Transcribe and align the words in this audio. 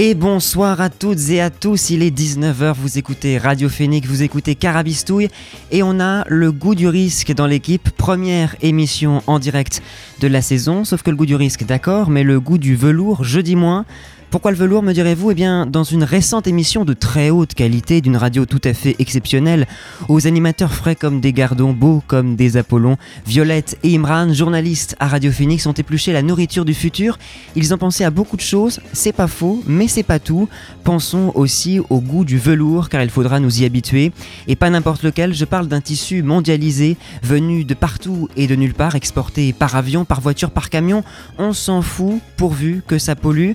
Et 0.00 0.14
bonsoir 0.14 0.80
à 0.80 0.90
toutes 0.90 1.28
et 1.28 1.40
à 1.40 1.50
tous, 1.50 1.90
il 1.90 2.04
est 2.04 2.16
19h, 2.16 2.72
vous 2.74 2.98
écoutez 2.98 3.36
Radio 3.36 3.68
Phoenix, 3.68 4.06
vous 4.06 4.22
écoutez 4.22 4.54
Carabistouille. 4.54 5.26
Et 5.72 5.82
on 5.82 5.98
a 5.98 6.22
le 6.28 6.52
goût 6.52 6.76
du 6.76 6.86
risque 6.86 7.32
dans 7.32 7.48
l'équipe, 7.48 7.90
première 7.90 8.54
émission 8.62 9.24
en 9.26 9.40
direct 9.40 9.82
de 10.20 10.28
la 10.28 10.40
saison, 10.40 10.84
sauf 10.84 11.02
que 11.02 11.10
le 11.10 11.16
goût 11.16 11.26
du 11.26 11.34
risque 11.34 11.64
d'accord, 11.64 12.10
mais 12.10 12.22
le 12.22 12.38
goût 12.38 12.58
du 12.58 12.76
velours 12.76 13.24
jeudi 13.24 13.56
moins. 13.56 13.86
Pourquoi 14.30 14.50
le 14.50 14.58
velours, 14.58 14.82
me 14.82 14.92
direz-vous? 14.92 15.30
Eh 15.30 15.34
bien, 15.34 15.64
dans 15.64 15.84
une 15.84 16.04
récente 16.04 16.46
émission 16.46 16.84
de 16.84 16.92
très 16.92 17.30
haute 17.30 17.54
qualité, 17.54 18.02
d'une 18.02 18.18
radio 18.18 18.44
tout 18.44 18.60
à 18.62 18.74
fait 18.74 18.94
exceptionnelle, 18.98 19.66
aux 20.10 20.26
animateurs 20.26 20.74
frais 20.74 20.94
comme 20.94 21.22
des 21.22 21.32
gardons, 21.32 21.72
beaux 21.72 22.02
comme 22.06 22.36
des 22.36 22.58
Apollons, 22.58 22.98
Violette 23.26 23.78
et 23.82 23.96
Imran, 23.96 24.34
journalistes 24.34 24.96
à 25.00 25.08
Radio 25.08 25.32
Phoenix, 25.32 25.64
ont 25.64 25.72
épluché 25.72 26.12
la 26.12 26.20
nourriture 26.20 26.66
du 26.66 26.74
futur. 26.74 27.18
Ils 27.56 27.72
ont 27.72 27.78
pensé 27.78 28.04
à 28.04 28.10
beaucoup 28.10 28.36
de 28.36 28.42
choses, 28.42 28.80
c'est 28.92 29.14
pas 29.14 29.28
faux, 29.28 29.62
mais 29.66 29.88
c'est 29.88 30.02
pas 30.02 30.18
tout. 30.18 30.46
Pensons 30.84 31.32
aussi 31.34 31.80
au 31.88 32.02
goût 32.02 32.26
du 32.26 32.36
velours, 32.36 32.90
car 32.90 33.02
il 33.02 33.08
faudra 33.08 33.40
nous 33.40 33.62
y 33.62 33.64
habituer. 33.64 34.12
Et 34.46 34.56
pas 34.56 34.68
n'importe 34.68 35.04
lequel, 35.04 35.32
je 35.32 35.46
parle 35.46 35.68
d'un 35.68 35.80
tissu 35.80 36.22
mondialisé, 36.22 36.98
venu 37.22 37.64
de 37.64 37.72
partout 37.72 38.28
et 38.36 38.46
de 38.46 38.56
nulle 38.56 38.74
part, 38.74 38.94
exporté 38.94 39.54
par 39.54 39.74
avion, 39.74 40.04
par 40.04 40.20
voiture, 40.20 40.50
par 40.50 40.68
camion. 40.68 41.02
On 41.38 41.54
s'en 41.54 41.80
fout, 41.80 42.20
pourvu 42.36 42.82
que 42.86 42.98
ça 42.98 43.16
pollue. 43.16 43.52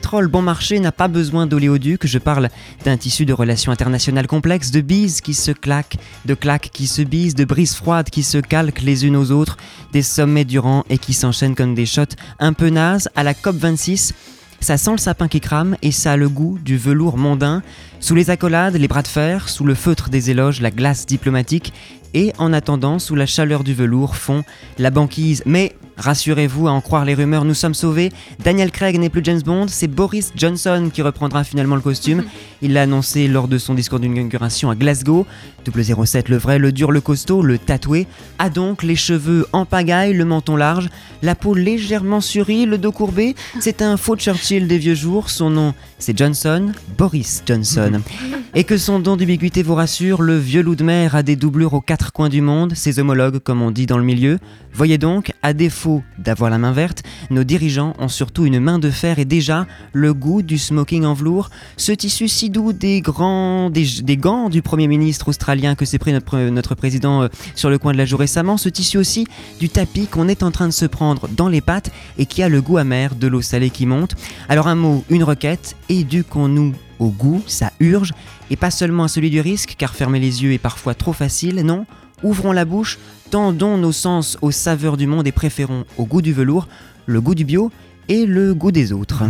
Pétrole 0.00 0.28
bon 0.28 0.40
marché 0.40 0.80
n'a 0.80 0.92
pas 0.92 1.08
besoin 1.08 1.46
d'oléoduc. 1.46 2.06
Je 2.06 2.18
parle 2.18 2.48
d'un 2.86 2.96
tissu 2.96 3.26
de 3.26 3.34
relations 3.34 3.70
internationales 3.70 4.26
complexes, 4.26 4.70
de 4.70 4.80
bises 4.80 5.20
qui 5.20 5.34
se 5.34 5.50
claquent, 5.50 5.98
de 6.24 6.32
claques 6.32 6.70
qui 6.72 6.86
se 6.86 7.02
bisent, 7.02 7.34
de 7.34 7.44
brises 7.44 7.74
froides 7.74 8.08
qui 8.08 8.22
se 8.22 8.38
calquent 8.38 8.80
les 8.80 9.04
unes 9.04 9.14
aux 9.14 9.30
autres, 9.30 9.58
des 9.92 10.00
sommets 10.00 10.46
durant 10.46 10.84
et 10.88 10.96
qui 10.96 11.12
s'enchaînent 11.12 11.54
comme 11.54 11.74
des 11.74 11.84
shots 11.84 12.16
un 12.38 12.54
peu 12.54 12.70
nazes 12.70 13.10
à 13.14 13.22
la 13.22 13.34
COP26. 13.34 14.12
Ça 14.60 14.78
sent 14.78 14.92
le 14.92 14.98
sapin 14.98 15.28
qui 15.28 15.40
crame 15.40 15.76
et 15.82 15.92
ça 15.92 16.12
a 16.12 16.16
le 16.16 16.30
goût 16.30 16.58
du 16.64 16.78
velours 16.78 17.18
mondain. 17.18 17.62
Sous 17.98 18.14
les 18.14 18.30
accolades, 18.30 18.76
les 18.76 18.88
bras 18.88 19.02
de 19.02 19.08
fer, 19.08 19.50
sous 19.50 19.64
le 19.64 19.74
feutre 19.74 20.08
des 20.08 20.30
éloges, 20.30 20.62
la 20.62 20.70
glace 20.70 21.04
diplomatique 21.04 21.74
et 22.14 22.32
en 22.38 22.52
attendant, 22.52 22.98
sous 22.98 23.14
la 23.14 23.26
chaleur 23.26 23.64
du 23.64 23.74
velours, 23.74 24.16
fond 24.16 24.42
la 24.78 24.90
banquise. 24.90 25.42
Mais 25.46 25.74
rassurez-vous, 25.96 26.68
à 26.68 26.72
en 26.72 26.80
croire 26.80 27.04
les 27.04 27.14
rumeurs, 27.14 27.44
nous 27.44 27.54
sommes 27.54 27.74
sauvés. 27.74 28.10
Daniel 28.42 28.70
Craig 28.70 28.98
n'est 28.98 29.08
plus 29.08 29.22
James 29.24 29.42
Bond, 29.42 29.68
c'est 29.68 29.86
Boris 29.86 30.32
Johnson 30.36 30.90
qui 30.92 31.02
reprendra 31.02 31.44
finalement 31.44 31.76
le 31.76 31.80
costume. 31.80 32.24
Il 32.62 32.72
l'a 32.72 32.82
annoncé 32.82 33.28
lors 33.28 33.48
de 33.48 33.58
son 33.58 33.74
discours 33.74 34.00
d'inauguration 34.00 34.70
à 34.70 34.74
Glasgow. 34.74 35.26
007, 35.72 36.28
le 36.28 36.36
vrai, 36.36 36.58
le 36.58 36.72
dur, 36.72 36.90
le 36.90 37.00
costaud, 37.00 37.42
le 37.42 37.58
tatoué, 37.58 38.06
a 38.38 38.50
donc 38.50 38.82
les 38.82 38.96
cheveux 38.96 39.46
en 39.52 39.66
pagaille, 39.66 40.14
le 40.14 40.24
menton 40.24 40.56
large, 40.56 40.88
la 41.22 41.34
peau 41.34 41.54
légèrement 41.54 42.20
surie, 42.20 42.66
le 42.66 42.78
dos 42.78 42.92
courbé. 42.92 43.34
C'est 43.60 43.82
un 43.82 43.96
faux 43.96 44.16
Churchill 44.16 44.66
des 44.66 44.78
vieux 44.78 44.94
jours. 44.94 45.30
Son 45.30 45.50
nom, 45.50 45.74
c'est 45.98 46.16
Johnson, 46.16 46.72
Boris 46.96 47.42
Johnson. 47.46 48.00
Et 48.52 48.64
que 48.64 48.76
son 48.76 48.98
don 48.98 49.16
d'ubiquité 49.16 49.62
vous 49.62 49.76
rassure, 49.76 50.22
le 50.22 50.36
vieux 50.36 50.60
loup 50.60 50.74
de 50.74 50.82
mer 50.82 51.14
a 51.14 51.22
des 51.22 51.36
doublures 51.36 51.72
aux 51.72 51.80
quatre 51.80 52.12
coins 52.12 52.28
du 52.28 52.40
monde, 52.40 52.74
ses 52.74 52.98
homologues, 52.98 53.38
comme 53.38 53.62
on 53.62 53.70
dit 53.70 53.86
dans 53.86 53.96
le 53.96 54.02
milieu. 54.02 54.40
Voyez 54.72 54.98
donc, 54.98 55.32
à 55.40 55.52
défaut 55.52 56.02
d'avoir 56.18 56.50
la 56.50 56.58
main 56.58 56.72
verte, 56.72 57.04
nos 57.30 57.44
dirigeants 57.44 57.94
ont 58.00 58.08
surtout 58.08 58.46
une 58.46 58.58
main 58.58 58.80
de 58.80 58.90
fer 58.90 59.20
et 59.20 59.24
déjà 59.24 59.68
le 59.92 60.12
goût 60.14 60.42
du 60.42 60.58
smoking 60.58 61.04
en 61.04 61.14
velours, 61.14 61.50
ce 61.76 61.92
tissu 61.92 62.26
si 62.26 62.50
doux 62.50 62.72
des 62.72 63.00
grands, 63.00 63.70
des, 63.70 64.16
gants 64.16 64.48
du 64.48 64.62
Premier 64.62 64.88
ministre 64.88 65.28
australien 65.28 65.76
que 65.76 65.84
s'est 65.84 65.98
pris 65.98 66.12
notre, 66.12 66.74
président 66.74 67.22
euh, 67.22 67.28
sur 67.54 67.70
le 67.70 67.78
coin 67.78 67.92
de 67.92 67.98
la 67.98 68.04
joue 68.04 68.16
récemment, 68.16 68.56
ce 68.56 68.68
tissu 68.68 68.98
aussi 68.98 69.28
du 69.60 69.68
tapis 69.68 70.08
qu'on 70.08 70.26
est 70.26 70.42
en 70.42 70.50
train 70.50 70.66
de 70.66 70.72
se 70.72 70.86
prendre 70.86 71.28
dans 71.28 71.48
les 71.48 71.60
pattes 71.60 71.92
et 72.18 72.26
qui 72.26 72.42
a 72.42 72.48
le 72.48 72.60
goût 72.60 72.78
amer 72.78 73.14
de 73.14 73.28
l'eau 73.28 73.42
salée 73.42 73.70
qui 73.70 73.86
monte. 73.86 74.16
Alors 74.48 74.66
un 74.66 74.74
mot, 74.74 75.04
une 75.08 75.22
requête, 75.22 75.76
éduquons-nous 75.88 76.74
au 77.00 77.08
goût, 77.08 77.42
ça 77.48 77.72
urge, 77.80 78.12
et 78.50 78.56
pas 78.56 78.70
seulement 78.70 79.04
à 79.04 79.08
celui 79.08 79.30
du 79.30 79.40
risque, 79.40 79.74
car 79.76 79.94
fermer 79.94 80.20
les 80.20 80.44
yeux 80.44 80.52
est 80.52 80.58
parfois 80.58 80.94
trop 80.94 81.12
facile, 81.12 81.62
non, 81.64 81.86
ouvrons 82.22 82.52
la 82.52 82.64
bouche, 82.64 82.98
tendons 83.30 83.76
nos 83.76 83.92
sens 83.92 84.38
aux 84.42 84.52
saveurs 84.52 84.96
du 84.96 85.08
monde 85.08 85.26
et 85.26 85.32
préférons 85.32 85.84
au 85.96 86.04
goût 86.04 86.22
du 86.22 86.32
velours, 86.32 86.68
le 87.06 87.20
goût 87.20 87.34
du 87.34 87.44
bio 87.44 87.72
et 88.08 88.26
le 88.26 88.54
goût 88.54 88.70
des 88.70 88.92
autres. 88.92 89.24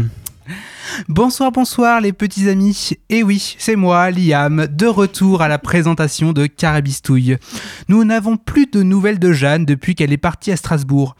Bonsoir, 1.08 1.52
bonsoir 1.52 2.00
les 2.00 2.12
petits 2.12 2.48
amis. 2.48 2.90
Et 3.08 3.22
oui, 3.22 3.54
c'est 3.58 3.76
moi, 3.76 4.10
Liam, 4.10 4.66
de 4.66 4.86
retour 4.86 5.40
à 5.40 5.48
la 5.48 5.58
présentation 5.58 6.32
de 6.32 6.46
Carabistouille. 6.46 7.36
Nous 7.88 8.04
n'avons 8.04 8.36
plus 8.36 8.66
de 8.66 8.82
nouvelles 8.82 9.20
de 9.20 9.32
Jeanne 9.32 9.64
depuis 9.64 9.94
qu'elle 9.94 10.12
est 10.12 10.16
partie 10.16 10.50
à 10.50 10.56
Strasbourg. 10.56 11.14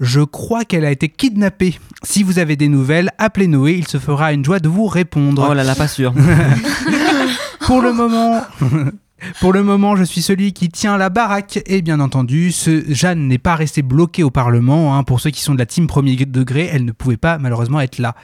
Je 0.00 0.20
crois 0.20 0.64
qu'elle 0.64 0.84
a 0.84 0.90
été 0.90 1.08
kidnappée. 1.08 1.78
Si 2.02 2.22
vous 2.22 2.38
avez 2.38 2.56
des 2.56 2.68
nouvelles, 2.68 3.10
appelez 3.18 3.46
Noé, 3.46 3.74
il 3.78 3.88
se 3.88 3.98
fera 3.98 4.32
une 4.32 4.44
joie 4.44 4.58
de 4.58 4.68
vous 4.68 4.86
répondre. 4.86 5.46
Oh 5.48 5.54
là 5.54 5.64
là, 5.64 5.74
pas 5.74 5.88
sûr. 5.88 6.12
Pour 7.66 7.80
le 7.80 7.92
moment, 7.92 8.42
pour 9.40 9.52
le 9.52 9.62
moment, 9.62 9.96
je 9.96 10.04
suis 10.04 10.22
celui 10.22 10.52
qui 10.52 10.68
tient 10.68 10.96
la 10.96 11.08
baraque 11.08 11.60
et 11.66 11.82
bien 11.82 11.98
entendu, 12.00 12.52
ce 12.52 12.84
Jeanne 12.88 13.26
n'est 13.26 13.38
pas 13.38 13.56
restée 13.56 13.82
bloquée 13.82 14.22
au 14.22 14.30
Parlement. 14.30 14.96
Hein. 14.96 15.02
Pour 15.02 15.20
ceux 15.20 15.30
qui 15.30 15.42
sont 15.42 15.54
de 15.54 15.58
la 15.58 15.66
team 15.66 15.86
premier 15.86 16.14
degré, 16.16 16.68
elle 16.72 16.84
ne 16.84 16.92
pouvait 16.92 17.16
pas 17.16 17.38
malheureusement 17.38 17.80
être 17.80 17.98
là. 17.98 18.14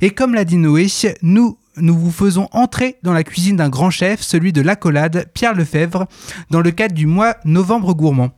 Et 0.00 0.10
comme 0.10 0.34
l'a 0.34 0.44
dit 0.44 0.56
Noé, 0.56 0.88
nous 1.22 1.58
nous 1.76 1.96
vous 1.96 2.10
faisons 2.10 2.48
entrer 2.52 2.96
dans 3.02 3.12
la 3.12 3.24
cuisine 3.24 3.56
d'un 3.56 3.68
grand 3.68 3.90
chef, 3.90 4.20
celui 4.20 4.52
de 4.52 4.60
l'accolade, 4.60 5.26
Pierre 5.32 5.54
Lefebvre, 5.54 6.06
dans 6.50 6.60
le 6.60 6.70
cadre 6.70 6.94
du 6.94 7.06
mois 7.06 7.36
Novembre 7.44 7.94
Gourmand. 7.94 8.30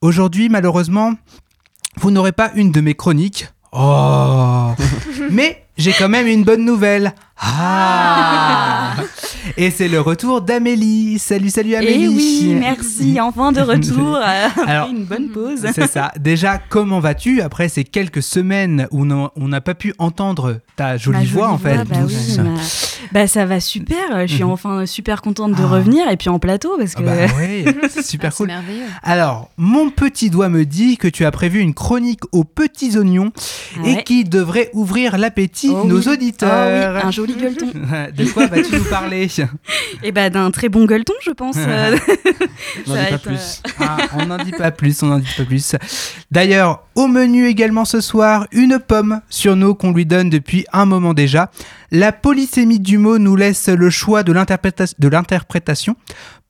Aujourd'hui, 0.00 0.50
malheureusement, 0.50 1.14
vous 1.96 2.10
n'aurez 2.10 2.32
pas 2.32 2.50
une 2.54 2.70
de 2.70 2.80
mes 2.80 2.94
chroniques. 2.94 3.48
Oh 3.72 4.72
Mais 5.30 5.64
j'ai 5.76 5.92
quand 5.92 6.08
même 6.08 6.26
une 6.26 6.44
bonne 6.44 6.64
nouvelle. 6.64 7.14
Ah 7.36 8.94
Et 9.56 9.70
c'est 9.70 9.88
le 9.88 10.00
retour 10.00 10.40
d'Amélie. 10.40 11.18
Salut, 11.18 11.50
salut 11.50 11.72
eh 11.72 11.76
Amélie. 11.76 12.04
Et 12.04 12.08
oui, 12.08 12.56
merci, 12.58 13.20
enfin 13.20 13.52
de 13.52 13.60
retour. 13.60 14.16
Alors, 14.66 14.88
une 14.88 15.04
bonne 15.04 15.28
pause. 15.28 15.66
C'est 15.74 15.90
ça. 15.90 16.12
Déjà, 16.18 16.58
comment 16.58 17.00
vas-tu 17.00 17.40
après 17.40 17.68
ces 17.68 17.84
quelques 17.84 18.22
semaines 18.22 18.88
où 18.90 19.04
on 19.04 19.48
n'a 19.48 19.60
pas 19.60 19.74
pu 19.74 19.94
entendre 19.98 20.60
ta 20.76 20.96
jolie, 20.96 21.26
voix, 21.26 21.50
en 21.50 21.58
fait? 21.58 21.84
bah, 21.84 21.96
oui, 22.06 22.38
bah, 23.12 23.26
ça 23.26 23.46
va 23.46 23.60
super. 23.60 24.26
Je 24.26 24.34
suis 24.34 24.44
mhm. 24.44 24.50
enfin 24.50 24.86
super 24.86 25.22
contente 25.22 25.52
de 25.52 25.62
ah. 25.62 25.68
revenir 25.68 26.08
et 26.08 26.16
puis 26.16 26.28
en 26.28 26.38
plateau 26.38 26.76
parce 26.78 26.94
ah 26.96 27.00
que. 27.00 27.04
bah, 27.04 27.34
oui, 27.38 27.64
c'est 27.90 28.04
super 28.04 28.30
ah, 28.32 28.36
cool. 28.36 28.52
Alors, 29.02 29.50
mon 29.56 29.90
petit 29.90 30.30
doigt 30.30 30.48
me 30.48 30.64
dit 30.64 30.96
que 30.96 31.08
tu 31.08 31.24
as 31.24 31.30
prévu 31.30 31.60
une 31.60 31.74
chronique 31.74 32.22
aux 32.32 32.44
petits 32.44 32.96
oignons 32.96 33.32
et 33.84 34.02
qui 34.02 34.24
devrait 34.24 34.70
ouvrir 34.72 35.18
l'appétit 35.18 35.68
de 35.68 35.74
oh 35.74 35.84
nos 35.84 36.00
auditeurs. 36.02 36.94
oui, 36.96 37.02
un 37.04 37.10
joli 37.26 37.40
gueuleton. 37.40 37.66
de 38.16 38.24
quoi 38.32 38.46
vas-tu 38.46 38.76
nous 38.76 38.84
parler 38.84 39.28
Eh 40.02 40.12
ben 40.12 40.30
d'un 40.30 40.50
très 40.50 40.68
bon 40.68 40.84
gueuleton, 40.84 41.14
je 41.22 41.30
pense. 41.30 41.56
on 42.86 42.94
n'en 42.94 43.00
dit 43.02 43.10
pas 43.10 43.18
plus. 43.18 43.62
on 44.12 44.26
n'en 44.26 44.38
dit 44.38 44.52
pas 44.52 44.70
plus, 44.70 45.02
on 45.02 45.06
n'en 45.06 45.18
dit 45.18 45.34
pas 45.36 45.44
plus. 45.44 45.76
D'ailleurs, 46.30 46.84
au 46.94 47.06
menu 47.06 47.46
également 47.46 47.84
ce 47.84 48.00
soir, 48.00 48.46
une 48.52 48.78
pomme 48.78 49.20
sur 49.28 49.56
nous 49.56 49.74
qu'on 49.74 49.92
lui 49.92 50.06
donne 50.06 50.30
depuis 50.30 50.66
un 50.72 50.84
moment 50.84 51.14
déjà. 51.14 51.50
La 51.90 52.12
polysémie 52.12 52.80
du 52.80 52.98
mot 52.98 53.18
nous 53.18 53.36
laisse 53.36 53.68
le 53.68 53.90
choix 53.90 54.22
de 54.22 54.32
l'interprétation. 54.32 55.96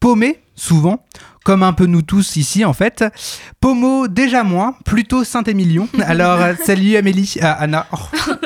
Paumé, 0.01 0.41
souvent, 0.55 1.05
comme 1.45 1.63
un 1.63 1.75
peu 1.75 1.87
nous 1.87 2.03
tous 2.03 2.37
ici 2.37 2.65
en 2.65 2.73
fait. 2.73 3.05
Pomo, 3.61 4.09
déjà 4.09 4.43
moins, 4.43 4.75
plutôt 4.85 5.25
Saint-Émilion. 5.25 5.89
Alors, 6.07 6.41
euh, 6.41 6.55
salut 6.65 6.97
Amélie, 6.97 7.37
ah, 7.41 7.53
Anna. 7.53 7.87
Oh, 7.93 7.97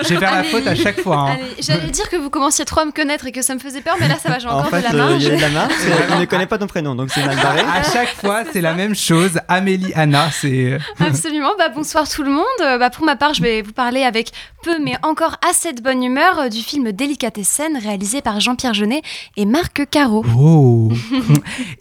j'ai 0.02 0.16
fait 0.16 0.20
la 0.20 0.42
faute 0.42 0.66
à 0.66 0.74
chaque 0.74 1.00
fois. 1.00 1.30
Hein. 1.30 1.38
J'allais 1.60 1.90
dire 1.90 2.08
que 2.10 2.16
vous 2.16 2.28
commenciez 2.28 2.64
trop 2.64 2.80
à 2.80 2.84
me 2.84 2.90
connaître 2.90 3.26
et 3.26 3.32
que 3.32 3.40
ça 3.40 3.54
me 3.54 3.60
faisait 3.60 3.80
peur, 3.80 3.96
mais 4.00 4.08
là 4.08 4.16
ça 4.20 4.28
va, 4.28 4.38
j'ai 4.38 4.48
encore 4.48 4.60
en 4.60 4.64
fait, 4.64 4.80
de 4.80 4.84
la 4.84 4.92
marge. 4.92 5.22
Il 5.22 5.28
y 5.28 5.32
a 5.32 5.36
de 5.36 5.40
la 5.40 5.48
marge, 5.50 5.72
on 6.10 6.20
ne 6.20 6.24
connaît 6.24 6.46
pas 6.46 6.58
ton 6.58 6.66
prénom, 6.66 6.94
donc 6.94 7.10
c'est 7.10 7.24
mal 7.24 7.36
barré. 7.36 7.60
À 7.60 7.82
chaque 7.82 8.14
fois, 8.14 8.42
c'est 8.52 8.60
la 8.60 8.74
même 8.74 8.94
chose. 8.94 9.38
Amélie, 9.46 9.92
Anna, 9.94 10.30
c'est. 10.32 10.72
Euh, 10.72 10.78
Absolument. 11.00 11.52
Bah, 11.56 11.68
bonsoir 11.68 12.08
tout 12.08 12.24
le 12.24 12.30
monde. 12.30 12.44
Euh, 12.62 12.78
bah, 12.78 12.90
pour 12.90 13.04
ma 13.04 13.14
part, 13.14 13.34
je 13.34 13.42
vais 13.42 13.62
vous 13.62 13.72
parler 13.72 14.02
avec 14.02 14.32
peu, 14.62 14.78
mais 14.82 14.96
encore 15.02 15.36
assez 15.48 15.72
de 15.72 15.80
bonne 15.80 16.02
humeur 16.02 16.50
du 16.50 16.60
film 16.60 16.90
Délicatessen 16.90 17.76
réalisé 17.76 18.22
par 18.22 18.40
Jean-Pierre 18.40 18.74
Jeunet 18.74 19.02
et 19.36 19.46
Marc 19.46 19.88
Caro. 19.88 20.24
Oh 20.36 20.90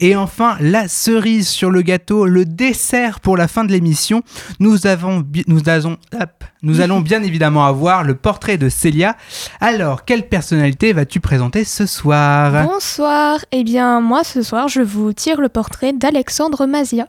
Et 0.00 0.14
enfin, 0.14 0.56
la 0.60 0.86
cerise 1.08 1.48
sur 1.48 1.70
le 1.70 1.80
gâteau, 1.80 2.26
le 2.26 2.44
dessert 2.44 3.20
pour 3.20 3.38
la 3.38 3.48
fin 3.48 3.64
de 3.64 3.72
l'émission, 3.72 4.22
nous, 4.60 4.86
avons, 4.86 5.24
nous, 5.46 5.66
avons- 5.70 5.96
hop, 6.20 6.44
nous 6.62 6.80
allons 6.82 7.00
bien 7.00 7.22
évidemment 7.22 7.64
avoir 7.64 8.04
le 8.04 8.14
portrait 8.14 8.58
de 8.58 8.68
Célia. 8.68 9.16
Alors, 9.58 10.04
quelle 10.04 10.28
personnalité 10.28 10.92
vas-tu 10.92 11.20
présenter 11.20 11.64
ce 11.64 11.86
soir? 11.86 12.66
Bonsoir. 12.66 13.42
Eh 13.52 13.64
bien, 13.64 14.02
moi, 14.02 14.22
ce 14.22 14.42
soir, 14.42 14.68
je 14.68 14.82
vous 14.82 15.14
tire 15.14 15.40
le 15.40 15.48
portrait 15.48 15.94
d'Alexandre 15.94 16.66
Mazia. 16.66 17.06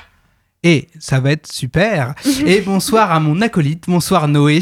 Et 0.64 0.88
ça 0.98 1.20
va 1.20 1.32
être 1.32 1.52
super. 1.52 2.16
Et 2.46 2.62
bonsoir 2.62 3.12
à 3.12 3.20
mon 3.20 3.42
acolyte, 3.42 3.84
bonsoir 3.90 4.30
Noé. 4.30 4.62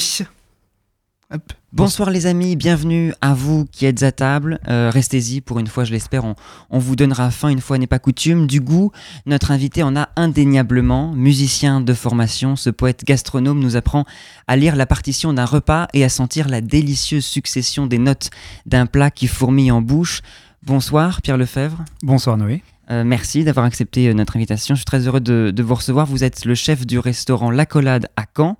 Hop. 1.31 1.53
Bonsoir 1.77 2.09
les 2.09 2.25
amis, 2.25 2.55
bienvenue 2.55 3.13
à 3.21 3.35
vous 3.35 3.67
qui 3.71 3.85
êtes 3.85 4.01
à 4.01 4.11
table. 4.11 4.59
Euh, 4.67 4.89
Restez-y 4.91 5.41
pour 5.41 5.59
une 5.59 5.67
fois, 5.67 5.83
je 5.83 5.91
l'espère, 5.91 6.25
on, 6.25 6.33
on 6.71 6.79
vous 6.79 6.95
donnera 6.95 7.29
faim 7.29 7.49
une 7.49 7.61
fois 7.61 7.77
n'est 7.77 7.85
pas 7.85 7.99
coutume. 7.99 8.47
Du 8.47 8.61
goût, 8.61 8.91
notre 9.27 9.51
invité 9.51 9.83
en 9.83 9.95
a 9.95 10.09
indéniablement. 10.15 11.13
Musicien 11.13 11.79
de 11.79 11.93
formation, 11.93 12.55
ce 12.55 12.71
poète 12.71 13.05
gastronome 13.05 13.59
nous 13.59 13.75
apprend 13.75 14.05
à 14.47 14.55
lire 14.55 14.75
la 14.75 14.87
partition 14.87 15.33
d'un 15.33 15.45
repas 15.45 15.87
et 15.93 16.03
à 16.03 16.09
sentir 16.09 16.49
la 16.49 16.61
délicieuse 16.61 17.23
succession 17.23 17.85
des 17.85 17.99
notes 17.99 18.31
d'un 18.65 18.87
plat 18.87 19.11
qui 19.11 19.27
fourmille 19.27 19.71
en 19.71 19.83
bouche. 19.83 20.23
Bonsoir 20.63 21.21
Pierre 21.21 21.37
Lefebvre. 21.37 21.85
Bonsoir 22.01 22.37
Noé. 22.37 22.63
Euh, 22.89 23.03
merci 23.03 23.43
d'avoir 23.43 23.67
accepté 23.67 24.07
euh, 24.07 24.13
notre 24.15 24.35
invitation. 24.35 24.73
Je 24.73 24.79
suis 24.79 24.85
très 24.85 25.05
heureux 25.05 25.19
de, 25.19 25.53
de 25.55 25.61
vous 25.61 25.75
recevoir. 25.75 26.07
Vous 26.07 26.23
êtes 26.23 26.43
le 26.43 26.55
chef 26.55 26.87
du 26.87 26.97
restaurant 26.97 27.51
La 27.51 27.67
Collade 27.67 28.07
à 28.15 28.23
Caen 28.35 28.57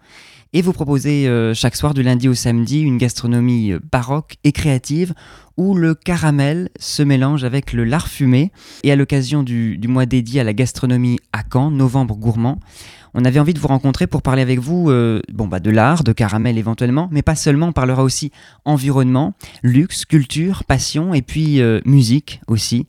et 0.54 0.62
vous 0.62 0.74
proposez 0.74 1.28
euh, 1.28 1.54
chaque 1.54 1.76
soir 1.76 1.94
du 1.94 2.04
lundi 2.04 2.30
au 2.30 2.34
samedi 2.34 2.82
une 2.82 2.98
gastronomie 2.98 3.74
euh, 3.74 3.80
baroque 3.92 4.36
et 4.44 4.52
créative 4.52 5.14
où 5.58 5.74
le 5.76 5.96
caramel 5.96 6.70
se 6.80 7.04
mélange 7.04 7.44
avec 7.44 7.74
le 7.74 7.84
lard 7.84 8.08
fumé. 8.08 8.52
Et 8.84 8.92
à 8.92 8.96
l'occasion 8.96 9.44
du, 9.44 9.80
mois 9.88 10.06
dédié 10.06 10.42
à 10.42 10.44
la 10.44 10.54
gastronomie 10.54 11.18
à 11.34 11.42
Caen, 11.52 11.72
novembre 11.72 12.16
gourmand, 12.16 12.60
on 13.14 13.26
avait 13.26 13.40
envie 13.40 13.54
de 13.54 13.60
vous 13.60 13.68
rencontrer 13.68 14.06
pour 14.06 14.22
parler 14.22 14.44
avec 14.44 14.60
vous 14.60 14.92
euh, 14.92 15.22
bon, 15.34 15.48
bah, 15.48 15.60
de 15.60 15.72
l'art, 15.72 16.04
de 16.04 16.12
caramel 16.14 16.58
éventuellement, 16.58 17.10
mais 17.12 17.24
pas 17.24 17.36
seulement, 17.36 17.68
on 17.68 17.74
parlera 17.74 18.04
aussi 18.04 18.32
environnement, 18.66 19.34
luxe, 19.64 20.06
culture, 20.06 20.64
passion 20.64 21.14
et 21.14 21.24
puis 21.24 21.60
musique 21.86 22.42
aussi. 22.48 22.86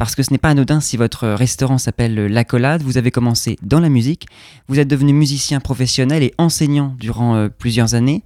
Parce 0.00 0.14
que 0.14 0.22
ce 0.22 0.32
n'est 0.32 0.38
pas 0.38 0.48
anodin 0.48 0.80
si 0.80 0.96
votre 0.96 1.28
restaurant 1.28 1.76
s'appelle 1.76 2.14
La 2.14 2.42
Collade, 2.42 2.80
vous 2.80 2.96
avez 2.96 3.10
commencé 3.10 3.58
dans 3.60 3.80
la 3.80 3.90
musique, 3.90 4.28
vous 4.66 4.78
êtes 4.78 4.88
devenu 4.88 5.12
musicien 5.12 5.60
professionnel 5.60 6.22
et 6.22 6.32
enseignant 6.38 6.96
durant 6.98 7.34
euh, 7.34 7.48
plusieurs 7.50 7.94
années. 7.94 8.22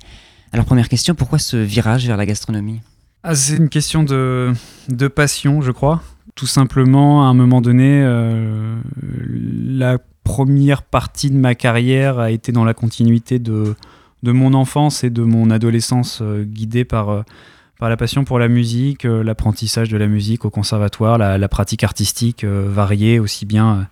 Alors 0.53 0.67
première 0.67 0.89
question, 0.89 1.17
pourquoi 1.17 1.41
ce 1.41 1.57
virage 1.57 2.07
vers 2.07 2.17
la 2.17 2.27
gastronomie? 2.27 2.81
Ah, 3.25 3.35
c'est 3.35 3.57
une 3.57 3.69
question 3.69 4.05
de, 4.05 4.55
passion, 5.17 5.63
je 5.63 5.73
crois. 5.73 6.01
Tout 6.37 6.47
simplement, 6.47 7.27
à 7.27 7.31
un 7.31 7.35
moment 7.35 7.61
donné, 7.61 8.03
euh, 8.05 8.77
la 9.03 9.99
première 10.23 10.85
partie 10.85 11.29
de 11.29 11.37
ma 11.37 11.57
carrière 11.57 12.21
a 12.21 12.31
été 12.31 12.53
dans 12.53 12.65
la 12.65 12.75
continuité 12.75 13.41
de, 13.41 13.75
mon 14.23 14.55
enfance 14.55 15.03
et 15.03 15.11
de 15.11 15.25
mon 15.25 15.51
adolescence, 15.51 16.21
euh, 16.23 16.45
guidée 16.45 16.85
par, 16.85 17.25
par 17.79 17.89
la 17.89 17.97
passion 17.97 18.25
pour 18.25 18.39
la 18.39 18.49
musique, 18.49 19.05
euh, 19.05 19.23
l'apprentissage 19.23 19.89
de 19.89 19.97
la 19.97 20.07
musique 20.07 20.45
au 20.45 20.51
conservatoire, 20.51 21.19
la, 21.19 21.39
la 21.39 21.49
pratique 21.49 21.83
artistique 21.83 22.45
euh, 22.45 22.67
variée, 22.69 23.19
aussi 23.19 23.47
bien, 23.47 23.75
euh, 23.75 23.83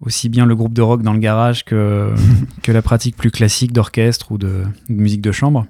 aussi 0.00 0.28
bien 0.28 0.46
le 0.46 0.56
groupe 0.56 0.74
de 0.74 0.82
rock 0.82 1.02
dans 1.02 1.12
le 1.12 1.20
garage 1.20 1.64
que, 1.64 2.12
que 2.62 2.72
la 2.72 2.82
pratique 2.82 3.16
plus 3.16 3.30
classique 3.30 3.72
d'orchestre 3.72 4.32
ou 4.32 4.38
de, 4.38 4.64
de 4.88 4.94
musique 4.94 5.20
de 5.20 5.32
chambre. 5.32 5.66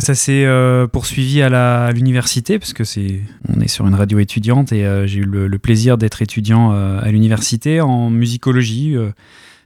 Ça 0.00 0.16
s'est 0.16 0.44
poursuivi 0.92 1.40
à 1.42 1.92
l'université, 1.92 2.58
parce 2.58 2.72
que 2.72 2.82
c'est, 2.82 3.20
on 3.48 3.60
est 3.60 3.68
sur 3.68 3.86
une 3.86 3.94
radio 3.94 4.18
étudiante 4.18 4.72
et 4.72 4.84
j'ai 5.06 5.20
eu 5.20 5.24
le, 5.24 5.46
le 5.46 5.58
plaisir 5.60 5.96
d'être 5.96 6.22
étudiant 6.22 6.72
à 6.72 7.08
l'université 7.12 7.80
en 7.80 8.10
musicologie. 8.10 8.96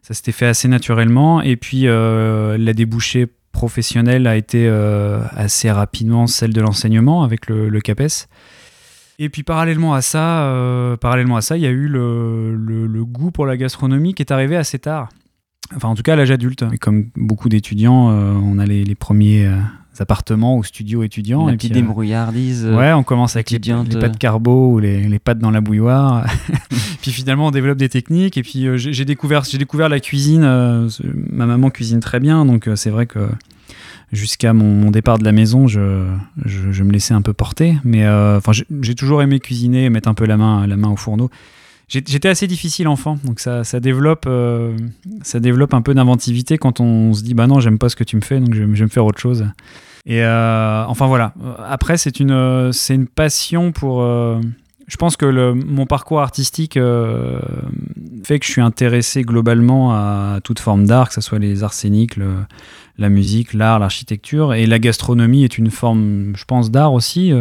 ça 0.02 0.12
s'était 0.12 0.32
fait 0.32 0.46
assez 0.46 0.68
naturellement. 0.68 1.40
Et 1.40 1.56
puis 1.56 1.84
la 1.86 2.72
débouchée 2.74 3.28
professionnelle 3.52 4.26
a 4.26 4.36
été 4.36 4.66
euh, 4.68 5.20
assez 5.36 5.70
rapidement 5.70 6.26
celle 6.26 6.52
de 6.52 6.60
l'enseignement 6.60 7.22
avec 7.22 7.48
le, 7.48 7.80
CAPES. 7.80 8.26
Et 9.18 9.28
puis 9.28 9.42
parallèlement 9.42 9.92
à 9.94 10.00
ça, 10.00 10.44
euh, 10.44 10.96
parallèlement 10.96 11.36
à 11.36 11.40
ça, 11.42 11.56
il 11.56 11.62
y 11.62 11.66
a 11.66 11.70
eu 11.70 11.88
le- 11.88 12.54
le 12.56 13.04
goût 13.04 13.30
pour 13.30 13.46
la 13.46 13.56
gastronomie 13.56 14.14
qui 14.14 14.22
est 14.22 14.32
arrivé 14.32 14.56
assez 14.56 14.78
tard. 14.78 15.08
Enfin, 15.76 15.88
en 15.88 15.94
tout 15.94 16.02
cas, 16.02 16.14
à 16.14 16.16
l'âge 16.16 16.30
adulte. 16.30 16.64
Et 16.72 16.78
comme 16.78 17.06
beaucoup 17.16 17.48
d'étudiants, 17.48 18.10
euh, 18.10 18.32
on 18.32 18.58
a 18.58 18.66
les, 18.66 18.84
les 18.84 18.94
premiers 18.96 19.46
euh, 19.46 19.56
appartements 20.00 20.56
ou 20.56 20.64
studios 20.64 21.02
étudiants. 21.04 21.46
La 21.46 21.52
et 21.52 21.56
petite 21.56 21.72
puis, 21.72 21.80
euh, 21.80 21.82
débrouillarde 21.82 22.34
euh, 22.36 22.76
Ouais, 22.76 22.92
on 22.92 23.02
commence 23.04 23.36
avec 23.36 23.50
les, 23.50 23.58
les 23.58 23.98
pâtes 24.00 24.18
carbo 24.18 24.72
ou 24.72 24.78
les, 24.80 25.08
les 25.08 25.18
pâtes 25.20 25.38
dans 25.38 25.50
la 25.52 25.60
bouilloire. 25.60 26.26
puis 27.02 27.12
finalement, 27.12 27.46
on 27.48 27.50
développe 27.50 27.78
des 27.78 27.88
techniques. 27.88 28.36
Et 28.36 28.42
puis, 28.42 28.66
j'ai 28.76 29.04
découvert, 29.04 29.42
découvert 29.42 29.88
la 29.88 30.00
cuisine. 30.00 30.40
ma 31.30 31.46
maman 31.46 31.70
cuisine 31.70 32.00
très 32.00 32.18
bien. 32.18 32.44
Donc, 32.44 32.68
c'est 32.74 32.90
vrai 32.90 33.06
que 33.06 33.28
jusqu'à 34.12 34.52
mon, 34.52 34.74
mon 34.74 34.90
départ 34.90 35.18
de 35.18 35.24
la 35.24 35.30
maison, 35.32 35.68
je, 35.68 36.04
je, 36.44 36.72
je 36.72 36.82
me 36.82 36.90
laissais 36.90 37.14
un 37.14 37.22
peu 37.22 37.32
porter. 37.32 37.76
Mais 37.84 38.08
enfin, 38.08 38.50
j'ai- 38.52 38.66
j'ai 38.82 38.96
toujours 38.96 39.22
aimé 39.22 39.38
cuisiner, 39.38 39.88
mettre 39.88 40.08
un 40.08 40.14
peu 40.14 40.26
la 40.26 40.36
main, 40.36 40.66
la 40.66 40.76
main 40.76 40.88
au 40.88 40.96
fourneau. 40.96 41.30
J'étais 41.92 42.28
assez 42.28 42.46
difficile 42.46 42.86
enfant, 42.86 43.18
donc 43.24 43.40
ça, 43.40 43.64
développe, 43.80 44.24
euh, 44.28 44.76
ça 45.22 45.40
développe 45.40 45.74
un 45.74 45.82
peu 45.82 45.92
d'inventivité 45.92 46.56
quand 46.56 46.78
on 46.78 47.12
se 47.12 47.22
dit 47.24 47.34
bah 47.34 47.48
non, 47.48 47.58
j'aime 47.58 47.78
pas 47.78 47.88
ce 47.88 47.96
que 47.96 48.04
tu 48.04 48.14
me 48.14 48.20
fais, 48.20 48.38
donc 48.38 48.54
je, 48.54 48.60
vais- 48.62 48.66
me 48.66 48.88
faire 48.88 49.04
autre 49.04 49.18
chose. 49.18 49.44
Et 50.06 50.22
euh, 50.22 50.84
enfin 50.86 51.06
voilà. 51.08 51.34
Euh, 51.44 51.52
Après, 51.68 51.96
c'est 51.96 52.20
une, 52.20 52.70
c'est 52.72 52.94
une 52.94 53.08
passion 53.08 53.72
pour. 53.72 54.02
je 54.02 54.96
pense 54.98 55.16
que 55.16 55.52
mon 55.52 55.84
parcours 55.86 56.20
artistique 56.20 56.74
fait 56.74 58.38
que 58.38 58.46
je 58.46 58.50
suis 58.52 58.60
intéressé 58.62 59.22
globalement 59.22 59.92
à 59.92 60.38
toute 60.44 60.60
forme 60.60 60.86
d'art, 60.86 61.08
que 61.08 61.14
ce 61.14 61.20
soit 61.20 61.40
les 61.40 61.64
arts 61.64 61.72
scéniques, 61.72 62.16
le- 62.16 62.36
la 62.98 63.08
musique, 63.08 63.52
l'art, 63.54 63.78
l'architecture. 63.80 64.54
Et 64.54 64.66
la 64.66 64.78
gastronomie 64.78 65.42
est 65.42 65.58
une 65.58 65.70
forme, 65.70 66.34
je 66.36 66.44
pense, 66.44 66.70
d'art 66.70 66.92
aussi. 66.92 67.32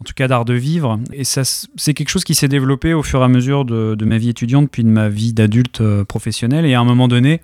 En 0.00 0.04
tout 0.04 0.12
cas 0.14 0.28
d'art 0.28 0.44
de 0.44 0.54
vivre. 0.54 1.00
Et 1.12 1.24
ça, 1.24 1.42
c'est 1.44 1.94
quelque 1.94 2.08
chose 2.10 2.24
qui 2.24 2.34
s'est 2.34 2.48
développé 2.48 2.94
au 2.94 3.02
fur 3.02 3.20
et 3.20 3.24
à 3.24 3.28
mesure 3.28 3.64
de, 3.64 3.94
de 3.94 4.04
ma 4.04 4.18
vie 4.18 4.28
étudiante, 4.30 4.70
puis 4.70 4.84
de 4.84 4.88
ma 4.88 5.08
vie 5.08 5.32
d'adulte 5.32 5.80
euh, 5.80 6.04
professionnel. 6.04 6.64
Et 6.66 6.74
à 6.74 6.80
un 6.80 6.84
moment 6.84 7.08
donné, 7.08 7.40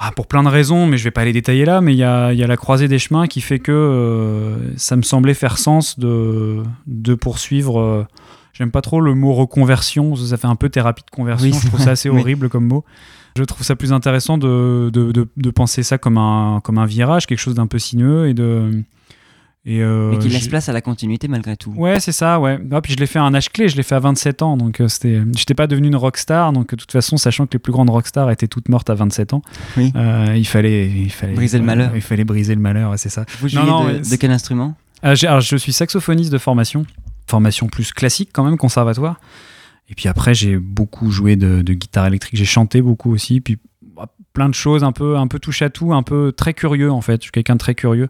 ah, 0.00 0.12
pour 0.14 0.26
plein 0.26 0.42
de 0.42 0.48
raisons, 0.48 0.86
mais 0.86 0.96
je 0.98 1.04
vais 1.04 1.10
pas 1.10 1.24
les 1.24 1.32
détailler 1.32 1.64
là, 1.64 1.80
mais 1.80 1.94
il 1.94 1.98
y 1.98 2.04
a, 2.04 2.32
il 2.32 2.38
y 2.38 2.44
a 2.44 2.46
la 2.46 2.56
croisée 2.56 2.88
des 2.88 2.98
chemins 2.98 3.26
qui 3.26 3.40
fait 3.40 3.58
que 3.58 3.72
euh, 3.72 4.56
ça 4.76 4.96
me 4.96 5.02
semblait 5.02 5.34
faire 5.34 5.58
sens 5.58 5.98
de, 5.98 6.62
de 6.86 7.14
poursuivre. 7.14 7.80
euh, 7.80 8.04
J'aime 8.52 8.70
pas 8.72 8.80
trop 8.82 9.00
le 9.00 9.14
mot 9.14 9.32
reconversion, 9.34 10.16
ça 10.16 10.36
fait 10.36 10.46
un 10.48 10.56
peu 10.56 10.68
thérapie 10.68 11.04
de 11.04 11.10
conversion, 11.10 11.48
Oui, 11.50 11.58
je 11.62 11.68
trouve 11.68 11.80
ça 11.80 11.90
assez 11.92 12.10
oui. 12.10 12.20
horrible 12.20 12.48
comme 12.48 12.66
mot. 12.66 12.84
Je 13.36 13.44
trouve 13.44 13.64
ça 13.64 13.76
plus 13.76 13.92
intéressant 13.92 14.36
de, 14.36 14.90
de, 14.92 15.12
de- 15.12 15.28
de 15.36 15.50
penser 15.50 15.84
ça 15.84 15.96
comme 15.96 16.18
un, 16.18 16.60
comme 16.64 16.78
un 16.78 16.86
virage, 16.86 17.26
quelque 17.26 17.38
chose 17.38 17.54
d'un 17.54 17.66
peu 17.68 17.78
sinueux 17.78 18.28
et 18.28 18.34
de. 18.34 18.82
Et 19.70 19.82
euh, 19.82 20.12
mais 20.12 20.18
qui 20.18 20.30
laisse 20.30 20.48
place 20.48 20.70
à 20.70 20.72
la 20.72 20.80
continuité 20.80 21.28
malgré 21.28 21.54
tout. 21.54 21.74
Ouais, 21.76 22.00
c'est 22.00 22.12
ça, 22.12 22.40
ouais. 22.40 22.58
Ah, 22.72 22.80
puis 22.80 22.94
je 22.94 22.98
l'ai 22.98 23.06
fait 23.06 23.18
à 23.18 23.22
un 23.24 23.34
âge 23.34 23.50
clé, 23.52 23.68
je 23.68 23.76
l'ai 23.76 23.82
fait 23.82 23.94
à 23.96 24.00
27 24.00 24.40
ans, 24.40 24.56
donc 24.56 24.80
euh, 24.80 24.88
c'était. 24.88 25.20
J'étais 25.36 25.52
pas 25.52 25.66
devenu 25.66 25.88
une 25.88 25.96
rockstar, 25.96 26.54
donc 26.54 26.70
de 26.70 26.76
toute 26.76 26.90
façon, 26.90 27.18
sachant 27.18 27.46
que 27.46 27.52
les 27.52 27.58
plus 27.58 27.72
grandes 27.72 27.90
rockstars 27.90 28.30
étaient 28.30 28.48
toutes 28.48 28.70
mortes 28.70 28.88
à 28.88 28.94
27 28.94 29.34
ans, 29.34 29.42
Oui. 29.76 29.92
euh, 29.94 30.32
il 30.34 30.46
fallait, 30.46 30.88
il 30.88 31.10
fallait 31.10 31.34
Briser 31.34 31.58
le 31.58 31.64
malheur. 31.64 31.90
Il 31.94 32.00
fallait 32.00 32.24
briser 32.24 32.54
le 32.54 32.62
malheur, 32.62 32.92
ouais, 32.92 32.96
c'est 32.96 33.10
ça. 33.10 33.26
Vous 33.40 33.48
Non, 33.50 33.82
de, 33.82 33.86
ouais, 33.88 33.98
de 33.98 34.04
c'est- 34.04 34.16
quel 34.16 34.30
instrument? 34.30 34.74
Euh, 35.04 35.14
j'ai- 35.14 35.26
alors, 35.26 35.42
je 35.42 35.56
suis 35.56 35.74
saxophoniste 35.74 36.32
de 36.32 36.38
formation, 36.38 36.86
formation 37.26 37.66
plus 37.66 37.92
classique 37.92 38.30
quand 38.32 38.44
même, 38.44 38.56
conservatoire. 38.56 39.20
Et 39.90 39.94
puis 39.94 40.08
après, 40.08 40.32
j'ai 40.34 40.56
beaucoup 40.56 41.10
joué 41.10 41.36
de, 41.36 41.60
de 41.60 41.72
guitare 41.74 42.06
électrique, 42.06 42.36
j'ai 42.38 42.44
chanté 42.46 42.80
beaucoup 42.80 43.12
aussi, 43.12 43.42
puis 43.42 43.58
bah, 43.94 44.06
plein 44.32 44.48
de 44.48 44.54
choses, 44.54 44.82
un 44.82 44.92
peu, 44.92 45.18
un 45.18 45.26
peu 45.26 45.38
touche 45.38 45.60
à 45.60 45.68
tout, 45.70 45.92
un 45.92 46.02
peu 46.02 46.32
très 46.34 46.54
curieux 46.54 46.90
en 46.90 47.00
fait. 47.02 47.16
Je 47.20 47.24
suis 47.24 47.32
quelqu'un 47.32 47.54
de 47.54 47.58
très 47.60 47.74
curieux. 47.74 48.08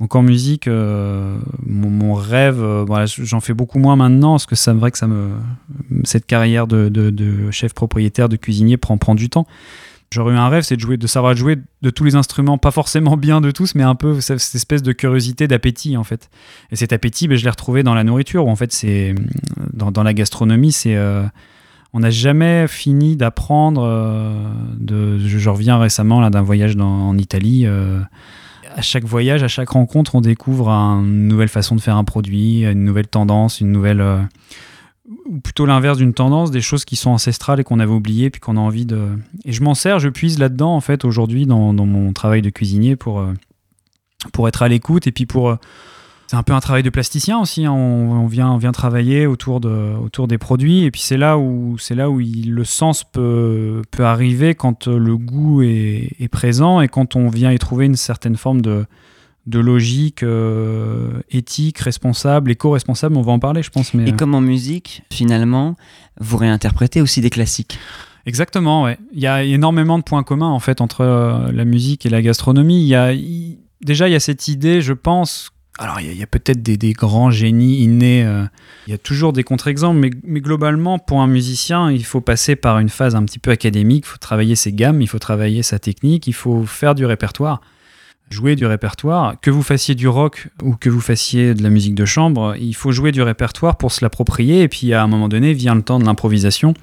Donc 0.00 0.14
en 0.14 0.22
musique, 0.22 0.66
euh, 0.66 1.36
mon, 1.66 2.14
rêve, 2.14 2.62
euh, 2.62 2.84
voilà, 2.86 3.04
j'en 3.06 3.40
fais 3.40 3.52
beaucoup 3.52 3.78
moins 3.78 3.96
maintenant 3.96 4.32
parce 4.32 4.46
que 4.46 4.72
me 4.72 4.80
vrai 4.80 4.90
que 4.90 4.96
ça 4.96 5.06
me 5.06 5.28
cette 6.04 6.24
carrière 6.24 6.66
de, 6.66 7.50
chef 7.50 7.74
propriétaire 7.74 8.30
de 8.30 8.36
cuisinier 8.36 8.78
prend 8.78 9.14
du 9.14 9.28
temps. 9.28 9.46
J'aurais 10.12 10.34
eu 10.34 10.36
un 10.36 10.48
rêve, 10.48 10.64
c'est 10.64 10.74
de 10.74 10.80
jouer, 10.80 10.96
de 10.96 11.06
savoir 11.06 11.36
jouer 11.36 11.58
de 11.82 11.90
tous 11.90 12.02
les 12.02 12.16
instruments, 12.16 12.58
pas 12.58 12.72
forcément 12.72 13.16
bien 13.16 13.40
de 13.40 13.52
tous, 13.52 13.76
mais 13.76 13.84
un 13.84 13.94
peu 13.94 14.20
cette 14.20 14.54
espèce 14.54 14.82
de 14.82 14.90
curiosité, 14.92 15.46
d'appétit 15.46 15.96
en 15.96 16.02
fait. 16.02 16.30
Et 16.72 16.76
cet 16.76 16.92
appétit, 16.92 17.28
ben, 17.28 17.36
je 17.36 17.44
l'ai 17.44 17.50
retrouvé 17.50 17.82
dans 17.82 17.94
la 17.94 18.02
nourriture, 18.02 18.46
où 18.46 18.50
en 18.50 18.56
fait 18.56 18.72
c'est 18.72 19.14
dans, 19.72 20.02
la 20.02 20.14
gastronomie, 20.14 20.72
c'est 20.72 20.96
euh, 20.96 21.22
on 21.92 22.00
n'a 22.00 22.10
jamais 22.10 22.66
fini 22.68 23.16
d'apprendre. 23.16 23.82
je, 24.88 25.48
reviens 25.48 25.78
récemment 25.78 26.20
là 26.20 26.30
d'un 26.30 26.42
voyage 26.42 26.74
en 26.76 27.18
Italie. 27.18 27.66
À 28.74 28.82
chaque 28.82 29.04
voyage, 29.04 29.42
à 29.42 29.48
chaque 29.48 29.70
rencontre, 29.70 30.14
on 30.14 30.20
découvre 30.20 30.70
un- 30.70 31.00
une 31.02 31.28
nouvelle 31.28 31.48
façon 31.48 31.76
de 31.76 31.80
faire 31.80 31.96
un 31.96 32.04
produit, 32.04 32.62
une 32.64 32.84
nouvelle 32.84 33.08
tendance, 33.08 33.60
une 33.60 33.72
nouvelle, 33.72 34.00
euh, 34.00 34.20
ou 35.26 35.40
plutôt 35.40 35.66
l'inverse 35.66 35.98
d'une 35.98 36.14
tendance, 36.14 36.50
des 36.50 36.60
choses 36.60 36.84
qui 36.84 36.96
sont 36.96 37.10
ancestrales 37.10 37.60
et 37.60 37.64
qu'on 37.64 37.80
avait 37.80 37.92
oubliées, 37.92 38.30
puis 38.30 38.40
qu'on 38.40 38.56
a 38.56 38.60
envie 38.60 38.86
de. 38.86 39.08
Et 39.44 39.52
je 39.52 39.62
m'en 39.62 39.74
sers, 39.74 39.98
je 39.98 40.08
puise 40.08 40.38
là-dedans 40.38 40.74
en 40.74 40.80
fait 40.80 41.04
aujourd'hui 41.04 41.46
dans, 41.46 41.72
mon 41.72 42.12
travail 42.12 42.42
de 42.42 42.50
cuisinier 42.50 42.96
pour 42.96 43.20
euh, 43.20 43.32
pour 44.32 44.46
être 44.48 44.62
à 44.62 44.68
l'écoute 44.68 45.06
et 45.06 45.12
puis 45.12 45.26
pour 45.26 45.50
euh, 45.50 45.56
c'est 46.30 46.36
un 46.36 46.44
peu 46.44 46.52
un 46.52 46.60
travail 46.60 46.84
de 46.84 46.90
plasticien 46.90 47.40
aussi. 47.40 47.66
hein. 47.66 47.72
On, 47.72 48.12
on 48.22 48.26
vient, 48.28 48.52
on 48.52 48.56
vient 48.56 48.70
travailler 48.70 49.26
autour, 49.26 49.58
de, 49.58 49.96
autour 50.00 50.28
des 50.28 50.38
produits. 50.38 50.84
Et 50.84 50.92
puis 50.92 51.00
c'est 51.00 51.16
là 51.16 51.36
où, 51.36 51.76
c'est 51.76 51.96
là 51.96 52.08
où 52.08 52.20
il- 52.20 52.52
le 52.52 52.62
sens 52.62 53.02
peut, 53.02 53.82
peut 53.90 54.04
arriver 54.04 54.54
quand 54.54 54.86
euh, 54.86 54.96
le 54.96 55.16
goût 55.16 55.62
est, 55.62 56.10
est 56.20 56.28
présent 56.28 56.80
et 56.82 56.86
quand 56.86 57.16
on 57.16 57.26
vient 57.30 57.50
y 57.50 57.58
trouver 57.58 57.86
une 57.86 57.96
certaine 57.96 58.36
forme 58.36 58.60
de, 58.60 58.86
de 59.48 59.58
logique 59.58 60.22
euh, 60.22 61.08
éthique, 61.32 61.78
responsable, 61.80 62.52
éco-responsable. 62.52 63.16
On 63.16 63.22
va 63.22 63.32
en 63.32 63.40
parler, 63.40 63.64
je 63.64 63.70
pense. 63.70 63.92
Mais, 63.92 64.04
Et 64.06 64.12
euh, 64.12 64.16
comme 64.16 64.36
en 64.36 64.40
musique, 64.40 65.02
finalement, 65.12 65.74
vous 66.20 66.36
réinterprétez 66.36 67.00
aussi 67.00 67.20
des 67.20 67.30
classiques. 67.30 67.76
Exactement, 68.24 68.84
ouais. 68.84 68.98
Il 69.12 69.18
y 69.18 69.26
a 69.26 69.42
énormément 69.42 69.98
de 69.98 70.04
points 70.04 70.22
communs 70.22 70.46
en 70.50 70.60
fait 70.60 70.80
entre 70.80 71.00
euh, 71.00 71.50
la 71.50 71.64
musique 71.64 72.06
et 72.06 72.08
la 72.08 72.22
gastronomie. 72.22 72.82
Il 72.82 72.86
y 72.86 72.94
a, 72.94 73.12
déjà, 73.84 74.08
il 74.08 74.12
y 74.12 74.14
a 74.14 74.20
cette 74.20 74.46
idée, 74.46 74.80
je 74.80 74.92
pense. 74.92 75.50
Alors, 75.80 75.98
il 75.98 76.14
y 76.14 76.22
a, 76.22 76.26
peut-être 76.26 76.62
des, 76.62 76.92
grands 76.92 77.30
génies 77.30 77.82
innés. 77.82 78.22
euh, 78.22 78.44
il 78.86 78.90
y 78.90 78.94
a 78.94 78.98
toujours 78.98 79.32
des 79.32 79.44
contre-exemples, 79.44 79.98
mais, 79.98 80.10
mais 80.24 80.40
globalement, 80.40 80.98
pour 80.98 81.22
un 81.22 81.26
musicien, 81.26 81.90
il 81.90 82.04
faut 82.04 82.20
passer 82.20 82.54
par 82.54 82.78
une 82.80 82.90
phase 82.90 83.16
un 83.16 83.24
petit 83.24 83.38
peu 83.38 83.50
académique. 83.50 84.04
Il 84.06 84.10
faut 84.10 84.18
travailler 84.18 84.56
ses 84.56 84.74
gammes, 84.74 85.00
il 85.00 85.08
faut 85.08 85.18
travailler 85.18 85.62
sa 85.62 85.78
technique, 85.78 86.26
il 86.26 86.34
faut 86.34 86.66
faire 86.66 86.94
du 86.94 87.06
répertoire 87.06 87.62
jouer 88.30 88.54
du 88.54 88.64
répertoire, 88.64 89.34
que 89.40 89.50
vous 89.50 89.62
fassiez 89.62 89.96
du 89.96 90.06
rock 90.06 90.48
ou 90.62 90.76
que 90.76 90.88
vous 90.88 91.00
fassiez 91.00 91.52
de 91.52 91.62
la 91.64 91.68
musique 91.68 91.96
de 91.96 92.04
chambre, 92.04 92.54
il 92.60 92.74
faut 92.74 92.92
jouer 92.92 93.10
du 93.10 93.22
répertoire 93.22 93.76
pour 93.76 93.90
se 93.90 94.04
l'approprier 94.04 94.62
et 94.62 94.68
puis 94.68 94.94
à 94.94 95.02
un 95.02 95.08
moment 95.08 95.28
donné 95.28 95.52
vient 95.52 95.74
le 95.74 95.82
temps 95.82 95.98
de 95.98 96.04
l'improvisation 96.04 96.74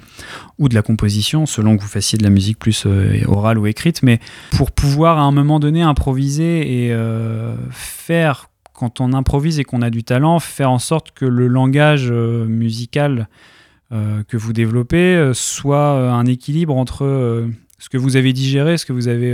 ou 0.58 0.68
de 0.68 0.74
la 0.74 0.82
composition 0.82 1.46
selon 1.46 1.78
que 1.78 1.82
vous 1.82 1.88
fassiez 1.88 2.18
de 2.18 2.22
la 2.22 2.30
musique 2.30 2.58
plus 2.58 2.84
euh, 2.86 3.22
orale 3.26 3.58
ou 3.58 3.66
écrite, 3.66 4.02
mais 4.02 4.20
pour 4.50 4.72
pouvoir 4.72 5.16
à 5.16 5.22
un 5.22 5.32
moment 5.32 5.58
donné 5.58 5.80
improviser 5.80 6.84
et 6.84 6.92
euh, 6.92 7.56
faire 7.70 8.50
quand 8.78 9.00
on 9.00 9.12
improvise 9.12 9.58
et 9.58 9.64
qu'on 9.64 9.82
a 9.82 9.90
du 9.90 10.04
talent, 10.04 10.38
faire 10.38 10.70
en 10.70 10.78
sorte 10.78 11.10
que 11.10 11.24
le 11.24 11.48
langage 11.48 12.10
euh, 12.12 12.44
musical 12.46 13.28
euh, 13.90 14.22
que 14.28 14.36
vous 14.36 14.52
développez 14.52 15.16
euh, 15.16 15.34
soit 15.34 16.12
un 16.12 16.24
équilibre 16.26 16.76
entre 16.76 17.44
ce 17.80 17.88
que 17.88 17.96
vous 17.98 18.14
avez 18.16 18.32
digéré, 18.32 18.78
ce 18.78 18.86
que 18.86 18.92
vous 18.92 19.08
avez 19.08 19.32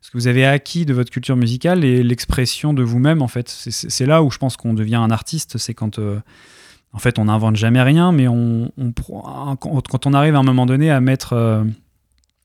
ce 0.00 0.10
que 0.10 0.16
vous 0.16 0.26
avez 0.26 0.46
acquis 0.46 0.86
de 0.86 0.94
votre 0.94 1.10
culture 1.10 1.36
musicale 1.36 1.84
et 1.84 2.02
l'expression 2.02 2.72
de 2.72 2.82
vous-même 2.82 3.20
en 3.20 3.28
fait. 3.28 3.48
C'est- 3.50 4.06
là 4.06 4.22
où 4.22 4.30
je 4.30 4.38
pense 4.38 4.56
qu'on 4.56 4.72
devient 4.72 4.94
un 4.96 5.10
artiste, 5.10 5.58
c'est 5.58 5.74
quand 5.74 5.98
en 5.98 6.98
fait 6.98 7.18
on 7.18 7.24
n'invente 7.26 7.56
jamais 7.56 7.82
rien, 7.82 8.12
mais 8.12 8.28
on, 8.28 8.70
quand 9.60 10.06
on 10.06 10.12
arrive 10.14 10.34
à 10.34 10.38
un 10.38 10.42
moment 10.44 10.64
donné 10.64 10.90
à 10.90 11.00
mettre 11.00 11.34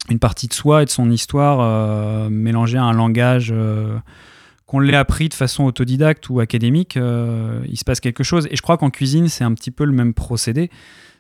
une 0.10 0.20
partie 0.20 0.48
de 0.48 0.53
soi 0.53 0.82
et 0.82 0.86
de 0.86 0.89
son 0.89 1.10
histoire 1.12 2.30
mélangée 2.30 2.77
à 2.80 2.84
un 2.84 2.94
langage 2.94 3.53
qu'on 4.72 4.80
l'ait 4.80 4.96
appris 4.96 5.28
de 5.28 5.34
façon 5.34 5.66
autodidacte 5.66 6.30
ou 6.30 6.40
académique, 6.40 6.96
euh, 6.96 7.62
il 7.68 7.75
se 7.75 7.84
passe 7.84 8.00
quelque 8.00 8.24
chose. 8.24 8.48
Et 8.50 8.56
je 8.56 8.62
crois 8.62 8.78
qu'en 8.78 8.90
cuisine, 8.90 9.28
c'est 9.28 9.44
un 9.44 9.54
petit 9.54 9.70
peu 9.70 9.84
le 9.84 9.92
même 9.92 10.13
procédé. 10.13 10.70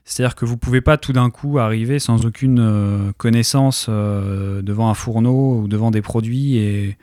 C'est-à-dire 0.05 0.35
que 0.35 0.45
vous 0.45 0.55
pouvez 0.55 0.79
pas 0.79 0.95
tout 0.95 1.11
d'un 1.11 1.29
coup 1.29 1.59
arriver 1.59 1.99
sans 1.99 2.25
aucune 2.25 2.61
euh, 2.61 3.11
connaissance 3.17 3.87
euh, 3.89 4.61
devant 4.61 4.89
un 4.89 4.93
fourneau 4.93 5.59
ou 5.59 5.67
devant 5.67 5.91
des 5.91 6.01
produits 6.01 6.55
et, 6.55 6.97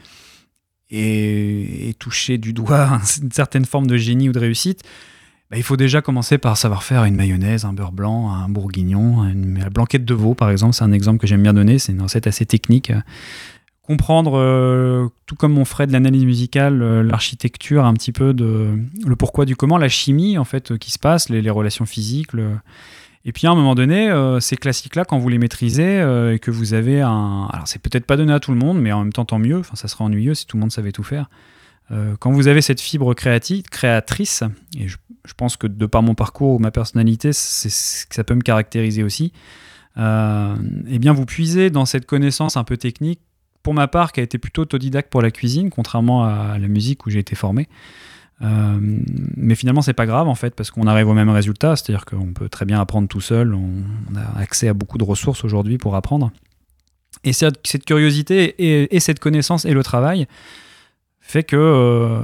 et, 0.88 1.94
toucher 1.98 2.38
du 2.38 2.54
doigt 2.54 2.98
une 3.22 3.30
certaine 3.30 3.66
forme 3.66 3.86
de 3.86 3.98
génie 3.98 4.30
ou 4.30 4.32
de 4.32 4.38
réussite. 4.38 4.84
Bah, 5.50 5.58
il 5.58 5.62
faut 5.62 5.76
déjà 5.76 6.00
commencer 6.00 6.38
par 6.38 6.56
savoir 6.56 6.82
faire 6.82 7.04
une 7.04 7.14
mayonnaise, 7.14 7.66
un 7.66 7.74
beurre 7.74 7.92
blanc, 7.92 8.32
un 8.32 8.48
bourguignon, 8.48 9.24
une, 9.24 9.58
la 9.58 9.68
blanquette 9.68 10.06
de 10.06 10.14
veau 10.14 10.32
par 10.32 10.48
exemple, 10.48 10.72
c'est 10.72 10.84
un 10.84 10.92
exemple 10.92 11.18
que 11.18 11.26
j'aime 11.26 11.42
bien 11.42 11.52
donner, 11.52 11.78
c'est 11.78 11.92
une 11.92 12.00
recette 12.00 12.26
assez 12.26 12.46
technique. 12.46 12.90
Comprendre, 13.88 14.36
euh, 14.36 15.08
tout 15.24 15.34
comme 15.34 15.56
on 15.56 15.64
ferait 15.64 15.86
de 15.86 15.94
l'analyse 15.94 16.26
musicale, 16.26 16.82
euh, 16.82 17.02
l'architecture, 17.02 17.86
un 17.86 17.94
petit 17.94 18.12
peu 18.12 18.34
de 18.34 18.78
le 19.02 19.16
pourquoi 19.16 19.46
du 19.46 19.56
comment, 19.56 19.78
la 19.78 19.88
chimie 19.88 20.36
en 20.36 20.44
fait 20.44 20.72
euh, 20.72 20.76
qui 20.76 20.90
se 20.90 20.98
passe, 20.98 21.30
les, 21.30 21.48
relations 21.48 21.86
physiques. 21.86 22.32
Et 23.24 23.32
puis 23.32 23.46
à 23.46 23.50
un 23.50 23.54
moment 23.54 23.74
donné, 23.74 24.14
ces 24.40 24.58
classiques-là, 24.58 25.06
quand 25.06 25.18
vous 25.18 25.30
les 25.30 25.38
maîtrisez 25.38 26.00
et 26.34 26.38
que 26.38 26.50
vous 26.50 26.74
avez 26.74 27.00
un, 27.00 27.48
alors 27.50 27.66
c'est 27.66 27.80
peut-être 27.80 28.04
pas 28.04 28.18
donné 28.18 28.32
à 28.34 28.40
tout 28.40 28.52
le 28.52 28.58
monde, 28.58 28.78
mais 28.78 28.92
en 28.92 29.04
même 29.04 29.12
temps 29.12 29.24
tant 29.24 29.38
mieux. 29.38 29.62
Ça 29.72 29.88
serait 29.88 30.04
ennuyeux 30.04 30.34
si 30.34 30.46
tout 30.46 30.58
le 30.58 30.60
monde 30.60 30.72
savait 30.72 30.92
tout 30.92 31.02
faire. 31.02 31.30
Quand 32.20 32.30
vous 32.30 32.46
avez 32.46 32.60
cette 32.60 32.82
fibre 32.82 33.14
créatrice, 33.14 34.44
et 34.78 34.88
je, 34.88 34.98
pense 35.36 35.56
que 35.56 35.66
de 35.66 35.86
par 35.86 36.02
mon 36.02 36.14
parcours 36.14 36.56
ou 36.56 36.58
ma 36.58 36.70
personnalité, 36.70 37.30
ça 37.32 38.24
peut 38.24 38.34
me 38.34 38.42
caractériser 38.42 39.02
aussi. 39.02 39.32
Eh 39.96 40.98
bien, 40.98 41.12
vous 41.12 41.24
puisez 41.26 41.70
dans 41.70 41.86
cette 41.86 42.06
connaissance 42.06 42.56
un 42.56 42.64
peu 42.64 42.76
technique, 42.76 43.20
pour 43.62 43.74
ma 43.74 43.88
part, 43.88 44.12
qui 44.12 44.20
a 44.20 44.22
été 44.22 44.38
plutôt 44.38 44.62
autodidacte 44.62 45.10
pour 45.10 45.22
la 45.22 45.30
cuisine, 45.30 45.70
contrairement 45.70 46.24
à 46.24 46.58
la 46.58 46.68
musique 46.68 47.06
où 47.06 47.10
j'ai 47.10 47.18
été 47.18 47.34
formé. 47.34 47.68
Euh, 48.40 48.78
mais 49.36 49.54
finalement, 49.54 49.82
c'est 49.82 49.94
pas 49.94 50.06
grave 50.06 50.28
en 50.28 50.34
fait, 50.34 50.54
parce 50.54 50.70
qu'on 50.70 50.86
arrive 50.86 51.08
au 51.08 51.14
même 51.14 51.30
résultat, 51.30 51.76
c'est-à-dire 51.76 52.04
qu'on 52.04 52.32
peut 52.32 52.48
très 52.48 52.64
bien 52.64 52.80
apprendre 52.80 53.08
tout 53.08 53.20
seul, 53.20 53.54
on, 53.54 53.82
a 54.16 54.40
accès 54.40 54.68
à 54.68 54.74
beaucoup 54.74 54.98
de 54.98 55.04
ressources 55.04 55.44
aujourd'hui 55.44 55.78
pour 55.78 55.96
apprendre. 55.96 56.30
Et 57.24 57.32
cette, 57.32 57.84
curiosité 57.84 58.54
et, 58.58 58.94
et 58.94 59.00
cette 59.00 59.18
connaissance 59.18 59.64
et 59.64 59.72
le 59.72 59.82
travail 59.82 60.28
fait 61.20 61.42
que 61.42 61.56
euh, 61.56 62.20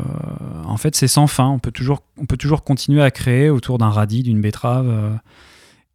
en 0.64 0.76
fait 0.79 0.97
c'est 0.97 1.09
sans 1.09 1.26
fin. 1.26 1.49
On 1.49 1.59
peut 1.59 1.73
toujours, 1.73 2.03
on 2.17 2.26
peut 2.26 2.37
toujours 2.37 2.64
continuer 2.64 3.03
à 3.03 3.11
créer 3.11 3.50
autour 3.50 3.79
d'un 3.79 3.91
radis, 3.91 4.23
d'une 4.23 4.41
betterave. 4.41 4.88
euh. 4.88 5.14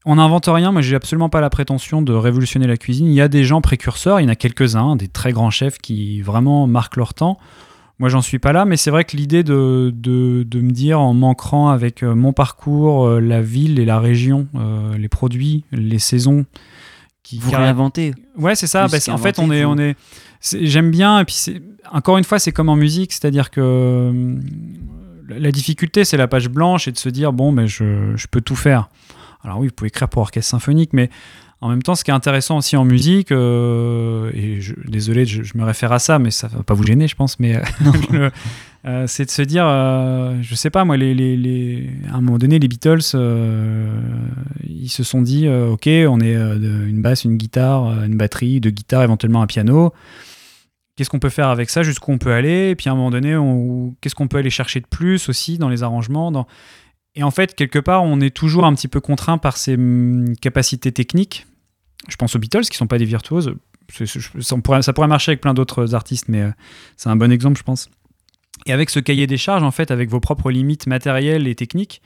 On 0.05 0.15
n'invente 0.15 0.47
rien, 0.47 0.71
mais 0.71 0.81
j'ai 0.81 0.95
absolument 0.95 1.29
pas 1.29 1.41
la 1.41 1.49
prétention 1.49 2.01
de 2.01 2.13
révolutionner 2.13 2.67
la 2.67 2.77
cuisine. 2.77 3.07
Il 3.07 3.13
y 3.13 3.21
a 3.21 3.27
des 3.27 3.43
gens 3.43 3.61
précurseurs, 3.61 4.19
il 4.19 4.23
y 4.23 4.25
en 4.25 4.29
a 4.31 4.35
quelques-uns, 4.35 4.95
des 4.95 5.07
très 5.09 5.33
grands 5.33 5.51
chefs 5.51 5.77
qui 5.77 6.21
vraiment 6.21 6.67
marquent 6.67 6.95
leur 6.95 7.13
temps. 7.13 7.37
Moi, 7.99 8.07
j'en 8.07 8.21
suis 8.21 8.39
pas 8.39 8.53
là, 8.53 8.63
mais 8.63 8.77
c'est 8.77 8.91
vrai 8.91 9.03
que 9.03 9.17
l'idée 9.17 9.43
de, 9.43 9.91
de, 9.93 10.43
de 10.43 10.61
me 10.61 10.71
dire 10.71 11.01
en 11.01 11.13
m'ancrant 11.13 11.67
avec 11.69 12.01
euh, 12.01 12.15
mon 12.15 12.31
parcours, 12.31 13.05
euh, 13.05 13.19
la 13.19 13.41
ville 13.41 13.77
et 13.77 13.83
la 13.83 13.99
région, 13.99 14.47
euh, 14.55 14.97
les 14.97 15.09
produits, 15.09 15.65
les 15.73 15.99
saisons, 15.99 16.45
qui 17.21 17.39
Vous 17.39 17.51
réinventez. 17.51 18.13
Ouais, 18.37 18.55
c'est 18.55 18.67
ça. 18.67 18.87
Bah, 18.87 18.97
en 19.11 19.17
fait, 19.17 19.37
on 19.37 19.51
est, 19.51 19.65
on 19.65 19.77
est. 19.77 19.97
c'est- 20.39 20.65
J'aime 20.65 20.91
bien. 20.91 21.19
Et 21.19 21.25
puis, 21.25 21.35
encore 21.91 22.17
une 22.17 22.23
fois, 22.23 22.39
c'est 22.39 22.53
comme 22.53 22.69
en 22.69 22.77
musique, 22.77 23.11
c'est-à-dire 23.11 23.51
que 23.51 24.37
la 25.27 25.51
difficulté, 25.51 26.05
c'est 26.05 26.17
la 26.17 26.29
page 26.29 26.47
blanche 26.47 26.87
et 26.87 26.93
de 26.93 26.97
se 26.97 27.09
dire 27.09 27.33
bon, 27.33 27.51
mais 27.51 27.67
je, 27.67 28.15
je 28.15 28.27
peux 28.31 28.41
tout 28.41 28.55
faire. 28.55 28.87
Alors 29.43 29.59
oui, 29.59 29.67
vous 29.67 29.73
pouvez 29.73 29.87
écrire 29.89 30.09
pour 30.09 30.21
orchestre 30.21 30.49
symphonique, 30.51 30.91
mais 30.93 31.09
en 31.61 31.69
même 31.69 31.81
temps, 31.83 31.95
ce 31.95 32.03
qui 32.05 32.11
est 32.11 32.13
intéressant 32.13 32.57
aussi 32.57 32.77
en 32.77 32.85
musique, 32.85 33.31
euh, 33.31 34.31
et 34.33 34.61
je, 34.61 34.73
désolé, 34.87 35.25
je, 35.25 35.43
je 35.43 35.57
me 35.57 35.63
réfère 35.65 35.91
à 35.91 35.99
ça, 35.99 36.17
mais 36.17 36.31
ça 36.31 36.47
va 36.47 36.63
pas 36.63 36.73
vous 36.73 36.83
gêner, 36.85 37.07
je 37.07 37.15
pense, 37.15 37.37
mais 37.39 37.57
euh, 37.57 38.29
euh, 38.85 39.03
c'est 39.07 39.25
de 39.25 39.29
se 39.31 39.41
dire, 39.41 39.65
je 40.41 40.55
sais 40.55 40.69
pas, 40.69 40.85
moi, 40.85 40.95
les, 40.97 41.13
les, 41.13 41.35
les- 41.35 41.89
à 42.11 42.15
un 42.15 42.21
moment 42.21 42.37
donné, 42.37 42.59
les 42.59 42.67
Beatles, 42.69 43.01
ils 44.67 44.89
se 44.89 45.03
sont 45.03 45.21
dit, 45.21 45.47
ok, 45.49 45.87
on 46.07 46.19
est 46.21 46.33
une 46.33 47.01
basse, 47.01 47.25
une 47.25 47.35
guitare, 47.37 48.03
une 48.03 48.15
batterie, 48.17 48.59
deux 48.61 48.69
guitares, 48.71 49.03
éventuellement 49.03 49.41
un 49.41 49.47
piano. 49.47 49.93
Qu'est-ce 50.95 51.09
qu'on 51.09 51.19
peut 51.19 51.29
faire 51.29 51.47
avec 51.47 51.69
ça? 51.69 51.81
Jusqu'où 51.83 52.11
on 52.11 52.17
peut 52.17 52.33
aller? 52.33 52.71
Et 52.71 52.75
puis 52.75 52.89
à 52.89 52.91
un 52.91 52.95
moment 52.95 53.09
donné, 53.11 53.35
on- 53.37 53.95
qu'est-ce 54.01 54.15
qu'on 54.15 54.27
peut 54.27 54.37
aller 54.37 54.49
chercher 54.49 54.81
de 54.81 54.87
plus 54.87 55.29
aussi 55.29 55.57
dans 55.57 55.69
les 55.69 55.83
arrangements 55.83 56.31
dans... 56.31 56.45
Et 57.15 57.23
en 57.23 57.31
fait, 57.31 57.55
quelque 57.55 57.79
part, 57.79 58.03
on 58.03 58.21
est 58.21 58.29
toujours 58.35 58.65
un 58.65 58.73
petit 58.73 58.87
peu 58.87 59.01
contraint 59.01 59.37
par 59.37 59.57
ses 59.57 59.75
hum, 59.75 60.35
capacités 60.41 60.91
techniques. 60.91 61.47
Je 62.07 62.15
pense 62.15 62.35
aux 62.35 62.39
Beatles, 62.39 62.61
qui 62.69 62.77
sont 62.77 62.87
pas 62.87 62.97
des 62.97 63.05
virtuoses. 63.05 63.55
Ça 64.39 64.55
pourrait, 64.63 64.81
ça 64.83 64.93
pourrait 64.93 65.07
marcher 65.07 65.31
avec 65.31 65.41
plein 65.41 65.53
d'autres 65.53 65.95
artistes, 65.95 66.25
mais 66.27 66.41
euh, 66.41 66.51
c'est 66.95 67.09
un 67.09 67.15
bon 67.15 67.31
exemple, 67.31 67.57
je 67.57 67.63
pense. 67.63 67.89
Et 68.65 68.73
avec 68.73 68.89
ce 68.89 68.99
cahier 68.99 69.25
des 69.27 69.37
charges, 69.37 69.63
en 69.63 69.71
fait, 69.71 69.89
avec 69.91 70.09
vos 70.09 70.19
propres 70.19 70.51
limites 70.51 70.85
matérielles 70.85 71.47
et 71.47 71.55
techniques, 71.55 72.01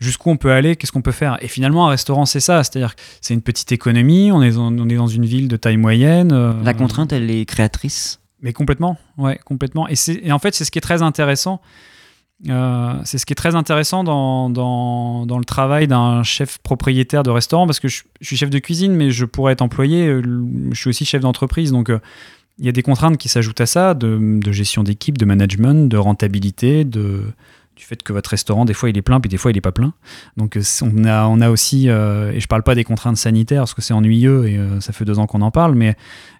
jusqu'où 0.00 0.30
on 0.30 0.36
peut 0.36 0.50
aller, 0.50 0.76
qu'est-ce 0.76 0.92
qu'on 0.92 1.02
peut 1.02 1.12
faire? 1.12 1.38
Et 1.42 1.48
finalement, 1.48 1.86
un 1.86 1.90
restaurant, 1.90 2.26
c'est 2.26 2.40
ça, 2.40 2.64
c'est-à-dire 2.64 2.96
que 2.96 3.02
c'est 3.20 3.34
une 3.34 3.42
petite 3.42 3.70
économie, 3.70 4.32
on 4.32 4.42
est, 4.42 4.52
dans, 4.52 4.72
on 4.76 4.88
est 4.88 4.96
dans 4.96 5.06
une 5.06 5.24
ville 5.24 5.46
de 5.46 5.56
taille 5.56 5.76
moyenne. 5.76 6.32
euh, 6.32 6.52
La 6.64 6.74
contrainte, 6.74 7.12
elle 7.12 7.30
est 7.30 7.44
créatrice? 7.44 8.20
mais 8.42 8.52
complètement, 8.54 8.96
ouais, 9.18 9.38
complètement. 9.44 9.86
Et 9.88 10.32
en 10.32 10.38
fait, 10.38 10.54
c'est 10.54 10.64
ce 10.64 10.70
qui 10.70 10.78
est 10.78 10.82
très 10.82 11.02
intéressant. 11.02 11.60
Euh, 12.48 12.94
c'est 13.04 13.18
ce 13.18 13.26
qui 13.26 13.32
est 13.32 13.36
très 13.36 13.54
intéressant 13.54 14.02
dans, 14.02 14.48
dans, 14.48 15.38
le 15.38 15.44
travail 15.44 15.86
d'un 15.86 16.22
chef 16.22 16.58
propriétaire 16.58 17.22
de 17.22 17.30
restaurant, 17.30 17.66
parce 17.66 17.80
que 17.80 17.88
je, 17.88 18.02
suis 18.22 18.36
chef 18.36 18.48
de 18.50 18.58
cuisine, 18.58 18.94
mais 18.94 19.10
je 19.10 19.26
pourrais 19.26 19.52
être 19.52 19.62
employé, 19.62 20.06
euh, 20.06 20.22
je 20.72 20.80
suis 20.80 20.88
aussi 20.88 21.04
chef 21.04 21.20
d'entreprise, 21.20 21.70
donc 21.70 21.90
euh, 21.90 21.98
il 22.58 22.64
y 22.64 22.68
a 22.68 22.72
des 22.72 22.82
contraintes 22.82 23.18
qui 23.18 23.28
s'ajoutent 23.28 23.60
à 23.60 23.66
ça, 23.66 23.94
de, 23.94 24.40
gestion 24.52 24.82
d'équipe, 24.82 25.18
de 25.18 25.24
management, 25.26 25.88
de 25.88 25.96
rentabilité, 25.98 26.84
de, 26.84 27.24
du 27.76 27.84
fait 27.84 28.02
que 28.02 28.12
votre 28.12 28.30
restaurant, 28.30 28.64
des 28.64 28.74
fois, 28.74 28.88
il 28.88 28.96
est 28.96 29.02
plein, 29.02 29.20
puis 29.20 29.28
des 29.28 29.36
fois, 29.36 29.50
il 29.50 29.54
n'est 29.54 29.62
pas 29.62 29.72
plein. 29.72 29.92
Donc, 30.36 30.58
on 30.82 31.04
a, 31.04 31.26
on 31.26 31.40
a 31.40 31.48
aussi, 31.48 31.88
et 31.88 32.40
je 32.40 32.46
parle 32.46 32.62
pas 32.62 32.74
des 32.74 32.84
contraintes 32.84 33.16
sanitaires, 33.16 33.62
parce 33.62 33.72
que 33.72 33.80
c'est 33.80 33.94
ennuyeux, 33.94 34.46
et 34.46 34.60
ça 34.80 34.92
fait 34.92 35.06
deux 35.06 35.18
ans 35.18 35.26
qu'on 35.26 35.40
en 35.40 35.50
parle, 35.50 35.74
mais 35.74 35.96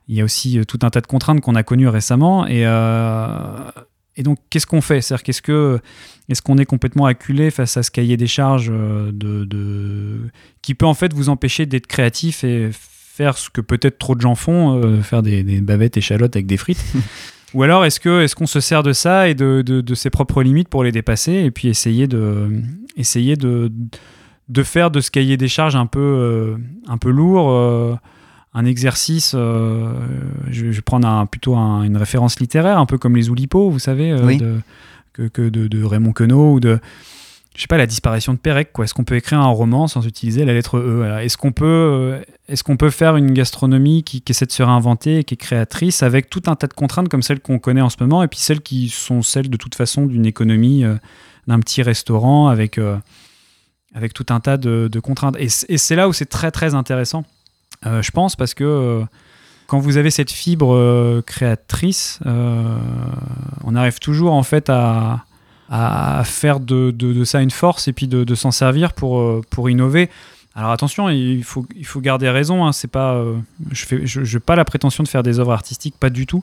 il 0.08 0.14
y 0.16 0.20
a 0.20 0.24
aussi 0.24 0.60
tout 0.68 0.78
un 0.82 0.90
tas 0.90 1.00
de 1.00 1.06
contraintes 1.06 1.40
qu'on 1.40 1.54
a 1.54 1.62
connues 1.62 1.88
récemment. 1.88 2.46
Et, 2.46 2.66
et 4.16 4.22
donc, 4.22 4.38
qu'est-ce 4.50 4.66
qu'on 4.66 4.80
fait? 4.80 5.00
C'est-à-dire, 5.00 5.22
qu'est-ce 5.22 5.42
que, 5.42 5.78
est-ce 6.28 6.42
qu'on 6.42 6.58
est 6.58 6.64
complètement 6.64 7.06
acculé 7.06 7.50
face 7.50 7.76
à 7.76 7.82
ce 7.82 7.90
cahier 7.90 8.16
des 8.16 8.26
charges 8.26 8.70
euh, 8.72 9.10
de, 9.12 9.44
de- 9.44 10.28
qui 10.62 10.74
peut 10.74 10.86
en 10.86 10.94
fait 10.94 11.12
vous 11.14 11.28
empêcher 11.28 11.66
d'être 11.66 11.86
créatif 11.86 12.44
et 12.44 12.70
faire 12.72 13.38
ce 13.38 13.50
que 13.50 13.60
peut-être 13.60 13.98
trop 13.98 14.14
de 14.14 14.20
gens 14.20 14.34
font, 14.34 14.82
euh, 14.82 15.00
faire 15.02 15.22
des, 15.22 15.42
des 15.42 15.60
bavettes 15.60 15.96
échalotes 15.96 16.34
avec 16.36 16.46
des 16.46 16.56
frites? 16.56 16.84
Ou 17.54 17.64
alors 17.64 17.84
est-ce 17.84 17.98
que 17.98 18.22
est-ce 18.22 18.36
qu'on 18.36 18.46
se 18.46 18.60
sert 18.60 18.82
de 18.84 18.92
ça 18.92 19.28
et 19.28 19.34
de, 19.34 19.62
de, 19.62 19.80
de, 19.80 19.94
ses 19.94 20.08
propres 20.08 20.42
limites 20.42 20.68
pour 20.68 20.84
les 20.84 20.92
dépasser 20.92 21.32
et 21.32 21.50
puis 21.50 21.66
essayer 21.66 22.06
de 22.06 22.48
essayer 22.96 23.34
de, 23.34 23.72
de 24.48 24.62
faire 24.62 24.92
de 24.92 25.00
ce 25.00 25.10
cahier 25.10 25.36
des 25.36 25.48
charges 25.48 25.74
un 25.74 25.86
peu 25.86 25.98
euh, 26.00 26.56
un 26.86 26.96
peu 26.96 27.10
lourd 27.10 27.50
euh, 27.50 27.96
un 28.54 28.64
exercice 28.64 29.32
euh, 29.36 29.92
je, 30.50 30.66
vais 30.66 30.80
prendre 30.80 31.06
un, 31.06 31.26
plutôt 31.26 31.54
un- 31.56 31.82
une 31.84 31.96
référence 31.96 32.40
littéraire 32.40 32.78
un 32.78 32.86
peu 32.86 32.98
comme 32.98 33.14
les 33.16 33.28
Oulipo 33.30 33.70
vous 33.70 33.78
savez 33.78 34.10
euh, 34.10 34.24
Oui. 34.26 34.38
de, 34.38 34.60
que, 35.12 35.28
que 35.28 35.48
de, 35.48 35.68
de 35.68 35.84
Raymond 35.84 36.12
Queneau 36.12 36.54
ou 36.54 36.60
de 36.60 36.80
je 37.56 37.62
sais 37.62 37.66
pas 37.68 37.78
la 37.78 37.86
disparition 37.86 38.32
de 38.32 38.38
Pérec 38.38 38.70
est-ce 38.82 38.94
qu'on 38.94 39.04
peut 39.04 39.16
écrire 39.16 39.40
un 39.40 39.46
roman 39.48 39.86
sans 39.88 40.06
utiliser 40.06 40.44
la 40.44 40.52
lettre 40.52 40.78
E? 40.78 41.18
Est-ce 41.22 41.36
qu'on 41.36 41.52
peut 41.52 41.64
euh, 41.64 42.20
est-ce 42.48 42.64
qu'on 42.64 42.76
peut 42.76 42.90
faire 42.90 43.16
une 43.16 43.32
gastronomie 43.32 44.02
qui, 44.02 44.20
qui 44.20 44.32
essaie 44.32 44.46
de 44.46 44.52
se 44.52 44.62
réinventer 44.62 45.18
et 45.18 45.24
qui 45.24 45.34
est 45.34 45.36
créatrice 45.36 46.02
avec 46.02 46.28
tout 46.30 46.42
un 46.46 46.56
tas 46.56 46.66
de 46.68 46.72
contraintes 46.74 47.08
comme 47.08 47.22
celles 47.22 47.40
qu'on 47.40 47.58
connaît 47.60 47.80
en 47.80 47.90
ce 47.90 47.96
moment 48.00 48.22
et 48.24 48.28
puis 48.28 48.38
celles 48.40 48.60
qui 48.62 48.88
sont 48.88 49.22
celles 49.22 49.48
de 49.50 49.56
toute 49.56 49.74
façon 49.76 50.06
d'une 50.06 50.26
économie 50.26 50.84
euh, 50.84 50.94
d'un 51.46 51.58
petit 51.60 51.82
restaurant 51.82 52.48
avec 52.48 52.78
avec 53.94 54.12
tout 54.14 54.26
un 54.30 54.40
tas 54.40 54.56
de, 54.56 54.88
de 54.90 55.00
contraintes? 55.00 55.36
Et 55.38 55.48
c'est 55.48 55.96
là 55.96 56.08
où 56.08 56.12
c'est 56.12 56.26
très 56.26 56.50
très 56.50 56.74
intéressant 56.74 57.24
euh, 57.86 58.02
je 58.02 58.10
pense 58.10 58.36
parce 58.36 58.54
que 58.54 58.64
euh, 58.64 59.02
quand 59.66 59.78
vous 59.78 59.96
avez 59.96 60.10
cette 60.10 60.30
fibre 60.30 60.74
euh, 60.74 61.22
créatrice 61.26 62.18
on 63.64 63.74
arrive 63.76 63.98
toujours 63.98 64.32
en 64.32 64.42
fait 64.42 64.68
à 64.70 65.24
à 65.72 66.22
faire 66.24 66.58
de, 66.58 66.90
de- 66.90 67.12
de 67.12 67.22
ça 67.24 67.40
une 67.40 67.52
force 67.52 67.86
et 67.86 67.92
puis 67.92 68.08
de, 68.08 68.24
de 68.24 68.34
s'en 68.34 68.50
servir 68.50 68.92
pour, 68.92 69.40
pour 69.50 69.70
innover. 69.70 70.10
Alors 70.56 70.72
attention, 70.72 71.08
il 71.10 71.44
faut, 71.44 71.64
il 71.76 71.86
faut 71.86 72.00
garder 72.00 72.28
raison. 72.28 72.66
Hein, 72.66 72.72
c'est 72.72 72.88
pas, 72.90 73.22
je 73.70 73.94
n'ai 73.94 74.04
je, 74.04 74.24
je 74.24 74.38
pas 74.38 74.56
la 74.56 74.64
prétention 74.64 75.04
de 75.04 75.08
faire 75.08 75.22
des 75.22 75.38
œuvres 75.38 75.52
artistiques, 75.52 75.94
pas 75.96 76.10
du 76.10 76.26
tout. 76.26 76.42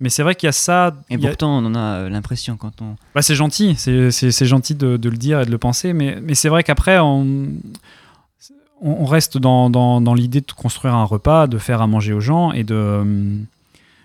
Mais 0.00 0.08
c'est 0.08 0.22
vrai 0.22 0.34
qu'il 0.34 0.46
y 0.46 0.48
a 0.48 0.52
ça. 0.52 0.94
Et 1.10 1.16
a- 1.16 1.18
pourtant, 1.18 1.58
on 1.58 1.66
en 1.66 1.74
a 1.74 2.08
l'impression 2.08 2.56
quand 2.56 2.80
on. 2.80 2.96
bah, 3.14 3.20
c'est 3.20 3.34
gentil, 3.34 3.74
c'est 3.76 4.10
c'est- 4.10 4.30
c'est 4.30 4.46
gentil 4.46 4.74
de, 4.74 4.96
de 4.96 5.08
le 5.10 5.18
dire 5.18 5.42
et 5.42 5.44
de 5.44 5.50
le 5.50 5.58
penser, 5.58 5.92
mais, 5.92 6.16
mais 6.22 6.34
c'est 6.34 6.48
vrai 6.48 6.62
qu'après, 6.64 6.98
on, 6.98 7.48
on 8.82 9.06
reste 9.06 9.38
dans, 9.38 9.70
dans, 9.70 10.00
dans 10.00 10.14
l'idée 10.14 10.40
de 10.40 10.52
construire 10.52 10.94
un 10.94 11.04
repas, 11.04 11.46
de 11.46 11.58
faire 11.58 11.80
à 11.80 11.86
manger 11.86 12.12
aux 12.12 12.20
gens 12.20 12.52
et 12.52 12.64
de. 12.64 12.74
euh, 12.74 13.04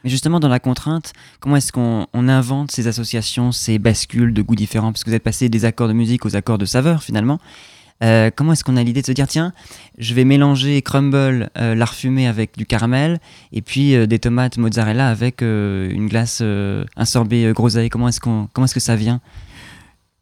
Mais 0.03 0.09
justement, 0.09 0.39
dans 0.39 0.49
la 0.49 0.59
contrainte, 0.59 1.13
comment 1.39 1.55
est-ce 1.55 1.71
qu'on 1.71 2.05
on 2.13 2.29
invente 2.29 2.71
ces 2.71 2.87
associations, 2.87 3.51
ces 3.51 3.79
bascules 3.79 4.33
de 4.33 4.41
goûts 4.41 4.55
différents? 4.55 4.91
Parce 4.91 5.03
que 5.03 5.09
vous 5.09 5.15
êtes 5.15 5.23
passé 5.23 5.49
des 5.49 5.65
accords 5.65 5.87
de 5.87 5.93
musique 5.93 6.25
aux 6.25 6.35
accords 6.35 6.59
de 6.59 6.65
saveur 6.65 7.01
finalement. 7.01 7.39
Euh, 8.03 8.29
comment 8.35 8.53
est-ce 8.53 8.63
qu'on 8.63 8.77
a 8.77 8.83
l'idée 8.83 9.01
de 9.01 9.07
se 9.07 9.11
dire 9.11 9.27
tiens, 9.27 9.53
je 9.97 10.13
vais 10.13 10.23
mélanger 10.23 10.79
crumble, 10.83 11.49
euh, 11.57 11.73
lard 11.73 11.95
fumé 11.95 12.27
avec 12.27 12.55
du 12.55 12.67
caramel, 12.67 13.19
et 13.51 13.63
puis 13.63 13.95
euh, 13.95 14.05
des 14.05 14.19
tomates 14.19 14.59
mozzarella 14.59 15.09
avec 15.09 15.41
une 15.41 16.07
glace, 16.07 16.41
un 16.41 17.05
sorbet 17.05 17.51
groseille? 17.53 17.89
Comment 17.89 18.09
est-ce 18.09 18.19
comment 18.19 18.65
est-ce 18.65 18.75
que 18.75 18.79
ça 18.79 18.95
vient? 18.95 19.19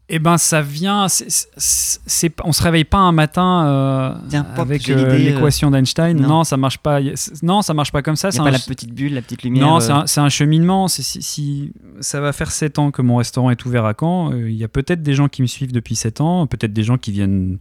Eh 0.08 0.20
ben, 0.20 0.38
ça 0.38 0.62
vient. 0.62 1.08
c'est- 1.08 1.26
c'est- 1.58 2.00
c'est- 2.06 2.36
on 2.44 2.52
se 2.52 2.62
réveille 2.62 2.84
pas 2.84 3.00
un 3.00 3.12
matin 3.12 3.66
euh, 3.66 4.14
Tiens, 4.30 4.44
pop, 4.44 4.60
avec 4.60 4.88
euh, 4.88 4.98
euh, 4.98 5.18
l'équation 5.18 5.72
d'Einstein. 5.72 6.16
non. 6.20 6.28
Non. 6.28 6.44
ça 6.44 6.58
marche 6.58 6.78
pas. 6.78 7.00
Non, 7.42 7.64
ça 7.64 7.74
marche 7.74 7.92
pas 7.92 8.04
comme 8.04 8.16
ça. 8.16 8.30
C'est 8.30 8.38
pas 8.38 8.52
la 8.52 8.60
petite 8.60 8.94
bulle, 8.94 9.16
la 9.16 9.24
petite 9.24 9.42
lumière 9.42 9.66
Non, 9.66 9.78
euh, 9.82 10.04
c'est 10.06 10.20
un, 10.20 10.30
cheminement. 10.30 10.88
C'est- 10.88 11.02
Si, 11.02 11.22
si- 11.24 11.72
ça 12.02 12.22
va 12.22 12.34
faire 12.34 12.52
7 12.52 12.78
ans 12.78 12.92
que 12.92 13.02
mon 13.02 13.16
restaurant 13.18 13.50
est 13.50 13.66
ouvert 13.66 13.86
à 13.86 13.94
Caen, 14.00 14.32
il 14.34 14.54
y 14.54 14.64
a 14.64 14.68
peut-être 14.68 15.02
des 15.02 15.14
gens 15.16 15.28
qui 15.28 15.42
me 15.42 15.48
suivent 15.48 15.72
depuis 15.72 15.96
7 15.96 16.22
ans, 16.22 16.46
peut-être 16.46 16.74
des 16.74 16.84
gens 16.84 16.98
qui 16.98 17.12
viennent 17.12 17.58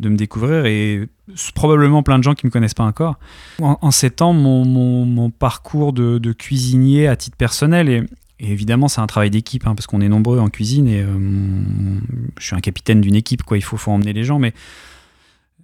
de 0.00 0.08
me 0.08 0.16
découvrir 0.16 0.66
et 0.66 1.08
probablement 1.54 2.02
plein 2.02 2.18
de 2.18 2.24
gens 2.24 2.34
qui 2.34 2.44
me 2.46 2.50
connaissent 2.50 2.74
pas 2.74 2.82
encore. 2.84 3.14
En, 3.62 3.78
en 3.80 3.90
7 3.92 4.20
ans, 4.22 4.32
mon, 4.32 4.64
mon- 4.64 5.04
mon 5.04 5.30
parcours 5.30 5.92
de, 5.92 6.18
de 6.18 6.32
cuisinier 6.32 7.06
à 7.06 7.14
titre 7.14 7.36
personnel 7.36 7.88
et, 7.88 8.02
et 8.40 8.50
évidemment, 8.50 8.88
c'est 8.88 9.00
un 9.00 9.06
travail 9.06 9.30
d'équipe 9.30 9.66
hein, 9.66 9.74
parce 9.74 9.86
qu'on 9.86 10.00
est 10.00 10.08
nombreux 10.08 10.38
en 10.40 10.48
cuisine 10.48 10.88
et 10.88 11.02
euh, 11.02 12.00
je 12.38 12.44
suis 12.46 12.56
un 12.56 12.60
capitaine 12.60 13.00
d'une 13.00 13.14
équipe. 13.14 13.42
Quoi, 13.44 13.56
il 13.58 13.62
faut, 13.62 13.78
emmener 13.90 14.12
les 14.12 14.24
gens, 14.24 14.38
mais 14.38 14.52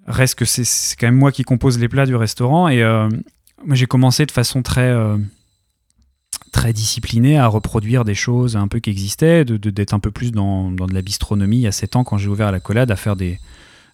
reste 0.06 0.36
que 0.36 0.44
c'est 0.44 0.96
quand 0.96 1.06
même 1.08 1.16
moi 1.16 1.32
qui 1.32 1.42
compose 1.42 1.78
les 1.78 1.88
plats 1.88 2.06
du 2.06 2.14
restaurant 2.16 2.68
et 2.68 2.82
euh, 2.82 3.08
j'ai 3.72 3.86
commencé 3.86 4.24
de 4.24 4.30
façon 4.30 4.62
très 4.62 4.88
euh, 4.88 5.18
très 6.52 6.72
discipliné 6.72 7.38
à 7.38 7.46
reproduire 7.46 8.04
des 8.04 8.14
choses 8.14 8.56
un 8.56 8.66
peu 8.68 8.78
qui 8.80 8.90
existaient, 8.90 9.44
de- 9.44 9.56
de- 9.56 9.70
d'être 9.70 9.92
un 9.92 10.00
peu 10.00 10.10
plus 10.10 10.32
dans, 10.32 10.70
dans 10.70 10.86
de 10.86 10.94
la 10.94 11.02
bistronomie 11.02 11.58
il 11.58 11.62
y 11.62 11.66
a 11.66 11.72
7 11.72 11.96
ans 11.96 12.04
quand 12.04 12.18
j'ai 12.18 12.28
ouvert 12.28 12.50
la 12.52 12.60
collade, 12.60 12.90
à 12.90 12.96
faire 12.96 13.16
des, 13.16 13.38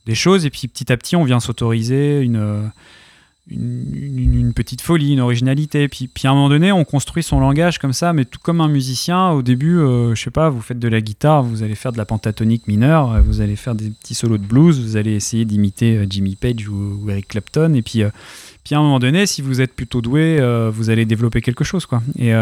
des 0.06 0.14
choses. 0.14 0.46
Et 0.46 0.50
puis 0.50 0.68
petit 0.68 0.92
à 0.92 0.96
petit, 0.96 1.16
on 1.16 1.24
vient 1.24 1.40
s'autoriser 1.40 2.20
une, 2.20 2.70
une, 3.48 4.52
petite 4.54 4.80
folie, 4.80 5.12
une 5.12 5.20
originalité. 5.20 5.88
Puis, 5.88 6.08
puis 6.08 6.26
à 6.26 6.30
un 6.30 6.34
moment 6.34 6.48
donné, 6.48 6.72
on 6.72 6.84
construit 6.84 7.22
son 7.22 7.40
langage 7.40 7.78
comme 7.78 7.92
ça, 7.92 8.12
mais 8.12 8.24
tout 8.24 8.38
comme 8.42 8.60
un 8.60 8.68
musicien. 8.68 9.30
Au 9.30 9.42
début, 9.42 9.78
euh, 9.78 10.14
je 10.14 10.22
sais 10.22 10.30
pas, 10.30 10.48
vous 10.48 10.60
faites 10.60 10.78
de 10.78 10.88
la 10.88 11.00
guitare, 11.00 11.42
vous 11.42 11.62
allez 11.62 11.74
faire 11.74 11.92
de 11.92 11.98
la 11.98 12.04
pentatonique 12.04 12.66
mineure, 12.66 13.12
euh, 13.12 13.20
vous 13.20 13.40
allez 13.40 13.56
faire 13.56 13.74
des 13.74 13.90
petits 13.90 14.14
solos 14.14 14.38
de 14.38 14.46
blues, 14.46 14.80
vous 14.80 14.96
allez 14.96 15.12
essayer 15.12 15.44
d'imiter 15.44 15.98
euh, 15.98 16.06
Jimmy 16.08 16.36
Page 16.36 16.68
ou, 16.68 17.08
Eric 17.08 17.28
Clapton. 17.28 17.74
Et 17.74 17.82
puis, 17.82 18.02
euh, 18.02 18.10
puis 18.64 18.74
à 18.74 18.78
un 18.78 18.82
moment 18.82 18.98
donné, 18.98 19.26
si 19.26 19.42
vous 19.42 19.60
êtes 19.60 19.74
plutôt 19.74 20.00
doué, 20.00 20.40
vous 20.72 20.90
allez 20.90 21.04
développer 21.04 21.40
quelque 21.40 21.62
chose. 21.62 21.86
Quoi. 21.86 22.02
Et, 22.18 22.32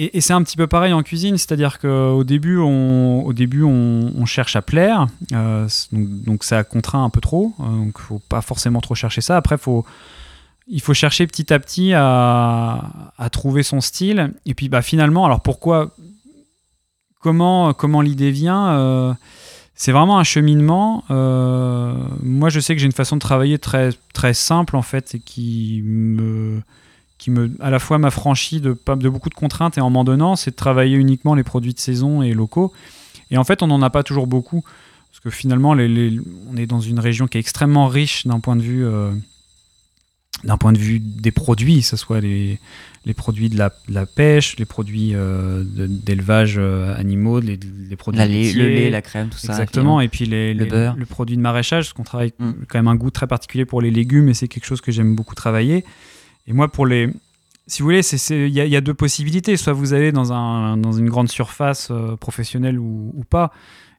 et, 0.00 0.20
c'est 0.20 0.32
un 0.32 0.42
petit 0.42 0.56
peu 0.56 0.66
pareil 0.66 0.92
en 0.92 1.02
cuisine, 1.02 1.36
c'est-à-dire 1.36 1.78
qu'au 1.78 2.24
début, 2.24 2.58
on, 2.58 3.24
au 3.24 3.32
début 3.32 3.64
on, 3.64 4.24
cherche 4.26 4.56
à 4.56 4.62
plaire, 4.62 5.06
euh, 5.32 5.68
donc, 5.92 6.44
ça 6.44 6.64
contraint 6.64 7.04
un 7.04 7.10
peu 7.10 7.20
trop, 7.20 7.52
euh, 7.60 7.64
donc 7.64 7.98
faut 7.98 8.20
pas 8.28 8.40
forcément 8.40 8.80
trop 8.80 8.94
chercher 8.94 9.20
ça. 9.20 9.36
Après, 9.36 9.56
il 10.68 10.80
faut 10.80 10.94
chercher 10.94 11.26
petit 11.26 11.52
à 11.52 11.58
petit 11.58 11.92
à, 11.94 13.12
à 13.18 13.30
trouver 13.30 13.62
son 13.62 13.80
style. 13.80 14.32
Et 14.46 14.54
puis 14.54 14.68
bah, 14.68 14.82
finalement, 14.82 15.24
alors 15.24 15.40
pourquoi, 15.40 15.94
comment, 17.20 17.72
comment 17.74 18.00
l'idée 18.00 18.30
vient 18.30 18.68
euh, 18.68 19.14
c'est 19.80 19.92
vraiment 19.92 20.18
un 20.18 20.24
cheminement. 20.24 21.04
Euh, 21.12 21.94
moi, 22.24 22.48
je 22.48 22.58
sais 22.58 22.74
que 22.74 22.80
j'ai 22.80 22.86
une 22.86 22.92
façon 22.92 23.14
de 23.14 23.20
travailler 23.20 23.60
très, 23.60 23.90
très 24.12 24.34
simple, 24.34 24.74
en 24.74 24.82
fait, 24.82 25.14
et 25.14 25.20
qui 25.20 25.82
me, 25.84 26.60
qui 27.18 27.30
me, 27.30 27.50
à 27.60 27.70
la 27.70 27.78
fois 27.80 27.98
m'affranchit 27.98 28.60
de, 28.60 28.76
de 28.96 29.08
beaucoup 29.08 29.28
de 29.28 29.34
contraintes 29.34 29.76
et 29.76 29.80
en 29.80 29.90
m'en 29.90 30.04
donnant, 30.04 30.36
c'est 30.36 30.52
de 30.52 30.56
travailler 30.56 30.96
uniquement 30.96 31.34
les 31.34 31.42
produits 31.42 31.74
de 31.74 31.80
saison 31.80 32.22
et 32.22 32.32
locaux. 32.32 32.72
Et 33.30 33.36
en 33.38 33.44
fait, 33.44 33.62
on 33.62 33.66
n'en 33.66 33.82
a 33.82 33.90
pas 33.90 34.02
toujours 34.04 34.26
beaucoup, 34.26 34.62
parce 35.10 35.20
que 35.20 35.30
finalement, 35.30 35.74
les- 35.74 35.88
les- 35.88 36.20
on 36.50 36.56
est 36.56 36.66
dans 36.66 36.80
une 36.80 37.00
région 37.00 37.26
qui 37.26 37.36
est 37.36 37.40
extrêmement 37.40 37.88
riche 37.88 38.26
d'un 38.26 38.38
point 38.40 38.54
de 38.56 38.62
vue, 38.62 38.86
euh, 38.86 39.10
d'un 40.44 40.56
point 40.56 40.72
de 40.72 40.78
vue 40.78 41.00
des 41.00 41.32
produits, 41.32 41.80
que 41.80 41.86
ce 41.86 41.96
soit 41.96 42.20
les, 42.20 42.60
les 43.04 43.14
produits 43.14 43.48
de 43.48 43.58
la, 43.58 43.70
de 43.88 43.94
la 43.94 44.06
pêche, 44.06 44.56
les 44.56 44.64
produits 44.64 45.10
euh, 45.14 45.64
d'élevage 45.66 46.54
euh, 46.58 46.94
animaux, 46.96 47.40
les, 47.40 47.58
les 47.90 47.96
produits 47.96 48.18
La 48.20 48.28
lait- 48.28 48.44
laitiers. 48.44 48.62
le 48.62 48.68
lait, 48.68 48.90
la 48.90 49.02
crème, 49.02 49.28
tout 49.30 49.38
ça, 49.38 49.48
Exactement. 49.54 50.00
Et 50.00 50.06
puis 50.08 50.26
les, 50.26 50.54
Le 50.54 50.66
beurre. 50.66 50.94
le 50.96 51.06
produit 51.06 51.36
de 51.36 51.42
maraîchage, 51.42 51.86
parce 51.86 51.92
qu'on 51.94 52.04
travaille 52.04 52.32
quand 52.38 52.78
même 52.78 52.86
un 52.88 52.94
goût 52.94 53.10
très 53.10 53.26
particulier 53.26 53.64
pour 53.64 53.82
les 53.82 53.90
légumes 53.90 54.28
et 54.28 54.34
c'est 54.34 54.46
quelque 54.46 54.66
chose 54.66 54.80
que 54.80 54.92
j'aime 54.92 55.16
beaucoup 55.16 55.34
travailler. 55.34 55.84
Et 56.48 56.52
moi, 56.54 56.66
pour 56.68 56.86
les. 56.86 57.08
Si 57.66 57.82
vous 57.82 57.88
voulez, 57.88 58.00
il 58.30 58.48
y, 58.48 58.76
a- 58.76 58.80
deux 58.80 58.94
possibilités. 58.94 59.56
Soit 59.58 59.74
vous 59.74 59.92
allez 59.92 60.10
dans, 60.10 60.32
un, 60.32 60.78
dans 60.78 60.92
une 60.92 61.10
grande 61.10 61.28
surface 61.28 61.88
euh, 61.90 62.16
professionnelle 62.16 62.78
ou, 62.78 63.22
pas, 63.28 63.52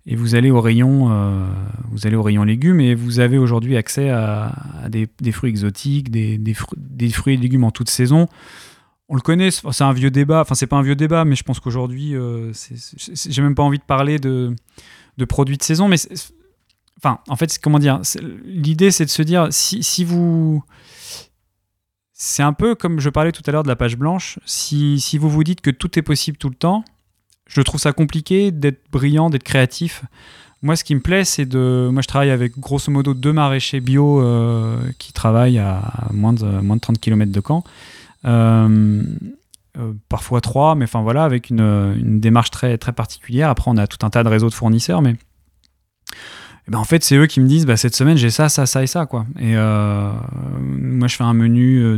et 0.07 0.15
vous 0.15 0.33
allez 0.33 0.49
au 0.49 0.59
rayon, 0.59 1.11
euh, 1.11 1.45
vous 1.91 2.07
allez 2.07 2.15
au 2.15 2.23
rayon 2.23 2.43
légumes, 2.43 2.79
et 2.81 2.95
vous 2.95 3.19
avez 3.19 3.37
aujourd'hui 3.37 3.77
accès 3.77 4.09
à, 4.09 4.55
des, 4.89 5.07
fruits 5.31 5.51
exotiques, 5.51 6.09
des, 6.09 6.39
des 6.39 6.55
des 6.77 7.09
fruits 7.11 7.35
et 7.35 7.37
légumes 7.37 7.63
en 7.63 7.69
toute 7.69 7.91
saison. 7.91 8.27
On 9.07 9.15
le 9.15 9.21
connaît, 9.21 9.51
c'est 9.51 9.83
un 9.83 9.93
vieux 9.93 10.11
débat. 10.11 10.41
Enfin, 10.41 10.55
c'est 10.55 10.67
pas 10.67 10.77
un 10.77 10.81
vieux 10.83 10.95
débat, 10.95 11.23
mais 11.23 11.35
je 11.35 11.43
pense 11.43 11.59
qu'aujourd'hui, 11.59 12.15
euh, 12.15 12.51
j'ai 13.13 13.41
même 13.43 13.55
pas 13.55 13.63
envie 13.63 13.79
de 13.79 13.83
parler 13.83 14.17
de, 14.17 14.55
de 15.19 15.25
produits 15.25 15.57
de 15.57 15.63
saison, 15.63 15.87
mais 15.87 15.97
enfin, 16.97 17.19
en 17.27 17.35
fait, 17.35 17.59
comment 17.61 17.77
dire 17.77 18.01
L'idée, 18.45 18.89
c'est 18.89 19.05
de 19.05 19.11
se 19.11 19.21
dire 19.21 19.49
si, 19.51 19.83
si 19.83 20.03
vous 20.03 20.63
c'est 22.21 22.43
un 22.43 22.51
peu 22.51 22.75
comme 22.75 22.99
je 22.99 23.09
parlais 23.09 23.31
tout 23.31 23.41
à 23.47 23.51
l'heure 23.51 23.63
de 23.63 23.69
la 23.69 23.77
page 23.77 23.97
blanche. 23.97 24.39
Si, 24.45 25.17
vous 25.17 25.29
vous 25.29 25.43
dites 25.45 25.61
que 25.61 25.71
tout 25.71 25.97
est 25.97 26.01
possible 26.01 26.37
tout 26.37 26.49
le 26.49 26.55
temps, 26.55 26.83
je 27.47 27.61
trouve 27.61 27.79
ça 27.79 27.93
compliqué 27.93 28.51
d'être 28.51 28.81
brillant, 28.91 29.29
d'être 29.29 29.43
créatif. 29.43 30.03
Moi, 30.61 30.75
ce 30.75 30.83
qui 30.83 30.93
me 30.95 30.99
plaît, 30.99 31.23
c'est 31.23 31.45
de. 31.45 31.89
Moi, 31.89 32.01
je 32.01 32.07
travaille 32.09 32.31
avec 32.31 32.59
grosso 32.59 32.91
modo 32.91 33.13
deux 33.13 33.31
maraîchers 33.31 33.79
bio 33.79 34.21
euh, 34.21 34.77
qui 34.97 35.13
travaillent 35.13 35.59
à 35.59 36.09
moins 36.11 36.33
de, 36.33 36.43
moins 36.45 36.75
de 36.75 36.81
30 36.81 36.99
km 36.99 37.31
de 37.31 37.41
Caen. 37.45 37.63
Euh, 38.25 39.01
euh, 39.77 39.93
parfois 40.09 40.41
trois, 40.41 40.75
mais 40.75 40.83
enfin 40.83 41.01
voilà, 41.01 41.23
avec 41.23 41.49
une, 41.49 41.61
une 41.61 42.19
démarche 42.19 42.51
très, 42.51 42.77
très 42.77 42.91
particulière. 42.91 43.49
Après, 43.49 43.71
on 43.71 43.77
a 43.77 43.87
tout 43.87 44.05
un 44.05 44.09
tas 44.09 44.25
de 44.25 44.29
réseaux 44.29 44.49
de 44.49 44.53
fournisseurs, 44.53 45.01
mais 45.01 45.15
ben, 46.69 46.77
en 46.77 46.83
fait, 46.83 47.03
c'est 47.03 47.15
eux 47.15 47.25
qui 47.25 47.39
me 47.39 47.47
disent 47.47 47.65
bah, 47.65 47.77
cette 47.77 47.95
semaine 47.95 48.15
j'ai 48.15 48.29
ça, 48.29 48.47
ça, 48.47 48.67
ça 48.67 48.83
et 48.83 48.87
ça 48.87 49.07
quoi. 49.07 49.25
Et 49.39 49.55
euh, 49.55 50.11
moi, 50.59 51.07
je 51.07 51.15
fais 51.15 51.23
un 51.23 51.33
menu, 51.33 51.79
euh, 51.79 51.97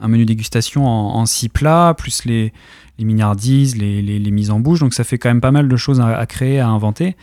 un 0.00 0.08
menu 0.08 0.24
dégustation 0.24 0.84
en, 0.86 1.24
six 1.24 1.48
plats, 1.48 1.94
plus 1.96 2.24
les, 2.24 2.52
les 2.98 3.04
mignardises, 3.04 3.76
les, 3.76 4.02
les, 4.02 4.30
mises 4.32 4.50
en 4.50 4.58
bouche. 4.58 4.80
Donc 4.80 4.92
ça 4.92 5.04
fait 5.04 5.18
quand 5.18 5.28
même 5.28 5.40
pas 5.40 5.52
mal 5.52 5.68
de 5.68 5.76
choses 5.76 6.00
à, 6.00 6.26
créer, 6.26 6.58
à 6.58 6.68
inventer. 6.68 7.16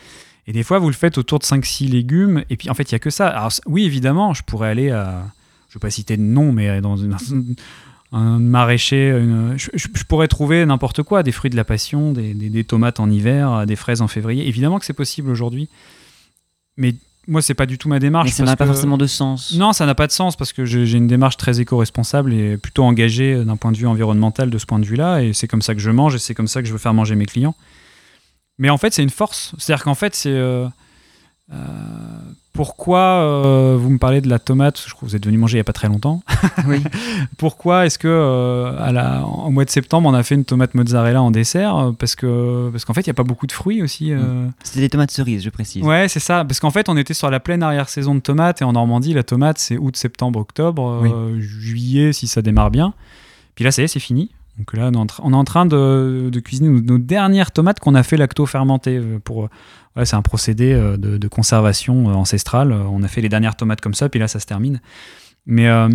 Et 0.47 0.53
des 0.53 0.63
fois, 0.63 0.79
vous 0.79 0.87
le 0.87 0.93
faites 0.93 1.17
autour 1.17 1.39
de 1.39 1.43
5-6 1.43 1.89
légumes. 1.89 2.43
Et 2.49 2.55
puis 2.55 2.69
en 2.69 2.73
fait, 2.73 2.89
il 2.89 2.93
n'y 2.93 2.97
a 2.97 2.99
que 2.99 3.09
ça. 3.09 3.27
Alors 3.27 3.51
oui, 3.65 3.83
évidemment, 3.83 4.33
je 4.33 4.43
pourrais 4.43 4.69
aller 4.69 4.89
à. 4.89 5.25
Je 5.67 5.77
ne 5.77 5.79
vais 5.79 5.85
pas 5.85 5.91
citer 5.91 6.17
de 6.17 6.23
nom, 6.23 6.51
mais 6.51 6.81
dans 6.81 6.95
une- 6.95 7.15
un 8.11 8.39
maraîcher. 8.39 9.21
je, 9.57 10.03
pourrais 10.07 10.27
trouver 10.29 10.65
n'importe 10.65 11.03
quoi, 11.03 11.21
des 11.23 11.31
fruits 11.31 11.51
de 11.51 11.55
la 11.55 11.65
passion, 11.65 12.13
des- 12.13 12.33
des 12.33 12.63
tomates 12.63 12.99
en 13.01 13.09
hiver, 13.09 13.67
des 13.67 13.75
fraises 13.75 14.01
en 14.01 14.07
février. 14.07 14.47
Évidemment 14.47 14.79
que 14.79 14.85
c'est 14.85 14.93
possible 14.93 15.29
aujourd'hui, 15.29 15.69
mais 16.79 16.95
moi 17.27 17.43
c'est 17.43 17.53
pas 17.53 17.67
du 17.67 17.77
tout 17.77 17.87
ma 17.89 17.99
démarche. 17.99 18.25
Mais 18.25 18.31
ça 18.31 18.43
n'a 18.43 18.55
pas 18.55 18.65
que- 18.65 18.71
forcément 18.71 18.97
de 18.97 19.05
sens. 19.05 19.53
Non, 19.53 19.71
ça 19.73 19.85
n'a 19.85 19.93
pas 19.93 20.07
de 20.07 20.11
sens 20.11 20.35
parce 20.35 20.51
que 20.51 20.65
j'ai 20.65 20.87
j'ai 20.87 20.97
une 20.97 21.05
démarche 21.07 21.37
très 21.37 21.59
éco-responsable 21.61 22.33
et 22.33 22.57
plutôt 22.57 22.83
engagée 22.85 23.33
euh, 23.35 23.43
d'un 23.43 23.55
point 23.57 23.71
de 23.71 23.77
vue 23.77 23.85
environnemental 23.85 24.49
de 24.49 24.57
ce 24.57 24.65
point 24.65 24.79
de 24.79 24.85
vue-là. 24.85 25.21
Et 25.21 25.33
c'est 25.33 25.47
comme 25.47 25.61
ça 25.61 25.75
que 25.75 25.79
je 25.81 25.91
mange 25.91 26.15
et 26.15 26.19
c'est 26.19 26.33
comme 26.33 26.47
ça 26.47 26.61
que 26.63 26.67
je 26.67 26.71
veux 26.73 26.79
faire 26.79 26.95
manger 26.95 27.13
mes 27.15 27.27
clients. 27.27 27.53
Mais 28.57 28.69
en 28.71 28.77
fait, 28.77 28.93
c'est 28.93 29.03
une 29.03 29.09
force. 29.11 29.53
C'est-à-dire 29.59 29.83
qu'en 29.83 29.95
fait, 29.95 30.15
c'est. 30.15 30.31
euh, 30.31 30.67
euh, 31.53 31.55
pourquoi 32.53 32.99
euh, 32.99 33.77
vous 33.79 33.89
me 33.89 33.97
parlez 33.97 34.19
de 34.19 34.27
la 34.27 34.37
tomate 34.37 34.83
Je 34.85 34.93
crois 34.93 35.05
que 35.05 35.11
vous 35.11 35.15
êtes 35.15 35.25
venu 35.25 35.37
manger 35.37 35.53
il 35.53 35.57
n'y 35.59 35.61
a 35.61 35.63
pas 35.65 35.71
très 35.73 35.87
longtemps. 35.87 36.21
Oui. 36.67 36.83
pourquoi 37.37 37.85
est-ce 37.85 37.97
que 37.97 38.07
euh, 38.09 38.75
à 38.83 38.91
la, 38.91 39.23
au 39.23 39.49
mois 39.49 39.63
de 39.63 39.69
septembre, 39.69 40.09
on 40.09 40.13
a 40.13 40.23
fait 40.23 40.35
une 40.35 40.43
tomate 40.43 40.73
mozzarella 40.75 41.21
en 41.21 41.31
dessert? 41.31 41.93
Parce 41.97 42.15
que 42.15 42.69
parce 42.71 42.83
qu'en 42.83 42.93
fait, 42.93 43.01
il 43.01 43.09
n'y 43.09 43.11
a 43.11 43.13
pas 43.13 43.23
beaucoup 43.23 43.47
de 43.47 43.51
fruits 43.53 43.81
aussi. 43.81 44.11
euh, 44.11 44.47
C'était 44.63 44.81
des 44.81 44.89
tomates 44.89 45.11
cerises, 45.11 45.43
je 45.43 45.49
précise. 45.49 45.83
Ouais, 45.83 46.07
c'est 46.09 46.19
ça. 46.19 46.43
Parce 46.43 46.59
qu'en 46.59 46.71
fait, 46.71 46.89
on 46.89 46.97
était 46.97 47.13
sur 47.13 47.29
la 47.29 47.39
pleine 47.39 47.63
arrière-saison 47.63 48.13
de 48.15 48.19
tomates 48.19 48.61
et 48.61 48.65
en 48.65 48.73
Normandie, 48.73 49.13
la 49.13 49.23
tomate, 49.23 49.57
c'est 49.57 49.77
août, 49.77 49.95
septembre, 49.95 50.39
octobre, 50.39 51.01
euh, 51.05 51.39
juillet, 51.39 52.11
si 52.13 52.27
ça 52.27 52.41
démarre 52.41 52.71
bien. 52.71 52.93
Puis 53.55 53.63
là, 53.63 53.71
ça 53.71 53.81
y 53.81 53.85
est, 53.85 53.87
c'est 53.87 53.99
fini. 54.01 54.31
Donc 54.59 54.73
là, 54.73 54.91
on 54.93 55.31
est 55.33 55.35
en, 55.35 55.43
train 55.45 55.65
de, 55.65 56.29
de 56.31 56.39
cuisiner 56.41 56.67
nos, 56.69 56.81
nos 56.81 56.97
dernières 56.97 57.51
tomates 57.51 57.79
qu'on 57.79 57.95
a 57.95 58.03
fait 58.03 58.17
lacto-fermenter. 58.17 58.97
euh, 58.97 59.19
Pour, 59.23 59.45
euh, 59.45 59.49
ouais, 59.95 60.05
c'est 60.05 60.17
un 60.17 60.21
procédé 60.21 60.73
euh, 60.73 60.97
de, 60.97 61.17
de 61.17 61.27
conservation 61.29 62.07
ancestrale. 62.07 62.73
On 62.73 63.01
a 63.01 63.07
fait 63.07 63.21
les 63.21 63.29
dernières 63.29 63.55
tomates 63.55 63.79
comme 63.81 63.93
ça, 63.93 64.09
puis 64.09 64.19
là, 64.19 64.27
ça 64.27 64.39
se 64.39 64.45
termine. 64.45 64.81
Mais, 65.45 65.67
euh, 65.69 65.87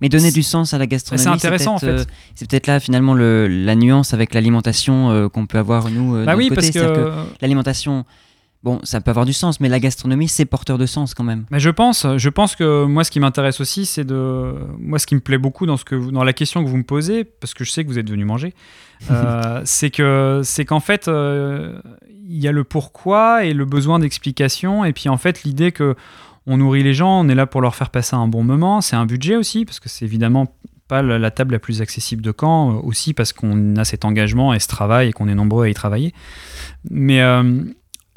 Mais 0.00 0.08
donner 0.08 0.32
du 0.32 0.42
sens 0.42 0.74
à 0.74 0.78
la 0.78 0.86
gastronomie, 0.86 1.22
C'est 1.22 1.28
intéressant, 1.28 1.78
peut-être, 1.78 1.94
en 1.94 1.96
fait. 1.98 2.02
euh, 2.02 2.12
c'est 2.34 2.50
peut-être 2.50 2.66
là 2.66 2.80
finalement 2.80 3.14
le- 3.14 3.46
la 3.46 3.74
nuance 3.76 4.12
avec 4.12 4.34
l'alimentation 4.34 5.10
euh, 5.12 5.28
qu'on 5.28 5.46
peut 5.46 5.58
avoir 5.58 5.88
nous 5.88 6.24
Bah 6.24 6.34
oui, 6.36 6.50
parce 6.52 6.66
que- 6.70 6.72
C'est-à-dire 6.80 7.12
l'alimentation, 7.40 8.04
bon, 8.66 8.80
ça 8.82 9.00
peut 9.00 9.10
avoir 9.10 9.26
du 9.26 9.32
sens, 9.32 9.60
mais 9.60 9.68
la 9.68 9.78
gastronomie, 9.78 10.26
c'est 10.26 10.44
porteur 10.44 10.76
de 10.76 10.86
sens 10.86 11.14
quand 11.14 11.22
même. 11.22 11.44
Mais 11.52 11.60
je 11.60 11.70
pense, 11.70 12.04
je 12.16 12.28
pense 12.28 12.56
que 12.56 12.84
moi, 12.84 13.04
ce 13.04 13.12
qui 13.12 13.20
m'intéresse 13.20 13.60
aussi, 13.60 13.86
c'est 13.86 14.04
de, 14.04 14.54
moi, 14.80 14.98
ce 14.98 15.06
qui 15.06 15.14
me 15.14 15.20
plaît 15.20 15.38
beaucoup 15.38 15.66
dans 15.66 15.76
ce 15.76 15.84
que, 15.84 15.94
vous- 15.94 16.10
dans 16.10 16.24
la 16.24 16.32
question 16.32 16.64
que 16.64 16.68
vous 16.68 16.76
me 16.76 16.82
posez, 16.82 17.22
parce 17.22 17.54
que 17.54 17.62
je 17.62 17.70
sais 17.70 17.84
que 17.84 17.88
vous 17.88 17.98
êtes 18.00 18.10
venu 18.10 18.24
manger, 18.24 18.54
euh, 19.12 19.62
c'est 19.64 19.90
que, 19.90 20.40
c'est 20.42 20.64
qu'en 20.64 20.80
fait, 20.80 21.06
euh, 21.06 21.80
il 22.28 22.42
y 22.42 22.48
a 22.48 22.52
le 22.52 22.64
pourquoi 22.64 23.44
et 23.44 23.54
le 23.54 23.64
besoin 23.64 24.00
d'explication, 24.00 24.84
et 24.84 24.92
puis 24.92 25.08
en 25.08 25.16
fait, 25.16 25.44
l'idée 25.44 25.70
que 25.70 25.94
on 26.48 26.56
nourrit 26.56 26.82
les 26.82 26.94
gens, 26.94 27.20
on 27.20 27.28
est 27.28 27.34
là 27.36 27.46
pour 27.46 27.60
leur 27.60 27.76
faire 27.76 27.90
passer 27.90 28.16
un 28.16 28.26
bon 28.26 28.42
moment. 28.42 28.80
C'est 28.80 28.96
un 28.96 29.06
budget 29.06 29.36
aussi, 29.36 29.64
parce 29.64 29.78
que 29.78 29.88
c'est 29.88 30.04
évidemment 30.04 30.52
pas 30.88 31.02
la, 31.02 31.30
table 31.30 31.52
la 31.52 31.58
plus 31.58 31.82
accessible 31.82 32.22
de 32.22 32.32
Caen, 32.38 32.72
euh, 32.72 32.80
aussi 32.82 33.14
parce 33.14 33.32
qu'on 33.32 33.76
a 33.76 33.84
cet 33.84 34.04
engagement 34.04 34.54
et 34.54 34.58
ce 34.58 34.68
travail 34.68 35.08
et 35.08 35.12
qu'on 35.12 35.28
est 35.28 35.34
nombreux 35.34 35.66
à 35.66 35.68
y 35.68 35.74
travailler. 35.74 36.12
Mais 36.90 37.20
euh, 37.20 37.62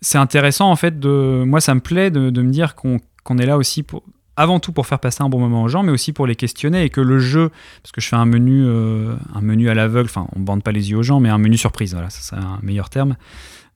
c'est 0.02 0.18
intéressant 0.18 0.70
en 0.72 0.76
fait 0.76 1.00
de 1.00 1.44
moi 1.46 1.62
ça 1.62 1.76
me 1.76 1.80
plaît 1.80 2.12
de, 2.12 2.30
de 2.30 2.42
me 2.42 2.52
dire 2.52 2.76
qu'on 2.76 3.00
qu'on 3.24 3.38
est 3.38 3.46
là 3.46 3.58
aussi 3.58 3.84
pour 3.84 4.04
avant 4.36 4.60
tout 4.60 4.72
pour 4.72 4.88
faire 4.88 5.00
passer 5.00 5.22
un 5.22 5.30
bon 5.30 5.40
moment 5.40 5.64
aux 5.64 5.68
gens 5.68 5.84
mais 5.84 5.92
aussi 5.92 6.14
pour 6.14 6.26
les 6.26 6.36
questionner 6.36 6.84
et 6.84 6.90
que 6.90 7.02
le 7.02 7.20
jeu 7.20 7.50
parce 7.84 7.92
que 7.92 8.00
je 8.00 8.08
fais 8.08 8.16
un 8.16 8.26
menu 8.26 8.64
euh, 8.66 9.14
un 9.36 9.42
menu 9.42 9.70
à 9.70 9.74
l'aveugle 9.74 10.10
enfin 10.10 10.28
on 10.36 10.40
bande 10.40 10.64
pas 10.64 10.72
les 10.72 10.92
yeux 10.92 10.98
aux 10.98 11.04
gens 11.04 11.20
mais 11.20 11.30
un 11.30 11.38
menu 11.38 11.58
surprise 11.58 11.94
voilà 11.94 12.10
ça 12.10 12.20
c'est 12.22 12.36
un 12.36 12.60
meilleur 12.62 12.90
terme. 12.90 13.16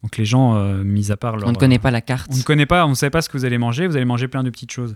Donc 0.01 0.17
les 0.17 0.25
gens 0.25 0.55
euh, 0.55 0.83
mis 0.83 1.13
à 1.13 1.17
part 1.17 1.37
leur, 1.37 1.47
On 1.47 1.53
ne 1.53 1.57
connaît 1.57 1.79
pas 1.79 1.89
la 1.89 2.01
carte. 2.01 2.29
on 2.33 2.37
ne 2.37 2.43
connaît 2.43 2.65
pas 2.65 2.85
on 2.85 2.89
ne 2.89 2.93
sait 2.93 3.09
pas 3.09 3.21
ce 3.21 3.29
que 3.29 3.37
vous 3.37 3.45
allez 3.45 3.57
manger 3.57 3.87
vous 3.87 3.95
allez 3.95 4.05
manger 4.05 4.27
plein 4.27 4.43
de 4.43 4.49
petites 4.49 4.71
choses. 4.71 4.95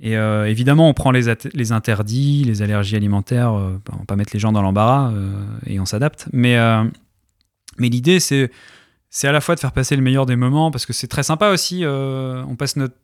Et 0.00 0.16
euh, 0.16 0.48
évidemment 0.48 0.88
on 0.88 0.94
prend 0.94 1.10
les, 1.10 1.32
les 1.52 1.72
interdits 1.72 2.44
les 2.44 2.62
allergies 2.62 2.96
alimentaires 2.96 3.52
on 3.52 3.80
va 3.98 4.04
pas 4.06 4.16
mettre 4.16 4.30
les 4.34 4.40
gens 4.40 4.52
dans 4.52 4.62
l'embarras 4.62 5.12
et 5.66 5.80
on 5.80 5.84
s'adapte. 5.84 6.28
Mais 6.32 6.56
mais 7.78 7.88
l'idée, 7.88 8.20
c'est 8.20 8.50
c'est 9.10 9.28
à 9.28 9.32
la 9.32 9.40
fois 9.40 9.54
de 9.54 9.60
faire 9.60 9.72
passer 9.72 9.96
le 9.96 10.02
meilleur 10.02 10.26
des 10.26 10.36
moments 10.36 10.70
parce 10.70 10.86
que 10.86 10.92
c'est 10.92 11.06
très 11.08 11.22
sympa 11.22 11.48
aussi. 11.50 11.84
euh, 11.84 12.42
on 12.48 12.56
passe 12.56 12.76
notre. 12.76 12.94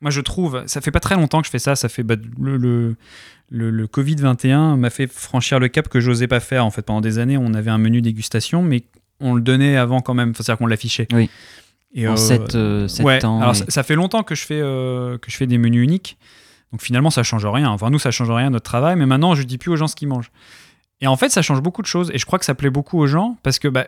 Moi, 0.00 0.10
je 0.10 0.20
trouve, 0.20 0.62
ça 0.66 0.80
fait 0.80 0.90
pas 0.90 0.98
très 1.00 1.14
longtemps 1.14 1.40
que 1.40 1.46
je 1.46 1.50
fais 1.52 1.60
ça. 1.60 1.76
Ça 1.76 1.88
fait 1.88 2.02
bah, 2.02 2.16
le, 2.40 2.56
le, 2.56 2.96
le, 3.50 3.70
le 3.70 3.86
Covid 3.86 4.16
21 4.16 4.76
m'a 4.76 4.90
fait 4.90 5.06
franchir 5.06 5.60
le 5.60 5.68
cap 5.68 5.88
que 5.88 6.00
j'osais 6.00 6.26
pas 6.26 6.40
faire. 6.40 6.66
En 6.66 6.70
fait, 6.72 6.82
pendant 6.82 7.00
des 7.00 7.18
années, 7.20 7.36
on 7.38 7.54
avait 7.54 7.70
un 7.70 7.78
menu 7.78 8.02
dégustation, 8.02 8.62
mais 8.62 8.82
on 9.20 9.34
le 9.34 9.40
donnait 9.42 9.76
avant 9.76 10.00
quand 10.00 10.14
même. 10.14 10.30
Enfin, 10.30 10.42
C'est-à-dire 10.42 10.58
qu'on 10.58 10.66
l'affichait. 10.66 11.06
Oui. 11.12 11.30
Et, 11.94 12.08
En 12.08 12.16
sept, 12.16 12.54
euh, 12.56 12.88
sept 12.88 13.04
ouais, 13.04 13.18
temps, 13.20 13.38
Alors, 13.40 13.52
et- 13.52 13.58
ça, 13.58 13.64
ça 13.68 13.82
fait 13.84 13.94
longtemps 13.94 14.22
que 14.24 14.34
je 14.34 14.44
fais 14.44 14.60
euh, 14.60 15.18
que 15.18 15.30
je 15.30 15.36
fais 15.36 15.46
des 15.46 15.58
menus 15.58 15.84
uniques. 15.84 16.16
Donc 16.72 16.80
finalement, 16.82 17.10
ça 17.10 17.22
change 17.22 17.44
rien. 17.46 17.68
Enfin, 17.68 17.90
nous, 17.90 17.98
ça 18.00 18.10
change 18.10 18.30
rien 18.30 18.50
notre 18.50 18.64
travail. 18.64 18.96
Mais 18.96 19.06
maintenant, 19.06 19.34
je 19.34 19.42
dis 19.44 19.58
plus 19.58 19.70
aux 19.70 19.76
gens 19.76 19.86
ce 19.88 19.94
qu'ils 19.94 20.08
mangent. 20.08 20.32
Et 21.00 21.06
en 21.06 21.16
fait, 21.16 21.28
ça 21.28 21.42
change 21.42 21.60
beaucoup 21.60 21.82
de 21.82 21.86
choses. 21.86 22.10
Et 22.14 22.18
je 22.18 22.24
crois 22.26 22.38
que 22.38 22.44
ça 22.46 22.54
plaît 22.54 22.70
beaucoup 22.70 22.98
aux 22.98 23.06
gens 23.06 23.36
parce 23.42 23.58
que 23.58 23.68
bah, 23.68 23.86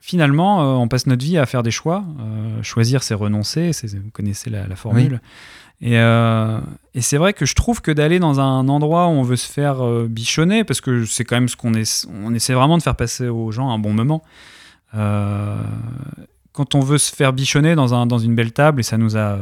finalement, 0.00 0.62
euh, 0.62 0.64
on 0.76 0.88
passe 0.88 1.06
notre 1.06 1.24
vie 1.24 1.38
à 1.38 1.46
faire 1.46 1.62
des 1.62 1.70
choix. 1.70 2.04
Euh, 2.20 2.62
choisir, 2.62 3.02
c'est 3.02 3.14
renoncer. 3.14 3.72
C'est- 3.72 3.96
Vous 3.98 4.10
connaissez 4.10 4.50
la, 4.50 4.66
la 4.66 4.76
formule. 4.76 5.20
Et, 5.82 5.98
euh, 5.98 6.60
et 6.94 7.00
c'est 7.00 7.16
vrai 7.16 7.32
que 7.32 7.46
je 7.46 7.54
trouve 7.54 7.80
que 7.80 7.90
d'aller 7.90 8.18
dans 8.18 8.38
un 8.40 8.68
endroit 8.68 9.06
où 9.06 9.10
on 9.12 9.22
veut 9.22 9.36
se 9.36 9.50
faire 9.50 9.82
bichonner, 10.08 10.62
parce 10.64 10.80
que 10.82 11.06
c'est 11.06 11.24
quand 11.24 11.36
même 11.36 11.48
ce 11.48 11.56
qu'on 11.56 11.72
est, 11.72 12.06
on 12.22 12.34
essaie 12.34 12.52
vraiment 12.52 12.76
de 12.76 12.82
faire 12.82 12.96
passer 12.96 13.28
aux 13.28 13.50
gens 13.50 13.70
un 13.70 13.78
bon 13.78 13.94
moment. 13.94 14.22
Quand 16.52 16.74
on 16.74 16.80
veut 16.80 16.98
se 16.98 17.14
faire 17.14 17.32
bichonner 17.32 17.74
dans, 17.76 17.94
un, 17.94 18.06
dans 18.06 18.18
une 18.18 18.34
belle 18.34 18.52
table, 18.52 18.80
et 18.80 18.82
ça 18.82 18.98
nous 18.98 19.16
a 19.16 19.38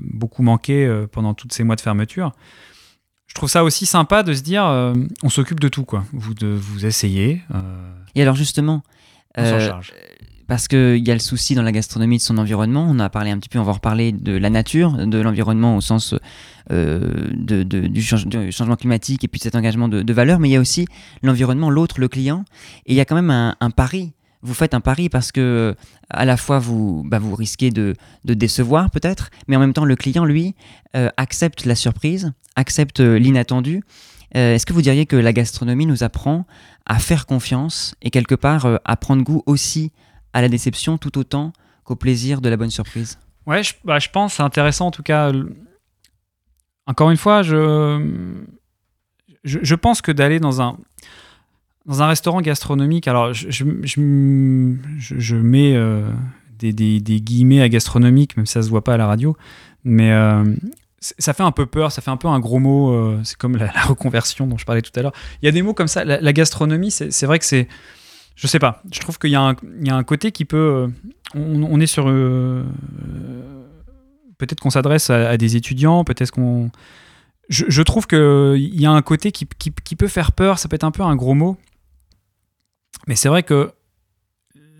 beaucoup 0.00 0.42
manqué 0.42 1.04
pendant 1.10 1.34
tous 1.34 1.48
ces 1.50 1.64
mois 1.64 1.74
de 1.74 1.80
fermeture, 1.80 2.32
je 3.26 3.34
trouve 3.34 3.48
ça 3.48 3.64
aussi 3.64 3.86
sympa 3.86 4.22
de 4.22 4.32
se 4.34 4.42
dire 4.42 4.62
on 5.22 5.28
s'occupe 5.30 5.58
de 5.58 5.68
tout, 5.68 5.84
quoi. 5.84 6.04
Vous, 6.12 6.34
de, 6.34 6.46
vous 6.48 6.86
essayez. 6.86 7.42
Et 8.14 8.22
alors 8.22 8.36
justement, 8.36 8.82
On 9.36 9.44
s'en 9.44 9.54
euh, 9.56 9.60
charge. 9.66 9.92
parce 10.46 10.68
qu'il 10.68 11.06
y 11.06 11.10
a 11.10 11.14
le 11.14 11.20
souci 11.20 11.54
dans 11.54 11.62
la 11.62 11.72
gastronomie 11.72 12.18
de 12.18 12.22
son 12.22 12.38
environnement, 12.38 12.86
on 12.88 12.98
a 12.98 13.08
parlé 13.08 13.30
un 13.30 13.38
petit 13.38 13.48
peu, 13.48 13.58
on 13.58 13.64
va 13.64 13.72
reparler 13.72 14.12
de 14.12 14.36
la 14.36 14.50
nature, 14.50 14.92
de 15.06 15.18
l'environnement 15.18 15.76
au 15.76 15.80
sens 15.80 16.14
euh, 16.70 17.28
de, 17.32 17.62
de- 17.62 17.86
du, 17.86 18.02
change- 18.02 18.26
du 18.26 18.52
changement 18.52 18.76
climatique 18.76 19.24
et 19.24 19.28
puis 19.28 19.38
de 19.38 19.42
cet 19.44 19.54
engagement 19.54 19.88
de, 19.88 20.02
de 20.02 20.12
valeur, 20.12 20.38
mais 20.40 20.48
il 20.48 20.52
y 20.52 20.56
a 20.56 20.60
aussi 20.60 20.86
l'environnement, 21.22 21.70
l'autre, 21.70 22.00
le 22.00 22.08
client, 22.08 22.44
et 22.86 22.92
il 22.92 22.96
y 22.96 23.00
a 23.00 23.04
quand 23.04 23.16
même 23.16 23.30
un, 23.30 23.56
un 23.60 23.70
pari. 23.70 24.12
Vous 24.42 24.52
faites 24.54 24.74
un 24.74 24.80
pari 24.80 25.08
parce 25.08 25.32
que 25.32 25.74
à 26.10 26.26
la 26.26 26.36
fois 26.36 26.58
vous, 26.58 27.02
bah, 27.06 27.18
vous 27.18 27.34
risquez 27.34 27.70
de, 27.70 27.94
de 28.26 28.34
décevoir 28.34 28.90
peut-être, 28.90 29.30
mais 29.48 29.56
en 29.56 29.60
même 29.60 29.72
temps 29.72 29.86
le 29.86 29.96
client, 29.96 30.26
lui, 30.26 30.54
euh, 30.96 31.08
accepte 31.16 31.64
la 31.64 31.74
surprise, 31.74 32.32
accepte 32.54 33.00
euh, 33.00 33.18
l'inattendu. 33.18 33.82
Euh, 34.36 34.54
Est-ce 34.54 34.66
que 34.66 34.72
vous 34.72 34.82
diriez 34.82 35.06
que 35.06 35.16
la 35.16 35.32
gastronomie 35.32 35.86
nous 35.86 36.02
apprend 36.02 36.46
à 36.86 36.98
faire 36.98 37.26
confiance 37.26 37.94
et 38.02 38.10
quelque 38.10 38.34
part 38.34 38.66
euh, 38.66 38.76
à 38.84 38.96
prendre 38.96 39.22
goût 39.22 39.42
aussi 39.46 39.92
à 40.32 40.42
la 40.42 40.48
déception 40.48 40.98
tout 40.98 41.16
autant 41.18 41.52
qu'au 41.84 41.96
plaisir 41.96 42.40
de 42.40 42.48
la 42.48 42.56
bonne 42.56 42.70
surprise? 42.70 43.18
Ouais, 43.46 43.62
je, 43.62 43.74
bah, 43.84 43.98
je 43.98 44.08
pense, 44.08 44.34
c'est 44.34 44.42
intéressant 44.42 44.86
en 44.86 44.90
tout 44.90 45.02
cas. 45.02 45.32
Encore 46.86 47.10
une 47.10 47.16
fois, 47.16 47.42
je, 47.42 48.42
je, 49.44 49.74
pense 49.74 50.02
que 50.02 50.12
d'aller 50.12 50.40
dans 50.40 50.60
un, 50.60 50.76
dans 51.86 52.02
un 52.02 52.06
restaurant 52.08 52.40
gastronomique, 52.40 53.06
alors 53.08 53.32
je, 53.32 53.50
je, 53.50 53.64
je- 54.98 55.36
mets 55.36 55.74
euh, 55.76 56.10
des, 56.58 56.72
des- 56.72 57.00
des 57.00 57.20
guillemets 57.20 57.62
à 57.62 57.68
gastronomique, 57.68 58.36
même 58.36 58.46
si 58.46 58.52
ça 58.54 58.62
se 58.62 58.68
voit 58.68 58.84
pas 58.84 58.94
à 58.94 58.96
la 58.96 59.06
radio, 59.06 59.36
mais 59.84 60.10
ça 61.18 61.34
fait 61.34 61.42
un 61.42 61.52
peu 61.52 61.66
peur, 61.66 61.92
ça 61.92 62.00
fait 62.00 62.10
un 62.10 62.16
peu 62.16 62.28
un 62.28 62.40
gros 62.40 62.58
mot, 62.58 62.92
euh, 62.92 63.20
c'est 63.24 63.36
comme 63.36 63.56
la, 63.56 63.70
reconversion 63.86 64.46
dont 64.46 64.56
je 64.56 64.64
parlais 64.64 64.82
tout 64.82 64.92
à 64.96 65.02
l'heure. 65.02 65.12
Il 65.42 65.46
y 65.46 65.48
a 65.48 65.52
des 65.52 65.62
mots 65.62 65.74
comme 65.74 65.88
ça, 65.88 66.04
la, 66.04 66.32
gastronomie, 66.32 66.90
c'est 66.90 67.26
vrai 67.26 67.38
que 67.38 67.44
c'est... 67.44 67.68
Je 68.36 68.48
sais 68.48 68.58
pas, 68.58 68.82
je 68.90 68.98
trouve 68.98 69.18
qu'il 69.18 69.30
y, 69.30 69.36
a 69.36 69.40
un- 69.40 69.56
il 69.80 69.86
y 69.86 69.90
a 69.90 69.96
un 69.96 70.02
côté 70.02 70.32
qui 70.32 70.44
peut... 70.44 70.88
euh, 71.36 71.38
on, 71.38 71.78
est 71.80 71.86
sur... 71.86 72.08
euh, 72.08 72.64
peut-être 74.38 74.60
qu'on 74.60 74.70
s'adresse 74.70 75.10
à, 75.10 75.36
des 75.36 75.56
étudiants, 75.56 76.04
peut-être 76.04 76.30
qu'on... 76.30 76.70
Je, 77.48 77.66
je 77.68 77.82
trouve 77.82 78.06
qu'il 78.06 78.80
y 78.80 78.86
a 78.86 78.90
un 78.90 79.02
côté 79.02 79.30
qui 79.30 79.44
peut 79.96 80.08
faire 80.08 80.32
peur, 80.32 80.58
ça 80.58 80.68
peut 80.68 80.74
être 80.76 80.84
un 80.84 80.90
peu 80.90 81.02
un 81.02 81.14
gros 81.14 81.34
mot. 81.34 81.58
Mais 83.06 83.16
c'est 83.16 83.28
vrai 83.28 83.42
que 83.42 83.72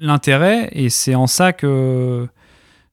l'intérêt, 0.00 0.70
et 0.72 0.88
c'est 0.88 1.14
en 1.14 1.26
ça 1.26 1.52
que 1.52 2.26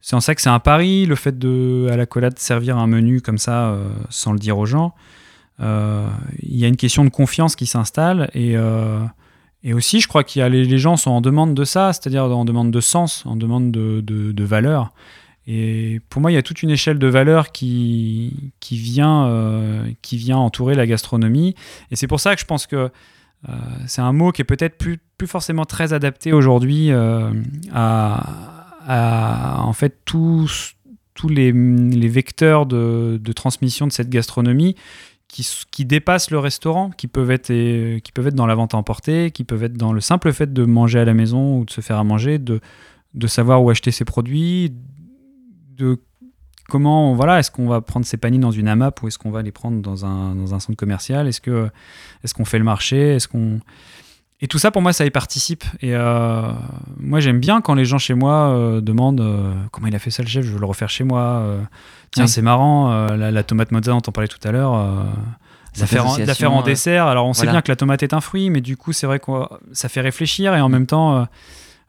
c'est 0.02 0.16
en 0.16 0.20
ça 0.20 0.34
que 0.34 0.42
c'est 0.42 0.50
un 0.50 0.60
pari, 0.60 1.06
le 1.06 1.16
fait 1.16 1.38
de 1.38 1.88
à 1.92 1.96
la 1.96 2.06
collade 2.06 2.38
servir 2.40 2.78
un 2.78 2.88
menu 2.88 3.22
comme 3.22 3.38
ça 3.38 3.70
euh, 3.70 3.88
sans 4.10 4.34
le 4.34 4.40
dire 4.40 4.58
aux 4.58 4.66
gens. 4.66 4.94
euh, 5.62 6.08
Il 6.42 6.58
y 6.58 6.66
a 6.66 6.68
une 6.68 6.76
question 6.76 7.06
de 7.06 7.10
confiance 7.10 7.56
qui 7.56 7.68
s'installe 7.68 8.30
et 8.34 8.58
euh, 8.58 9.00
et 9.64 9.76
aussi, 9.76 10.02
je 10.02 10.08
crois 10.08 10.24
a 10.24 10.50
les, 10.50 10.66
les 10.66 10.78
gens 10.80 10.98
sont 10.98 11.12
en 11.12 11.22
demande 11.22 11.54
de 11.54 11.64
ça, 11.66 11.94
c'est-à-dire 11.94 12.24
en 12.24 12.46
demande 12.46 12.72
de 12.72 12.80
sens, 12.82 13.24
en 13.28 13.36
demande 13.36 13.72
de, 13.72 14.02
de, 14.02 14.32
de 14.32 14.44
valeur. 14.44 14.92
Et 15.46 16.02
pour 16.10 16.20
moi, 16.20 16.32
il 16.32 16.34
y 16.34 16.38
a 16.38 16.42
toute 16.42 16.64
une 16.64 16.72
échelle 16.72 16.98
de 16.98 17.06
valeurs 17.06 17.52
qui, 17.52 18.52
qui, 18.60 18.78
vient, 18.78 19.86
qui 20.02 20.18
vient 20.18 20.38
entourer 20.38 20.74
la 20.74 20.88
gastronomie. 20.88 21.54
Et 21.92 21.96
c'est 21.96 22.08
pour 22.08 22.20
ça 22.20 22.34
que 22.34 22.42
je 22.42 22.46
pense 22.46 22.66
que 22.66 22.90
c'est 23.86 24.02
un 24.02 24.14
mot 24.14 24.32
qui 24.32 24.42
est 24.42 24.46
peut-être 24.46 24.80
plus, 24.80 24.98
plus 25.20 25.28
forcément 25.28 25.66
très 25.66 25.94
adapté 25.94 26.34
aujourd'hui 26.34 26.92
à, 27.72 28.61
à, 28.88 29.62
en 29.64 29.74
fait 29.74 30.00
tous, 30.06 30.76
tous 31.14 31.30
les, 31.30 31.52
les 31.52 32.08
vecteurs 32.08 32.66
de, 32.66 33.20
de 33.22 33.34
transmission 33.34 33.88
de 33.88 33.92
cette 33.92 34.10
gastronomie 34.10 34.76
qui, 35.28 35.48
qui 35.72 35.86
dépassent 35.86 36.30
le 36.30 36.40
restaurant, 36.40 36.90
qui 36.90 37.08
peuvent, 37.08 37.32
être, 37.32 37.48
qui 37.48 38.12
peuvent 38.12 38.28
être 38.28 38.36
dans 38.36 38.48
la 38.48 38.56
vente 38.56 38.74
à 38.74 38.78
emporter, 38.78 39.32
qui 39.32 39.44
peuvent 39.44 39.64
être 39.64 39.78
dans 39.78 39.94
le 39.94 40.02
simple 40.02 40.34
fait 40.34 40.52
de 40.52 40.66
manger 40.66 41.00
à 41.00 41.06
la 41.06 41.14
maison 41.14 41.60
ou 41.60 41.66
de 41.66 41.72
se 41.72 41.82
faire 41.82 41.98
à 41.98 42.04
manger, 42.04 42.38
de, 42.38 42.60
de 43.14 43.28
savoir 43.28 43.64
où 43.64 43.70
acheter 43.70 43.92
ses 43.92 44.06
produits, 44.06 44.74
de 45.78 46.00
comment, 46.68 47.14
voilà, 47.16 47.40
est-ce 47.40 47.52
qu'on 47.52 47.68
va 47.68 47.82
prendre 47.82 48.06
ses 48.06 48.18
paniers 48.18 48.40
dans 48.40 48.52
une 48.52 48.68
AMAP 48.68 49.02
ou 49.04 49.08
est-ce 49.08 49.18
qu'on 49.18 49.32
va 49.32 49.42
les 49.42 49.52
prendre 49.52 49.82
dans 49.82 50.06
un, 50.06 50.36
dans 50.36 50.54
un 50.54 50.60
centre 50.60 50.78
commercial? 50.78 51.28
Est-ce 51.28 51.42
que 51.42 51.70
est-ce 52.24 52.34
qu'on 52.34 52.46
fait 52.46 52.60
le 52.60 52.64
marché? 52.64 53.16
Est-ce 53.16 53.28
qu'on 53.28 53.60
et 54.42 54.48
tout 54.48 54.58
ça 54.58 54.72
pour 54.72 54.82
moi 54.82 54.92
ça 54.94 55.06
y 55.06 55.12
participe 55.12 55.64
et 55.82 55.96
euh, 55.96 56.42
moi 57.00 57.20
j'aime 57.20 57.40
bien 57.40 57.62
quand 57.62 57.76
les 57.76 57.86
gens 57.86 58.00
chez 58.00 58.14
moi 58.16 58.50
euh, 58.50 58.82
demandent 58.82 59.22
euh, 59.22 59.54
comment 59.72 59.88
il 59.88 59.96
a 59.96 60.00
fait 60.00 60.10
ça 60.12 60.24
le 60.24 60.30
chef, 60.30 60.44
je 60.46 60.52
veux 60.52 60.60
le 60.60 60.66
refaire 60.66 60.90
chez 60.90 61.04
moi. 61.04 61.44
tiens 62.12 62.24
Oui. 62.26 62.30
c'est 62.30 62.42
marrant 62.42 62.90
la, 63.16 63.30
la 63.32 63.44
tomate 63.44 63.72
mozza 63.72 63.92
dont 63.92 64.02
on 64.08 64.12
parlait 64.12 64.28
tout 64.28 64.40
à 64.48 64.52
l'heure. 64.52 64.74
la 65.80 65.86
faire, 65.88 66.06
en, 66.08 66.18
de 66.18 66.24
la 66.24 66.34
faire 66.34 66.52
en 66.54 66.62
dessert. 66.64 67.06
Alors 67.08 67.28
on 67.28 67.34
sait 67.34 67.46
bien 67.48 67.62
que 67.62 67.72
la 67.72 67.76
tomate 67.76 68.04
est 68.04 68.14
un 68.14 68.22
fruit, 68.22 68.50
mais 68.50 68.62
du 68.62 68.78
coup 68.78 68.94
c'est 68.94 69.06
vrai 69.08 69.20
que 69.20 69.32
ça 69.74 69.90
fait 69.90 70.02
réfléchir 70.02 70.54
et 70.56 70.62
en 70.62 70.70
même 70.70 70.86
temps, 70.88 71.28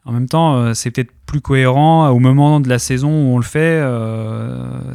en 0.05 0.11
même 0.11 0.27
temps, 0.29 0.73
c'est 0.73 0.91
peut-être 0.91 1.11
plus 1.25 1.41
cohérent 1.41 2.07
au 2.09 2.19
moment 2.19 2.59
de 2.59 2.69
la 2.69 2.77
saison 2.79 3.09
où 3.09 3.33
on 3.35 3.37
le 3.37 3.43
fait. 3.43 3.81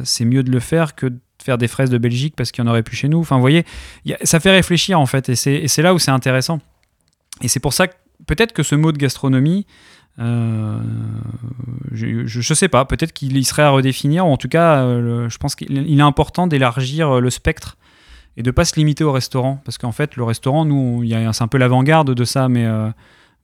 c'est 0.03 0.25
mieux 0.25 0.43
de 0.43 0.51
le 0.51 0.59
faire 0.59 0.95
que 0.95 1.07
de 1.07 1.19
faire 1.43 1.57
des 1.57 1.67
fraises 1.67 1.89
de 1.89 1.97
Belgique 1.97 2.33
parce 2.35 2.51
qu'il 2.51 2.63
n'y 2.63 2.69
en 2.69 2.71
aurait 2.71 2.83
plus 2.83 2.95
chez 2.97 3.07
nous. 3.09 3.19
Enfin, 3.19 3.35
vous 3.35 3.41
voyez, 3.41 3.65
a- 4.09 4.17
ça 4.23 4.39
fait 4.39 4.51
réfléchir 4.51 4.99
en 4.99 5.05
fait, 5.05 5.29
et 5.29 5.35
c'est 5.35 5.81
là 5.81 5.93
où 5.93 5.99
c'est 5.99 6.11
intéressant. 6.11 6.59
Et 7.41 7.47
c'est 7.47 7.59
pour 7.59 7.73
ça 7.73 7.87
que 7.87 7.93
peut-être 8.27 8.53
que 8.53 8.63
ce 8.63 8.75
mot 8.75 8.91
de 8.91 8.97
gastronomie, 8.97 9.65
euh, 10.19 10.79
je, 11.91 12.25
je, 12.25 12.53
sais 12.53 12.67
pas, 12.67 12.85
peut-être 12.85 13.13
qu'il 13.13 13.45
serait 13.45 13.63
à 13.63 13.69
redéfinir, 13.69 14.27
ou 14.27 14.31
en 14.31 14.37
tout 14.37 14.49
cas, 14.49 14.81
euh, 14.83 14.99
le- 15.23 15.29
je 15.29 15.37
pense 15.37 15.55
qu'il 15.55 15.71
il 15.71 15.99
est 15.99 16.03
important 16.03 16.47
d'élargir 16.47 17.09
euh, 17.15 17.19
le 17.21 17.29
spectre 17.29 17.77
et 18.37 18.43
de 18.43 18.51
pas 18.51 18.65
se 18.65 18.75
limiter 18.75 19.03
au 19.03 19.11
restaurant, 19.11 19.61
parce 19.65 19.77
qu'en 19.77 19.91
fait, 19.91 20.15
le 20.15 20.23
restaurant, 20.23 20.65
nous, 20.65 21.03
a- 21.13 21.33
c'est 21.33 21.43
un 21.43 21.47
peu 21.47 21.57
l'avant-garde 21.57 22.13
de 22.13 22.23
ça, 22.25 22.49
mais 22.49 22.65
euh, 22.65 22.89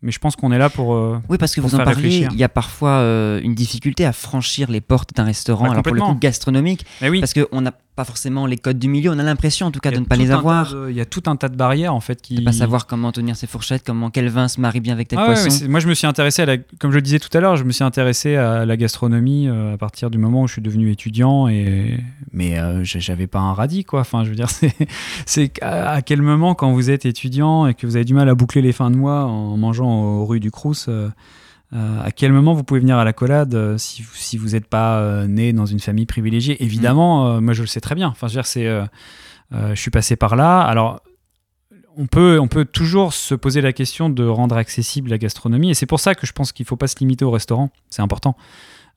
mais 0.01 0.11
je 0.11 0.19
pense 0.19 0.35
qu'on 0.35 0.51
est 0.51 0.57
là 0.57 0.69
pour 0.69 0.93
euh, 0.93 1.17
Oui, 1.29 1.37
parce 1.37 1.55
que 1.55 1.61
vous 1.61 1.73
en 1.75 1.83
parliez, 1.83 2.27
il 2.31 2.37
y 2.37 2.43
a 2.43 2.49
parfois 2.49 2.89
euh, 2.99 3.39
une 3.41 3.55
difficulté 3.55 4.05
à 4.05 4.11
franchir 4.11 4.69
les 4.69 4.81
portes 4.81 5.15
d'un 5.15 5.23
restaurant, 5.23 5.65
Bah, 5.65 5.71
alors 5.71 5.83
pour 5.83 5.95
le 5.95 6.01
coup 6.01 6.13
gastronomique, 6.15 6.85
oui. 7.01 7.21
parce 7.21 7.33
qu'on 7.33 7.61
n'a 7.61 7.71
pas 7.95 8.03
forcément 8.03 8.45
les 8.45 8.57
codes 8.57 8.77
du 8.77 8.87
milieu, 8.89 9.11
on 9.11 9.19
a 9.19 9.23
l'impression 9.23 9.67
en 9.67 9.71
tout 9.71 9.79
cas 9.79 9.91
de 9.91 9.99
ne 9.99 10.05
pas 10.05 10.15
les 10.17 10.31
avoir. 10.31 10.75
Il 10.89 10.95
y 10.95 11.01
a 11.01 11.05
tout 11.05 11.23
un 11.27 11.35
tas 11.35 11.49
de 11.49 11.55
barrières 11.55 11.93
en 11.93 11.99
fait 12.01 12.21
qui. 12.21 12.35
De 12.35 12.43
pas 12.43 12.51
savoir 12.51 12.87
comment 12.87 13.11
tenir 13.11 13.35
ses 13.35 13.47
fourchettes, 13.47 13.83
comment 13.85 14.09
quel 14.09 14.27
vin 14.29 14.47
se 14.47 14.59
marie 14.59 14.81
bien 14.81 14.93
avec 14.93 15.07
tel 15.07 15.19
Ah 15.19 15.25
poisson. 15.25 15.65
moi, 15.69 15.79
je 15.79 15.87
me 15.87 15.93
suis 15.93 16.07
intéressé 16.07 16.41
à 16.41 16.45
la, 16.45 16.57
comme 16.57 16.91
je 16.91 16.95
le 16.97 17.01
disais 17.01 17.19
tout 17.19 17.35
à 17.37 17.39
l'heure, 17.39 17.55
je 17.55 17.63
me 17.63 17.71
suis 17.71 17.83
intéressé 17.83 18.35
à 18.35 18.65
la 18.65 18.77
gastronomie 18.77 19.47
euh, 19.47 19.73
à 19.73 19.77
partir 19.77 20.09
du 20.09 20.17
moment 20.17 20.43
où 20.43 20.47
je 20.47 20.53
suis 20.53 20.61
devenu 20.61 20.91
étudiant 20.91 21.47
et 21.47 21.99
mais 22.33 22.59
euh, 22.59 22.83
j'avais 22.83 23.27
pas 23.27 23.39
un 23.39 23.53
radis 23.53 23.85
quoi. 23.85 24.01
Enfin, 24.01 24.23
je 24.23 24.29
veux 24.29 24.35
dire, 24.35 24.49
c'est 25.25 25.51
à 25.61 26.01
quel 26.01 26.21
moment 26.21 26.53
quand 26.55 26.71
vous 26.73 26.89
êtes 26.89 27.05
étudiant 27.05 27.67
et 27.67 27.73
que 27.73 27.87
vous 27.87 27.95
avez 27.95 28.05
du 28.05 28.13
mal 28.13 28.27
à 28.29 28.35
boucler 28.35 28.61
les 28.61 28.73
fins 28.73 28.91
de 28.91 28.95
mois 28.97 29.23
en 29.25 29.57
mangeant 29.57 29.89
aux 30.03 30.25
rues 30.25 30.39
du 30.39 30.51
Crous. 30.51 30.85
euh, 30.89 31.09
euh, 31.75 32.01
à 32.03 32.11
quel 32.11 32.31
moment 32.31 32.53
vous 32.53 32.63
pouvez 32.63 32.79
venir 32.79 32.97
à 32.97 33.03
la 33.03 33.13
collade 33.13 33.53
euh, 33.53 33.77
si, 33.77 34.01
vous- 34.01 34.15
si 34.15 34.37
vous 34.37 34.49
n'êtes 34.49 34.67
pas 34.67 34.99
euh, 34.99 35.27
né 35.27 35.51
dans 35.53 35.65
une 35.65 35.79
famille 35.79 36.05
privilégiée? 36.05 36.63
Évidemment, 36.63 37.27
euh, 37.27 37.41
moi 37.41 37.53
je 37.53 37.61
le 37.61 37.67
sais 37.67 37.81
très 37.81 37.95
bien. 37.95 38.07
Enfin, 38.07 38.27
je 38.27 38.33
veux 38.33 38.41
dire, 38.41 38.47
c'est, 38.47 38.65
je 39.51 39.79
suis 39.79 39.91
passé 39.91 40.15
par 40.15 40.35
là. 40.35 40.61
Alors, 40.61 41.01
on 41.97 42.07
peut, 42.07 42.39
on 42.41 42.47
peut 42.47 42.65
toujours 42.65 43.13
se 43.13 43.35
poser 43.35 43.61
la 43.61 43.71
question 43.73 44.09
de 44.09 44.25
rendre 44.25 44.57
accessible 44.57 45.09
la 45.09 45.17
gastronomie. 45.17 45.69
Et 45.71 45.73
c'est 45.73 45.85
pour 45.85 45.99
ça 45.99 46.13
que 46.15 46.25
je 46.27 46.33
pense 46.33 46.51
qu'il 46.51 46.63
ne 46.63 46.67
faut 46.67 46.75
pas 46.75 46.87
se 46.87 46.97
limiter 46.99 47.23
au 47.23 47.31
restaurant. 47.31 47.69
C'est 47.89 48.01
important. 48.01 48.35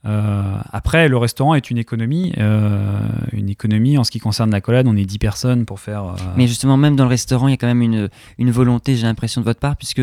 Euh, 0.07 0.43
après, 0.73 1.09
le 1.09 1.17
restaurant 1.17 1.55
est 1.55 1.71
une 1.71 1.79
économie. 1.79 2.33
euh, 2.39 3.01
une 3.33 3.49
économie, 3.51 3.99
en 3.99 4.05
ce 4.05 4.11
qui 4.11 4.21
concerne 4.21 4.51
la 4.51 4.61
collade, 4.61 4.87
on 4.87 4.97
est 4.97 5.05
10 5.05 5.19
personnes 5.19 5.65
pour 5.67 5.81
faire. 5.81 6.05
euh, 6.05 6.15
Mais 6.37 6.47
justement, 6.47 6.77
même 6.77 6.95
dans 6.97 7.05
le 7.05 7.11
restaurant, 7.11 7.49
il 7.49 7.53
y 7.53 7.55
a 7.55 7.57
quand 7.57 7.67
même 7.67 7.83
une, 7.83 8.09
une 8.39 8.51
volonté, 8.51 8.95
j'ai 8.97 9.07
l'impression 9.07 9.41
de 9.41 9.45
votre 9.47 9.61
part, 9.61 9.77
puisque 9.77 10.03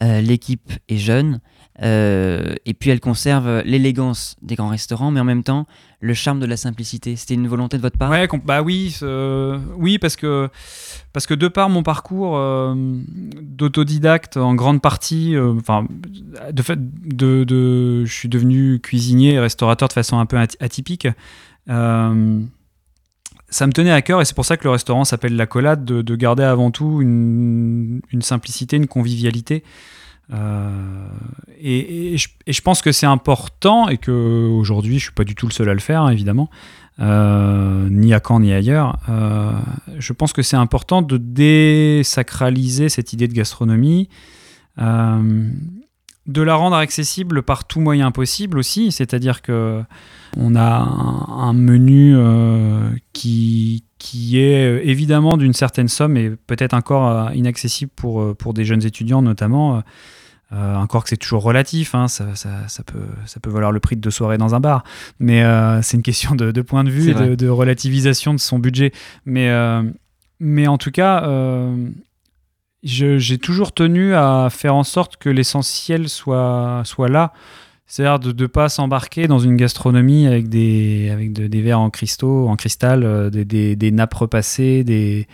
l'équipe 0.00 0.72
est 0.88 0.96
jeune, 0.96 1.40
et 1.80 2.74
puis 2.78 2.90
elle 2.90 3.00
conserve 3.00 3.62
l'élégance 3.64 4.36
des 4.42 4.54
grands 4.56 4.68
restaurants, 4.68 5.10
mais 5.10 5.20
en 5.20 5.24
même 5.24 5.42
temps 5.44 5.66
le 6.00 6.12
charme 6.14 6.38
de 6.40 6.46
la 6.46 6.56
simplicité. 6.58 7.16
C'était 7.16 7.34
une 7.34 7.46
volonté 7.48 7.76
de 7.78 7.82
votre 7.82 7.96
part? 7.96 8.10
Ouais, 8.10 8.28
bah 8.44 8.60
oui, 8.62 8.94
oui 9.78 9.98
parce 9.98 10.16
que 10.16 10.50
parce 11.12 11.26
que 11.26 11.32
de 11.34 11.48
par 11.48 11.68
mon 11.70 11.82
parcours 11.82 12.36
d'autodidacte 13.40 14.36
en 14.36 14.54
grande 14.54 14.80
partie, 14.82 15.34
enfin 15.38 15.86
de 16.52 16.62
fait, 16.62 16.78
de, 17.06 17.44
de- 17.44 18.04
je 18.04 18.12
suis 18.12 18.28
devenu 18.28 18.80
cuisinier 18.80 19.33
et 19.34 19.38
restaurateur 19.38 19.88
de 19.88 19.92
façon 19.92 20.18
un 20.18 20.26
peu 20.26 20.36
aty- 20.36 20.56
atypique. 20.60 21.08
euh, 21.68 22.40
ça 23.50 23.66
me 23.68 23.72
tenait 23.72 23.92
à 23.92 24.02
cœur 24.02 24.20
et 24.20 24.24
c'est 24.24 24.34
pour 24.34 24.44
ça 24.44 24.56
que 24.56 24.64
le 24.64 24.70
restaurant 24.70 25.04
s'appelle 25.04 25.36
La 25.36 25.46
Collade, 25.46 25.84
de, 25.84 26.02
de 26.02 26.16
garder 26.16 26.42
avant 26.42 26.72
tout 26.72 27.00
une, 27.00 28.00
simplicité, 28.20 28.76
une 28.76 28.88
convivialité. 28.88 29.62
Euh, 30.32 31.08
et, 31.60 32.16
je, 32.16 32.60
pense 32.62 32.82
que 32.82 32.90
c'est 32.90 33.06
important 33.06 33.88
et 33.88 33.98
que 33.98 34.10
aujourd'hui 34.48 34.98
je 34.98 35.04
suis 35.04 35.12
pas 35.12 35.22
du 35.22 35.34
tout 35.36 35.46
le 35.46 35.52
seul 35.52 35.68
à 35.68 35.74
le 35.74 35.80
faire 35.80 36.08
évidemment, 36.10 36.50
euh, 36.98 37.88
ni 37.90 38.12
à 38.12 38.20
Caen 38.26 38.40
ni 38.40 38.52
ailleurs. 38.52 38.98
Je 39.98 40.12
pense 40.12 40.32
que 40.32 40.42
c'est 40.42 40.56
important 40.56 41.02
de 41.02 41.16
désacraliser 41.16 42.88
cette 42.88 43.12
idée 43.12 43.28
de 43.28 43.34
gastronomie, 43.34 44.08
de 46.26 46.42
la 46.42 46.54
rendre 46.54 46.76
accessible 46.76 47.42
par 47.42 47.64
tout 47.66 47.80
moyen 47.80 48.10
possible 48.10 48.58
aussi, 48.58 48.92
c'est-à-dire 48.92 49.42
que 49.42 49.82
on 50.36 50.56
a 50.56 50.60
un, 50.60 51.48
un 51.48 51.52
menu 51.52 52.14
euh, 52.16 52.90
qui, 53.12 53.84
qui 53.98 54.40
est 54.40 54.66
euh, 54.66 54.80
évidemment 54.82 55.36
d'une 55.36 55.52
certaine 55.52 55.88
somme 55.88 56.16
et 56.16 56.30
peut-être 56.30 56.74
encore 56.74 57.08
euh, 57.08 57.34
inaccessible 57.34 57.92
pour, 57.94 58.34
pour 58.36 58.54
des 58.54 58.64
jeunes 58.64 58.84
étudiants 58.84 59.22
notamment. 59.22 59.82
Euh, 60.52 60.76
encore 60.76 61.02
que 61.02 61.08
c'est 61.08 61.16
toujours 61.16 61.42
relatif, 61.42 61.94
hein, 61.94 62.06
ça, 62.06 62.34
ça, 62.34 62.68
ça 62.68 62.82
peut, 62.84 63.06
ça 63.26 63.40
peut 63.40 63.50
valoir 63.50 63.72
le 63.72 63.80
prix 63.80 63.96
de 63.96 64.00
deux 64.00 64.10
soirées 64.10 64.38
dans 64.38 64.54
un 64.54 64.60
bar, 64.60 64.84
mais 65.18 65.42
c'est 65.82 65.96
une 65.96 66.02
question 66.02 66.34
de, 66.34 66.52
de 66.52 66.62
point 66.62 66.84
de 66.84 66.90
vue 66.90 67.10
et 67.10 67.14
de, 67.14 67.34
de 67.34 67.48
relativisation 67.48 68.34
de 68.34 68.38
son 68.38 68.58
budget. 68.58 68.92
Mais, 69.24 69.50
mais 70.38 70.68
en 70.68 70.78
tout 70.78 70.92
cas, 70.92 71.26
j'ai 72.84 73.38
toujours 73.38 73.72
tenu 73.72 74.14
à 74.14 74.48
faire 74.50 74.74
en 74.74 74.84
sorte 74.84 75.16
que 75.16 75.28
l'essentiel 75.30 76.08
soit, 76.08 76.82
soit 76.84 77.08
là. 77.08 77.32
C'est-à-dire 77.86 78.18
de 78.18 78.42
ne 78.42 78.46
pas 78.46 78.68
s'embarquer 78.68 79.26
dans 79.26 79.38
une 79.38 79.56
gastronomie 79.56 80.26
avec 80.26 80.48
des, 80.48 81.10
avec 81.12 81.32
de- 81.32 81.46
des 81.46 81.60
verres 81.62 81.80
en 81.80 81.90
cristaux, 81.90 82.48
en 82.48 82.56
cristal, 82.56 83.04
euh, 83.04 83.30
des- 83.30 83.76
des 83.76 83.90
nappes 83.90 84.14
repassées, 84.14 84.84
des, 84.84 85.26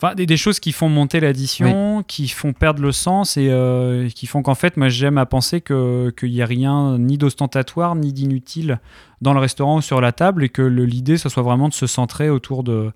enfin, 0.00 0.14
des, 0.14 0.26
des 0.26 0.36
choses 0.36 0.60
qui 0.60 0.72
font 0.72 0.88
monter 0.88 1.20
l'addition, 1.20 2.02
qui 2.06 2.28
font 2.28 2.52
perdre 2.52 2.82
le 2.82 2.92
sens 2.92 3.36
et 3.36 3.48
euh, 3.50 4.08
qui 4.08 4.26
font 4.26 4.42
qu'en 4.42 4.54
fait, 4.54 4.76
moi 4.76 4.88
j'aime 4.88 5.18
à 5.18 5.26
penser 5.26 5.60
que- 5.60 6.10
qu'il 6.18 6.30
n'y 6.32 6.42
a 6.42 6.46
rien 6.46 6.98
ni 6.98 7.18
d'ostentatoire 7.18 7.94
ni 7.96 8.12
d'inutile 8.12 8.78
dans 9.22 9.32
le 9.32 9.40
restaurant 9.40 9.78
ou 9.78 9.80
sur 9.80 10.02
la 10.02 10.12
table 10.12 10.44
et 10.44 10.50
que 10.50 10.60
l'idée, 10.60 11.16
ce 11.16 11.30
soit 11.30 11.42
vraiment 11.42 11.68
de 11.70 11.74
se 11.74 11.86
centrer 11.86 12.28
autour 12.28 12.62
de, 12.62 12.90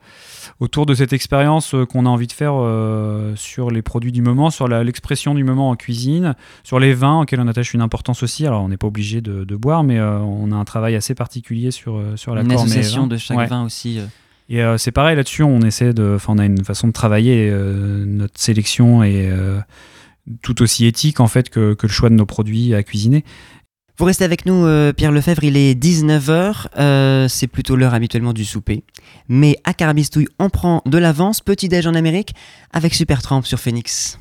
autour 0.61 0.85
de 0.85 0.95
cette 0.95 1.15
expérience 1.15 1.75
euh, 1.75 1.87
qu'on 1.87 2.05
a 2.05 2.11
envie 2.11 2.27
de 2.27 2.33
faire 2.33 2.53
euh, 2.57 3.35
sur 3.37 3.71
les 3.71 3.81
produits 3.81 4.13
du 4.13 4.21
moment, 4.21 4.51
sur 4.51 4.69
l'expression 4.69 5.35
du 5.35 5.45
moment 5.45 5.71
en 5.71 5.77
cuisine, 5.77 6.35
sur 6.63 6.79
les 6.79 6.93
vins 6.93 7.21
auxquels 7.23 7.41
on 7.41 7.49
attache 7.49 7.73
une 7.73 7.81
importance 7.81 8.23
aussi. 8.23 8.47
Alors, 8.47 8.63
on 8.63 8.69
n'est 8.69 8.77
pas 8.77 8.87
obligé 8.89 9.23
de, 9.23 9.45
de 9.45 9.57
boire, 9.57 9.83
mais 9.83 9.99
euh, 9.99 10.19
on 10.19 10.53
a 10.53 10.57
un 10.57 10.65
travail 10.65 10.95
assez 10.95 11.15
particulier 11.15 11.71
sur, 11.71 11.99
sur 12.17 12.35
la 12.35 12.43
Une 12.43 12.49
association 12.53 13.07
de 13.07 13.17
chaque 13.17 13.37
vin 13.47 13.65
aussi. 13.65 14.01
Et 14.51 14.63
euh, 14.63 14.77
c'est 14.79 14.91
pareil 14.91 15.15
là-dessus, 15.17 15.45
on 15.45 15.61
essaie 15.61 15.95
de, 15.95 16.19
on 16.27 16.39
a 16.39 16.45
une 16.45 16.65
façon 16.65 16.89
de 16.89 16.93
travailler 16.93 17.49
euh, 17.49 18.05
notre 18.05 18.39
sélection 18.39 19.05
est 19.05 19.31
euh, 19.31 19.61
tout 20.43 20.61
aussi 20.61 20.87
éthique 20.87 21.21
en 21.21 21.29
fait 21.29 21.49
que, 21.49 21.77
le 21.81 21.89
choix 21.89 22.11
de 22.11 22.17
nos 22.17 22.27
produits 22.27 22.75
à 22.75 22.83
cuisiner. 22.83 23.25
Vous 23.97 24.07
restez 24.07 24.25
avec 24.25 24.47
nous, 24.47 24.67
Pierre 24.95 25.13
Lefebvre, 25.13 25.45
il 25.45 25.59
est 25.59 25.75
19h, 25.75 26.69
euh, 26.79 27.29
c'est 27.29 27.47
plutôt 27.47 27.77
l'heure 27.77 27.93
habituellement 27.93 28.33
du 28.33 28.47
souper. 28.47 28.83
Mais 29.29 29.59
à 29.65 29.75
Carabistouille, 29.75 30.27
on 30.39 30.49
prend 30.49 30.83
de 30.87 30.97
l'avance, 30.97 31.43
petit-déj 31.43 31.87
en 31.87 31.95
Amérique, 31.95 32.35
avec 32.73 32.95
Supertramp 32.95 33.43
sur 33.43 33.61
Phoenix. 33.61 34.19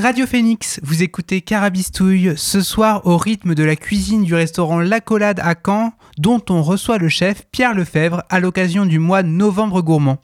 Radio 0.00 0.26
Phoenix, 0.26 0.80
vous 0.82 1.02
écoutez 1.02 1.40
Carabistouille, 1.40 2.32
ce 2.36 2.60
soir 2.60 3.06
au 3.06 3.16
rythme 3.16 3.54
de 3.54 3.62
la 3.62 3.76
cuisine 3.76 4.24
du 4.24 4.34
restaurant 4.34 4.80
L'Accolade 4.80 5.40
à 5.40 5.54
Caen, 5.54 5.92
dont 6.18 6.40
on 6.48 6.62
reçoit 6.62 6.98
le 6.98 7.08
chef 7.08 7.42
Pierre 7.52 7.74
Lefebvre 7.74 8.22
à 8.30 8.40
l'occasion 8.40 8.86
du 8.86 8.98
mois 8.98 9.22
Novembre 9.22 9.82
Gourmand. 9.82 10.18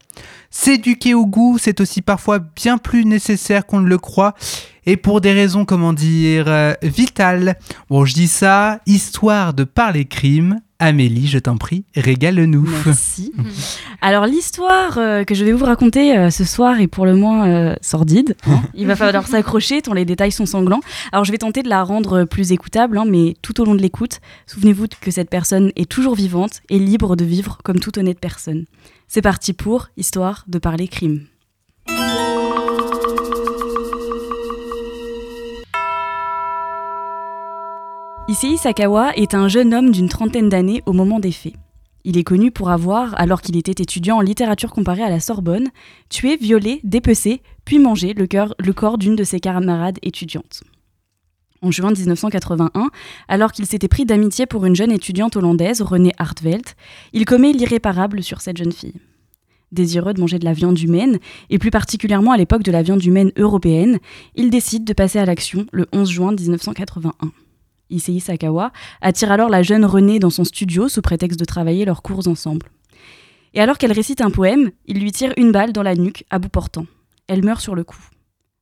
S'éduquer 0.51 1.15
au 1.15 1.27
goût, 1.27 1.59
c'est 1.59 1.81
aussi 1.81 2.03
parfois 2.03 2.39
bien 2.39 2.79
plus 2.79 3.05
nécessaire 3.05 3.67
qu'on 3.67 3.81
ne 3.81 3.89
le 3.89 3.99
croit, 3.99 4.35
et 4.89 4.97
pour 4.97 5.21
des 5.21 5.33
raisons, 5.33 5.67
comment 5.67 5.93
dire, 5.93 6.45
euh, 6.49 6.73
vitales. 6.83 7.57
Bon, 7.91 8.07
je 8.07 8.15
dis 8.15 8.27
ça, 8.27 8.81
histoire 8.87 9.53
de 9.53 9.65
parler 9.65 10.07
crime. 10.07 10.63
Amélie, 10.79 11.27
je 11.27 11.39
t'en 11.39 11.59
prie, 11.59 11.85
régale-nous. 11.95 12.67
Merci. 12.87 13.35
Alors 14.01 14.25
l'histoire 14.25 14.97
euh, 14.97 15.25
que 15.25 15.35
je 15.35 15.45
vais 15.45 15.53
vous 15.53 15.67
raconter 15.67 16.17
euh, 16.17 16.31
ce 16.31 16.45
soir 16.45 16.81
est 16.81 16.87
pour 16.87 17.05
le 17.05 17.17
moins 17.17 17.47
euh, 17.49 17.75
sordide. 17.83 18.35
hein. 18.47 18.63
Il 18.73 18.87
va 18.87 18.97
falloir 18.97 19.27
s'accrocher 19.29 19.83
tant 19.83 19.93
les 19.93 20.07
détails 20.07 20.33
sont 20.33 20.47
sanglants. 20.47 20.81
Alors 21.13 21.27
je 21.27 21.33
vais 21.33 21.39
tenter 21.39 21.63
de 21.63 21.69
la 21.69 21.83
rendre 21.83 22.25
plus 22.25 22.53
écoutable, 22.53 22.97
hein, 22.97 23.05
mais 23.07 23.35
tout 23.43 23.61
au 23.61 23.67
long 23.67 23.75
de 23.75 23.83
l'écoute, 23.83 24.21
souvenez-vous 24.47 24.87
que 25.03 25.11
cette 25.11 25.29
personne 25.29 25.71
est 25.77 25.91
toujours 25.91 26.15
vivante 26.15 26.63
et 26.71 26.79
libre 26.79 27.15
de 27.15 27.27
vivre 27.27 27.59
comme 27.63 27.79
toute 27.79 27.99
honnête 27.99 28.21
personne. 28.21 28.65
C'est 29.07 29.21
parti 29.21 29.53
pour 29.53 29.89
Histoire 29.99 30.45
de 30.49 30.59
parler 30.59 30.89
crime. 30.89 31.27
Issei 38.29 38.59
Sakawa 38.59 39.17
est 39.17 39.35
un 39.35 39.49
jeune 39.49 39.73
homme 39.73 39.91
d'une 39.91 40.09
trentaine 40.09 40.49
d'années 40.49 40.83
au 40.87 40.93
moment 40.93 41.19
des 41.19 41.33
faits. 41.33 41.55
Il 42.05 42.19
est 42.19 42.25
connu 42.25 42.51
pour 42.51 42.71
avoir, 42.71 43.19
alors 43.19 43.41
qu'il 43.41 43.57
était 43.57 43.83
étudiant 43.83 44.19
en 44.19 44.21
littérature 44.21 44.71
comparée 44.73 45.03
à 45.03 45.09
la 45.09 45.19
Sorbonne, 45.21 45.69
tué, 46.11 46.37
violé, 46.37 46.81
dépecé, 46.85 47.43
puis 47.65 47.79
mangé 47.79 48.13
le, 48.15 48.27
cœur- 48.27 48.55
le 48.59 48.73
corps 48.73 48.99
d'une 48.99 49.17
de 49.17 49.25
ses 49.25 49.41
camarades 49.41 49.99
étudiantes. 50.03 50.63
En 51.61 51.71
juin 51.71 51.91
1981, 51.91 52.91
alors 53.27 53.51
qu'il 53.51 53.67
s'était 53.67 53.89
pris 53.89 54.05
d'amitié 54.05 54.47
pour 54.47 54.65
une 54.65 54.77
jeune 54.77 54.93
étudiante 54.93 55.37
hollandaise, 55.37 55.83
Renée 55.83 56.13
Hartvelt, 56.19 56.77
il 57.13 57.25
commet 57.25 57.53
l'irréparable 57.53 58.23
sur 58.23 58.41
cette 58.41 58.59
jeune 58.59 58.73
fille. 58.73 58.95
Désireux 59.73 60.15
de 60.15 60.21
manger 60.21 60.39
de 60.39 60.45
la 60.45 60.53
viande 60.53 60.79
humaine, 60.79 61.19
et 61.51 61.59
plus 61.59 61.71
particulièrement 61.71 62.33
à 62.33 62.37
l'époque 62.37 62.63
de 62.63 62.73
la 62.73 62.83
viande 62.83 63.05
humaine 63.05 63.33
européenne, 63.37 63.99
il 64.37 64.51
décide 64.51 64.85
de 64.85 64.93
passer 64.93 65.19
à 65.19 65.25
l'action 65.25 65.67
le 65.73 65.87
11 65.93 66.09
juin 66.11 66.33
1981. 66.33 67.13
Issei 67.91 68.21
Sakawa 68.21 68.73
attire 69.01 69.33
alors 69.33 69.49
la 69.49 69.63
jeune 69.63 69.85
Renée 69.85 70.19
dans 70.19 70.31
son 70.31 70.45
studio 70.45 70.89
sous 70.89 71.03
prétexte 71.03 71.39
de 71.39 71.45
travailler 71.45 71.85
leurs 71.85 72.03
cours 72.03 72.27
ensemble. 72.29 72.71
Et 73.55 73.61
alors 73.61 73.79
qu'elle 73.79 73.93
récite 73.93 74.21
un 74.21 74.31
poème, 74.31 74.71
il 74.87 75.01
lui 75.01 75.13
tire 75.13 75.33
une 75.37 75.53
balle 75.53 75.73
dans 75.73 75.83
la 75.83 75.95
nuque 75.95 76.25
à 76.31 76.39
bout 76.39 76.49
portant. 76.49 76.87
Elle 77.27 77.45
meurt 77.45 77.61
sur 77.61 77.75
le 77.75 77.85
coup. 77.85 78.03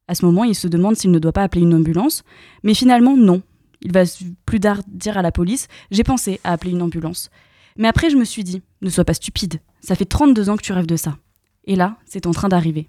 À 0.08 0.14
ce 0.14 0.24
moment, 0.24 0.44
il 0.44 0.54
se 0.54 0.68
demande 0.68 0.96
s'il 0.96 1.10
ne 1.10 1.18
doit 1.18 1.32
pas 1.32 1.42
appeler 1.42 1.62
une 1.62 1.74
ambulance, 1.74 2.22
mais 2.62 2.74
finalement 2.74 3.16
non. 3.16 3.42
Il 3.82 3.92
va 3.92 4.02
plus 4.46 4.60
tard 4.60 4.80
dire 4.86 5.18
à 5.18 5.22
la 5.22 5.32
police 5.32 5.68
J'ai 5.90 6.04
pensé 6.04 6.40
à 6.44 6.52
appeler 6.52 6.70
une 6.70 6.82
ambulance. 6.82 7.30
Mais 7.76 7.88
après, 7.88 8.10
je 8.10 8.16
me 8.16 8.24
suis 8.24 8.44
dit 8.44 8.62
Ne 8.80 8.90
sois 8.90 9.04
pas 9.04 9.14
stupide, 9.14 9.60
ça 9.80 9.94
fait 9.94 10.04
32 10.04 10.48
ans 10.48 10.56
que 10.56 10.62
tu 10.62 10.72
rêves 10.72 10.86
de 10.86 10.96
ça. 10.96 11.18
Et 11.64 11.76
là, 11.76 11.98
c'est 12.06 12.26
en 12.26 12.30
train 12.30 12.48
d'arriver. 12.48 12.88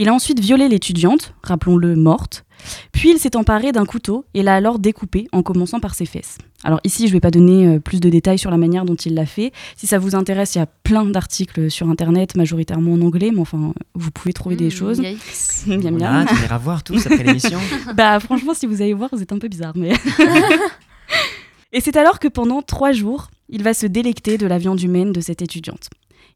Il 0.00 0.08
a 0.08 0.14
ensuite 0.14 0.40
violé 0.40 0.66
l'étudiante, 0.70 1.34
rappelons-le 1.42 1.94
morte, 1.94 2.46
puis 2.90 3.10
il 3.10 3.18
s'est 3.18 3.36
emparé 3.36 3.70
d'un 3.70 3.84
couteau 3.84 4.24
et 4.32 4.42
l'a 4.42 4.54
alors 4.54 4.78
découpé 4.78 5.28
en 5.30 5.42
commençant 5.42 5.78
par 5.78 5.94
ses 5.94 6.06
fesses. 6.06 6.38
Alors 6.64 6.80
ici, 6.84 7.02
je 7.02 7.08
ne 7.08 7.16
vais 7.16 7.20
pas 7.20 7.30
donner 7.30 7.66
euh, 7.66 7.80
plus 7.80 8.00
de 8.00 8.08
détails 8.08 8.38
sur 8.38 8.50
la 8.50 8.56
manière 8.56 8.86
dont 8.86 8.94
il 8.94 9.12
l'a 9.12 9.26
fait. 9.26 9.52
Si 9.76 9.86
ça 9.86 9.98
vous 9.98 10.14
intéresse, 10.14 10.54
il 10.54 10.58
y 10.58 10.60
a 10.62 10.66
plein 10.66 11.04
d'articles 11.04 11.70
sur 11.70 11.90
Internet, 11.90 12.34
majoritairement 12.34 12.94
en 12.94 13.02
anglais, 13.02 13.30
mais 13.30 13.40
enfin, 13.40 13.74
vous 13.94 14.10
pouvez 14.10 14.32
trouver 14.32 14.56
des 14.56 14.68
Mmh, 14.68 14.70
choses. 14.70 15.00
miam. 15.02 15.18
Voilà, 15.98 16.24
tu 16.26 16.34
iras 16.44 16.56
voir 16.56 16.82
tous 16.82 17.04
après 17.06 17.22
l'émission. 17.22 17.58
bah 17.94 18.18
franchement, 18.20 18.54
si 18.54 18.64
vous 18.64 18.80
allez 18.80 18.94
voir, 18.94 19.10
vous 19.12 19.20
êtes 19.20 19.32
un 19.34 19.38
peu 19.38 19.48
bizarre, 19.48 19.74
mais... 19.76 19.92
Et 21.72 21.80
c'est 21.82 21.96
alors 21.98 22.18
que 22.18 22.26
pendant 22.28 22.62
trois 22.62 22.92
jours, 22.92 23.30
il 23.50 23.62
va 23.62 23.74
se 23.74 23.86
délecter 23.86 24.38
de 24.38 24.46
la 24.46 24.56
viande 24.56 24.80
humaine 24.80 25.12
de 25.12 25.20
cette 25.20 25.42
étudiante. 25.42 25.90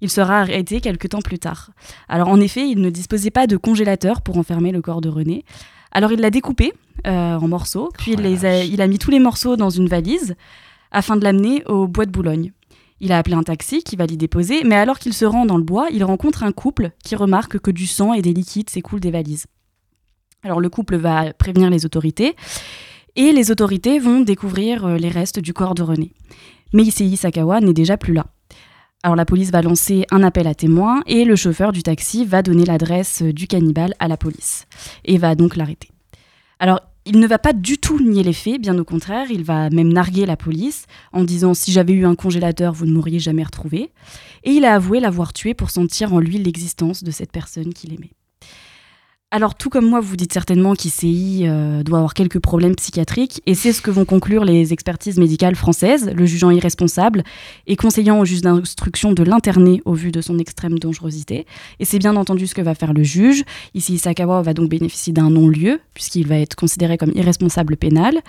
Il 0.05 0.11
sera 0.11 0.41
arrêté 0.41 0.83
quelques 0.83 1.09
temps 1.09 1.23
plus 1.23 1.39
tard. 1.39 1.71
Alors 2.11 2.29
en 2.29 2.39
effet, 2.39 2.69
il 2.69 2.83
ne 2.83 2.91
disposait 2.91 3.31
pas 3.31 3.47
de 3.47 3.57
congélateur 3.57 4.21
pour 4.21 4.37
enfermer 4.37 4.71
le 4.71 4.83
corps 4.83 5.01
de 5.01 5.09
René. 5.09 5.47
Alors 5.93 6.13
il 6.13 6.21
l'a 6.21 6.29
découpé 6.29 6.75
euh, 7.07 7.37
en 7.37 7.49
morceaux, 7.49 7.89
puis 7.97 8.13
il, 8.13 8.21
les 8.21 8.45
a, 8.45 8.65
il 8.65 8.83
a 8.83 8.87
mis 8.87 8.99
tous 8.99 9.11
les 9.11 9.19
morceaux 9.19 9.57
dans 9.57 9.71
une 9.71 9.89
valise 9.89 10.35
afin 10.91 11.17
de 11.17 11.25
l'amener 11.25 11.65
au 11.65 11.89
bois 11.89 12.05
de 12.05 12.11
Boulogne. 12.11 12.53
Il 13.01 13.13
a 13.13 13.19
appelé 13.19 13.35
un 13.35 13.45
taxi 13.45 13.83
qui 13.83 13.97
va 13.97 14.05
l'y 14.05 14.19
déposer, 14.19 14.63
mais 14.63 14.75
alors 14.75 14.99
qu'il 14.99 15.15
se 15.15 15.25
rend 15.25 15.47
dans 15.47 15.57
le 15.57 15.63
bois, 15.63 15.89
il 15.91 16.05
rencontre 16.05 16.43
un 16.43 16.53
couple 16.53 16.91
qui 17.03 17.17
remarque 17.17 17.59
que 17.59 17.71
du 17.71 17.87
sang 17.87 18.13
et 18.13 18.21
des 18.21 18.35
liquides 18.35 18.69
s'écoulent 18.69 19.01
des 19.01 19.11
valises. 19.11 19.47
Alors 20.43 20.61
le 20.61 20.69
couple 20.69 20.97
va 20.97 21.33
prévenir 21.33 21.71
les 21.71 21.87
autorités 21.87 22.37
et 23.17 23.33
les 23.33 23.51
autorités 23.51 23.99
vont 23.99 24.21
découvrir 24.21 24.85
euh, 24.85 24.97
les 24.99 25.09
restes 25.09 25.39
du 25.39 25.55
corps 25.55 25.75
de 25.75 25.83
René. 25.83 26.13
Mais 26.75 26.83
Issei 26.83 27.17
Sakawa 27.17 27.63
n'est 27.63 27.73
déjà 27.73 27.97
plus 27.97 28.13
là. 28.13 28.27
Alors 29.05 29.17
la 29.17 29.27
police 29.27 29.51
va 29.51 29.61
lancer 29.61 30.07
un 30.11 30.23
appel 30.23 30.47
à 30.47 30.55
témoins 30.55 31.03
et 31.07 31.27
le 31.27 31.37
chauffeur 31.37 31.73
du 31.73 31.83
taxi 31.83 32.25
va 32.25 32.41
donner 32.41 32.65
l'adresse 32.65 33.21
euh, 33.21 33.35
du 33.35 33.47
cannibale 33.47 33.93
à 33.99 34.09
la 34.09 34.17
police 34.17 34.65
et 35.05 35.19
va 35.19 35.35
donc 35.35 35.57
l'arrêter. 35.57 35.91
Alors 36.59 36.81
il 37.05 37.21
ne 37.21 37.27
va 37.27 37.39
pas 37.39 37.53
du 37.53 37.77
tout 37.77 38.01
nier 38.01 38.23
les 38.23 38.33
faits, 38.33 38.59
bien 38.63 38.79
au 38.79 38.85
contraire, 38.85 39.27
il 39.31 39.45
va 39.45 39.69
même 39.69 39.93
narguer 39.93 40.25
la 40.25 40.39
police 40.39 40.87
en 41.13 41.23
disant 41.23 41.53
si 41.53 41.71
j'avais 41.71 41.93
eu 41.93 42.07
un 42.07 42.15
congélateur, 42.15 42.73
vous 42.73 42.87
ne 42.87 42.93
m'auriez 42.93 43.19
jamais 43.19 43.43
retrouvé. 43.43 43.91
Et 44.43 44.53
il 44.53 44.65
a 44.65 44.75
avoué 44.75 45.01
l'avoir 45.01 45.35
tué 45.35 45.53
pour 45.53 45.69
sentir 45.69 46.15
en 46.15 46.19
lui 46.19 46.39
l'existence 46.39 47.05
de 47.05 47.11
cette 47.11 47.31
personne 47.31 47.75
qu'il 47.75 47.93
aimait. 47.93 48.13
Alors, 49.37 49.57
tout 49.57 49.69
comme 49.69 49.87
moi, 49.91 49.99
vous 49.99 50.15
dites 50.15 50.33
certainement 50.33 50.75
qu'ICI 50.75 51.43
euh, 51.49 51.83
doit 51.83 51.99
avoir 51.99 52.15
quelques 52.15 52.39
problèmes 52.39 52.77
psychiatriques, 52.77 53.43
et 53.47 53.57
c'est 53.57 53.73
ce 53.73 53.83
que 53.83 53.91
vont 53.91 54.05
conclure 54.05 54.45
les 54.45 54.73
expertises 54.73 55.19
médicales 55.19 55.57
françaises, 55.57 56.09
le 56.15 56.25
jugeant 56.25 56.51
irresponsable 56.51 57.25
et 57.67 57.75
conseillant 57.75 58.21
au 58.21 58.25
juge 58.25 58.43
d'instruction 58.43 59.11
de 59.11 59.25
l'interner 59.25 59.83
au 59.87 59.95
vu 59.95 60.13
de 60.13 60.21
son 60.21 60.39
extrême 60.39 60.79
dangerosité. 60.79 61.47
Et 61.81 61.85
c'est 61.85 61.99
bien 61.99 62.15
entendu 62.15 62.47
ce 62.47 62.55
que 62.55 62.63
va 62.63 62.77
faire 62.77 62.95
le 62.95 63.03
juge. 63.03 63.43
Ici, 63.75 63.99
Sakawa 63.99 64.41
va 64.43 64.55
donc 64.55 64.71
bénéficier 64.71 65.13
d'un 65.13 65.31
non-lieu, 65.31 65.81
puisqu'il 65.95 66.29
va 66.29 66.39
être 66.39 66.55
considéré 66.55 66.97
comme 66.97 67.11
irresponsable 67.17 67.77
pénal. 67.77 68.21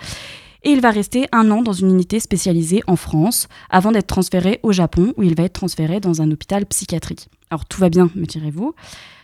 Et 0.64 0.70
il 0.70 0.80
va 0.80 0.90
rester 0.90 1.28
un 1.30 1.52
an 1.52 1.62
dans 1.62 1.72
une 1.72 1.90
unité 1.90 2.18
spécialisée 2.18 2.82
en 2.88 2.96
France, 2.96 3.46
avant 3.70 3.92
d'être 3.92 4.08
transféré 4.08 4.58
au 4.64 4.72
Japon, 4.72 5.14
où 5.16 5.22
il 5.22 5.36
va 5.36 5.44
être 5.44 5.52
transféré 5.52 6.00
dans 6.00 6.20
un 6.20 6.32
hôpital 6.32 6.66
psychiatrique. 6.66 7.28
Alors 7.50 7.64
tout 7.64 7.80
va 7.80 7.88
bien, 7.88 8.10
me 8.14 8.26
direz-vous. 8.26 8.74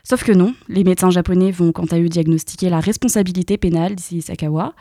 Sauf 0.04 0.24
que 0.24 0.32
non, 0.32 0.54
les 0.68 0.84
médecins 0.84 1.10
japonais 1.10 1.50
vont 1.50 1.72
quant 1.72 1.86
à 1.86 1.98
eux 1.98 2.08
diagnostiquer 2.08 2.70
la 2.70 2.80
responsabilité 2.80 3.56
pénale 3.56 3.94
d'Issei 3.94 4.20
Sakawa. 4.20 4.74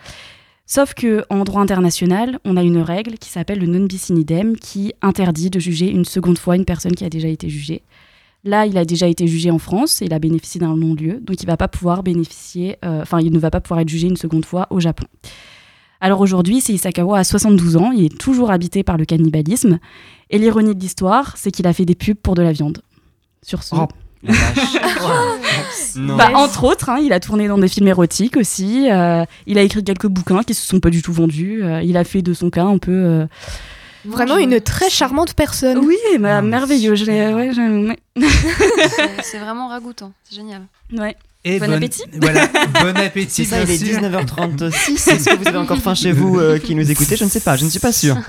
Sauf 0.65 0.93
que 0.93 1.25
en 1.29 1.43
droit 1.43 1.61
international, 1.61 2.39
on 2.45 2.55
a 2.55 2.63
une 2.63 2.77
règle 2.77 3.17
qui 3.17 3.29
s'appelle 3.29 3.59
le 3.59 3.67
non 3.67 3.85
bis 3.85 4.09
in 4.09 4.15
idem 4.15 4.55
qui 4.55 4.93
interdit 5.01 5.49
de 5.49 5.59
juger 5.59 5.89
une 5.89 6.05
seconde 6.05 6.37
fois 6.37 6.55
une 6.55 6.65
personne 6.65 6.95
qui 6.95 7.03
a 7.03 7.09
déjà 7.09 7.27
été 7.27 7.49
jugée. 7.49 7.83
Là, 8.43 8.65
il 8.65 8.77
a 8.77 8.85
déjà 8.85 9.07
été 9.07 9.27
jugé 9.27 9.51
en 9.51 9.59
France 9.59 10.01
il 10.01 10.13
a 10.13 10.19
bénéficié 10.19 10.59
d'un 10.59 10.75
non-lieu, 10.75 11.19
donc 11.21 11.43
il 11.43 11.45
va 11.45 11.57
pas 11.57 11.67
pouvoir 11.67 12.01
bénéficier, 12.01 12.77
euh, 12.83 13.01
enfin, 13.01 13.19
il 13.19 13.31
ne 13.31 13.37
va 13.37 13.51
pas 13.51 13.61
pouvoir 13.61 13.81
être 13.81 13.89
jugé 13.89 14.07
une 14.07 14.17
seconde 14.17 14.45
fois 14.45 14.67
au 14.71 14.79
Japon. 14.79 15.05
Alors 15.99 16.21
aujourd'hui, 16.21 16.57
Issei 16.57 16.77
Sakawa 16.77 17.19
a 17.19 17.23
72 17.23 17.77
ans, 17.77 17.91
il 17.91 18.05
est 18.05 18.17
toujours 18.17 18.49
habité 18.49 18.81
par 18.81 18.97
le 18.97 19.05
cannibalisme, 19.05 19.77
et 20.31 20.39
l'ironie 20.39 20.73
de 20.73 20.79
l'histoire, 20.79 21.37
c'est 21.37 21.51
qu'il 21.51 21.67
a 21.67 21.73
fait 21.73 21.85
des 21.85 21.93
pubs 21.93 22.17
pour 22.17 22.33
de 22.33 22.41
la 22.41 22.51
viande. 22.51 22.81
Sur 23.45 23.63
ce. 23.63 23.75
Oh. 23.75 23.87
Non. 25.95 26.15
Bah, 26.15 26.29
entre 26.35 26.63
autres, 26.63 26.89
hein, 26.89 26.99
il 27.01 27.11
a 27.11 27.19
tourné 27.19 27.47
dans 27.47 27.57
des 27.57 27.67
films 27.67 27.87
érotiques 27.87 28.37
aussi. 28.37 28.89
euh, 28.89 29.25
il 29.45 29.57
a 29.57 29.61
écrit 29.61 29.83
quelques 29.83 30.07
bouquins 30.07 30.41
qui 30.43 30.53
se 30.53 30.65
sont 30.65 30.79
pas 30.79 30.89
du 30.89 31.01
tout 31.01 31.11
vendus. 31.11 31.63
euh, 31.63 31.81
il 31.81 31.97
a 31.97 32.03
fait 32.03 32.21
de 32.21 32.33
son 32.33 32.49
cas 32.49 32.63
un 32.63 32.77
peu. 32.77 32.91
euh, 32.91 33.25
Vraiment 34.05 34.37
une 34.37 34.61
très 34.61 34.89
charmante 34.89 35.33
personne. 35.33 35.79
Oui, 35.79 35.97
bah, 36.19 36.41
merveilleux. 36.41 36.93
ouais, 36.93 37.33
ouais. 37.51 37.95
C'est 39.23 39.39
vraiment 39.39 39.67
ragoûtant, 39.67 40.13
c'est 40.23 40.35
génial. 40.35 40.61
Ouais. 40.93 41.15
Et 41.43 41.59
Bon 41.59 41.73
appétit. 41.73 42.03
Voilà, 42.21 42.47
bon 42.83 42.95
appétit. 42.97 43.45
C'est 43.45 43.55
ça, 43.55 43.63
il 43.63 43.71
est 43.71 43.77
sûr. 43.77 43.99
19h36. 43.99 44.91
Est-ce 45.11 45.29
que 45.29 45.35
vous 45.37 45.47
avez 45.47 45.57
encore 45.57 45.79
faim 45.79 45.95
chez 45.95 46.11
vous 46.11 46.39
euh, 46.39 46.59
qui 46.59 46.75
nous 46.75 46.91
écoutez? 46.91 47.15
Je 47.15 47.23
ne 47.23 47.29
sais 47.29 47.39
pas, 47.39 47.55
je 47.55 47.65
ne 47.65 47.69
suis 47.69 47.79
pas 47.79 47.91
sûr. 47.91 48.17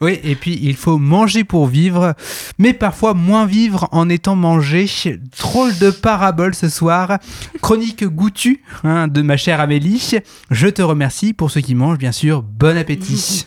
Oui, 0.00 0.18
et 0.24 0.34
puis 0.34 0.58
il 0.60 0.74
faut 0.74 0.98
manger 0.98 1.44
pour 1.44 1.68
vivre, 1.68 2.14
mais 2.58 2.72
parfois 2.72 3.14
moins 3.14 3.46
vivre 3.46 3.88
en 3.92 4.08
étant 4.08 4.34
mangé. 4.34 4.90
Drôle 5.38 5.78
de 5.78 5.90
parabole 5.90 6.52
ce 6.54 6.68
soir. 6.68 7.18
Chronique 7.62 8.04
goûtue 8.04 8.64
hein, 8.82 9.06
de 9.06 9.22
ma 9.22 9.36
chère 9.36 9.60
Amélie. 9.60 10.18
Je 10.50 10.66
te 10.66 10.82
remercie 10.82 11.32
pour 11.32 11.52
ceux 11.52 11.60
qui 11.60 11.76
mangent, 11.76 11.98
bien 11.98 12.10
sûr. 12.10 12.42
Bon 12.42 12.76
appétit. 12.76 13.46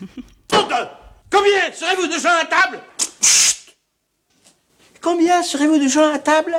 Combien 0.50 1.72
serez-vous 1.74 2.06
de 2.06 2.18
gens 2.18 2.30
à 2.40 2.46
table? 2.46 2.78
Combien 5.02 5.42
serez-vous 5.42 5.78
de 5.78 5.88
gens 5.88 6.14
à 6.14 6.18
table? 6.18 6.52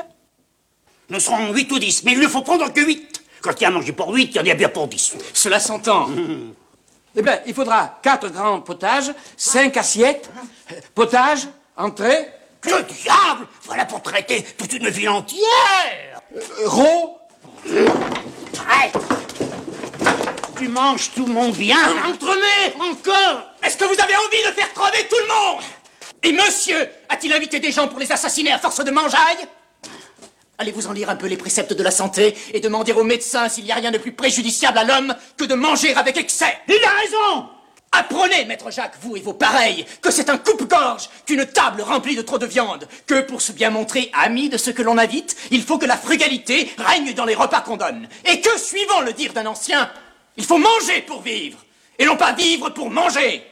Nous 1.09 1.19
serons 1.19 1.51
8 1.51 1.71
ou 1.71 1.79
10, 1.79 2.03
mais 2.03 2.11
il 2.11 2.19
ne 2.19 2.27
faut 2.27 2.41
prendre 2.41 2.71
que 2.71 2.81
8. 2.81 3.23
Quand 3.41 3.51
il 3.59 3.63
y 3.63 3.65
a 3.65 3.69
à 3.69 3.71
manger 3.71 3.93
pour 3.93 4.13
8, 4.13 4.31
il 4.31 4.35
y 4.35 4.39
en 4.39 4.51
a 4.51 4.55
bien 4.55 4.69
pour 4.69 4.87
10. 4.87 5.15
Cela 5.33 5.59
s'entend. 5.59 6.09
eh 7.15 7.21
bien, 7.21 7.39
il 7.47 7.53
faudra 7.53 7.99
4 8.03 8.29
grands 8.29 8.61
potages, 8.61 9.11
5 9.35 9.75
assiettes, 9.77 10.29
euh, 10.71 10.75
potage, 10.93 11.47
entrée. 11.75 12.27
Que 12.61 12.81
diable 12.81 13.47
Voilà 13.63 13.85
pour 13.85 14.01
traiter 14.01 14.45
toute 14.57 14.73
une 14.73 14.89
ville 14.89 15.07
entière 15.07 16.21
Ro 16.65 17.17
Prêt 17.63 18.91
Tu 20.57 20.67
manges 20.67 21.11
tout 21.15 21.25
mon 21.25 21.49
bien 21.51 21.77
Entremets 22.05 22.73
Encore 22.77 23.43
Est-ce 23.63 23.77
que 23.77 23.85
vous 23.85 23.97
avez 24.01 24.13
envie 24.17 24.43
de 24.45 24.51
faire 24.51 24.73
crever 24.73 25.07
tout 25.09 25.15
le 25.15 25.27
monde? 25.27 25.63
Et 26.21 26.33
monsieur 26.33 26.89
A-t-il 27.07 27.31
invité 27.31 27.61
des 27.61 27.71
gens 27.71 27.87
pour 27.87 27.99
les 27.99 28.11
assassiner 28.11 28.51
à 28.51 28.59
force 28.59 28.83
de 28.83 28.91
mangeaille? 28.91 29.47
Allez-vous 30.61 30.87
en 30.87 30.91
lire 30.91 31.09
un 31.09 31.15
peu 31.15 31.27
les 31.27 31.37
préceptes 31.37 31.71
de 31.71 31.83
la 31.83 31.89
santé 31.89 32.35
et 32.53 32.59
demander 32.59 32.91
au 32.91 33.05
médecin 33.05 33.47
s'il 33.47 33.63
n'y 33.63 33.71
a 33.71 33.75
rien 33.75 33.91
de 33.91 33.97
plus 33.97 34.11
préjudiciable 34.11 34.77
à 34.77 34.83
l'homme 34.83 35.15
que 35.37 35.45
de 35.45 35.55
manger 35.55 35.95
avec 35.95 36.17
excès? 36.17 36.57
Il 36.67 36.83
a 36.83 36.89
raison 36.89 37.49
Apprenez, 37.93 38.43
maître 38.43 38.69
Jacques, 38.69 38.97
vous 39.01 39.15
et 39.15 39.21
vos 39.21 39.33
pareils, 39.33 39.85
que 40.01 40.11
c'est 40.11 40.29
un 40.29 40.37
coupe-gorge 40.37 41.09
qu'une 41.25 41.45
table 41.45 41.81
remplie 41.81 42.17
de 42.17 42.21
trop 42.21 42.37
de 42.37 42.45
viande, 42.45 42.87
que 43.07 43.21
pour 43.21 43.41
se 43.41 43.53
bien 43.53 43.69
montrer 43.69 44.11
ami 44.13 44.49
de 44.49 44.57
ce 44.57 44.69
que 44.69 44.81
l'on 44.81 44.97
invite, 44.97 45.35
il 45.49 45.63
faut 45.63 45.77
que 45.77 45.87
la 45.87 45.97
frugalité 45.97 46.69
règne 46.77 47.13
dans 47.13 47.25
les 47.25 47.33
repas 47.33 47.61
qu'on 47.61 47.77
donne, 47.77 48.07
et 48.25 48.41
que, 48.41 48.59
suivant 48.59 49.01
le 49.01 49.13
dire 49.13 49.33
d'un 49.33 49.47
ancien, 49.47 49.89
il 50.37 50.45
faut 50.45 50.59
manger 50.59 51.01
pour 51.07 51.21
vivre, 51.21 51.57
et 51.97 52.05
non 52.05 52.15
pas 52.15 52.33
vivre 52.33 52.69
pour 52.69 52.91
manger. 52.91 53.43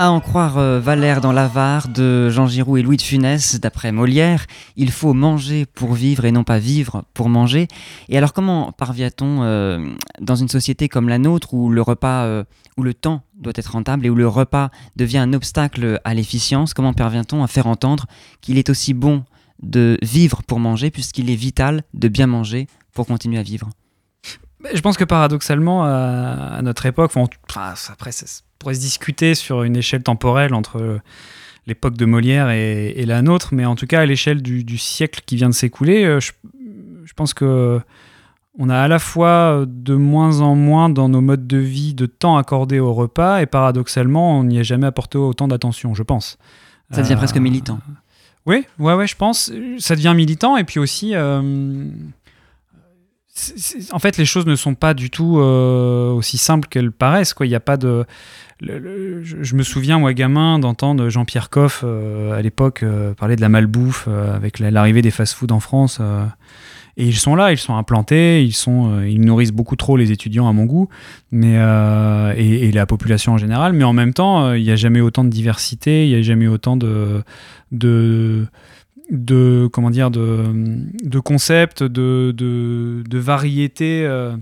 À 0.00 0.12
en 0.12 0.20
croire 0.20 0.58
euh, 0.58 0.78
Valère 0.78 1.20
dans 1.20 1.32
l'Avare 1.32 1.88
de 1.88 2.30
Jean 2.30 2.46
Giroud 2.46 2.78
et 2.78 2.82
Louis 2.82 2.96
de 2.98 3.02
Funès, 3.02 3.58
d'après 3.58 3.90
Molière, 3.90 4.46
il 4.76 4.92
faut 4.92 5.12
manger 5.12 5.66
pour 5.66 5.92
vivre 5.94 6.24
et 6.24 6.30
non 6.30 6.44
pas 6.44 6.60
vivre 6.60 7.02
pour 7.14 7.28
manger. 7.28 7.66
Et 8.08 8.16
alors 8.16 8.32
comment 8.32 8.70
parvient-on 8.70 9.42
euh, 9.42 9.84
dans 10.20 10.36
une 10.36 10.46
société 10.48 10.88
comme 10.88 11.08
la 11.08 11.18
nôtre 11.18 11.52
où 11.52 11.68
le 11.68 11.82
repas, 11.82 12.22
euh, 12.26 12.44
où 12.76 12.84
le 12.84 12.94
temps 12.94 13.22
doit 13.40 13.52
être 13.56 13.72
rentable 13.72 14.06
et 14.06 14.10
où 14.10 14.14
le 14.14 14.28
repas 14.28 14.70
devient 14.94 15.18
un 15.18 15.32
obstacle 15.32 16.00
à 16.04 16.14
l'efficience, 16.14 16.74
comment 16.74 16.92
parvient-on 16.92 17.42
à 17.42 17.48
faire 17.48 17.66
entendre 17.66 18.06
qu'il 18.40 18.56
est 18.56 18.70
aussi 18.70 18.94
bon 18.94 19.24
de 19.64 19.98
vivre 20.00 20.44
pour 20.44 20.60
manger 20.60 20.92
puisqu'il 20.92 21.28
est 21.28 21.34
vital 21.34 21.82
de 21.94 22.06
bien 22.06 22.28
manger 22.28 22.68
pour 22.92 23.08
continuer 23.08 23.40
à 23.40 23.42
vivre? 23.42 23.68
Je 24.72 24.80
pense 24.80 24.96
que 24.96 25.04
paradoxalement, 25.04 25.84
à, 25.84 26.60
notre 26.62 26.86
époque, 26.86 27.12
après, 27.90 28.12
se- 28.12 28.42
pourrait 28.58 28.74
se 28.74 28.80
discuter 28.80 29.34
sur 29.34 29.62
une 29.62 29.76
échelle 29.76 30.02
temporelle 30.02 30.54
entre 30.54 31.00
l'époque 31.66 31.96
de 31.96 32.04
Molière 32.06 32.50
et, 32.50 32.88
et 32.96 33.06
la 33.06 33.22
nôtre, 33.22 33.50
mais 33.52 33.64
en 33.66 33.74
tout 33.76 33.86
cas, 33.86 34.00
à 34.00 34.06
l'échelle 34.06 34.42
du, 34.42 34.64
du 34.64 34.78
siècle 34.78 35.20
qui 35.26 35.36
vient 35.36 35.48
de 35.50 35.54
s'écouler, 35.54 36.04
euh, 36.04 36.18
je, 36.20 36.32
je 37.04 37.12
pense 37.12 37.34
que 37.34 37.80
on 38.60 38.70
a 38.70 38.76
à 38.76 38.88
la 38.88 38.98
fois 38.98 39.64
de 39.68 39.94
moins 39.94 40.40
en 40.40 40.56
moins 40.56 40.88
dans 40.88 41.08
nos 41.08 41.20
modes 41.20 41.46
de 41.46 41.58
vie 41.58 41.94
de 41.94 42.06
temps 42.06 42.36
accordé 42.38 42.80
au 42.80 42.92
repas, 42.92 43.40
et 43.40 43.46
paradoxalement, 43.46 44.38
on 44.40 44.44
n'y 44.44 44.58
a 44.58 44.64
jamais 44.64 44.86
apporté 44.86 45.16
autant 45.16 45.46
d'attention, 45.46 45.94
je 45.94 46.02
pense. 46.02 46.38
Ça 46.90 47.02
devient 47.02 47.12
Euh, 47.12 47.16
presque 47.18 47.36
militant. 47.36 47.78
Oui, 48.46 48.64
ouais, 48.80 48.94
ouais, 48.94 49.06
je 49.06 49.14
pense. 49.14 49.52
Ça 49.78 49.94
devient 49.94 50.14
militant 50.16 50.56
et 50.56 50.64
puis 50.64 50.80
aussi, 50.80 51.14
euh, 51.14 51.84
en 53.92 53.98
fait, 53.98 54.16
les 54.16 54.24
choses 54.24 54.46
ne 54.46 54.56
sont 54.56 54.74
pas 54.74 54.94
du 54.94 55.10
tout 55.10 55.38
euh, 55.38 56.10
aussi 56.12 56.38
simples 56.38 56.68
qu'elles 56.68 56.92
paraissent. 56.92 57.34
Il 57.40 57.48
n'y 57.48 57.54
a 57.54 57.60
pas 57.60 57.76
de. 57.76 58.04
je, 58.60 59.54
me 59.54 59.62
souviens, 59.62 59.98
moi, 59.98 60.12
gamin, 60.14 60.58
d'entendre 60.58 61.08
Jean-Pierre 61.08 61.50
Coff 61.50 61.82
euh, 61.84 62.38
à 62.38 62.42
l'époque 62.42 62.82
euh, 62.82 63.14
parler 63.14 63.36
de 63.36 63.40
la 63.40 63.48
malbouffe 63.48 64.08
avec 64.08 64.58
la- 64.58 64.70
l'arrivée 64.70 65.02
des 65.02 65.10
fast-foods 65.10 65.52
en 65.52 65.60
France. 65.60 66.00
et 66.96 67.04
ils 67.06 67.16
sont 67.16 67.36
là, 67.36 67.52
ils 67.52 67.58
sont 67.58 67.76
implantés, 67.76 68.42
ils 68.44 68.54
sont, 68.54 69.02
ils 69.02 69.20
nourrissent 69.20 69.52
beaucoup 69.52 69.76
trop 69.76 69.96
les 69.96 70.10
étudiants 70.10 70.48
à 70.48 70.52
mon 70.52 70.64
goût, 70.64 70.88
mais 71.30 71.54
et, 72.36 72.72
la 72.72 72.86
population 72.86 73.34
en 73.34 73.38
général. 73.38 73.72
Mais 73.72 73.84
en 73.84 73.92
même 73.92 74.14
temps, 74.14 74.52
il 74.52 74.62
n'y 74.62 74.70
a 74.70 74.76
jamais 74.76 75.00
autant 75.00 75.24
de 75.24 75.30
diversité, 75.30 76.06
il 76.06 76.10
n'y 76.10 76.16
a 76.18 76.22
jamais 76.22 76.48
autant 76.48 76.76
de 76.76 77.22
de 79.10 79.68
comment 79.72 79.90
dire 79.90 80.10
de, 80.10 80.44
de 81.02 81.18
concepts, 81.18 81.82
de, 81.82 82.32
de, 82.36 83.02
de 83.08 83.18
variétés 83.18 84.04
euh, 84.04 84.36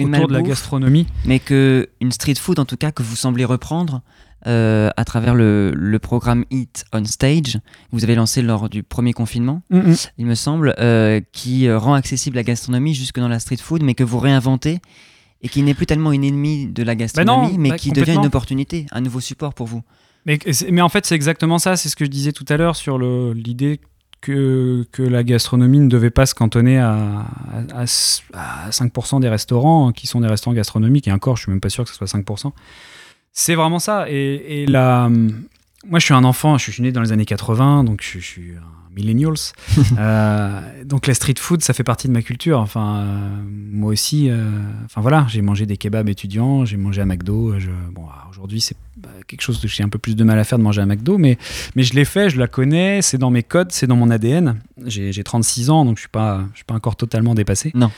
autour 0.00 0.28
de 0.28 0.32
la 0.32 0.42
gastronomie. 0.42 1.06
Mais 1.24 1.38
que 1.38 1.88
une 2.00 2.12
street 2.12 2.34
food, 2.36 2.58
en 2.58 2.64
tout 2.64 2.76
cas, 2.76 2.92
que 2.92 3.02
vous 3.02 3.16
semblez 3.16 3.44
reprendre 3.44 4.02
euh, 4.46 4.90
à 4.96 5.04
travers 5.04 5.34
le, 5.34 5.72
le 5.74 5.98
programme 5.98 6.44
Eat 6.50 6.84
on 6.92 7.04
Stage, 7.04 7.52
que 7.54 7.60
vous 7.92 8.02
avez 8.04 8.14
lancé 8.16 8.42
lors 8.42 8.68
du 8.68 8.82
premier 8.82 9.12
confinement, 9.12 9.62
Mhm. 9.70 9.94
il 10.18 10.26
me 10.26 10.34
semble, 10.34 10.74
euh, 10.78 11.20
qui 11.32 11.70
rend 11.72 11.94
accessible 11.94 12.36
la 12.36 12.42
gastronomie 12.42 12.94
jusque 12.94 13.20
dans 13.20 13.28
la 13.28 13.38
street 13.38 13.58
food, 13.58 13.82
mais 13.82 13.94
que 13.94 14.02
vous 14.04 14.18
réinventez 14.18 14.80
et 15.42 15.48
qui 15.48 15.62
n'est 15.62 15.74
plus 15.74 15.86
tellement 15.86 16.12
une 16.12 16.24
ennemie 16.24 16.66
de 16.66 16.82
la 16.82 16.94
gastronomie, 16.94 17.56
mais 17.58 17.70
bah, 17.70 17.76
qui 17.78 17.90
devient 17.92 18.14
une 18.14 18.26
opportunité, 18.26 18.86
un 18.92 19.00
nouveau 19.00 19.20
support 19.20 19.54
pour 19.54 19.66
vous. 19.66 19.82
Mais, 20.26 20.38
mais 20.70 20.80
en 20.80 20.88
fait, 20.88 21.04
c'est 21.06 21.14
exactement 21.14 21.58
ça. 21.58 21.76
C'est 21.76 21.88
ce 21.88 21.96
que 21.96 22.04
je 22.04 22.10
disais 22.10 22.32
tout 22.32 22.44
à 22.48 22.56
l'heure 22.56 22.76
sur 22.76 22.98
l'idée 22.98 23.80
que, 24.20 24.86
que 24.92 25.02
la 25.02 25.24
gastronomie 25.24 25.80
ne 25.80 25.88
devait 25.88 26.10
pas 26.10 26.26
se 26.26 26.34
cantonner 26.34 26.78
à, 26.78 26.92
à, 27.74 27.82
à- 27.82 28.66
à 28.66 28.70
5% 28.70 29.20
des 29.20 29.28
restaurants 29.28 29.90
qui 29.92 30.06
sont 30.06 30.20
des 30.20 30.28
restaurants 30.28 30.54
gastronomiques. 30.54 31.08
Et 31.08 31.12
encore, 31.12 31.36
je 31.36 31.42
suis 31.42 31.50
même 31.50 31.60
pas 31.60 31.70
sûr 31.70 31.82
que 31.84 31.90
ce 31.90 31.96
soit 31.96 32.06
5%. 32.06 32.52
C'est 33.32 33.54
vraiment 33.56 33.80
ça. 33.80 34.06
Et, 34.08 34.62
et 34.62 34.66
la, 34.66 35.08
moi, 35.88 35.98
je 35.98 36.04
suis 36.04 36.14
un 36.14 36.22
enfant, 36.24 36.56
je 36.58 36.70
suis 36.70 36.82
né 36.82 36.92
dans 36.92 37.00
les 37.00 37.10
années 37.12 37.24
80, 37.24 37.82
donc 37.82 38.00
je, 38.02 38.18
suis 38.20 38.52
millennials. 38.94 39.52
Euh, 39.98 40.60
donc 40.84 41.06
la 41.06 41.14
street 41.14 41.34
food, 41.38 41.62
ça 41.62 41.74
fait 41.74 41.84
partie 41.84 42.08
de 42.08 42.12
ma 42.12 42.22
culture. 42.22 42.58
Enfin, 42.58 42.96
euh, 42.96 43.28
moi 43.70 43.92
aussi, 43.92 44.30
euh, 44.30 44.48
enfin 44.86 45.00
voilà, 45.00 45.26
j'ai 45.28 45.42
mangé 45.42 45.66
des 45.66 45.76
kebabs 45.76 46.08
étudiants, 46.08 46.64
j'ai 46.64 46.76
mangé 46.76 47.02
à 47.02 47.04
McDo. 47.04 47.58
Je, 47.58 47.70
bon, 47.92 48.02
alors, 48.02 48.28
aujourd'hui, 48.30 48.60
c'est 48.60 48.76
quelque 49.26 49.42
chose 49.42 49.60
que 49.60 49.68
j'ai 49.68 49.82
un 49.82 49.88
peu 49.88 49.98
plus 49.98 50.16
de 50.16 50.24
mal 50.24 50.38
à 50.38 50.44
faire 50.44 50.58
de 50.58 50.62
manger 50.62 50.80
à 50.80 50.86
McDo, 50.86 51.18
mais, 51.18 51.36
mais 51.76 51.82
je 51.82 51.94
l'ai 51.94 52.04
fait, 52.04 52.30
je 52.30 52.38
la 52.38 52.46
connais, 52.46 53.02
c'est 53.02 53.18
dans 53.18 53.30
mes 53.30 53.42
codes, 53.42 53.70
c'est 53.70 53.86
dans 53.86 53.96
mon 53.96 54.10
ADN. 54.10 54.60
J'ai 54.86 55.12
j'ai 55.12 55.24
36 55.24 55.70
ans, 55.70 55.84
donc 55.84 55.96
je 55.96 56.02
suis 56.02 56.08
pas, 56.08 56.44
je 56.52 56.58
suis 56.58 56.64
pas 56.64 56.74
encore 56.74 56.96
totalement 56.96 57.34
dépassé. 57.34 57.70
Non. 57.74 57.90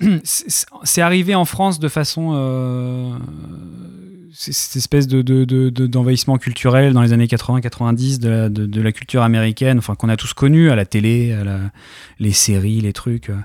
c'est 0.24 1.02
arrivé 1.02 1.34
en 1.34 1.44
France 1.44 1.78
de 1.78 1.88
façon 1.88 2.32
cette 4.38 4.76
espèce 4.76 5.06
de, 5.06 5.22
de- 5.22 5.44
de- 5.44 5.70
de- 5.70 5.86
d'envahissement 5.86 6.36
culturel 6.38 6.92
dans 6.92 7.00
les 7.02 7.12
années 7.12 7.26
80-90 7.26 8.18
de 8.20 8.28
la, 8.28 8.48
de, 8.48 8.66
de 8.66 8.80
la 8.82 8.92
culture 8.92 9.22
américaine, 9.22 9.78
enfin 9.78 9.94
qu'on 9.94 10.08
a 10.10 10.16
tous 10.16 10.34
connu 10.34 10.70
à 10.70 10.76
la 10.76 10.84
télé, 10.84 11.32
à 11.32 11.42
la- 11.44 11.70
les 12.18 12.32
séries, 12.32 12.80
les 12.80 12.92
trucs. 12.92 13.30
euh. 13.30 13.36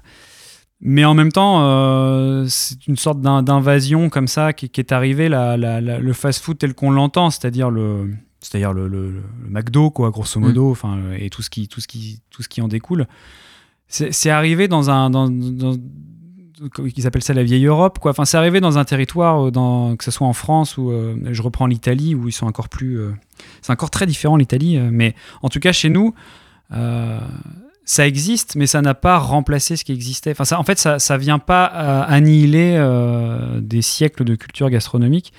Mais 0.82 1.06
en 1.06 1.14
même 1.14 1.32
temps, 1.32 1.60
euh, 1.62 2.46
c'est 2.50 2.88
une 2.88 2.98
sorte 2.98 3.22
d'in- 3.22 3.44
d'invasion 3.44 4.10
comme 4.10 4.28
ça 4.28 4.52
qui, 4.52 4.68
qui 4.70 4.82
est 4.82 4.92
arrivée, 4.92 5.30
la- 5.30 5.56
la- 5.56 5.80
la- 5.80 6.00
le 6.00 6.14
fast-food 6.14 6.58
tel 6.58 6.74
qu'on 6.74 6.90
l'entend, 6.92 7.30
c'est-à-dire 7.30 7.70
le, 7.70 8.10
c'est-à-dire 8.40 8.74
le, 8.74 8.88
le- 8.88 9.12
le 9.12 9.50
McDo, 9.50 9.92
quoi, 9.92 10.10
grosso 10.10 10.40
modo, 10.40 10.72
enfin, 10.72 11.00
et 11.18 11.30
tout 11.30 11.44
ce 11.44 11.50
qui, 11.52 11.68
tout 11.68 11.80
ce 11.82 11.88
qui, 11.88 12.22
tout 12.32 12.42
ce 12.42 12.50
qui 12.50 12.62
en 12.62 12.68
découle. 12.68 13.06
C'est 13.88 14.12
c'est 14.12 14.30
arrivé 14.32 14.68
dans 14.68 14.90
un, 14.90 15.10
dans, 15.12 15.30
dans- 15.30 15.78
qu'ils 16.70 17.08
appellent 17.08 17.24
ça 17.24 17.34
la 17.34 17.44
vieille 17.44 17.66
Europe, 17.66 18.00
quoi. 18.00 18.12
Enfin, 18.12 18.26
c'est 18.26 18.38
arrivé 18.38 18.60
dans 18.60 18.78
un 18.78 18.86
territoire, 18.86 19.48
euh, 19.48 19.52
dans, 19.52 19.96
que 19.96 20.04
ce 20.04 20.12
soit 20.12 20.28
en 20.28 20.34
France 20.34 20.78
ou 20.78 20.92
euh, 20.92 21.16
je 21.32 21.42
reprends 21.42 21.68
l'Italie, 21.68 22.16
où 22.16 22.28
ils 22.28 22.32
sont 22.34 22.48
encore 22.48 22.70
plus, 22.70 23.00
euh, 23.00 23.12
c'est 23.62 23.72
encore 23.72 23.90
très 23.90 24.06
différent 24.06 24.38
l'Italie, 24.38 24.78
mais 24.80 25.16
en 25.42 25.50
tout 25.50 25.60
cas 25.60 25.72
chez 25.72 25.90
nous, 25.90 26.14
ça 27.84 28.08
existe, 28.08 28.56
mais 28.56 28.68
ça 28.68 28.82
n'a 28.82 28.94
pas 28.94 29.18
remplacé 29.18 29.76
ce 29.76 29.84
qui 29.84 29.92
existait. 29.92 30.32
Enfin, 30.32 30.46
ça, 30.46 30.60
en 30.60 30.64
fait, 30.64 30.80
ça, 30.80 31.00
ça 31.00 31.18
vient 31.18 31.40
pas 31.40 31.66
annihiler 31.66 32.80
des 33.60 33.82
siècles 33.82 34.24
de 34.24 34.36
culture 34.36 34.70
gastronomique. 34.70 35.34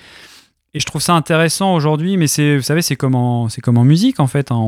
Et 0.75 0.79
je 0.79 0.85
trouve 0.85 1.01
ça 1.01 1.13
intéressant 1.13 1.73
aujourd'hui, 1.75 2.17
mais 2.17 2.25
vous 2.25 2.61
savez, 2.61 2.81
c'est 2.81 2.95
comme 2.95 3.15
en, 3.15 3.47
comme 3.61 3.77
en 3.77 3.83
musique 3.83 4.19
en 4.19 4.27
fait. 4.27 4.51
hein, 4.51 4.67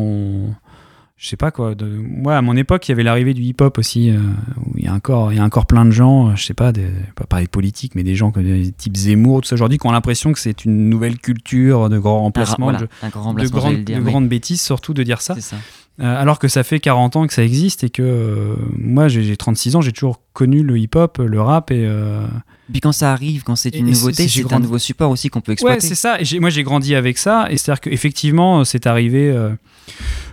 je 1.17 1.29
sais 1.29 1.37
pas 1.37 1.49
quoi. 1.51 1.75
De, 1.75 1.85
moi, 1.85 2.35
à 2.37 2.41
mon 2.41 2.55
époque, 2.57 2.87
il 2.87 2.91
y 2.91 2.93
avait 2.93 3.03
l'arrivée 3.03 3.33
du 3.33 3.41
hip-hop 3.41 3.77
aussi, 3.77 4.09
euh, 4.11 4.17
où 4.65 4.73
il 4.77 4.83
y 4.83 4.87
a 4.87 4.93
encore, 4.93 5.31
il 5.31 5.37
y 5.37 5.39
a 5.39 5.43
encore 5.43 5.65
plein 5.65 5.85
de 5.85 5.91
gens, 5.91 6.29
euh, 6.29 6.35
je 6.35 6.43
sais 6.43 6.53
pas, 6.53 6.71
des, 6.73 6.87
pas 7.15 7.25
parler 7.25 7.47
politique, 7.47 7.95
mais 7.95 8.03
des 8.03 8.15
gens 8.15 8.31
comme 8.31 8.43
des 8.43 8.71
types 8.71 8.97
Zemmour, 8.97 9.41
tout 9.41 9.47
ça 9.47 9.55
aujourd'hui, 9.55 9.77
qui 9.77 9.87
ont 9.87 9.91
l'impression 9.91 10.33
que 10.33 10.39
c'est 10.39 10.65
une 10.65 10.89
nouvelle 10.89 11.17
culture 11.17 11.89
de 11.89 11.97
grand 11.99 12.21
remplacement, 12.21 12.65
voilà, 12.65 12.79
de, 12.79 12.87
grand 13.11 13.21
remplacement, 13.23 13.57
grandes- 13.59 13.69
j'allais 13.71 13.77
le 13.79 13.83
dire, 13.85 13.97
de 13.99 14.03
oui. 14.03 14.09
grandes 14.11 14.27
bêtises, 14.29 14.61
surtout 14.61 14.93
de 14.93 15.03
dire 15.03 15.21
ça. 15.21 15.39
ça. 15.39 15.55
Euh, 16.01 16.21
alors 16.21 16.39
que 16.39 16.49
ça 16.49 16.63
fait 16.63 16.81
40 16.81 17.15
ans 17.15 17.25
que 17.25 17.33
ça 17.33 17.41
existe 17.43 17.85
et 17.85 17.89
que 17.89 18.01
euh, 18.03 18.55
moi 18.77 19.07
j'ai 19.07 19.23
j'ai 19.23 19.37
36 19.37 19.77
ans, 19.77 19.81
j'ai 19.81 19.93
toujours 19.93 20.19
connu 20.33 20.61
le 20.61 20.77
hip-hop, 20.77 21.19
le 21.19 21.41
rap 21.41 21.71
et. 21.71 21.85
euh, 21.87 22.27
Puis 22.69 22.81
quand 22.81 22.91
ça 22.91 23.13
arrive, 23.13 23.43
quand 23.43 23.55
c'est 23.55 23.69
une 23.73 23.87
et 23.87 23.91
nouveauté, 23.91 24.27
c'est- 24.27 24.53
un 24.53 24.59
nouveau 24.59 24.77
support 24.77 25.09
aussi 25.09 25.29
qu'on 25.29 25.39
peut 25.39 25.53
exploiter. 25.53 25.77
Ouais, 25.77 25.79
c'est 25.81 25.95
ça. 25.95 26.17
Et 26.19 26.39
moi, 26.41 26.49
j'ai 26.49 26.63
grandi 26.63 26.95
avec 26.95 27.17
ça. 27.17 27.47
Et 27.49 27.55
c'est-à-dire 27.55 27.79
qu'effectivement, 27.79 28.65
c'est 28.65 28.87
arrivé. 28.87 29.29
euh, 29.31 29.51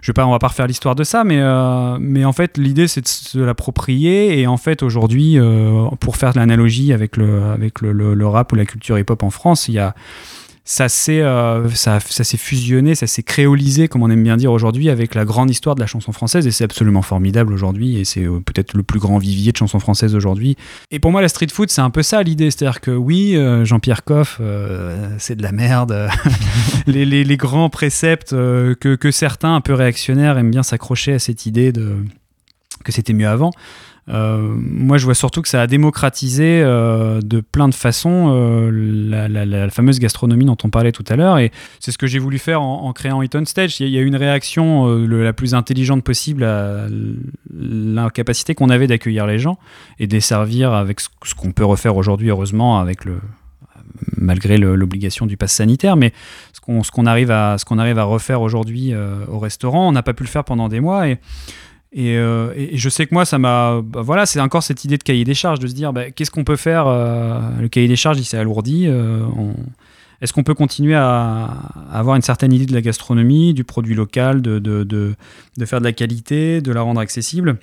je 0.01 0.09
vais 0.11 0.15
pas, 0.15 0.27
on 0.27 0.33
va 0.33 0.41
pas 0.41 0.49
refaire 0.49 0.67
l'histoire 0.67 0.97
de 0.97 1.05
ça, 1.05 1.23
mais, 1.23 1.41
mais 2.01 2.25
en 2.25 2.33
fait, 2.33 2.59
l'idée, 2.59 2.89
c'est 2.89 3.03
de 3.03 3.07
se 3.09 3.39
l'approprier. 3.39 4.41
Et 4.41 4.49
en 4.49 4.57
fait, 4.57 4.83
aujourd'hui, 4.83 5.39
pour 6.01 6.17
faire 6.17 6.33
l'analogie 6.35 6.93
avec, 6.93 7.17
le, 7.17 7.43
avec 7.45 7.81
le, 7.83 7.93
le- 7.93 8.15
le 8.15 8.27
rap 8.27 8.51
ou 8.53 8.57
la 8.57 8.65
culture 8.65 8.99
hip-hop 8.99 9.23
en 9.23 9.31
France, 9.31 9.69
il 9.69 9.75
y 9.75 9.79
a. 9.79 9.95
Ça 10.65 10.89
s'est 10.89 11.21
euh, 11.21 11.69
ça, 11.71 11.99
ça 11.99 12.23
s'est 12.23 12.37
fusionné, 12.37 12.95
ça 12.95 13.09
s'est 13.09 13.25
créolisé, 13.25 13.89
comme 13.89 14.05
on 14.05 14.11
aime 14.11 14.23
bien 14.23 14.37
dire 14.37 14.53
aujourd'hui, 14.53 14.91
avec 14.91 15.17
la 15.17 15.25
grande 15.25 15.51
histoire 15.51 15.75
de 15.75 15.81
la 15.81 15.89
chanson 15.89 16.13
française. 16.13 16.47
Et 16.47 16.53
c'est 16.53 16.63
absolument 16.63 17.03
formidable 17.03 17.53
aujourd'hui. 17.53 17.99
Et 17.99 18.05
c'est 18.05 18.23
euh, 18.25 18.39
peut-être 18.39 18.75
le 18.75 18.85
plus 18.85 19.01
grand 19.01 19.19
vivier 19.19 19.51
de 19.51 19.57
chansons 19.57 19.81
françaises 19.81 20.15
aujourd'hui. 20.15 20.57
Et 20.93 21.01
pour 21.01 21.11
moi, 21.11 21.21
la 21.21 21.29
street 21.29 21.49
food, 21.53 21.69
c'est 21.69 21.81
un 21.81 21.91
peu 21.91 22.05
ça 22.05 22.23
l'idée. 22.23 22.53
C'est-à-dire 22.53 22.81
que 22.81 22.93
oui, 22.93 23.37
euh, 23.37 23.65
Jean-Pierre 23.65 24.05
Coff, 24.05 24.41
c'est 25.19 25.35
de 25.35 25.43
la 25.43 25.51
merde. 25.53 26.09
les, 26.87 27.05
les- 27.05 27.25
les 27.25 27.37
grands 27.37 27.69
préceptes 27.69 28.31
que, 28.31 28.95
que 28.95 29.11
certains, 29.11 29.57
un 29.57 29.61
peu 29.61 29.75
réactionnaires, 29.75 30.39
aiment 30.39 30.51
bien 30.53 30.63
s'accrocher 30.63 31.15
à 31.15 31.19
cette 31.19 31.45
idée 31.45 31.73
de 31.73 31.97
que 32.85 32.91
c'était 32.93 33.13
mieux 33.13 33.29
avant. 33.29 33.51
Euh, 34.09 34.39
moi, 34.57 34.99
je 34.99 35.05
vois 35.05 35.15
surtout 35.15 35.43
que 35.43 35.49
ça 35.49 35.63
a 35.63 35.67
démocratisé 35.67 36.61
euh, 36.63 37.21
de 37.21 37.41
plein 37.41 37.69
de 37.69 37.75
façons 37.75 38.33
euh, 38.35 38.71
la, 38.73 39.71
fameuse 39.71 40.01
gastronomie 40.01 40.45
dont 40.45 40.57
on 40.65 40.71
parlait 40.71 40.93
tout 40.93 41.05
à 41.09 41.17
l'heure. 41.17 41.39
Et 41.39 41.53
c'est 41.79 41.93
ce 41.93 41.99
que 41.99 42.07
j'ai 42.07 42.19
voulu 42.19 42.39
faire 42.39 42.63
en, 42.63 42.93
créant 42.93 43.23
Eat 43.23 43.35
on 43.35 43.45
Stage. 43.45 43.81
Il 43.81 43.89
y 43.89 43.99
a- 43.99 44.01
eu 44.01 44.07
une 44.07 44.17
réaction 44.17 44.87
la 45.07 45.33
plus 45.33 45.55
intelligente 45.55 46.03
possible 46.03 46.45
à 46.45 46.87
l'incapacité 47.53 48.55
qu'on 48.55 48.71
avait 48.71 48.89
d'accueillir 48.89 49.27
les 49.27 49.39
gens 49.39 49.59
et 49.99 50.07
de 50.07 50.13
les 50.13 50.21
servir 50.21 50.73
avec 50.73 51.01
ce, 51.01 51.35
qu'on 51.35 51.53
peut 51.53 51.65
refaire 51.65 51.97
aujourd'hui, 51.97 52.31
heureusement, 52.31 52.79
avec 52.79 53.05
le 53.05 53.21
malgré 54.17 54.59
l'obligation 54.59 55.27
du 55.27 55.37
pass 55.37 55.53
sanitaire, 55.53 55.97
mais 55.97 56.13
ce 56.53 56.61
qu'on 56.61 56.83
qu'on 56.83 57.07
arrive 57.07 57.31
à 57.31 57.57
qu'on 57.65 57.79
arrive 57.79 57.99
à 57.99 58.05
refaire 58.05 58.41
aujourd'hui 58.41 58.93
au 59.31 59.39
restaurant, 59.39 59.89
on 59.89 59.93
n'a 59.93 60.03
pas 60.03 60.13
pu 60.13 60.25
le 60.25 60.29
faire 60.29 60.43
pendant 60.43 60.69
des 60.69 60.81
mois 60.81 61.07
et, 61.93 62.17
euh, 62.17 62.53
et- 62.57 62.77
je 62.77 62.89
sais 62.89 63.07
que 63.07 63.15
moi, 63.15 63.25
ça 63.25 63.39
m'a. 63.39 63.81
bah, 63.85 64.01
voilà, 64.03 64.27
c'est 64.27 64.41
encore 64.41 64.63
cette 64.63 64.85
idée 64.85 64.99
de 64.99 65.03
cahier 65.03 65.25
des 65.25 65.35
charges, 65.35 65.59
de 65.61 65.67
se 65.67 65.75
dire 65.75 65.93
bah, 65.93 66.11
qu'est-ce 66.11 66.31
qu'on 66.31 66.45
peut 66.45 66.57
faire 66.57 66.87
euh, 66.87 67.39
Le 67.61 67.69
cahier 67.69 67.89
des 67.89 67.97
charges, 67.97 68.19
il 68.19 68.25
s'est 68.25 68.39
alourdi. 68.39 68.87
euh, 68.87 69.23
on- 69.37 69.55
Est-ce 70.23 70.33
qu'on 70.33 70.45
peut 70.45 70.55
continuer 70.55 70.95
à, 70.95 71.51
à 71.91 71.99
avoir 71.99 72.15
une 72.17 72.23
certaine 72.23 72.53
idée 72.53 72.65
de 72.67 72.73
la 72.75 72.81
gastronomie, 72.81 73.55
du 73.55 73.65
produit 73.65 73.95
local, 73.97 74.41
de, 74.41 74.59
de, 74.61 74.85
de, 74.85 75.15
de 75.59 75.65
faire 75.67 75.81
de 75.81 75.85
la 75.85 75.93
qualité, 75.93 76.61
de 76.61 76.71
la 76.73 76.81
rendre 76.83 77.01
accessible? 77.01 77.59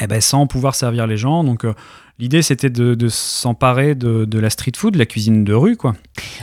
Eh 0.00 0.06
ben, 0.06 0.20
sans 0.20 0.46
pouvoir 0.46 0.74
servir 0.74 1.06
les 1.06 1.16
gens. 1.16 1.44
Donc 1.44 1.64
euh, 1.64 1.74
l'idée, 2.18 2.40
c'était 2.40 2.70
de, 2.70 3.08
s'emparer 3.08 3.94
de, 3.94 4.38
la 4.38 4.48
street 4.48 4.72
food, 4.76 4.94
de 4.94 4.98
la 4.98 5.06
cuisine 5.06 5.44
de 5.44 5.52
rue, 5.52 5.76
quoi. 5.76 5.94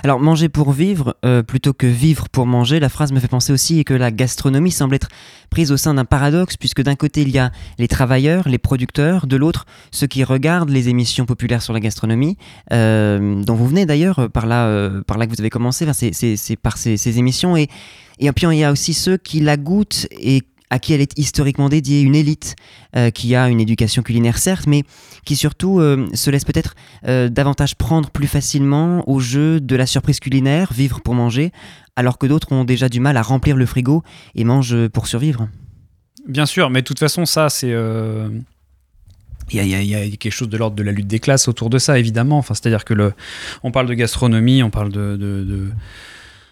Alors, 0.04 0.20
manger 0.20 0.50
pour 0.50 0.72
vivre, 0.72 1.18
euh, 1.26 1.42
plutôt 1.42 1.74
que 1.74 1.88
vivre 1.88 2.30
pour 2.30 2.46
manger, 2.46 2.80
la 2.80 2.90
phrase 2.90 3.12
me 3.12 3.20
fait 3.20 3.28
penser 3.28 3.52
aussi 3.52 3.84
que 3.84 3.94
la 3.94 4.12
gastronomie 4.12 4.72
semble 4.72 4.96
être 4.96 5.10
prise 5.50 5.72
au 5.72 5.78
sein 5.78 5.96
d'un 5.96 6.06
paradoxe, 6.06 6.58
puisque 6.58 6.84
d'un 6.84 6.96
côté, 6.96 7.22
il 7.22 7.30
y 7.30 7.40
a 7.40 7.52
les 7.80 7.88
travailleurs, 7.88 8.48
les 8.48 8.60
producteurs, 8.60 9.26
de 9.26 9.36
l'autre, 9.36 9.66
ceux 9.92 10.08
qui 10.08 10.24
regardent 10.24 10.70
les 10.70 10.90
émissions 10.90 11.26
populaires 11.26 11.64
sur 11.64 11.74
la 11.74 11.80
gastronomie, 11.80 12.38
euh, 12.72 13.42
dont 13.44 13.56
vous 13.56 13.68
venez 13.68 13.88
d'ailleurs, 13.88 14.30
par 14.32 14.46
là, 14.46 14.92
par 15.08 15.18
là 15.18 15.26
que 15.26 15.32
vous 15.32 15.42
avez 15.42 15.50
commencé, 15.50 15.88
c'est 15.94 16.56
par 16.56 16.78
ces, 16.78 16.98
ces 16.98 17.18
émissions. 17.18 17.58
Et, 17.58 17.68
et 18.20 18.32
puis, 18.32 18.46
il 18.52 18.58
y 18.58 18.64
a 18.64 18.72
aussi 18.72 18.94
ceux 18.94 19.18
qui 19.18 19.40
la 19.40 19.58
goûtent 19.58 20.08
et 20.12 20.44
à 20.70 20.80
qui 20.80 20.94
elle 20.94 21.02
est 21.02 21.18
historiquement 21.18 21.70
dédiée, 21.70 22.02
une 22.02 22.16
élite 22.16 22.56
euh, 22.96 23.10
qui 23.10 23.36
a 23.36 23.50
une 23.50 23.60
éducation 23.60 24.04
culinaire 24.04 24.38
certes, 24.38 24.68
mais 24.68 24.84
qui 25.26 25.36
surtout 25.36 25.80
euh, 25.80 26.08
se 26.14 26.30
laisse 26.30 26.46
peut-être 26.46 26.76
euh, 27.08 27.30
davantage 27.30 27.76
prendre 27.76 28.10
plus 28.10 28.28
facilement 28.28 29.08
au 29.10 29.20
jeu 29.20 29.60
de 29.60 29.76
la 29.76 29.86
surprise 29.86 30.20
culinaire, 30.20 30.72
vivre 30.74 31.02
pour 31.02 31.16
manger, 31.16 31.52
alors 31.96 32.18
que 32.18 32.28
d'autres 32.28 32.52
ont 32.52 32.64
déjà 32.64 32.90
du 32.90 33.00
mal 33.00 33.18
à 33.18 33.22
remplir 33.22 33.56
le 33.56 33.66
frigo 33.66 34.04
et 34.36 34.44
mangent 34.44 34.88
pour 34.90 35.08
survivre. 35.08 35.50
Bien 36.28 36.46
sûr, 36.46 36.70
mais 36.70 36.82
de 36.82 36.86
toute 36.86 37.00
façon, 37.00 37.26
ça, 37.26 37.50
c'est. 37.50 37.74
Il 39.52 39.66
y, 39.66 39.96
a, 39.96 40.10
quelque 40.18 40.32
chose 40.32 40.50
de 40.50 40.58
l'ordre 40.58 40.76
de 40.76 40.84
la 40.84 40.92
lutte 40.92 41.08
des 41.08 41.18
classes 41.18 41.48
autour 41.48 41.72
de 41.72 41.80
ça, 41.80 41.98
évidemment. 41.98 42.38
Enfin, 42.38 42.54
C'est-à-dire 42.54 42.86
que 42.86 42.94
le, 42.94 43.14
on 43.64 43.72
parle 43.72 43.88
de 43.88 43.96
gastronomie, 43.96 44.62
on 44.62 44.70
parle 44.70 44.92
de- 44.92 45.72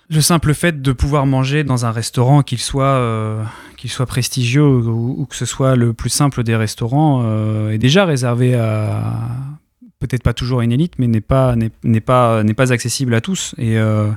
le 0.10 0.22
simple 0.22 0.54
fait 0.54 0.82
de 0.82 0.92
pouvoir 0.92 1.26
manger 1.26 1.64
dans 1.64 1.86
un 1.86 1.92
restaurant, 1.92 2.42
qu'il 2.42 2.60
soit, 2.60 2.86
euh, 2.86 3.44
qu'il 3.76 3.90
soit 3.90 4.06
prestigieux 4.06 4.64
ou, 4.66 5.16
ou 5.22 5.26
que 5.26 5.36
ce 5.36 5.46
soit 5.46 5.76
le 5.76 5.94
plus 5.94 6.10
simple 6.10 6.44
des 6.44 6.56
restaurants, 6.56 7.24
euh, 7.26 7.72
est 7.72 7.78
déjà 7.78 8.06
réservé 8.06 8.56
à 8.56 9.14
peut-être 10.00 10.24
pas 10.24 10.34
toujours 10.34 10.62
une 10.62 10.72
élite, 10.72 10.94
mais 11.00 11.08
n'est 11.08 11.22
pas, 11.22 11.56
n'est, 11.56 12.00
pas, 12.02 12.44
n'est 12.44 12.54
pas 12.54 12.72
accessible 12.72 13.14
à 13.16 13.22
tous. 13.22 13.54
Et, 13.58 13.78
euh, 13.78 14.10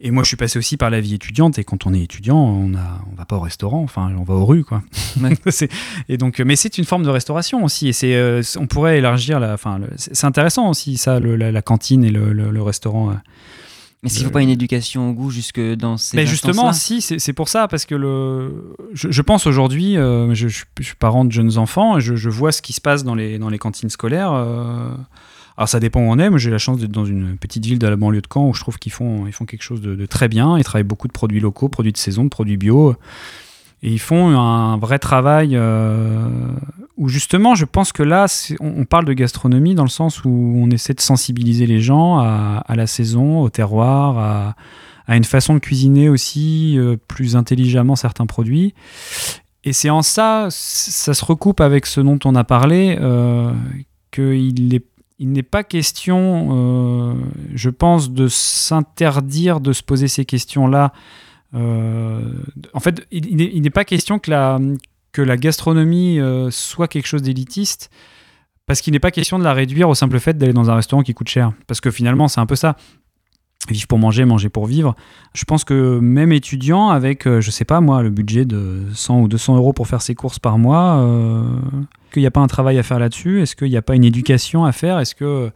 et 0.00 0.10
moi, 0.10 0.22
je 0.22 0.28
suis 0.28 0.36
passé 0.36 0.58
aussi 0.58 0.76
par 0.76 0.90
la 0.90 1.00
vie 1.00 1.14
étudiante. 1.14 1.58
Et 1.58 1.64
quand 1.64 1.86
on 1.86 1.94
est 1.94 2.02
étudiant, 2.02 2.36
on 2.36 2.74
a, 2.74 3.00
on 3.10 3.16
va 3.16 3.24
pas 3.24 3.36
au 3.36 3.40
restaurant, 3.40 3.82
enfin, 3.82 4.12
on 4.18 4.22
va 4.22 4.34
aux 4.34 4.44
rues, 4.44 4.64
quoi. 4.64 4.82
Et 6.08 6.16
donc, 6.18 6.40
mais 6.40 6.56
c'est 6.56 6.76
une 6.78 6.84
forme 6.84 7.04
de 7.04 7.08
restauration 7.08 7.64
aussi. 7.64 7.88
Et 7.88 7.92
c'est, 7.92 8.40
on 8.58 8.66
pourrait 8.66 8.98
élargir 8.98 9.40
la, 9.40 9.54
enfin, 9.54 9.78
le- 9.78 9.88
c'est 9.96 10.14
c'est 10.14 10.26
intéressant 10.26 10.68
aussi 10.68 10.96
ça, 10.98 11.18
le- 11.20 11.36
la, 11.36 11.50
la 11.50 11.62
cantine 11.62 12.04
et 12.04 12.10
le, 12.10 12.32
le- 12.32 12.50
le 12.50 12.62
restaurant. 12.62 13.16
Euh. 14.04 14.08
Mais 14.08 14.10
s'il 14.10 14.22
ne 14.22 14.28
faut 14.28 14.32
pas 14.32 14.42
une 14.42 14.50
éducation 14.50 15.10
au 15.10 15.12
goût 15.12 15.30
jusque 15.30 15.60
dans 15.60 15.96
ces 15.96 16.16
mais 16.16 16.26
justement, 16.26 16.72
si, 16.72 17.00
c'est 17.00 17.18
c'est 17.18 17.32
pour 17.32 17.48
ça, 17.48 17.68
parce 17.68 17.86
que 17.86 17.94
le, 17.94 18.76
je, 18.92 19.10
je 19.10 19.22
pense 19.22 19.46
aujourd'hui, 19.46 19.96
euh, 19.96 20.34
je, 20.34 20.48
je- 20.48 20.64
je 20.78 20.84
suis 20.84 20.94
parent 20.96 21.24
de 21.24 21.32
jeunes 21.32 21.56
enfants, 21.58 21.98
et 21.98 22.00
je, 22.00 22.14
je 22.16 22.28
vois 22.30 22.52
ce 22.52 22.62
qui 22.62 22.72
se 22.72 22.80
passe 22.80 23.02
dans 23.04 23.14
les, 23.14 23.38
dans 23.38 23.48
les 23.48 23.58
cantines 23.58 23.90
scolaires. 23.90 24.32
euh, 24.32 24.88
alors 25.56 25.68
ça 25.68 25.78
dépend 25.78 26.00
où 26.00 26.10
on 26.10 26.18
est, 26.18 26.30
mais 26.30 26.38
j'ai 26.38 26.50
la 26.50 26.58
chance 26.58 26.78
d'être 26.78 26.90
dans 26.90 27.04
une 27.06 27.36
petite 27.36 27.64
ville 27.64 27.78
de 27.78 27.86
la 27.86 27.94
banlieue 27.96 28.20
de 28.20 28.26
Caen 28.32 28.48
où 28.48 28.54
je 28.54 28.60
trouve 28.60 28.76
qu'ils 28.78 28.90
font, 28.92 29.26
ils 29.28 29.32
font 29.32 29.44
quelque 29.44 29.62
chose 29.62 29.80
de, 29.80 29.94
de 29.94 30.06
très 30.06 30.26
bien. 30.28 30.58
Ils 30.58 30.64
travaillent 30.64 30.82
beaucoup 30.82 31.06
de 31.06 31.12
produits 31.12 31.38
locaux, 31.38 31.68
produits 31.68 31.92
de 31.92 31.96
saison, 31.96 32.24
de 32.24 32.28
produits 32.28 32.56
bio. 32.56 32.96
Et 33.84 33.90
ils 33.92 34.00
font 34.00 34.36
un 34.36 34.76
vrai 34.78 34.98
travail 34.98 35.50
euh, 35.54 36.26
où 36.96 37.08
justement, 37.08 37.54
je 37.54 37.64
pense 37.64 37.92
que 37.92 38.02
là, 38.02 38.26
on, 38.60 38.84
parle 38.84 39.04
de 39.04 39.12
gastronomie 39.12 39.74
dans 39.74 39.82
le 39.82 39.88
sens 39.88 40.24
où 40.24 40.28
on 40.56 40.70
essaie 40.70 40.94
de 40.94 41.00
sensibiliser 41.00 41.66
les 41.66 41.80
gens 41.80 42.18
à, 42.18 42.74
la 42.76 42.86
saison, 42.86 43.40
au 43.42 43.50
terroir, 43.50 44.54
à, 45.08 45.16
une 45.16 45.24
façon 45.24 45.54
de 45.54 45.58
cuisiner 45.58 46.08
aussi 46.08 46.78
euh, 46.78 46.96
plus 47.08 47.36
intelligemment 47.36 47.96
certains 47.96 48.26
produits. 48.26 48.74
Et 49.64 49.72
c'est 49.72 49.90
en 49.90 50.02
ça, 50.02 50.46
ça 50.50 51.14
se 51.14 51.24
recoupe 51.24 51.60
avec 51.60 51.86
ce 51.86 52.00
dont 52.00 52.18
on 52.24 52.34
a 52.34 52.44
parlé, 52.44 52.96
euh, 53.00 53.52
qu'il 54.10 54.80
il 55.20 55.30
n'est 55.30 55.42
pas 55.42 55.62
question, 55.62 56.48
euh, 56.50 57.14
je 57.54 57.70
pense, 57.70 58.10
de 58.10 58.28
s'interdire 58.28 59.60
de 59.60 59.72
se 59.72 59.82
poser 59.82 60.08
ces 60.08 60.24
questions-là. 60.24 60.92
En 61.52 62.80
fait, 62.80 63.06
il 63.12 63.62
n'est 63.62 63.70
pas 63.70 63.84
question 63.84 64.18
que 64.18 64.28
la, 64.30 64.58
que 65.14 65.22
la 65.22 65.38
gastronomie 65.38 66.18
euh, 66.18 66.50
soit 66.50 66.88
quelque 66.88 67.06
chose 67.06 67.22
d'élitiste, 67.22 67.88
parce 68.66 68.80
qu'il 68.80 68.92
n'est 68.92 69.00
pas 69.00 69.12
question 69.12 69.38
de 69.38 69.44
la 69.44 69.54
réduire 69.54 69.88
au 69.88 69.94
simple 69.94 70.18
fait 70.18 70.36
d'aller 70.36 70.52
dans 70.52 70.70
un 70.70 70.74
restaurant 70.74 71.02
qui 71.02 71.14
coûte 71.14 71.28
cher. 71.28 71.52
Parce 71.66 71.80
que 71.80 71.90
finalement, 71.90 72.28
c'est 72.28 72.40
un 72.40 72.46
peu 72.46 72.56
ça. 72.56 72.76
Vivre 73.70 73.86
pour 73.86 73.98
manger, 73.98 74.24
manger 74.26 74.48
pour 74.50 74.66
vivre. 74.66 74.94
Je 75.32 75.44
pense 75.44 75.64
que 75.64 75.98
même 76.00 76.32
étudiant, 76.32 76.90
avec, 76.90 77.26
euh, 77.26 77.40
je 77.40 77.50
sais 77.50 77.64
pas 77.64 77.80
moi, 77.80 78.02
le 78.02 78.10
budget 78.10 78.44
de 78.44 78.82
100 78.92 79.20
ou 79.20 79.28
200 79.28 79.56
euros 79.56 79.72
pour 79.72 79.86
faire 79.86 80.02
ses 80.02 80.14
courses 80.14 80.38
par 80.38 80.58
mois, 80.58 80.96
euh, 80.96 81.44
qu'il 82.12 82.20
n'y 82.20 82.26
a 82.26 82.30
pas 82.30 82.40
un 82.40 82.46
travail 82.48 82.76
à 82.78 82.82
faire 82.82 82.98
là-dessus? 82.98 83.40
Est-ce 83.40 83.56
qu'il 83.56 83.70
n'y 83.70 83.76
a 83.76 83.82
pas 83.82 83.94
une 83.94 84.04
éducation 84.04 84.64
à 84.64 84.72
faire? 84.72 84.98
Est-ce 84.98 85.14
que, 85.14 85.50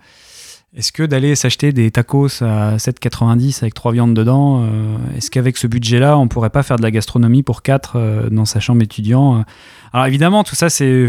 est 0.75 0.93
que 0.93 1.03
d'aller 1.03 1.35
s'acheter 1.35 1.73
des 1.73 1.91
tacos 1.91 2.43
à 2.43 2.77
7,90 2.77 3.59
avec 3.63 3.75
trois 3.75 3.93
viandes 3.93 4.15
dedans, 4.15 4.65
euh, 4.65 4.97
est-ce 5.17 5.31
qu'avec 5.31 5.57
ce 5.57 5.67
budget-là, 5.67 6.19
on 6.19 6.29
pourrait 6.29 6.51
pas 6.51 6.63
faire 6.63 6.77
de 6.77 6.83
la 6.83 6.91
gastronomie 6.91 7.43
pour 7.43 7.63
quatre 7.63 7.97
euh, 7.97 8.29
dans 8.31 8.45
sa 8.45 8.61
chambre 8.61 8.83
étudiant 8.83 9.45
Alors 9.93 10.07
évidemment, 10.07 10.45
tout 10.45 10.55
ça, 10.55 10.69
c'est 10.69 11.09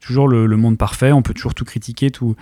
toujours 0.00 0.28
le, 0.28 0.56
monde 0.56 0.78
parfait, 0.78 1.12
on 1.12 1.22
peut 1.22 1.34
toujours 1.34 1.54
tout 1.54 1.64
critiquer, 1.64 2.10
tout. 2.10 2.36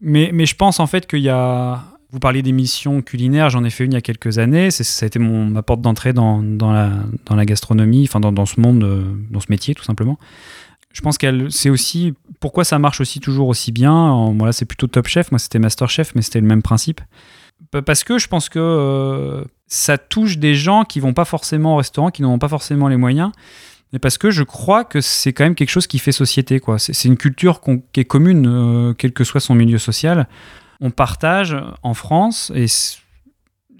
Mais, 0.00 0.46
je 0.46 0.54
pense 0.54 0.80
en 0.80 0.86
fait 0.86 1.06
qu'il 1.06 1.20
y 1.20 1.28
a. 1.28 1.82
Vous 2.10 2.20
parliez 2.20 2.42
d'émissions 2.42 3.02
culinaires, 3.02 3.50
j'en 3.50 3.64
ai 3.64 3.70
fait 3.70 3.84
une 3.84 3.90
il 3.90 3.94
y 3.94 3.98
a 3.98 4.00
quelques 4.00 4.38
années. 4.38 4.70
Ça 4.70 5.04
a 5.04 5.06
été 5.06 5.18
ma 5.18 5.62
porte 5.62 5.80
d'entrée 5.80 6.12
dans, 6.12 6.42
la, 6.60 7.44
gastronomie, 7.44 8.04
enfin 8.08 8.20
dans, 8.20 8.30
dans 8.30 8.46
ce 8.46 8.60
monde, 8.60 8.84
euh, 8.84 9.02
dans 9.30 9.40
ce 9.40 9.46
métier 9.50 9.74
tout 9.74 9.82
simplement. 9.82 10.16
Je 10.92 11.00
pense 11.00 11.18
qu'elle, 11.18 11.50
c'est 11.50 11.70
aussi 11.70 12.14
pourquoi 12.44 12.64
ça 12.64 12.78
marche 12.78 13.00
aussi 13.00 13.20
toujours 13.20 13.48
aussi 13.48 13.72
bien. 13.72 13.90
En- 13.94 14.34
Voilà, 14.34 14.52
c'est 14.52 14.66
plutôt 14.66 14.86
Top 14.86 15.06
Chef. 15.06 15.32
Moi, 15.32 15.38
c'était 15.38 15.58
Master 15.58 15.88
Chef, 15.88 16.14
mais 16.14 16.20
c'était 16.20 16.42
le 16.42 16.46
même 16.46 16.60
principe. 16.60 17.00
Pa- 17.70 17.80
Parce 17.80 18.04
que 18.04 18.18
je 18.18 18.28
pense 18.28 18.50
que 18.50 18.58
euh, 18.60 19.44
ça 19.66 19.96
touche 19.96 20.36
des 20.36 20.54
gens 20.54 20.84
qui 20.84 21.00
vont 21.00 21.14
pas 21.14 21.24
forcément 21.24 21.72
au 21.72 21.76
restaurant, 21.78 22.10
qui 22.10 22.20
n'ont 22.20 22.38
pas 22.38 22.48
forcément 22.50 22.88
les 22.88 22.98
moyens. 22.98 23.32
Mais 23.94 23.98
parce 23.98 24.18
que 24.18 24.30
je 24.30 24.42
crois 24.42 24.84
que 24.84 25.00
c'est 25.00 25.32
quand 25.32 25.44
même 25.44 25.54
quelque 25.54 25.70
chose 25.70 25.86
qui 25.86 25.98
fait 25.98 26.12
société. 26.12 26.60
C'est 26.76 27.08
une 27.08 27.16
culture 27.16 27.62
qui 27.62 28.00
est 28.00 28.04
commune, 28.04 28.46
euh, 28.46 28.92
quel 28.92 29.12
que 29.14 29.24
soit 29.24 29.40
son 29.40 29.54
milieu 29.54 29.78
social. 29.78 30.28
On 30.82 30.90
partage 30.90 31.56
en 31.82 31.94
France, 31.94 32.52
et 32.54 32.66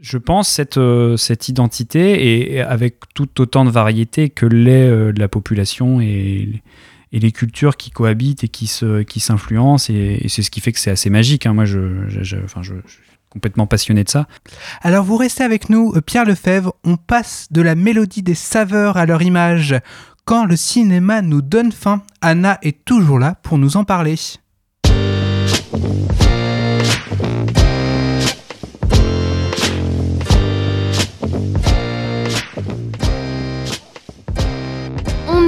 je 0.00 0.16
pense, 0.16 0.48
cette, 0.48 0.78
euh, 0.78 1.16
identité, 1.48 2.54
et, 2.54 2.62
avec 2.62 2.96
tout 3.14 3.42
autant 3.42 3.66
de 3.66 3.70
variété 3.70 4.30
que 4.30 4.46
l'est 4.46 5.12
la 5.18 5.28
population 5.28 6.00
et, 6.00 6.62
et 7.14 7.20
les 7.20 7.32
cultures 7.32 7.76
qui 7.76 7.90
cohabitent 7.90 8.44
et 8.44 8.48
qui 8.48 8.66
se- 8.66 9.02
qui 9.02 9.20
s'influencent. 9.20 9.90
et, 9.92 10.26
c'est 10.28 10.42
ce 10.42 10.50
qui 10.50 10.60
fait 10.60 10.72
que 10.72 10.80
c'est 10.80 10.90
assez 10.90 11.08
magique. 11.10 11.46
hein. 11.46 11.54
Moi, 11.54 11.64
je, 11.64 11.80
je- 12.08 12.36
enfin, 12.44 12.60
je- 12.62 12.74
complètement 13.30 13.66
passionné 13.66 14.04
de 14.04 14.08
ça. 14.10 14.26
Alors 14.82 15.04
vous 15.04 15.16
restez 15.16 15.42
avec 15.42 15.68
nous, 15.70 15.92
euh, 15.96 16.00
Pierre 16.00 16.24
Lefebvre, 16.24 16.74
on 16.84 16.96
passe 16.96 17.48
de 17.50 17.62
la 17.62 17.74
mélodie 17.74 18.22
des 18.22 18.34
saveurs 18.36 18.96
à 18.96 19.06
leur 19.06 19.22
image. 19.22 19.74
Quand 20.24 20.44
le 20.44 20.56
cinéma 20.56 21.20
nous 21.22 21.42
donne 21.42 21.72
faim, 21.72 22.02
Anna 22.20 22.58
est 22.62 22.84
toujours 22.84 23.18
là 23.18 23.36
pour 23.42 23.58
nous 23.58 23.76
en 23.76 23.84
parler. 23.84 24.16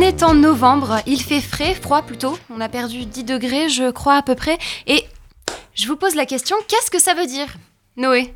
Est 0.06 0.22
en 0.22 0.34
novembre, 0.34 1.00
il 1.06 1.20
fait 1.20 1.40
frais, 1.40 1.74
froid 1.74 2.02
plutôt. 2.02 2.38
On 2.48 2.60
a 2.60 2.68
perdu 2.68 3.06
10 3.06 3.24
degrés, 3.24 3.68
je 3.68 3.90
crois 3.90 4.14
à 4.14 4.22
peu 4.22 4.36
près. 4.36 4.56
Et 4.86 5.02
je 5.74 5.88
vous 5.88 5.96
pose 5.96 6.14
la 6.14 6.26
question, 6.26 6.56
qu'est-ce 6.68 6.92
que 6.92 7.00
ça 7.00 7.14
veut 7.14 7.26
dire 7.26 7.48
Noé? 7.96 8.32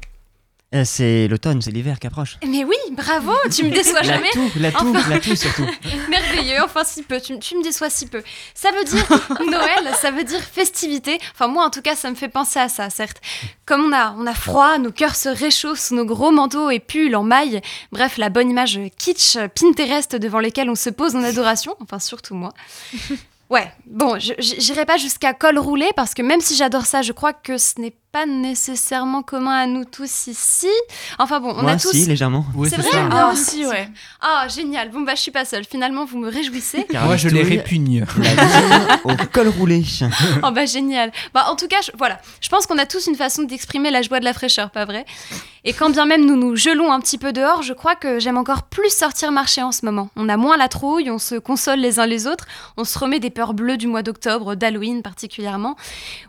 Euh, 0.73 0.85
c'est 0.85 1.27
l'automne, 1.27 1.61
c'est 1.61 1.73
l'hiver 1.73 1.99
qui 1.99 2.07
approche. 2.07 2.39
Mais 2.47 2.63
oui, 2.63 2.77
bravo, 2.93 3.33
tu 3.53 3.65
me 3.65 3.71
déçois 3.71 4.03
La 4.03 4.15
jamais. 4.15 4.31
toux, 4.31 4.51
la 4.61 4.71
toux, 4.71 4.91
Enfin- 4.95 5.11
la 5.11 5.19
toux 5.19 5.35
surtout. 5.35 5.67
Merveilleux, 6.09 6.63
enfin 6.63 6.85
si 6.85 7.03
peu, 7.03 7.21
tu, 7.21 7.37
tu 7.41 7.57
me 7.59 7.65
déçois 7.65 7.91
si 7.91 8.07
peu. 8.07 8.23
Ça 8.55 8.71
veut 8.71 8.85
dire 8.85 9.05
Noël, 9.51 9.93
ça 10.01 10.13
veut 10.13 10.23
dire 10.23 10.41
festivité. 10.41 11.19
Enfin 11.35 11.49
moi 11.49 11.65
en 11.65 11.71
tout 11.71 11.83
cas 11.83 11.97
ça 11.97 12.09
me 12.09 12.15
fait 12.15 12.29
penser 12.29 12.61
à 12.61 12.69
ça, 12.69 12.89
certes. 12.89 13.21
Comme 13.67 13.85
on 13.85 13.93
a, 13.93 14.15
on 14.17 14.29
a 14.29 14.35
froid, 14.35 14.79
nos 14.79 14.93
cœurs 14.93 15.17
se 15.17 15.29
réchauffent 15.29 15.81
sous 15.81 15.97
nos 15.97 16.05
gros 16.05 16.31
manteaux 16.31 16.71
et 16.71 16.79
pulls 16.79 17.17
en 17.17 17.25
maille. 17.25 17.61
Bref, 17.91 18.17
la 18.17 18.29
bonne 18.29 18.49
image 18.49 18.79
kitsch, 18.97 19.39
Pinterest 19.61 20.15
devant 20.15 20.39
lesquelles 20.39 20.71
on 20.71 20.77
se 20.77 20.91
pose 20.91 21.17
en 21.17 21.25
adoration. 21.25 21.75
Enfin 21.81 21.99
surtout 21.99 22.37
moi. 22.37 22.53
Ouais, 23.51 23.69
bon, 23.85 24.17
j'irai 24.21 24.85
pas 24.87 24.97
jusqu'à 24.97 25.35
col 25.35 25.59
roulé 25.59 25.89
parce 25.97 26.15
que 26.15 26.23
même 26.23 26.41
si 26.41 26.55
j'adore 26.55 26.87
ça, 26.87 27.03
je 27.03 27.11
crois 27.11 27.33
que 27.33 27.59
ce 27.59 27.81
n'est 27.81 27.93
pas 28.13 28.27
nécessairement 28.27 29.23
commun 29.23 29.53
à 29.55 29.67
nous 29.67 29.85
tous 29.85 30.27
ici. 30.27 30.67
Enfin 31.21 31.39
bon, 31.39 31.55
on 31.57 31.63
Moi, 31.63 31.73
a 31.73 31.77
tous. 31.77 31.93
si, 31.93 32.07
légèrement. 32.07 32.45
c'est 32.69 32.77
vrai 32.79 32.89
Ah, 32.95 33.09
Ah, 33.29 33.33
aussi, 33.33 33.65
ouais. 33.65 33.89
Ah, 34.21 34.47
génial. 34.49 34.91
Bon, 34.91 35.03
bah, 35.03 35.13
je 35.15 35.21
suis 35.21 35.31
pas 35.31 35.45
seule. 35.45 35.65
Finalement, 35.65 36.05
vous 36.05 36.19
me 36.19 36.29
réjouissez. 36.29 36.87
Moi 36.93 37.17
je 37.17 37.29
les 37.29 37.43
répugne. 37.43 38.05
Au 39.05 39.13
col 39.33 39.49
roulé. 39.49 39.85
oh, 40.43 40.51
bah, 40.51 40.67
génial. 40.67 41.13
Bah, 41.35 41.47
en 41.51 41.57
tout 41.57 41.69
cas, 41.69 41.81
je- 41.85 41.93
voilà. 41.97 42.21
Je 42.41 42.49
pense 42.49 42.67
qu'on 42.67 42.79
a 42.79 42.87
tous 42.87 43.07
une 43.07 43.15
façon 43.17 43.45
d'exprimer 43.45 43.91
la 43.93 44.03
joie 44.03 44.19
de 44.19 44.25
la 44.25 44.33
fraîcheur, 44.33 44.71
pas 44.71 44.85
vrai? 44.85 45.05
Et 45.65 45.75
quand 45.75 45.91
bien 45.91 46.07
même 46.07 46.25
nous 46.25 46.37
nous 46.37 46.57
gelons 46.57 46.91
un 46.91 47.01
petit 47.01 47.19
peu 47.19 47.35
dehors, 47.35 47.63
je 47.63 47.75
crois 47.75 47.95
que 47.95 48.19
j'aime 48.19 48.39
encore 48.39 48.63
plus 48.63 48.89
sortir 48.89 49.31
marcher 49.31 49.63
en 49.63 49.73
ce 49.73 49.85
moment. 49.85 50.09
On 50.17 50.31
a 50.31 50.39
moins 50.39 50.57
la 50.57 50.69
trouille, 50.69 51.11
on 51.11 51.19
se 51.19 51.35
console 51.35 51.81
les 51.81 51.99
uns 52.01 52.07
les 52.07 52.27
autres, 52.27 52.47
on 52.79 52.85
se 52.85 52.99
remet 52.99 53.21
des 53.21 53.29
peurs 53.29 53.53
bleues 53.53 53.77
du 53.77 53.87
mois 53.87 54.03
d'octobre, 54.03 54.55
d'Halloween 54.55 55.03
particulièrement. 55.03 55.77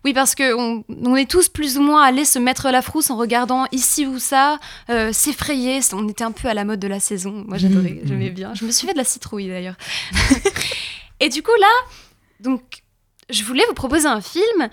Oui, 0.03 0.11
parce 0.13 0.35
que 0.35 0.53
on, 0.53 0.83
on 1.05 1.15
est 1.15 1.29
tous 1.31 1.47
plus 1.47 1.70
ou 1.77 1.81
moins 1.81 2.03
allés 2.03 2.25
se 2.25 2.39
mettre 2.39 2.69
la 2.69 2.81
frousse 2.81 3.09
en 3.09 3.17
regardant 3.17 3.65
ici 3.71 4.05
ou 4.05 4.19
ça, 4.19 4.59
euh, 4.89 5.11
s'effrayer. 5.11 5.79
On 5.93 6.07
était 6.07 6.23
un 6.23 6.31
peu 6.31 6.47
à 6.47 6.53
la 6.53 6.65
mode 6.65 6.79
de 6.79 6.87
la 6.87 6.99
saison. 6.99 7.43
Moi, 7.47 7.57
j'adorais, 7.57 8.01
j'aimais 8.03 8.29
bien. 8.29 8.53
Je 8.53 8.65
me 8.65 8.71
suis 8.71 8.87
fait 8.87 8.93
de 8.93 8.97
la 8.97 9.03
citrouille 9.03 9.47
d'ailleurs. 9.47 9.75
Et 11.19 11.29
du 11.29 11.43
coup, 11.43 11.51
là, 11.59 11.93
donc, 12.39 12.83
je 13.29 13.43
voulais 13.43 13.63
vous 13.67 13.73
proposer 13.73 14.07
un 14.07 14.21
film 14.21 14.69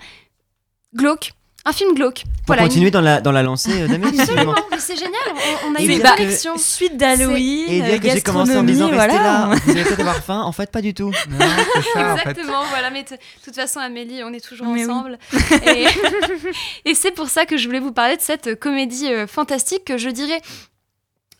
glauque. 0.95 1.33
Un 1.69 1.71
film 1.71 1.93
glauque. 1.93 2.23
Pour 2.23 2.55
Voilà, 2.55 2.63
continuer 2.63 2.87
une- 2.87 2.91
dans 2.93 3.01
la, 3.01 3.21
dans 3.21 3.31
la 3.31 3.43
lancée 3.43 3.83
euh, 3.83 3.87
d'Amélie. 3.87 4.19
Absolument, 4.19 4.55
c'est 4.79 4.95
génial, 4.95 5.13
on, 5.65 5.69
on 5.69 5.75
a 5.75 5.81
Et 5.81 5.85
une 5.85 6.01
connexion. 6.01 6.57
Suite 6.57 6.97
d'Halloween, 6.97 7.65
Et 7.69 7.81
dire 7.81 7.99
que 8.01 8.09
j'ai 8.09 8.21
commencé 8.21 8.57
en 8.57 8.63
disant 8.63 8.87
restez 8.87 8.95
voilà. 8.95 9.13
là, 9.23 9.49
vous 9.63 9.71
allez 9.71 9.83
peut-être 9.83 9.99
avoir 9.99 10.15
faim. 10.23 10.41
En 10.41 10.51
fait, 10.51 10.71
pas 10.71 10.81
du 10.81 10.95
tout. 10.95 11.11
Exactement, 11.95 12.63
voilà, 12.71 12.89
mais 12.89 13.03
de 13.03 13.15
toute 13.45 13.53
façon, 13.55 13.79
Amélie, 13.79 14.23
on 14.23 14.33
est 14.33 14.43
toujours 14.43 14.65
Mais 14.65 14.83
oui. 14.83 14.89
ensemble. 14.91 15.19
Et, 15.67 15.85
et 16.89 16.95
c'est 16.95 17.11
pour 17.11 17.29
ça 17.29 17.45
que 17.45 17.55
je 17.57 17.67
voulais 17.67 17.79
vous 17.79 17.91
parler 17.91 18.15
de 18.17 18.21
cette 18.21 18.59
comédie 18.59 19.07
euh, 19.13 19.27
fantastique 19.27 19.85
que 19.85 19.97
je 19.99 20.09
dirais, 20.09 20.41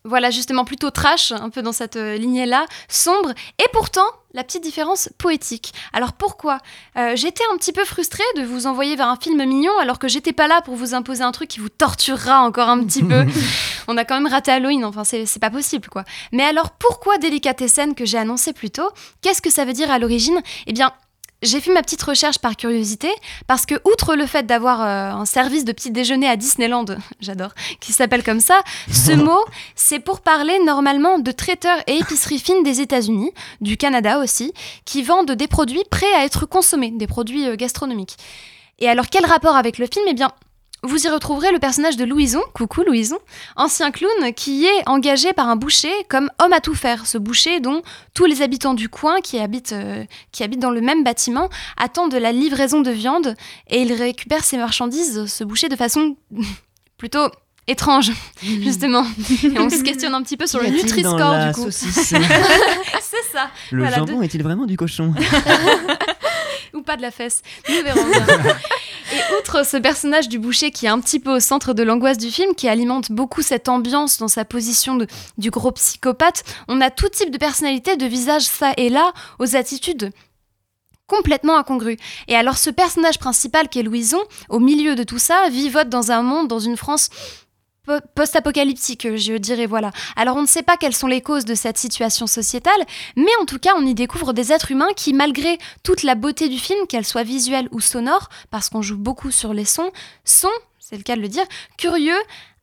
voilà, 0.04 0.32
justement 0.32 0.66
plutôt 0.66 0.89
trash, 0.89 1.32
un 1.32 1.50
peu 1.50 1.62
dans 1.62 1.72
cette 1.72 1.95
euh, 1.95 2.16
lignée-là, 2.16 2.66
sombre, 2.88 3.32
et 3.58 3.66
pourtant 3.74 4.06
la 4.34 4.43
petite 4.43 4.64
différence 4.64 5.10
poétique. 5.18 5.74
Alors 5.91 6.14
pourquoi? 6.14 6.60
Euh, 6.97 7.16
J'étais 7.16 7.43
un 7.52 7.58
petit 7.58 7.74
peu 7.74 7.84
frustrée 7.84 8.24
de 8.38 8.43
vous 8.43 8.68
envoyer 8.68 8.95
vers 8.95 9.08
un 9.08 9.16
film 9.16 9.43
mignon 9.43 9.72
alors 9.80 9.97
que 9.97 10.08
j'étais 10.08 10.34
pas 10.34 10.47
là 10.47 10.62
pour 10.62 10.76
vous 10.76 10.93
imposer 10.93 11.24
un 11.24 11.32
truc 11.32 11.50
qui 11.50 11.60
vous 11.60 11.70
torturera 11.70 12.41
encore 12.41 12.70
un 12.70 12.84
petit 12.84 13.04
peu. 13.04 13.26
On 13.88 13.97
a 13.97 14.06
quand 14.06 14.16
même 14.20 14.32
raté 14.32 14.52
Halloween, 14.52 14.86
enfin 14.86 15.04
c'est 15.04 15.39
pas 15.39 15.50
possible 15.50 15.89
quoi. 15.89 16.04
Mais 16.32 16.43
alors 16.43 16.72
pourquoi 16.72 17.18
Délicatessen 17.18 17.95
que 17.95 18.06
j'ai 18.06 18.20
annoncé 18.20 18.54
plus 18.54 18.70
tôt? 18.70 18.89
Qu'est-ce 19.22 19.41
que 19.41 19.50
ça 19.50 19.66
veut 19.66 19.74
dire 19.74 19.89
à 19.89 19.97
l'origine? 19.97 20.39
Eh 20.68 20.74
bien, 20.74 20.93
j'ai 21.41 21.61
fait 21.61 21.73
ma 21.73 21.81
petite 21.81 22.01
recherche 22.01 22.39
par 22.39 22.57
curiosité, 22.57 23.09
parce 23.47 23.65
que 23.65 23.75
outre 23.85 24.15
le 24.15 24.25
fait 24.25 24.45
d'avoir 24.45 24.81
euh, 24.81 25.21
un 25.21 25.25
service 25.25 25.65
de 25.65 25.71
petit 25.71 25.91
déjeuner 25.91 26.27
à 26.27 26.35
Disneyland, 26.35 26.85
j'adore, 27.21 27.53
qui 27.79 27.93
s'appelle 27.93 28.23
comme 28.23 28.39
ça, 28.39 28.61
ce 28.91 29.11
mot, 29.15 29.43
c'est 29.75 29.99
pour 29.99 30.21
parler 30.21 30.59
normalement 30.65 31.19
de 31.19 31.31
traiteurs 31.31 31.79
et 31.87 31.97
épiceries 31.97 32.39
fines 32.39 32.63
des 32.63 32.81
États-Unis, 32.81 33.31
du 33.61 33.77
Canada 33.77 34.19
aussi, 34.19 34.53
qui 34.85 35.03
vendent 35.03 35.31
des 35.31 35.47
produits 35.47 35.83
prêts 35.89 36.13
à 36.15 36.25
être 36.25 36.45
consommés, 36.45 36.91
des 36.91 37.07
produits 37.07 37.47
euh, 37.47 37.55
gastronomiques. 37.55 38.17
Et 38.79 38.87
alors, 38.87 39.07
quel 39.09 39.25
rapport 39.25 39.55
avec 39.55 39.77
le 39.77 39.87
film? 39.91 40.05
Eh 40.07 40.13
bien, 40.13 40.31
vous 40.84 41.05
y 41.05 41.09
retrouverez 41.09 41.51
le 41.51 41.59
personnage 41.59 41.97
de 41.97 42.05
Louison, 42.05 42.41
coucou 42.53 42.84
Louison, 42.84 43.17
ancien 43.55 43.91
clown 43.91 44.34
qui 44.36 44.65
est 44.65 44.88
engagé 44.88 45.34
par 45.34 45.49
un 45.49 45.55
boucher 45.55 45.91
comme 46.09 46.30
homme 46.41 46.53
à 46.53 46.61
tout 46.61 46.75
faire. 46.75 47.05
Ce 47.05 47.17
boucher 47.17 47.59
dont 47.59 47.82
tous 48.13 48.25
les 48.25 48.41
habitants 48.41 48.73
du 48.73 48.88
coin 48.89 49.19
qui 49.21 49.39
habitent, 49.39 49.73
euh, 49.73 50.05
qui 50.32 50.43
habitent 50.43 50.61
dans 50.61 50.71
le 50.71 50.82
même 50.82 51.03
bâtiment 51.03 51.49
attendent 51.77 52.13
la 52.13 52.32
livraison 52.32 52.82
de 52.82 52.91
viande 52.91 53.36
et 53.69 53.82
il 53.82 53.91
récupère 53.93 54.43
ses 54.43 54.57
marchandises, 54.57 55.25
ce 55.25 55.43
boucher, 55.43 55.67
de 55.69 55.75
façon 55.75 56.15
plutôt 56.97 57.27
étrange, 57.67 58.11
justement. 58.41 59.05
Et 59.43 59.59
on 59.59 59.69
se 59.69 59.84
questionne 59.84 60.15
un 60.15 60.23
petit 60.23 60.38
peu 60.38 60.47
sur 60.47 60.59
le 60.59 60.69
Nutri-Score 60.69 61.45
du 61.45 61.51
coup. 61.53 61.67
C'est 61.71 61.86
ça. 63.32 63.49
Le 63.71 63.82
Voilà, 63.84 63.99
de- 63.99 64.07
jambon 64.07 64.21
est-il 64.23 64.41
vraiment 64.41 64.65
du 64.65 64.75
cochon? 64.75 65.13
ou 66.74 66.82
pas 66.82 66.97
de 66.97 67.01
la 67.01 67.11
fesse. 67.11 67.41
Nous 67.67 67.84
verrons 67.84 68.05
bien. 68.09 68.26
Et 69.11 69.36
outre 69.39 69.65
ce 69.65 69.78
personnage 69.78 70.30
du 70.30 70.38
boucher 70.38 70.70
qui 70.70 70.86
est 70.86 70.89
un 70.89 70.99
petit 70.99 71.20
peu 71.20 71.36
au 71.36 71.39
centre 71.39 71.74
de 71.74 71.82
l'angoisse 71.82 72.20
du 72.20 72.30
film, 72.30 72.53
qui 72.53 72.67
alimente 72.67 73.11
beaucoup 73.11 73.41
cette 73.41 73.67
ambiance 73.67 74.20
dans 74.20 74.28
sa 74.28 74.45
position 74.45 74.95
de, 74.95 75.07
du 75.39 75.49
gros 75.49 75.72
psychopathe, 75.72 76.43
on 76.67 76.80
a 76.80 76.91
tout 76.91 77.09
type 77.09 77.32
de 77.32 77.38
personnalité, 77.38 77.97
de 77.97 78.05
visage 78.05 78.43
ça 78.43 78.72
et 78.78 78.89
là, 78.89 79.11
aux 79.39 79.55
attitudes 79.55 80.11
complètement 81.07 81.57
incongrues. 81.57 81.97
Et 82.28 82.36
alors 82.36 82.57
ce 82.57 82.70
personnage 82.70 83.20
principal 83.20 83.67
qui 83.67 83.80
est 83.80 83.84
Louison, 83.84 84.22
au 84.47 84.59
milieu 84.59 84.95
de 84.95 85.03
tout 85.03 85.17
ça, 85.17 85.49
vivote 85.49 85.89
dans 85.89 86.11
un 86.11 86.22
monde, 86.22 86.47
dans 86.47 86.59
une 86.59 86.78
France 86.78 87.09
post-apocalyptique, 88.15 89.15
je 89.15 89.34
dirais, 89.34 89.65
voilà. 89.65 89.91
Alors 90.15 90.38
on 90.38 90.41
ne 90.41 90.47
sait 90.47 90.63
pas 90.63 90.77
quelles 90.77 90.95
sont 90.95 91.07
les 91.07 91.21
causes 91.21 91.45
de 91.45 91.55
cette 91.55 91.77
situation 91.77 92.27
sociétale, 92.27 92.82
mais 93.15 93.32
en 93.41 93.45
tout 93.45 93.59
cas 93.59 93.73
on 93.77 93.86
y 93.86 93.93
découvre 93.93 94.34
des 94.34 94.51
êtres 94.51 94.71
humains 94.71 94.93
qui, 94.95 95.13
malgré 95.13 95.57
toute 95.84 96.03
la 96.03 96.15
beauté 96.15 96.49
du 96.49 96.57
film, 96.57 96.88
qu'elle 96.88 97.05
soit 97.05 97.23
visuelle 97.23 97.67
ou 97.71 97.80
sonore, 97.80 98.30
parce 98.51 98.69
qu'on 98.69 98.82
joue 98.82 98.97
beaucoup 98.97 99.32
sur 99.32 99.53
les 99.53 99.65
sons, 99.65 99.91
sont, 100.23 100.49
c'est 100.80 100.97
le 100.97 101.03
cas 101.03 101.15
de 101.15 101.21
le 101.21 101.27
dire, 101.27 101.45
curieux, 101.77 102.19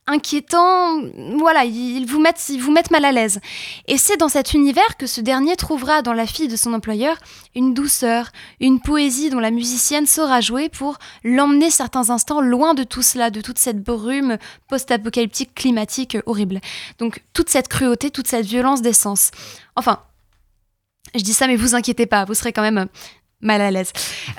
inquiétants, 0.07 1.01
voilà, 1.37 1.65
ils 1.65 2.05
vous 2.05 2.19
mettent, 2.19 2.49
ils 2.49 2.61
vous 2.61 2.71
mettent 2.71 2.91
mal 2.91 3.05
à 3.05 3.11
l'aise. 3.11 3.39
Et 3.87 3.97
c'est 3.97 4.17
dans 4.17 4.29
cet 4.29 4.53
univers 4.53 4.97
que 4.97 5.05
ce 5.05 5.21
dernier 5.21 5.55
trouvera 5.55 6.01
dans 6.01 6.13
la 6.13 6.25
fille 6.25 6.47
de 6.47 6.55
son 6.55 6.73
employeur 6.73 7.17
une 7.55 7.73
douceur, 7.73 8.29
une 8.59 8.79
poésie 8.79 9.29
dont 9.29 9.39
la 9.39 9.51
musicienne 9.51 10.05
saura 10.05 10.41
jouer 10.41 10.69
pour 10.69 10.97
l'emmener 11.23 11.69
certains 11.69 12.09
instants 12.09 12.41
loin 12.41 12.73
de 12.73 12.83
tout 12.83 13.01
cela, 13.01 13.29
de 13.29 13.41
toute 13.41 13.59
cette 13.59 13.83
brume 13.83 14.37
post-apocalyptique 14.67 15.53
climatique 15.53 16.17
horrible. 16.25 16.61
Donc 16.99 17.21
toute 17.33 17.49
cette 17.49 17.67
cruauté, 17.67 18.09
toute 18.09 18.27
cette 18.27 18.45
violence 18.45 18.81
d'essence. 18.81 19.31
Enfin, 19.75 19.99
je 21.15 21.21
dis 21.21 21.33
ça, 21.33 21.47
mais 21.47 21.55
vous 21.55 21.75
inquiétez 21.75 22.05
pas, 22.05 22.25
vous 22.25 22.33
serez 22.33 22.53
quand 22.53 22.61
même 22.61 22.87
mal 23.41 23.61
à 23.61 23.69
l'aise. 23.69 23.91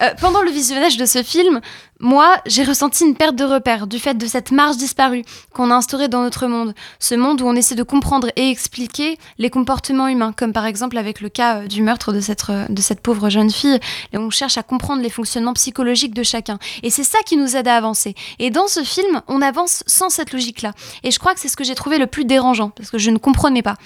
Euh, 0.03 0.11
pendant 0.21 0.43
le 0.43 0.51
visionnage 0.51 0.97
de 0.97 1.07
ce 1.07 1.23
film, 1.23 1.61
moi, 2.01 2.41
j'ai 2.47 2.65
ressenti 2.65 3.05
une 3.05 3.15
perte 3.15 3.37
de 3.37 3.45
repère 3.45 3.87
du 3.87 3.99
fait 3.99 4.15
de 4.15 4.27
cette 4.27 4.51
marge 4.51 4.77
disparue 4.77 5.25
qu'on 5.53 5.71
a 5.71 5.75
instaurée 5.75 6.09
dans 6.09 6.23
notre 6.23 6.47
monde. 6.47 6.75
Ce 6.99 7.15
monde 7.15 7.41
où 7.41 7.47
on 7.47 7.55
essaie 7.55 7.77
de 7.77 7.83
comprendre 7.83 8.29
et 8.35 8.51
expliquer 8.51 9.19
les 9.39 9.51
comportements 9.51 10.09
humains, 10.09 10.33
comme 10.33 10.53
par 10.53 10.67
exemple 10.67 10.99
avec 10.99 11.21
le 11.21 11.29
cas 11.29 11.61
euh, 11.61 11.67
du 11.67 11.83
meurtre 11.83 12.13
de 12.13 12.21
cette, 12.21 12.51
euh, 12.51 12.67
de 12.69 12.81
cette 12.81 13.01
pauvre 13.01 13.31
jeune 13.31 13.51
fille, 13.51 13.79
et 14.13 14.19
on 14.19 14.31
cherche 14.31 14.59
à 14.59 14.63
comprendre 14.65 15.03
les 15.03 15.11
fonctionnements 15.11 15.55
psychologiques 15.55 16.15
de 16.15 16.25
chacun. 16.25 16.59
Et 16.83 16.91
c'est 16.91 17.05
ça 17.05 17.19
qui 17.25 17.37
nous 17.37 17.57
aide 17.57 17.69
à 17.69 17.77
avancer. 17.77 18.15
Et 18.41 18.51
dans 18.51 18.67
ce 18.67 18.83
film, 18.83 19.23
on 19.29 19.43
avance 19.43 19.85
sans 19.87 20.09
cette 20.09 20.33
logique-là. 20.33 20.73
Et 21.05 21.13
je 21.13 21.19
crois 21.19 21.35
que 21.35 21.41
c'est 21.41 21.49
ce 21.49 21.57
que 21.57 21.65
j'ai 21.65 21.77
trouvé 21.77 21.99
le 21.99 22.07
plus 22.09 22.25
dérangeant, 22.25 22.71
parce 22.71 22.91
que 22.91 22.99
je 22.99 23.11
ne 23.11 23.19
comprenais 23.19 23.63
pas. 23.63 23.77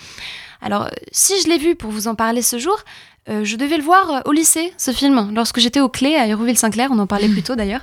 Alors, 0.63 0.89
si 1.11 1.35
je 1.43 1.49
l'ai 1.49 1.59
vu 1.59 1.75
pour 1.75 1.91
vous 1.91 2.07
en 2.07 2.15
parler 2.15 2.41
ce 2.41 2.57
jour, 2.57 2.79
euh, 3.29 3.45
je 3.45 3.57
devais 3.57 3.77
le 3.77 3.83
voir 3.83 4.11
euh, 4.11 4.21
au 4.25 4.33
lycée, 4.33 4.73
ce 4.79 4.91
film, 4.91 5.33
lorsque 5.35 5.61
j'étais 5.61 5.81
au 5.81 5.89
Clé 5.89 6.17
à 6.17 6.27
Hérouville-Saint-Clair, 6.27 6.89
on 6.93 6.99
en 6.99 7.07
parlait 7.07 7.29
plus 7.33 7.43
tôt 7.43 7.55
d'ailleurs. 7.55 7.83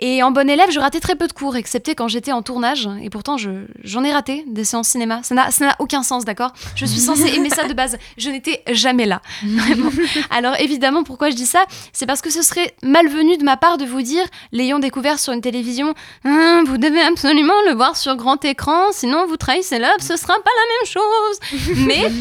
Et 0.00 0.22
en 0.22 0.30
bon 0.30 0.48
élève, 0.48 0.70
je 0.70 0.78
ratais 0.78 1.00
très 1.00 1.16
peu 1.16 1.26
de 1.26 1.32
cours, 1.32 1.56
excepté 1.56 1.94
quand 1.94 2.06
j'étais 2.06 2.30
en 2.32 2.42
tournage, 2.42 2.88
et 3.02 3.10
pourtant 3.10 3.36
je- 3.36 3.66
j'en 3.82 4.04
ai 4.04 4.12
raté 4.12 4.44
des 4.46 4.64
séances 4.64 4.88
cinéma. 4.88 5.22
Ça 5.24 5.34
n'a 5.34 5.50
ça 5.50 5.66
n'a 5.66 5.76
aucun 5.80 6.02
sens, 6.04 6.24
d'accord? 6.24 6.52
Je 6.76 6.84
suis 6.86 7.00
censée 7.00 7.28
aimer 7.34 7.50
ça 7.50 7.66
de 7.66 7.72
base. 7.72 7.96
Je 8.16 8.30
n'étais 8.30 8.62
jamais 8.70 9.06
là. 9.06 9.22
Vraiment. 9.44 9.90
Alors 10.30 10.54
évidemment, 10.60 11.02
pourquoi 11.02 11.30
je 11.30 11.34
dis 11.36 11.46
ça? 11.46 11.64
C'est 11.92 12.06
parce 12.06 12.20
que 12.20 12.30
ce 12.30 12.42
serait 12.42 12.74
malvenu 12.82 13.36
de 13.38 13.44
ma 13.44 13.56
part 13.56 13.76
de 13.78 13.84
vous 13.86 14.02
dire, 14.02 14.24
l'ayant 14.52 14.78
découvert 14.78 15.18
sur 15.18 15.32
une 15.32 15.40
télévision, 15.40 15.94
Hum, 16.24 16.64
vous 16.66 16.78
devez 16.78 17.00
absolument 17.00 17.54
le 17.68 17.74
voir 17.74 17.96
sur 17.96 18.14
grand 18.16 18.44
écran, 18.44 18.92
sinon 18.92 19.26
vous 19.26 19.36
trahissez 19.36 19.78
l'œuvre, 19.78 20.00
ce 20.00 20.16
sera 20.16 20.34
pas 20.34 20.50
la 20.56 20.66
même 20.74 20.86
chose. 20.92 21.84
Mais 21.86 22.12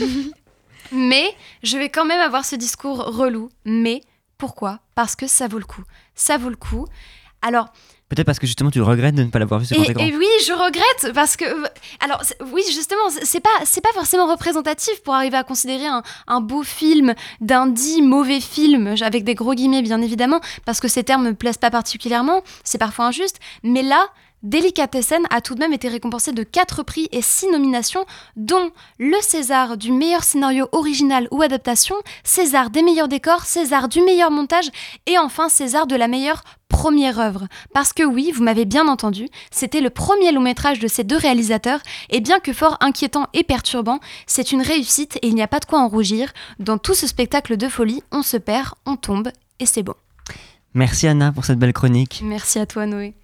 mais 0.91 1.25
je 1.63 1.77
vais 1.77 1.89
quand 1.89 2.05
même 2.05 2.21
avoir 2.21 2.45
ce 2.45 2.55
discours 2.55 2.97
relou. 3.05 3.49
Mais 3.65 4.01
pourquoi? 4.37 4.79
Parce 4.95 5.15
que 5.15 5.27
ça 5.27 5.47
vaut 5.47 5.59
le 5.59 5.65
coup. 5.65 5.83
Ça 6.15 6.37
vaut 6.37 6.49
le 6.49 6.55
coup. 6.55 6.85
Alors, 7.41 7.67
Peut-être 8.09 8.25
parce 8.25 8.39
que 8.39 8.47
justement 8.47 8.71
tu 8.71 8.81
regrettes 8.81 9.15
de 9.15 9.23
ne 9.23 9.29
pas 9.29 9.37
l'avoir 9.37 9.59
vu 9.59 9.65
sur 9.65 9.75
grand 9.75 10.01
et, 10.01 10.07
et 10.07 10.15
oui, 10.15 10.25
je 10.45 10.53
regrette 10.53 11.13
parce 11.13 11.35
que 11.35 11.43
alors 11.99 12.23
c'est- 12.23 12.41
oui 12.53 12.61
justement 12.73 13.09
c'est- 13.09 13.25
c'est 13.25 13.41
pas 13.41 13.49
c'est 13.65 13.81
pas 13.81 13.91
forcément 13.93 14.27
représentatif 14.31 15.03
pour 15.03 15.13
arriver 15.13 15.35
à 15.35 15.43
considérer 15.43 15.87
un, 15.87 16.01
un 16.27 16.39
beau 16.39 16.63
film 16.63 17.15
d'un 17.41 17.67
dit 17.67 18.01
mauvais 18.01 18.39
film 18.39 18.95
avec 19.01 19.25
des 19.25 19.35
gros 19.35 19.53
guillemets 19.53 19.81
bien 19.81 20.01
évidemment 20.01 20.39
parce 20.65 20.79
que 20.79 20.87
ces 20.87 21.03
termes 21.03 21.25
me 21.25 21.33
plaisent 21.33 21.57
pas 21.57 21.69
particulièrement, 21.69 22.43
c'est 22.63 22.77
parfois 22.77 23.07
injuste, 23.07 23.39
mais 23.61 23.81
là 23.83 24.07
Delicatessen 24.47 25.23
a 25.29 25.41
tout 25.41 25.55
de 25.55 25.59
même 25.59 25.73
été 25.73 25.89
récompensé 25.89 26.31
de 26.31 26.41
4 26.41 26.81
prix 26.83 27.09
et 27.11 27.21
6 27.21 27.49
nominations, 27.49 28.05
dont 28.37 28.71
le 28.97 29.17
César 29.19 29.75
du 29.75 29.91
meilleur 29.91 30.23
scénario 30.23 30.69
original 30.71 31.27
ou 31.31 31.41
adaptation, 31.41 31.95
César 32.23 32.69
des 32.69 32.81
meilleurs 32.81 33.09
décors, 33.09 33.43
César 33.43 33.89
du 33.89 33.99
meilleur 33.99 34.31
montage 34.31 34.69
et 35.05 35.17
enfin 35.17 35.49
César 35.49 35.85
de 35.85 35.97
la 35.97 36.07
meilleure 36.07 36.43
première 36.69 37.19
œuvre. 37.19 37.47
Parce 37.73 37.91
que 37.91 38.03
oui, 38.03 38.31
vous 38.33 38.41
m'avez 38.41 38.63
bien 38.63 38.87
entendu, 38.87 39.27
c'était 39.51 39.81
le 39.81 39.89
premier 39.89 40.31
long 40.31 40.39
métrage 40.39 40.79
de 40.79 40.87
ces 40.87 41.03
deux 41.03 41.17
réalisateurs 41.17 41.81
et 42.09 42.21
bien 42.21 42.39
que 42.39 42.53
fort 42.53 42.77
inquiétant 42.79 43.27
et 43.33 43.43
perturbant, 43.43 43.99
c'est 44.27 44.53
une 44.53 44.61
réussite 44.61 45.17
et 45.17 45.27
il 45.27 45.35
n'y 45.35 45.41
a 45.41 45.49
pas 45.49 45.59
de 45.59 45.65
quoi 45.65 45.81
en 45.81 45.89
rougir. 45.89 46.31
Dans 46.59 46.77
tout 46.77 46.93
ce 46.93 47.05
spectacle 47.05 47.57
de 47.57 47.67
folie, 47.67 48.01
on 48.13 48.21
se 48.21 48.37
perd, 48.37 48.69
on 48.85 48.95
tombe 48.95 49.29
et 49.59 49.65
c'est 49.65 49.83
bon. 49.83 49.95
Merci 50.77 51.07
Anna 51.07 51.31
pour 51.31 51.43
cette 51.43 51.57
belle 51.57 51.73
chronique. 51.73 52.21
Merci 52.23 52.59
à 52.59 52.67
toi 52.67 52.85
Noé. 52.85 53.15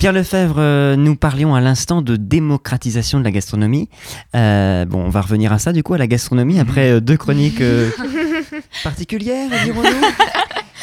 Pierre 0.00 0.12
Lefebvre, 0.12 0.56
euh, 0.58 0.96
nous 0.96 1.14
parlions 1.14 1.54
à 1.54 1.60
l'instant 1.60 2.02
de 2.02 2.16
démocratisation 2.16 3.20
de 3.20 3.24
la 3.24 3.30
gastronomie. 3.30 3.88
Euh, 4.34 4.84
bon, 4.86 5.04
on 5.04 5.08
va 5.08 5.20
revenir 5.20 5.52
à 5.52 5.60
ça 5.60 5.72
du 5.72 5.84
coup, 5.84 5.94
à 5.94 5.98
la 5.98 6.08
gastronomie, 6.08 6.58
après 6.58 6.90
euh, 6.90 7.00
deux 7.00 7.16
chroniques 7.16 7.60
euh, 7.60 7.90
particulières, 8.82 9.48
dirons-nous. 9.64 10.06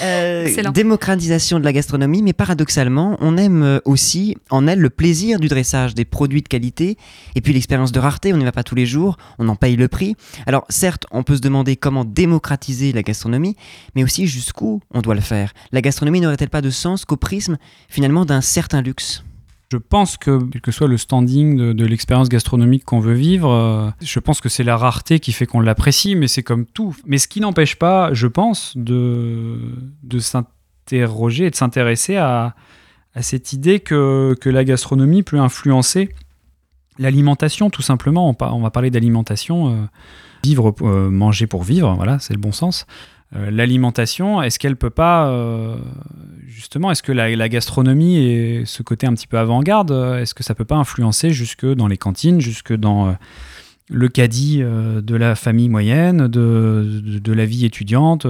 Euh, 0.02 0.72
démocratisation 0.74 1.60
de 1.60 1.64
la 1.64 1.74
gastronomie, 1.74 2.22
mais 2.22 2.34
paradoxalement, 2.34 3.18
on 3.22 3.38
aime 3.38 3.64
euh, 3.64 3.80
aussi 3.86 4.36
en 4.50 4.68
elle 4.68 4.80
le 4.80 4.90
plaisir 4.90 5.40
du 5.40 5.48
dressage, 5.48 5.94
des 5.94 6.06
produits 6.06 6.42
de 6.42 6.48
qualité, 6.48 6.98
et 7.36 7.42
puis 7.42 7.54
l'expérience 7.54 7.92
de 7.92 8.00
rareté, 8.00 8.34
on 8.34 8.38
n'y 8.38 8.44
va 8.44 8.52
pas 8.52 8.64
tous 8.64 8.76
les 8.76 8.86
jours, 8.86 9.18
on 9.40 9.48
en 9.50 9.56
paye 9.56 9.76
le 9.76 9.88
prix. 9.88 10.16
Alors 10.48 10.66
certes, 10.70 11.06
on 11.12 11.24
peut 11.24 11.36
se 11.36 11.42
demander 11.42 11.76
comment 11.76 12.06
démocratiser 12.06 12.92
la 12.92 13.04
gastronomie, 13.04 13.56
mais 13.96 14.04
aussi 14.04 14.28
jusqu'où 14.28 14.82
on 14.92 15.02
doit 15.02 15.16
le 15.16 15.22
faire. 15.22 15.54
La 15.72 15.82
gastronomie 15.82 16.22
n'aurait-elle 16.22 16.50
pas 16.50 16.62
de 16.62 16.70
sens 16.70 17.06
qu'au 17.06 17.18
prisme 17.18 17.58
finalement 17.90 18.26
d'un 18.26 18.42
certain 18.42 18.82
luxe? 18.82 19.24
Je 19.74 19.80
pense 19.80 20.18
que, 20.18 20.40
quel 20.52 20.62
que 20.62 20.72
soit 20.72 20.88
le 20.88 20.98
standing 20.98 21.74
de, 21.74 21.86
l'expérience 21.86 22.30
gastronomique 22.30 22.86
qu'on 22.86 23.00
veut 23.00 23.16
vivre, 23.16 23.50
euh, 23.50 23.90
je 24.04 24.20
pense 24.20 24.40
que 24.40 24.48
c'est 24.48 24.64
la 24.64 24.78
rareté 24.78 25.20
qui 25.20 25.32
fait 25.32 25.48
qu'on 25.48 25.62
l'apprécie, 25.62 26.16
mais 26.16 26.28
c'est 26.28 26.44
comme 26.44 26.68
tout. 26.68 26.96
Mais 27.08 27.18
ce 27.18 27.28
qui 27.28 27.40
n'empêche 27.40 27.76
pas, 27.76 28.14
je 28.14 28.28
pense, 28.28 28.78
de, 28.78 29.58
de 30.04 30.20
s'interroger 30.20 31.48
et 31.48 31.50
de 31.50 31.56
s'intéresser 31.56 32.18
à, 32.18 32.54
à 33.16 33.24
cette 33.24 33.52
idée 33.52 33.80
que, 33.80 34.36
que 34.40 34.48
la 34.48 34.64
gastronomie 34.64 35.24
peut 35.24 35.40
influencer 35.40 36.14
l'alimentation, 37.00 37.72
tout 37.72 37.82
simplement. 37.82 38.36
On 38.40 38.62
va 38.62 38.70
parler 38.70 38.92
d'alimentation, 38.92 39.70
euh, 39.70 39.86
vivre, 40.44 40.76
euh, 40.84 41.10
manger 41.10 41.48
pour 41.48 41.64
vivre, 41.64 41.96
voilà, 41.96 42.20
c'est 42.20 42.34
le 42.34 42.40
bon 42.40 42.52
sens. 42.52 42.86
Euh, 43.36 43.50
l'alimentation, 43.52 44.42
est-ce 44.42 44.60
qu'elle 44.60 44.76
peut 44.76 44.90
pas, 44.90 45.28
euh, 45.28 45.76
justement, 46.48 46.92
est-ce 46.92 47.02
que 47.02 47.12
la, 47.12 47.50
gastronomie 47.50 48.18
et 48.18 48.64
ce 48.66 48.84
côté 48.84 49.08
un 49.08 49.14
petit 49.14 49.28
peu 49.28 49.38
avant-garde, 49.38 49.92
euh, 49.92 50.20
est-ce 50.20 50.34
que 50.34 50.44
ça 50.44 50.54
peut 50.54 50.66
pas 50.66 50.76
influencer 50.76 51.32
jusque 51.32 51.66
dans 51.66 51.88
les 51.88 51.98
cantines, 51.98 52.42
jusque 52.42 52.74
dans 52.74 53.16
le 53.90 54.08
caddie 54.08 54.60
de 54.60 55.16
la 55.16 55.36
famille 55.36 55.70
moyenne, 55.70 56.28
de, 56.28 57.34
la 57.34 57.46
vie 57.46 57.66
étudiante 57.66 58.26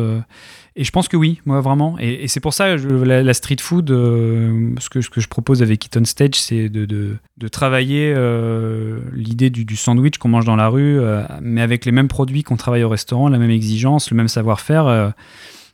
Et 0.75 0.83
je 0.83 0.91
pense 0.91 1.07
que 1.07 1.17
oui, 1.17 1.39
moi 1.45 1.61
vraiment. 1.61 1.97
Et, 1.99 2.27
c'est 2.27 2.39
pour 2.39 2.53
ça, 2.53 2.77
je, 2.77 2.87
la, 2.87 3.33
street 3.33 3.57
food, 3.61 3.91
euh, 3.91 4.73
ce, 4.79 4.89
que, 4.89 5.01
je 5.01 5.27
propose 5.27 5.61
avec 5.61 5.85
Eaton 5.85 6.03
Stage, 6.03 6.35
c'est 6.35 6.69
de, 6.69 7.17
travailler 7.51 8.11
euh, 8.15 8.99
l'idée 9.13 9.49
du, 9.51 9.75
sandwich 9.75 10.17
qu'on 10.17 10.29
mange 10.29 10.45
dans 10.45 10.55
la 10.55 10.69
rue, 10.69 10.99
euh, 10.99 11.21
mais 11.41 11.61
avec 11.61 11.85
les 11.85 11.91
mêmes 11.91 12.07
produits 12.07 12.43
qu'on 12.43 12.57
travaille 12.57 12.83
au 12.83 12.89
restaurant, 12.89 13.29
la 13.29 13.37
même 13.37 13.51
exigence, 13.51 14.09
le 14.09 14.17
même 14.17 14.27
savoir-faire. 14.27 15.13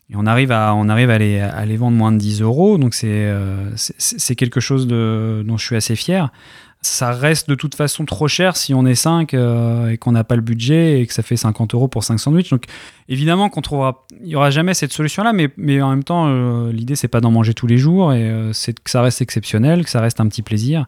et 0.10 0.16
on 0.16 0.26
arrive 0.26 0.52
à, 0.52 0.76
on 0.76 0.90
arrive 0.90 1.12
à, 1.12 1.18
les, 1.18 1.40
à 1.40 1.66
les 1.66 1.78
vendre 1.78 1.96
moins 1.96 2.12
de 2.12 2.18
10 2.18 2.42
euros, 2.42 2.78
donc 2.78 2.94
c'est 2.94 3.34
c'est- 3.76 4.36
quelque 4.36 4.60
chose 4.60 4.86
dont 4.86 5.58
je 5.58 5.66
suis 5.66 5.76
assez 5.78 5.96
fier. 5.96 6.30
Ça 6.82 7.12
reste 7.12 7.50
de 7.50 7.56
toute 7.56 7.76
façon 7.76 8.06
trop 8.06 8.30
cher 8.30 8.56
si 8.56 8.74
on 8.74 8.86
est 8.86 8.96
5 8.96 9.34
et 9.34 9.98
qu'on 10.00 10.14
n'a 10.14 10.24
pas 10.24 10.38
le 10.38 10.42
budget 10.42 11.02
et 11.02 11.08
que 11.08 11.14
ça 11.14 11.22
fait 11.24 11.36
50 11.36 11.74
euros 11.74 11.90
pour 11.90 12.06
5 12.06 12.18
sandwichs. 12.18 12.50
Donc 12.52 12.64
évidemment 13.10 13.50
qu'on 13.50 13.60
trouvera, 13.62 14.06
il 14.22 14.28
n'y 14.28 14.36
aura 14.36 14.50
jamais 14.50 14.74
cette 14.74 14.94
solution-là, 14.94 15.34
mais, 15.34 15.50
mais 15.58 15.82
en 15.82 15.90
même 15.90 16.06
temps, 16.06 16.28
euh, 16.30 16.72
l'idée 16.72 16.96
c'est 16.96 17.10
pas 17.10 17.20
d'en 17.20 17.32
manger 17.32 17.54
tous 17.54 17.68
les 17.68 17.78
jours 17.78 18.14
et 18.14 18.24
euh, 18.30 18.54
c'est 18.54 18.74
que 18.80 18.90
ça 18.90 19.02
reste 19.02 19.22
exceptionnel, 19.22 19.84
que 19.84 19.90
ça 19.90 20.00
reste 20.00 20.22
un 20.22 20.28
petit 20.30 20.42
plaisir. 20.42 20.86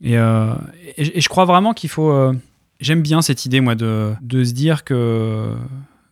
Et, 0.00 0.16
euh, 0.16 0.52
et- 0.96 1.18
et 1.18 1.20
je 1.20 1.28
crois 1.28 1.44
vraiment 1.46 1.72
qu'il 1.74 1.90
faut. 1.90 2.10
euh, 2.10 2.32
J'aime 2.80 3.02
bien 3.02 3.20
cette 3.22 3.44
idée, 3.44 3.60
moi, 3.60 3.74
de, 3.74 4.12
de 4.22 4.44
se 4.44 4.52
dire 4.52 4.84
que. 4.84 5.52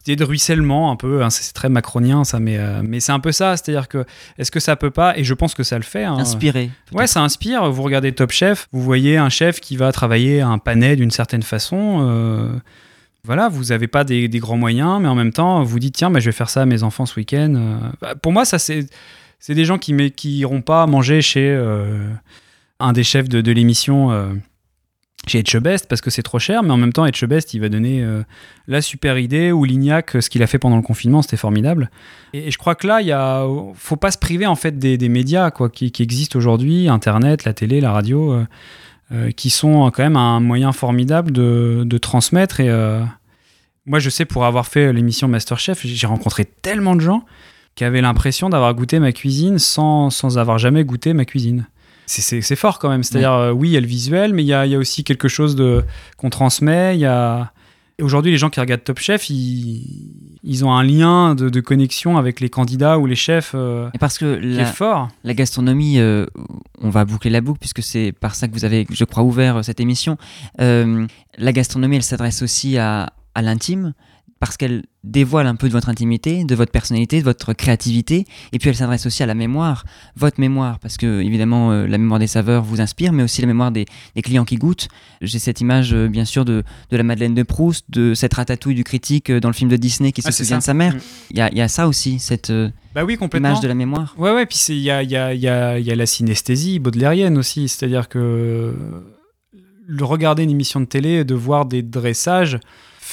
Idée 0.06 0.16
de 0.16 0.24
ruissellement, 0.24 0.90
un 0.92 0.96
peu, 0.96 1.22
hein, 1.24 1.30
c'est 1.30 1.52
très 1.52 1.68
macronien 1.68 2.22
ça, 2.24 2.38
mais, 2.38 2.58
euh, 2.58 2.80
mais 2.84 3.00
c'est 3.00 3.12
un 3.12 3.18
peu 3.20 3.32
ça, 3.32 3.56
c'est-à-dire 3.56 3.88
que 3.88 4.04
est-ce 4.38 4.50
que 4.50 4.60
ça 4.60 4.76
peut 4.76 4.90
pas, 4.90 5.18
et 5.18 5.24
je 5.24 5.34
pense 5.34 5.54
que 5.54 5.62
ça 5.64 5.76
le 5.76 5.82
fait. 5.84 6.04
hein, 6.04 6.16
Inspirer. 6.18 6.70
Ouais, 6.92 7.06
ça 7.06 7.22
inspire. 7.22 7.70
Vous 7.70 7.82
regardez 7.82 8.12
Top 8.12 8.30
Chef, 8.30 8.68
vous 8.72 8.82
voyez 8.82 9.16
un 9.16 9.28
chef 9.28 9.60
qui 9.60 9.76
va 9.76 9.90
travailler 9.92 10.40
un 10.42 10.58
panais 10.58 10.94
d'une 10.96 11.10
certaine 11.10 11.42
façon. 11.42 11.98
euh, 12.08 12.48
Voilà, 13.24 13.48
vous 13.48 13.64
n'avez 13.64 13.88
pas 13.88 14.04
des, 14.04 14.28
des 14.28 14.38
grands 14.38 14.56
moyens, 14.56 15.00
mais 15.00 15.08
en 15.08 15.16
même 15.16 15.32
temps, 15.32 15.64
vous 15.64 15.78
dites 15.80 15.96
tiens, 15.96 16.10
bah, 16.10 16.20
je 16.20 16.26
vais 16.26 16.32
faire 16.32 16.50
ça 16.50 16.62
à 16.62 16.66
mes 16.66 16.84
enfants 16.84 17.06
ce 17.06 17.18
week-end. 17.18 17.54
Euh, 17.56 17.76
bah, 18.00 18.14
pour 18.14 18.32
moi, 18.32 18.44
ça 18.44 18.58
c'est 18.60 18.86
c'est 19.40 19.54
des 19.54 19.64
gens 19.64 19.78
qui 19.78 19.92
mais 19.92 20.10
qui 20.10 20.44
pas 20.64 20.86
manger 20.86 21.20
chez 21.20 21.48
euh, 21.50 22.08
un 22.78 22.92
des 22.92 23.02
chefs 23.04 23.28
de, 23.28 23.40
de 23.40 23.52
l'émission. 23.52 24.10
Chez 25.26 25.40
Etchebest 25.40 25.88
parce 25.88 26.00
que 26.00 26.10
c'est 26.10 26.22
trop 26.22 26.38
cher, 26.38 26.62
mais 26.62 26.70
en 26.70 26.76
même 26.76 26.92
temps, 26.92 27.04
Etchebest, 27.04 27.54
il 27.54 27.60
va 27.60 27.68
donner 27.68 28.02
euh, 28.02 28.22
la 28.68 28.80
super 28.80 29.18
idée 29.18 29.52
ou 29.52 29.64
Lignac, 29.64 30.14
euh, 30.14 30.20
ce 30.20 30.30
qu'il 30.30 30.42
a 30.42 30.46
fait 30.46 30.58
pendant 30.58 30.76
le 30.76 30.82
confinement, 30.82 31.22
c'était 31.22 31.36
formidable. 31.36 31.90
Et, 32.32 32.50
je 32.50 32.58
crois 32.58 32.74
que 32.74 32.86
là, 32.86 33.00
il 33.02 33.10
a, 33.12 33.44
faut 33.74 33.96
pas 33.96 34.10
se 34.10 34.18
priver 34.18 34.46
en 34.46 34.54
fait 34.54 34.78
des, 34.78 34.98
des 34.98 35.08
médias 35.08 35.50
quoi, 35.50 35.68
qui, 35.68 35.90
qui 35.90 36.02
existent 36.02 36.38
aujourd'hui, 36.38 36.88
Internet, 36.88 37.44
la 37.44 37.54
télé, 37.54 37.80
la 37.80 37.92
radio, 37.92 38.44
euh, 39.12 39.30
qui 39.32 39.50
sont 39.50 39.90
quand 39.90 40.02
même 40.02 40.16
un 40.16 40.40
moyen 40.40 40.72
formidable 40.72 41.32
de, 41.32 41.82
de 41.84 41.98
transmettre. 41.98 42.60
Et 42.60 42.70
moi, 43.84 43.98
je 43.98 44.10
sais 44.10 44.24
pour 44.24 44.44
avoir 44.44 44.66
fait 44.66 44.92
l'émission 44.92 45.28
Masterchef, 45.28 45.86
j'ai 45.86 46.06
rencontré 46.06 46.44
tellement 46.44 46.96
de 46.96 47.00
gens 47.00 47.24
qui 47.76 47.84
avaient 47.84 48.00
l'impression 48.00 48.48
d'avoir 48.48 48.74
goûté 48.74 48.98
ma 48.98 49.12
cuisine 49.12 49.58
sans, 49.58 50.10
sans 50.10 50.38
avoir 50.38 50.58
jamais 50.58 50.82
goûté 50.82 51.12
ma 51.12 51.24
cuisine. 51.24 51.66
C'est- 52.06 52.56
fort 52.56 52.78
quand 52.78 52.88
même. 52.88 53.02
C'est-à-dire, 53.02 53.32
euh, 53.32 53.50
oui, 53.52 53.68
il 53.68 53.72
y 53.72 53.76
a 53.76 53.80
le 53.80 53.86
visuel, 53.86 54.32
mais 54.32 54.42
il 54.42 54.46
y 54.46 54.54
a, 54.54 54.64
y 54.66 54.74
a 54.74 54.78
aussi 54.78 55.04
quelque 55.04 55.28
chose 55.28 55.56
de- 55.56 55.84
qu'on 56.16 56.30
transmet. 56.30 56.96
Il 56.96 57.00
y 57.00 57.06
a... 57.06 57.52
Aujourd'hui, 58.00 58.30
les 58.30 58.36
gens 58.36 58.50
qui 58.50 58.60
regardent 58.60 58.84
Top 58.84 58.98
Chef, 58.98 59.30
ils, 59.30 60.12
ils 60.42 60.64
ont 60.66 60.72
un 60.72 60.82
lien 60.82 61.34
de, 61.34 61.48
de 61.48 61.60
connexion 61.60 62.18
avec 62.18 62.40
les 62.40 62.50
candidats 62.50 62.98
ou 62.98 63.06
les 63.06 63.14
chefs 63.16 63.52
euh, 63.54 63.88
Et 63.94 63.98
parce 63.98 64.18
que 64.18 64.38
qui 64.38 64.46
la, 64.48 64.62
est 64.62 64.66
fort. 64.66 65.08
la 65.24 65.32
gastronomie, 65.32 65.98
euh, 65.98 66.26
on 66.82 66.90
va 66.90 67.06
boucler 67.06 67.30
la 67.30 67.40
boucle 67.40 67.58
puisque 67.58 67.82
c'est 67.82 68.12
par 68.12 68.34
ça 68.34 68.48
que 68.48 68.52
vous 68.52 68.66
avez, 68.66 68.86
je 68.90 69.04
crois, 69.04 69.22
ouvert 69.22 69.64
cette 69.64 69.80
émission. 69.80 70.18
La 70.58 71.52
gastronomie, 71.52 71.96
elle 71.96 72.02
s'adresse 72.02 72.42
aussi 72.42 72.76
à, 72.78 73.12
à 73.34 73.42
l'intime 73.42 73.94
parce 74.38 74.56
qu'elle 74.58 74.84
dévoile 75.02 75.46
un 75.46 75.54
peu 75.54 75.66
de 75.68 75.72
votre 75.72 75.88
intimité, 75.88 76.44
de 76.44 76.54
votre 76.54 76.70
personnalité, 76.70 77.20
de 77.20 77.24
votre 77.24 77.54
créativité, 77.54 78.26
et 78.52 78.58
puis 78.58 78.68
elle 78.68 78.76
s'adresse 78.76 79.06
aussi 79.06 79.22
à 79.22 79.26
la 79.26 79.34
mémoire, 79.34 79.84
votre 80.14 80.40
mémoire, 80.40 80.78
parce 80.78 80.98
que 80.98 81.20
évidemment 81.22 81.72
euh, 81.72 81.86
la 81.86 81.96
mémoire 81.96 82.18
des 82.20 82.26
saveurs 82.26 82.62
vous 82.62 82.80
inspire, 82.82 83.12
mais 83.12 83.22
aussi 83.22 83.40
la 83.40 83.46
mémoire 83.46 83.72
des, 83.72 83.86
des 84.14 84.22
clients 84.22 84.44
qui 84.44 84.56
goûtent. 84.56 84.88
J'ai 85.22 85.38
cette 85.38 85.60
image, 85.62 85.94
euh, 85.94 86.08
bien 86.08 86.24
sûr, 86.26 86.44
de, 86.44 86.64
de 86.90 86.96
la 86.96 87.02
Madeleine 87.02 87.34
de 87.34 87.42
Proust, 87.44 87.86
de 87.88 88.12
cette 88.14 88.34
ratatouille 88.34 88.74
du 88.74 88.84
critique 88.84 89.30
euh, 89.30 89.40
dans 89.40 89.48
le 89.48 89.54
film 89.54 89.70
de 89.70 89.76
Disney 89.76 90.12
qui 90.12 90.20
Ah, 90.24 90.30
se 90.30 90.36
c'est 90.36 90.44
souvient 90.44 90.58
de 90.58 90.62
sa 90.62 90.74
mère. 90.74 90.94
Mm. 90.94 91.00
Il 91.30 91.38
y, 91.38 91.40
a, 91.40 91.50
il 91.50 91.56
y 91.56 91.62
a 91.62 91.68
ça 91.68 91.88
aussi, 91.88 92.18
cette 92.18 92.52
Bah 92.94 93.04
oui, 93.04 93.16
complètement. 93.16 93.48
image 93.50 93.60
de 93.62 93.68
la 93.68 93.74
mémoire. 93.74 94.14
Ouais, 94.18 94.32
ouais, 94.32 94.44
puis 94.44 94.58
il 94.68 94.78
y 94.78 94.90
a, 94.90 95.02
y, 95.02 95.16
a, 95.16 95.32
y, 95.32 95.48
a, 95.48 95.78
y 95.78 95.84
la 95.84 96.06
synesthésie 96.06 96.78
baudelairienne 96.78 97.38
aussi. 97.38 97.68
C'est-à-dire 97.68 98.08
que 98.10 98.74
le 99.86 100.04
regarder 100.04 100.42
une 100.42 100.50
émission 100.50 100.80
de 100.80 100.84
télé, 100.86 101.24
de 101.24 101.34
voir 101.34 101.64
des 101.64 101.82
dressages, 101.82 102.58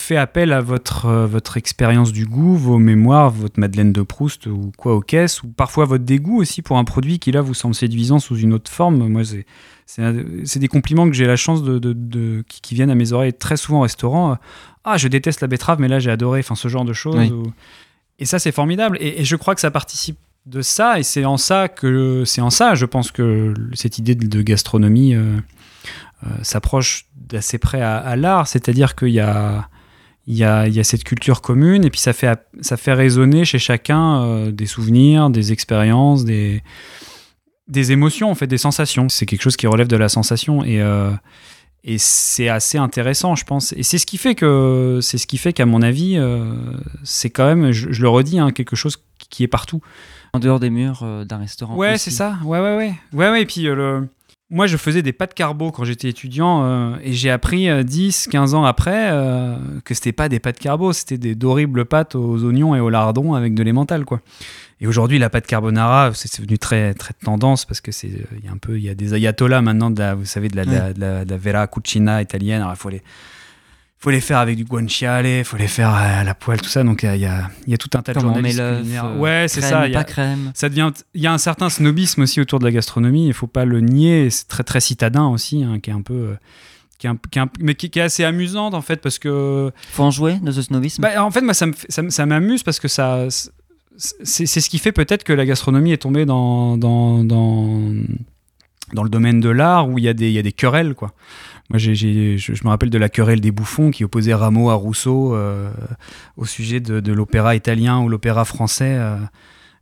fait 0.04 0.18
appel 0.18 0.52
à 0.54 0.62
votre, 0.62 1.06
euh, 1.06 1.26
votre 1.28 1.58
expérience 1.58 2.12
du 2.12 2.26
goût, 2.26 2.56
vos 2.56 2.78
mémoires, 2.78 3.30
votre 3.32 3.60
Madeleine 3.60 3.92
de 3.94 4.02
Proust 4.02 4.48
ou 4.48 4.72
quoi 4.78 4.96
aux 4.96 5.02
caisses, 5.02 5.42
ou 5.44 5.48
parfois 5.48 5.86
votre 5.86 6.04
dégoût 6.04 6.38
aussi 6.42 6.62
pour 6.62 6.78
un 6.78 6.84
produit 6.84 7.20
qui 7.20 7.32
là 7.32 7.42
vous 7.42 7.54
semble 7.54 7.74
séduisant 7.76 8.20
sous 8.20 8.38
une 8.38 8.54
autre 8.54 8.70
forme. 8.72 9.08
Moi, 9.08 9.24
c'est 9.26 9.46
c'est 9.86 10.02
c'est 10.46 10.60
des 10.60 10.68
compliments 10.68 11.08
que 11.08 11.14
j'ai 11.16 11.26
la 11.26 11.36
chance 11.36 11.64
de, 11.64 11.80
de- 11.80 11.94
de- 11.94 12.44
qui, 12.48 12.62
qui 12.62 12.76
viennent 12.76 12.92
à 12.92 12.96
mes 12.96 13.12
oreilles 13.14 13.34
très 13.34 13.58
souvent 13.58 13.80
au 13.80 13.82
restaurant. 13.84 14.38
Ah, 14.84 14.98
je 14.98 15.08
déteste 15.08 15.42
la 15.42 15.48
betterave, 15.48 15.80
mais 15.80 15.88
là 15.88 16.00
j'ai 16.00 16.12
adoré. 16.12 16.40
Enfin, 16.40 16.56
ce 16.56 16.68
genre 16.68 16.86
de 16.86 16.94
choses. 16.94 17.16
Oui. 17.18 17.32
ou- 17.32 17.52
Et 18.20 18.26
ça, 18.26 18.40
c'est 18.40 18.52
formidable. 18.52 18.98
Et, 19.02 19.22
et 19.22 19.26
je 19.26 19.36
crois 19.36 19.56
que 19.56 19.62
ça 19.62 19.72
participe 19.72 20.18
de 20.46 20.62
ça. 20.62 21.00
Et 21.00 21.04
c'est 21.04 21.26
en 21.26 21.38
ça 21.38 21.68
que 21.70 22.24
c'est 22.26 22.42
en 22.42 22.50
ça, 22.50 22.76
je 22.76 22.86
pense 22.86 23.12
que 23.12 23.54
cette 23.74 23.98
idée 23.98 24.16
de, 24.16 24.28
de 24.28 24.42
gastronomie 24.42 25.16
euh, 25.16 25.38
euh, 26.26 26.30
s'approche 26.44 27.06
d'assez 27.16 27.58
près 27.58 27.82
à, 27.82 27.98
à 27.98 28.16
l'art. 28.16 28.48
C'est-à-dire 28.48 28.96
qu'il 28.96 29.10
y 29.10 29.20
a 29.22 29.68
il 30.26 30.36
y, 30.38 30.44
a, 30.44 30.68
il 30.68 30.74
y 30.74 30.80
a 30.80 30.84
cette 30.84 31.04
culture 31.04 31.42
commune 31.42 31.84
et 31.84 31.90
puis 31.90 32.00
ça 32.00 32.14
fait, 32.14 32.40
ça 32.62 32.78
fait 32.78 32.94
résonner 32.94 33.44
chez 33.44 33.60
chacun 33.60 34.24
euh, 34.24 34.52
des 34.52 34.66
souvenirs, 34.66 35.30
des 35.30 35.52
expériences, 35.52 36.24
des, 36.24 36.64
des 37.68 37.92
émotions, 37.92 38.32
en 38.32 38.36
fait, 38.36 38.48
des 38.48 38.58
sensations. 38.58 39.10
C'est 39.10 39.26
quelque 39.26 39.42
chose 39.42 39.58
qui 39.58 39.68
relève 39.68 39.88
de 39.88 39.98
la 39.98 40.08
sensation 40.08 40.64
et, 40.64 40.82
euh, 40.82 41.12
et 41.84 41.98
c'est 41.98 42.48
assez 42.48 42.78
intéressant, 42.78 43.36
je 43.36 43.44
pense. 43.44 43.74
Et 43.74 43.84
c'est 43.84 43.98
ce 43.98 44.06
qui 44.06 44.18
fait 44.18 44.36
que, 44.36 45.00
c'est 45.02 45.18
ce 45.18 45.28
qui 45.28 45.38
fait 45.38 45.52
qu'à 45.52 45.66
mon 45.66 45.82
avis, 45.82 46.16
euh, 46.18 46.54
c'est 47.04 47.30
quand 47.30 47.46
même, 47.46 47.72
je, 47.72 47.92
je 47.92 48.02
le 48.02 48.08
redis, 48.08 48.40
hein, 48.40 48.52
quelque 48.52 48.78
chose 48.78 49.04
qui 49.30 49.44
est 49.44 49.50
partout. 49.50 49.82
En 50.32 50.40
dehors 50.40 50.60
des 50.60 50.70
murs 50.70 51.06
d'un 51.26 51.38
restaurant. 51.38 51.76
Ouais, 51.76 51.98
c'est 51.98 52.12
ça. 52.12 52.38
Ouais, 52.44 52.60
ouais, 52.60 52.76
ouais. 52.76 52.94
Ouais, 53.12 53.30
ouais. 53.30 53.42
Et 53.42 53.46
puis, 53.46 53.64
le... 53.64 54.08
moi, 54.54 54.68
je 54.68 54.78
faisais 54.78 55.02
des 55.02 55.12
pâtes 55.14 55.34
carbo 55.34 55.72
quand 55.72 55.84
j'étais 55.84 56.08
étudiant 56.08 56.64
euh, 56.64 56.96
et 57.04 57.12
j'ai 57.12 57.30
appris 57.32 57.68
euh, 57.70 57.84
10, 57.84 58.28
15 58.32 58.54
ans 58.54 58.64
après 58.66 59.10
euh, 59.12 59.56
que 59.84 59.94
c'était 59.94 60.12
pas 60.14 60.30
des 60.30 60.40
pâtes 60.40 60.60
carbo, 60.60 60.94
c'était 60.94 61.18
des 61.18 61.36
d'horribles 61.36 61.86
pâtes 61.86 62.16
aux 62.16 62.44
oignons 62.46 62.76
et 62.76 62.80
au 62.80 62.90
lardon 62.90 63.34
avec 63.34 63.54
de 63.56 63.64
l'emmental, 63.64 64.06
quoi. 64.06 64.22
Et 64.80 64.88
aujourd'hui, 64.88 65.18
la 65.18 65.30
pâte 65.30 65.48
carbonara, 65.48 66.12
c'est 66.14 66.40
devenu 66.42 66.58
très, 66.60 66.94
très 66.94 67.14
tendance 67.14 67.66
parce 67.66 67.82
que 67.82 67.92
c'est, 67.92 68.08
euh, 68.10 68.38
il 68.40 68.46
y 68.46 68.48
a 68.48 68.52
un 68.52 68.58
peu, 68.58 68.78
il 68.78 68.84
y 68.84 68.90
a 68.90 68.96
des 68.96 69.14
ayatollahs 69.14 69.62
maintenant, 69.62 69.90
de 69.90 70.00
la, 70.00 70.14
vous 70.16 70.26
savez, 70.26 70.50
de 70.50 70.56
la, 70.56 70.66
de 70.66 70.72
la, 70.72 70.94
de 70.94 71.00
la- 71.02 71.26
de 71.26 71.30
la 71.32 71.38
vera 71.38 71.68
cucina 71.68 72.22
italienne. 72.22 72.62
Alors, 72.62 72.74
il 72.74 72.78
faut 72.78 72.90
les, 72.90 73.02
faut 74.04 74.10
les 74.12 74.20
faire 74.20 74.40
avec 74.40 74.58
du 74.58 74.66
guanciale, 74.66 75.26
il 75.26 75.46
faut 75.46 75.56
les 75.56 75.68
faire 75.70 75.90
à 75.90 76.26
la 76.26 76.36
poêle, 76.36 76.60
tout 76.60 76.68
ça. 76.70 76.84
Donc, 76.84 77.04
il 77.04 77.16
y 77.22 77.26
a, 77.26 77.50
y 77.68 77.72
y 77.74 77.78
tout 77.78 77.90
un 77.98 78.02
tas 78.02 78.14
de 78.14 78.20
journalistes 78.20 78.60
culinaires. 78.60 79.06
euh, 79.06 79.18
Ouais, 79.18 79.46
c'est 79.48 79.62
ça. 79.62 79.88
il 79.88 79.94
y 79.94 79.96
a- 79.96 80.00
pas 80.00 80.04
crème. 80.04 80.52
ça 80.54 80.68
devient 80.68 80.92
il 81.14 81.22
y 81.22 81.28
a 81.28 81.32
un 81.32 81.38
certain 81.38 81.70
snobisme 81.70 82.24
aussi 82.24 82.42
autour 82.42 82.60
de 82.60 82.66
la 82.66 82.72
gastronomie 82.72 83.28
il 83.28 83.34
faut 83.34 83.48
pas 83.48 83.64
le 83.64 83.80
nier 83.80 84.30
c'est 84.30 84.48
très 84.50 84.64
très 84.64 84.82
citadin 84.82 85.28
aussi 85.28 85.64
hein, 85.64 85.80
qui 85.80 85.90
est 85.90 85.94
un 85.94 86.02
peu 86.02 86.14
euh, 86.14 86.36
qui 86.98 87.08
est 87.08 87.10
un- 87.12 87.18
qui 87.32 87.40
est 87.40 87.42
un- 87.44 87.50
mais 87.62 87.76
qui, 87.76 87.90
qui 87.90 88.00
est 88.00 88.04
assez 88.04 88.26
amusante 88.26 88.74
en 88.74 88.82
fait 88.82 88.98
parce 89.02 89.20
que 89.20 89.72
faut 89.92 90.04
en 90.04 90.12
jouer 90.12 90.36
de 90.42 90.52
ce 90.52 90.62
snobisme? 90.64 91.02
Bah, 91.02 91.24
en 91.24 91.32
fait 91.32 91.42
moi 91.42 91.54
ça 91.54 92.26
m'amuse 92.26 92.64
parce 92.64 92.80
que 92.82 92.90
ça 92.90 93.28
c'est 93.30 94.46
c'est 94.46 94.60
ce 94.62 94.70
qui 94.70 94.80
fait 94.80 94.92
peut-être 94.92 95.24
que 95.24 95.32
la 95.34 95.46
gastronomie 95.46 95.94
est 95.94 95.98
tombée 96.02 96.26
dans 96.26 96.78
dans, 96.78 97.24
dans, 97.24 97.80
dans 98.94 99.04
le 99.04 99.10
domaine 99.10 99.40
de 99.40 99.50
l'art 99.50 99.88
où 99.90 99.98
il 99.98 100.04
y 100.04 100.10
a 100.10 100.14
des 100.14 100.28
il 100.28 100.34
y 100.34 100.40
a 100.40 100.42
des 100.44 100.52
querelles 100.52 100.94
quoi 100.94 101.14
moi, 101.70 101.80
je, 101.80 102.64
me 102.64 102.70
rappelle 102.70 102.90
de 102.90 102.98
la 102.98 103.10
querelle 103.10 103.40
des 103.40 103.52
bouffons 103.52 103.90
qui 103.90 104.04
opposait 104.04 104.34
Rameau 104.34 104.70
à 104.70 104.76
Rousseau 104.76 105.34
euh, 105.34 105.72
au 106.36 106.46
sujet 106.46 106.80
de, 106.80 107.14
l'opéra 107.14 107.56
italien 107.56 108.00
ou 108.02 108.10
l'opéra 108.10 108.46
français. 108.46 108.96
euh. 108.98 109.18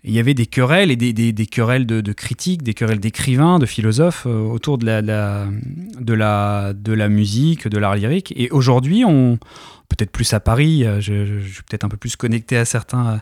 Il 0.03 0.11
y 0.11 0.19
avait 0.19 0.33
des 0.33 0.47
querelles 0.47 0.89
et 0.89 0.95
des, 0.95 1.45
querelles 1.45 1.85
de, 1.85 2.13
critiques, 2.13 2.63
des 2.63 2.73
querelles 2.73 2.99
d'écrivains, 2.99 3.59
de 3.59 3.67
philosophes 3.67 4.25
euh, 4.25 4.41
autour 4.41 4.79
de 4.79 4.85
la, 4.85 5.01
de, 5.99 7.07
musique, 7.07 7.67
de 7.67 7.77
l'art 7.77 7.95
lyrique. 7.95 8.33
Et 8.35 8.49
aujourd'hui, 8.49 9.03
peut-être 9.89 10.11
plus 10.11 10.33
à 10.33 10.39
Paris, 10.39 10.85
je, 10.99 11.41
suis 11.41 11.63
peut-être 11.63 11.83
un 11.83 11.89
peu 11.89 11.97
plus 11.97 12.15
connecté 12.15 12.57
à 12.57 12.65
certains. 12.65 13.21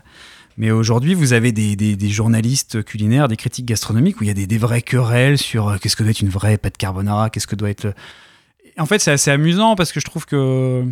mais 0.56 0.70
aujourd'hui, 0.70 1.12
vous 1.12 1.34
avez 1.34 1.52
des, 1.52 2.08
journalistes 2.08 2.82
culinaires, 2.82 3.28
des 3.28 3.36
critiques 3.36 3.66
gastronomiques 3.66 4.18
où 4.20 4.24
il 4.24 4.28
y 4.28 4.30
a 4.42 4.46
des, 4.46 4.58
vraies 4.58 4.80
querelles 4.80 5.36
sur 5.36 5.78
qu'est-ce 5.80 5.96
que 5.96 6.02
doit 6.02 6.12
être 6.12 6.22
une 6.22 6.30
vraie 6.30 6.56
pâte 6.56 6.78
carbonara, 6.78 7.28
qu'est-ce 7.28 7.46
que 7.46 7.56
doit 7.56 7.70
être 7.70 7.92
en 8.80 8.86
fait, 8.86 8.98
c'est 8.98 9.10
assez 9.10 9.30
amusant 9.30 9.76
parce 9.76 9.92
que 9.92 10.00
je 10.00 10.04
trouve 10.04 10.26
que 10.26 10.84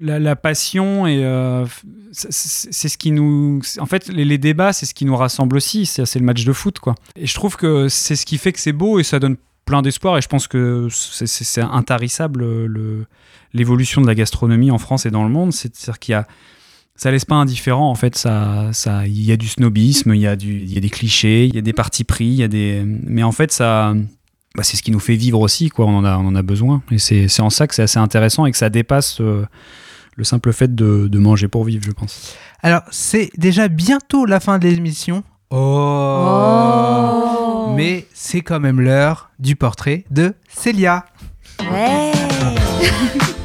la, 0.00 0.36
passion 0.36 1.06
et 1.06 1.24
euh, 1.24 1.64
c'est 2.12 2.88
ce 2.88 2.98
qui 2.98 3.12
nous. 3.12 3.62
En 3.78 3.86
fait, 3.86 4.08
les, 4.08 4.38
débats, 4.38 4.72
c'est 4.72 4.86
ce 4.86 4.94
qui 4.94 5.04
nous 5.04 5.16
rassemble 5.16 5.56
aussi. 5.56 5.86
C'est 5.86 6.18
le 6.18 6.24
match 6.24 6.44
de 6.44 6.52
foot, 6.52 6.78
quoi. 6.80 6.94
Et 7.14 7.26
je 7.26 7.34
trouve 7.34 7.56
que 7.56 7.88
c'est 7.88 8.16
ce 8.16 8.26
qui 8.26 8.38
fait 8.38 8.52
que 8.52 8.60
c'est 8.60 8.72
beau 8.72 8.98
et 8.98 9.04
ça 9.04 9.18
donne 9.18 9.36
plein 9.64 9.82
d'espoir. 9.82 10.18
Et 10.18 10.22
je 10.22 10.28
pense 10.28 10.48
que 10.48 10.88
c'est- 10.90 11.60
intarissable 11.60 12.66
le- 12.66 13.06
l'évolution 13.52 14.00
de 14.02 14.06
la 14.06 14.14
gastronomie 14.14 14.70
en 14.70 14.78
France 14.78 15.06
et 15.06 15.10
dans 15.10 15.24
le 15.24 15.30
monde. 15.30 15.52
C'est-à-dire 15.52 15.98
qu'il 15.98 16.12
y 16.12 16.16
a 16.16 16.26
ça 16.98 17.10
laisse 17.10 17.26
pas 17.26 17.34
indifférent 17.34 17.90
en 17.90 17.94
fait 17.94 18.16
ça 18.16 18.70
ça 18.72 19.06
il 19.06 19.22
y 19.22 19.30
a 19.30 19.36
du 19.36 19.48
snobisme 19.48 20.14
il 20.14 20.20
y 20.22 20.26
a 20.26 20.34
du 20.34 20.60
il 20.62 20.72
y 20.72 20.78
a 20.78 20.80
des 20.80 20.88
clichés 20.88 21.44
il 21.44 21.54
y 21.54 21.58
a 21.58 21.60
des 21.60 21.74
partis 21.74 22.04
pris 22.04 22.24
il 22.24 22.36
y 22.36 22.42
a 22.42 22.48
des 22.48 22.84
mais 22.86 23.22
en 23.22 23.32
fait 23.32 23.52
ça 23.52 23.94
bah, 24.56 24.62
c'est 24.62 24.76
ce 24.76 24.82
qui 24.82 24.90
nous 24.90 25.00
fait 25.00 25.16
vivre 25.16 25.40
aussi 25.40 25.68
quoi 25.68 25.86
on 25.86 25.98
en 25.98 26.04
a 26.04 26.16
on 26.16 26.26
en 26.26 26.34
a 26.34 26.42
besoin 26.42 26.82
et 26.90 26.98
c'est 26.98 27.28
c'est 27.28 27.42
en 27.42 27.50
ça 27.50 27.66
que 27.66 27.74
c'est 27.74 27.82
assez 27.82 27.98
intéressant 27.98 28.46
et 28.46 28.52
que 28.52 28.58
ça 28.58 28.70
dépasse 28.70 29.20
euh, 29.20 29.46
le 30.16 30.24
simple 30.24 30.52
fait 30.52 30.74
de, 30.74 31.08
de 31.08 31.18
manger 31.18 31.46
pour 31.46 31.64
vivre 31.64 31.84
je 31.84 31.92
pense 31.92 32.34
Alors, 32.62 32.82
c'est 32.90 33.30
déjà 33.36 33.68
bientôt 33.68 34.24
la 34.24 34.40
fin 34.40 34.58
de 34.58 34.66
l'émission. 34.66 35.22
Oh. 35.50 36.56
Mais 37.76 38.06
c'est 38.14 38.40
quand 38.40 38.58
même 38.58 38.80
l'heure 38.80 39.30
du 39.38 39.54
portrait 39.54 40.04
de 40.10 40.34
Célia. 40.48 41.04
Ouais. 41.60 42.12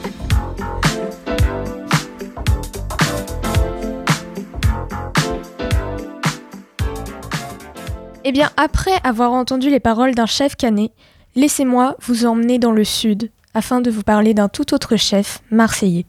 Eh 8.24 8.32
bien, 8.32 8.52
après 8.56 8.94
avoir 9.04 9.32
entendu 9.32 9.72
les 9.72 9.80
paroles 9.80 10.14
d'un 10.14 10.28
chef 10.28 10.56
canet, 10.56 10.92
laissez-moi 11.36 11.96
vous 12.02 12.26
emmener 12.28 12.60
dans 12.60 12.72
le 12.72 12.84
sud 12.84 13.32
afin 13.56 13.82
de 13.82 13.90
vous 13.90 14.04
parler 14.04 14.36
d'un 14.36 14.48
tout 14.48 14.76
autre 14.76 14.96
chef 14.96 15.42
marseillais. 15.50 16.06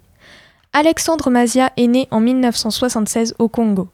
Alexandre 0.75 1.31
Mazia 1.31 1.73
est 1.79 1.87
né 1.87 2.09
en 2.11 2.21
1976 2.21 3.35
au 3.39 3.49
Congo. 3.49 3.89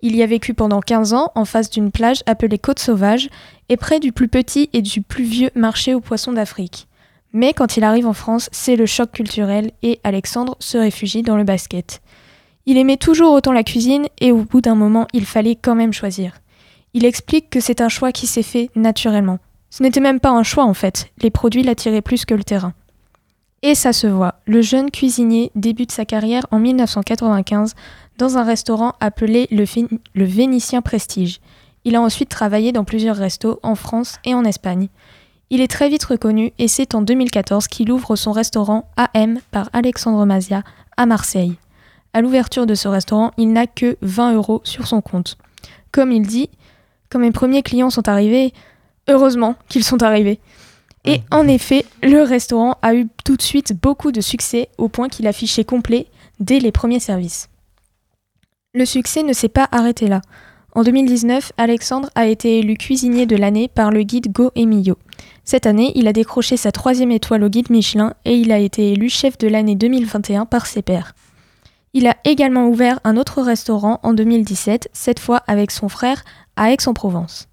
Il 0.00 0.16
y 0.16 0.22
a 0.22 0.26
vécu 0.26 0.54
pendant 0.54 0.80
15 0.80 1.12
ans 1.12 1.30
en 1.34 1.44
face 1.44 1.68
d'une 1.68 1.90
plage 1.90 2.22
appelée 2.24 2.58
Côte 2.58 2.78
Sauvage 2.78 3.28
et 3.68 3.76
près 3.76 4.00
du 4.00 4.12
plus 4.12 4.28
petit 4.28 4.70
et 4.72 4.80
du 4.80 5.02
plus 5.02 5.24
vieux 5.24 5.50
marché 5.54 5.94
aux 5.94 6.00
poissons 6.00 6.32
d'Afrique. 6.32 6.86
Mais 7.34 7.52
quand 7.52 7.76
il 7.76 7.84
arrive 7.84 8.06
en 8.06 8.14
France, 8.14 8.48
c'est 8.50 8.76
le 8.76 8.86
choc 8.86 9.12
culturel 9.12 9.72
et 9.82 10.00
Alexandre 10.04 10.56
se 10.58 10.78
réfugie 10.78 11.22
dans 11.22 11.36
le 11.36 11.44
basket. 11.44 12.00
Il 12.64 12.78
aimait 12.78 12.96
toujours 12.96 13.32
autant 13.32 13.52
la 13.52 13.64
cuisine 13.64 14.06
et 14.20 14.32
au 14.32 14.44
bout 14.44 14.62
d'un 14.62 14.74
moment, 14.74 15.06
il 15.12 15.26
fallait 15.26 15.56
quand 15.56 15.74
même 15.74 15.92
choisir. 15.92 16.32
Il 16.94 17.04
explique 17.04 17.50
que 17.50 17.60
c'est 17.60 17.80
un 17.80 17.88
choix 17.88 18.12
qui 18.12 18.26
s'est 18.26 18.42
fait 18.42 18.70
naturellement. 18.74 19.38
Ce 19.70 19.82
n'était 19.82 20.00
même 20.00 20.20
pas 20.20 20.30
un 20.30 20.42
choix 20.42 20.64
en 20.64 20.74
fait, 20.74 21.10
les 21.20 21.30
produits 21.30 21.62
l'attiraient 21.62 22.02
plus 22.02 22.24
que 22.24 22.34
le 22.34 22.44
terrain. 22.44 22.72
Et 23.62 23.74
ça 23.74 23.92
se 23.92 24.06
voit, 24.06 24.36
le 24.46 24.62
jeune 24.62 24.90
cuisinier 24.90 25.50
débute 25.56 25.90
sa 25.90 26.04
carrière 26.04 26.46
en 26.50 26.60
1995 26.60 27.74
dans 28.16 28.38
un 28.38 28.44
restaurant 28.44 28.92
appelé 29.00 29.48
le, 29.50 30.24
Vénitien 30.24 30.80
Prestige. 30.80 31.40
Il 31.84 31.96
a 31.96 32.00
ensuite 32.00 32.28
travaillé 32.28 32.72
dans 32.72 32.84
plusieurs 32.84 33.16
restos 33.16 33.58
en 33.62 33.74
France 33.74 34.18
et 34.24 34.34
en 34.34 34.44
Espagne. 34.44 34.88
Il 35.50 35.60
est 35.60 35.70
très 35.70 35.88
vite 35.88 36.04
reconnu 36.04 36.52
et 36.58 36.68
c'est 36.68 36.94
en 36.94 37.02
2014 37.02 37.66
qu'il 37.68 37.90
ouvre 37.90 38.16
son 38.16 38.32
restaurant 38.32 38.88
AM 38.96 39.40
par 39.50 39.70
Alexandre 39.72 40.24
Mazia 40.24 40.62
à 40.96 41.06
Marseille. 41.06 41.56
À 42.12 42.20
l'ouverture 42.20 42.66
de 42.66 42.74
ce 42.74 42.88
restaurant, 42.88 43.32
il 43.38 43.52
n'a 43.52 43.66
que 43.66 43.96
20 44.02 44.34
euros 44.34 44.60
sur 44.64 44.86
son 44.86 45.00
compte. 45.00 45.36
Comme 45.90 46.12
il 46.12 46.26
dit, 46.26 46.50
quand 47.10 47.18
mes 47.18 47.32
premiers 47.32 47.62
clients 47.62 47.90
sont 47.90 48.08
arrivés, 48.08 48.52
heureusement 49.08 49.56
qu'ils 49.68 49.84
sont 49.84 50.02
arrivés. 50.02 50.40
Et 51.04 51.20
en 51.30 51.48
effet, 51.48 51.84
le 52.02 52.22
restaurant 52.22 52.76
a 52.82 52.94
eu 52.94 53.06
tout 53.24 53.36
de 53.36 53.42
suite 53.42 53.72
beaucoup 53.80 54.12
de 54.12 54.20
succès 54.20 54.68
au 54.78 54.88
point 54.88 55.08
qu'il 55.08 55.26
affichait 55.26 55.64
complet 55.64 56.06
dès 56.40 56.58
les 56.58 56.72
premiers 56.72 57.00
services. 57.00 57.48
Le 58.74 58.84
succès 58.84 59.22
ne 59.22 59.32
s'est 59.32 59.48
pas 59.48 59.68
arrêté 59.72 60.06
là. 60.06 60.20
En 60.74 60.82
2019, 60.82 61.52
Alexandre 61.56 62.10
a 62.14 62.26
été 62.26 62.58
élu 62.58 62.76
cuisinier 62.76 63.26
de 63.26 63.36
l'année 63.36 63.68
par 63.68 63.90
le 63.90 64.02
guide 64.02 64.30
Go 64.30 64.50
Emilio. 64.54 64.98
Cette 65.44 65.66
année, 65.66 65.92
il 65.94 66.06
a 66.06 66.12
décroché 66.12 66.58
sa 66.58 66.72
troisième 66.72 67.10
étoile 67.10 67.42
au 67.42 67.48
guide 67.48 67.70
Michelin 67.70 68.12
et 68.26 68.36
il 68.36 68.52
a 68.52 68.58
été 68.58 68.92
élu 68.92 69.08
chef 69.08 69.38
de 69.38 69.48
l'année 69.48 69.76
2021 69.76 70.44
par 70.44 70.66
ses 70.66 70.82
pairs. 70.82 71.14
Il 71.98 72.06
a 72.06 72.16
également 72.22 72.68
ouvert 72.68 73.00
un 73.02 73.16
autre 73.16 73.42
restaurant 73.42 73.98
en 74.04 74.12
2017, 74.12 74.88
cette 74.92 75.18
fois 75.18 75.42
avec 75.48 75.72
son 75.72 75.88
frère 75.88 76.22
à 76.54 76.70
Aix-en-Provence. 76.70 77.48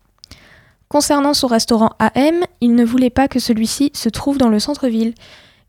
Concernant 0.88 1.34
son 1.34 1.48
restaurant 1.48 1.90
AM, 1.98 2.44
il 2.62 2.76
ne 2.76 2.86
voulait 2.86 3.10
pas 3.10 3.28
que 3.28 3.40
celui-ci 3.40 3.90
se 3.96 4.08
trouve 4.08 4.38
dans 4.38 4.50
le 4.50 4.60
centre-ville, 4.60 5.16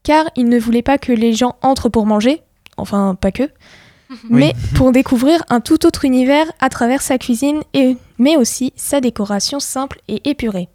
car 0.02 0.26
il 0.36 0.50
ne 0.50 0.58
voulait 0.58 0.82
pas 0.82 0.98
que 0.98 1.12
les 1.12 1.32
gens 1.32 1.56
entrent 1.62 1.88
pour 1.88 2.04
manger, 2.04 2.42
enfin 2.76 3.16
pas 3.18 3.32
que, 3.32 3.48
mais 4.28 4.52
pour 4.74 4.92
découvrir 4.92 5.42
un 5.48 5.60
tout 5.60 5.86
autre 5.86 6.04
univers 6.04 6.52
à 6.60 6.68
travers 6.68 7.00
sa 7.00 7.16
cuisine, 7.16 7.62
et, 7.72 7.96
mais 8.18 8.36
aussi 8.36 8.74
sa 8.76 9.00
décoration 9.00 9.58
simple 9.58 10.02
et 10.06 10.28
épurée. 10.28 10.68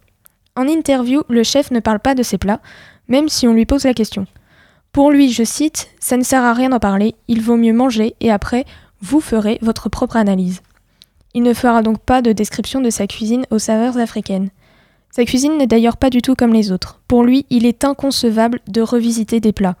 En 0.56 0.66
interview, 0.66 1.22
le 1.28 1.44
chef 1.44 1.70
ne 1.70 1.78
parle 1.78 2.00
pas 2.00 2.16
de 2.16 2.24
ses 2.24 2.36
plats, 2.36 2.62
même 3.06 3.28
si 3.28 3.46
on 3.46 3.52
lui 3.52 3.64
pose 3.64 3.84
la 3.84 3.94
question. 3.94 4.26
Pour 4.92 5.10
lui, 5.10 5.32
je 5.32 5.42
cite, 5.42 5.88
Ça 6.00 6.16
ne 6.16 6.22
sert 6.22 6.42
à 6.44 6.52
rien 6.52 6.68
d'en 6.68 6.78
parler, 6.78 7.14
il 7.28 7.40
vaut 7.40 7.56
mieux 7.56 7.72
manger 7.72 8.14
et 8.20 8.30
après, 8.30 8.66
vous 9.00 9.20
ferez 9.20 9.58
votre 9.62 9.88
propre 9.88 10.16
analyse. 10.16 10.60
Il 11.34 11.42
ne 11.42 11.54
fera 11.54 11.82
donc 11.82 11.98
pas 11.98 12.20
de 12.20 12.32
description 12.32 12.80
de 12.80 12.90
sa 12.90 13.06
cuisine 13.06 13.46
aux 13.50 13.58
saveurs 13.58 13.96
africaines. 13.96 14.50
Sa 15.10 15.24
cuisine 15.24 15.56
n'est 15.56 15.66
d'ailleurs 15.66 15.96
pas 15.96 16.10
du 16.10 16.20
tout 16.20 16.34
comme 16.34 16.52
les 16.52 16.72
autres. 16.72 17.00
Pour 17.08 17.22
lui, 17.24 17.46
il 17.50 17.64
est 17.66 17.84
inconcevable 17.84 18.60
de 18.68 18.82
revisiter 18.82 19.40
des 19.40 19.52
plats. 19.52 19.76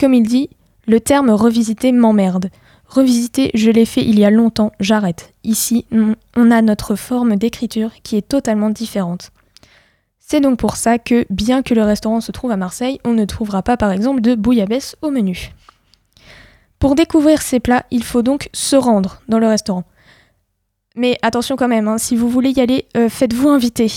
Comme 0.00 0.14
il 0.14 0.26
dit, 0.26 0.48
le 0.86 1.00
terme 1.00 1.30
revisiter 1.30 1.92
m'emmerde. 1.92 2.50
Revisiter, 2.86 3.50
je 3.54 3.70
l'ai 3.70 3.86
fait 3.86 4.02
il 4.04 4.18
y 4.18 4.24
a 4.24 4.30
longtemps, 4.30 4.72
j'arrête. 4.80 5.32
Ici, 5.42 5.86
on- 5.92 6.14
a 6.50 6.62
notre 6.62 6.94
forme 6.94 7.36
d'écriture 7.36 7.90
qui 8.02 8.16
est 8.16 8.28
totalement 8.28 8.70
différente. 8.70 9.30
C'est 10.26 10.40
donc 10.40 10.58
pour 10.58 10.76
ça 10.76 10.98
que, 10.98 11.26
bien 11.28 11.62
que 11.62 11.74
le 11.74 11.82
restaurant 11.82 12.22
se 12.22 12.32
trouve 12.32 12.50
à 12.50 12.56
Marseille, 12.56 12.98
on 13.04 13.12
ne 13.12 13.26
trouvera 13.26 13.62
pas 13.62 13.76
par 13.76 13.92
exemple 13.92 14.22
de 14.22 14.34
bouillabaisse 14.34 14.96
au 15.02 15.10
menu. 15.10 15.52
Pour 16.78 16.94
découvrir 16.94 17.42
ces 17.42 17.60
plats, 17.60 17.84
il 17.90 18.02
faut 18.02 18.22
donc 18.22 18.48
se 18.54 18.74
rendre 18.74 19.20
dans 19.28 19.38
le 19.38 19.46
restaurant. 19.46 19.84
Mais 20.96 21.18
attention 21.20 21.56
quand 21.56 21.68
même, 21.68 21.88
hein, 21.88 21.98
si 21.98 22.16
vous 22.16 22.30
voulez 22.30 22.52
y 22.52 22.60
aller, 22.60 22.86
euh, 22.96 23.10
faites-vous 23.10 23.50
inviter. 23.50 23.92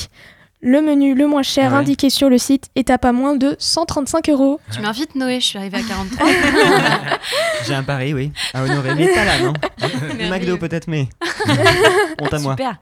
Le 0.60 0.82
menu 0.82 1.14
le 1.14 1.28
moins 1.28 1.44
cher 1.44 1.72
Ouais. 1.72 1.78
indiqué 1.78 2.10
sur 2.10 2.30
le 2.30 2.40
site 2.40 2.66
est 2.76 2.90
à 2.90 2.98
pas 2.98 3.12
moins 3.12 3.36
de 3.36 3.56
135 3.60 4.28
euros. 4.30 4.60
Tu 4.74 4.82
m'invites 4.82 5.14
Noé, 5.14 5.40
je 5.40 5.46
suis 5.46 5.58
arrivée 5.60 5.78
à 5.78 5.82
43. 5.82 6.28
J'ai 7.68 7.76
un 7.76 7.84
pari, 7.84 8.14
oui, 8.16 8.32
à 8.56 8.64
honorer. 8.64 8.96
Mais 8.96 9.08
pas 9.14 9.24
là, 9.26 9.34
non. 9.44 9.54
McDo 10.32 10.58
peut-être, 10.58 10.88
mais. 10.88 11.08
Honte 12.20 12.34
à 12.34 12.40
moi. 12.40 12.56
Super. 12.58 12.80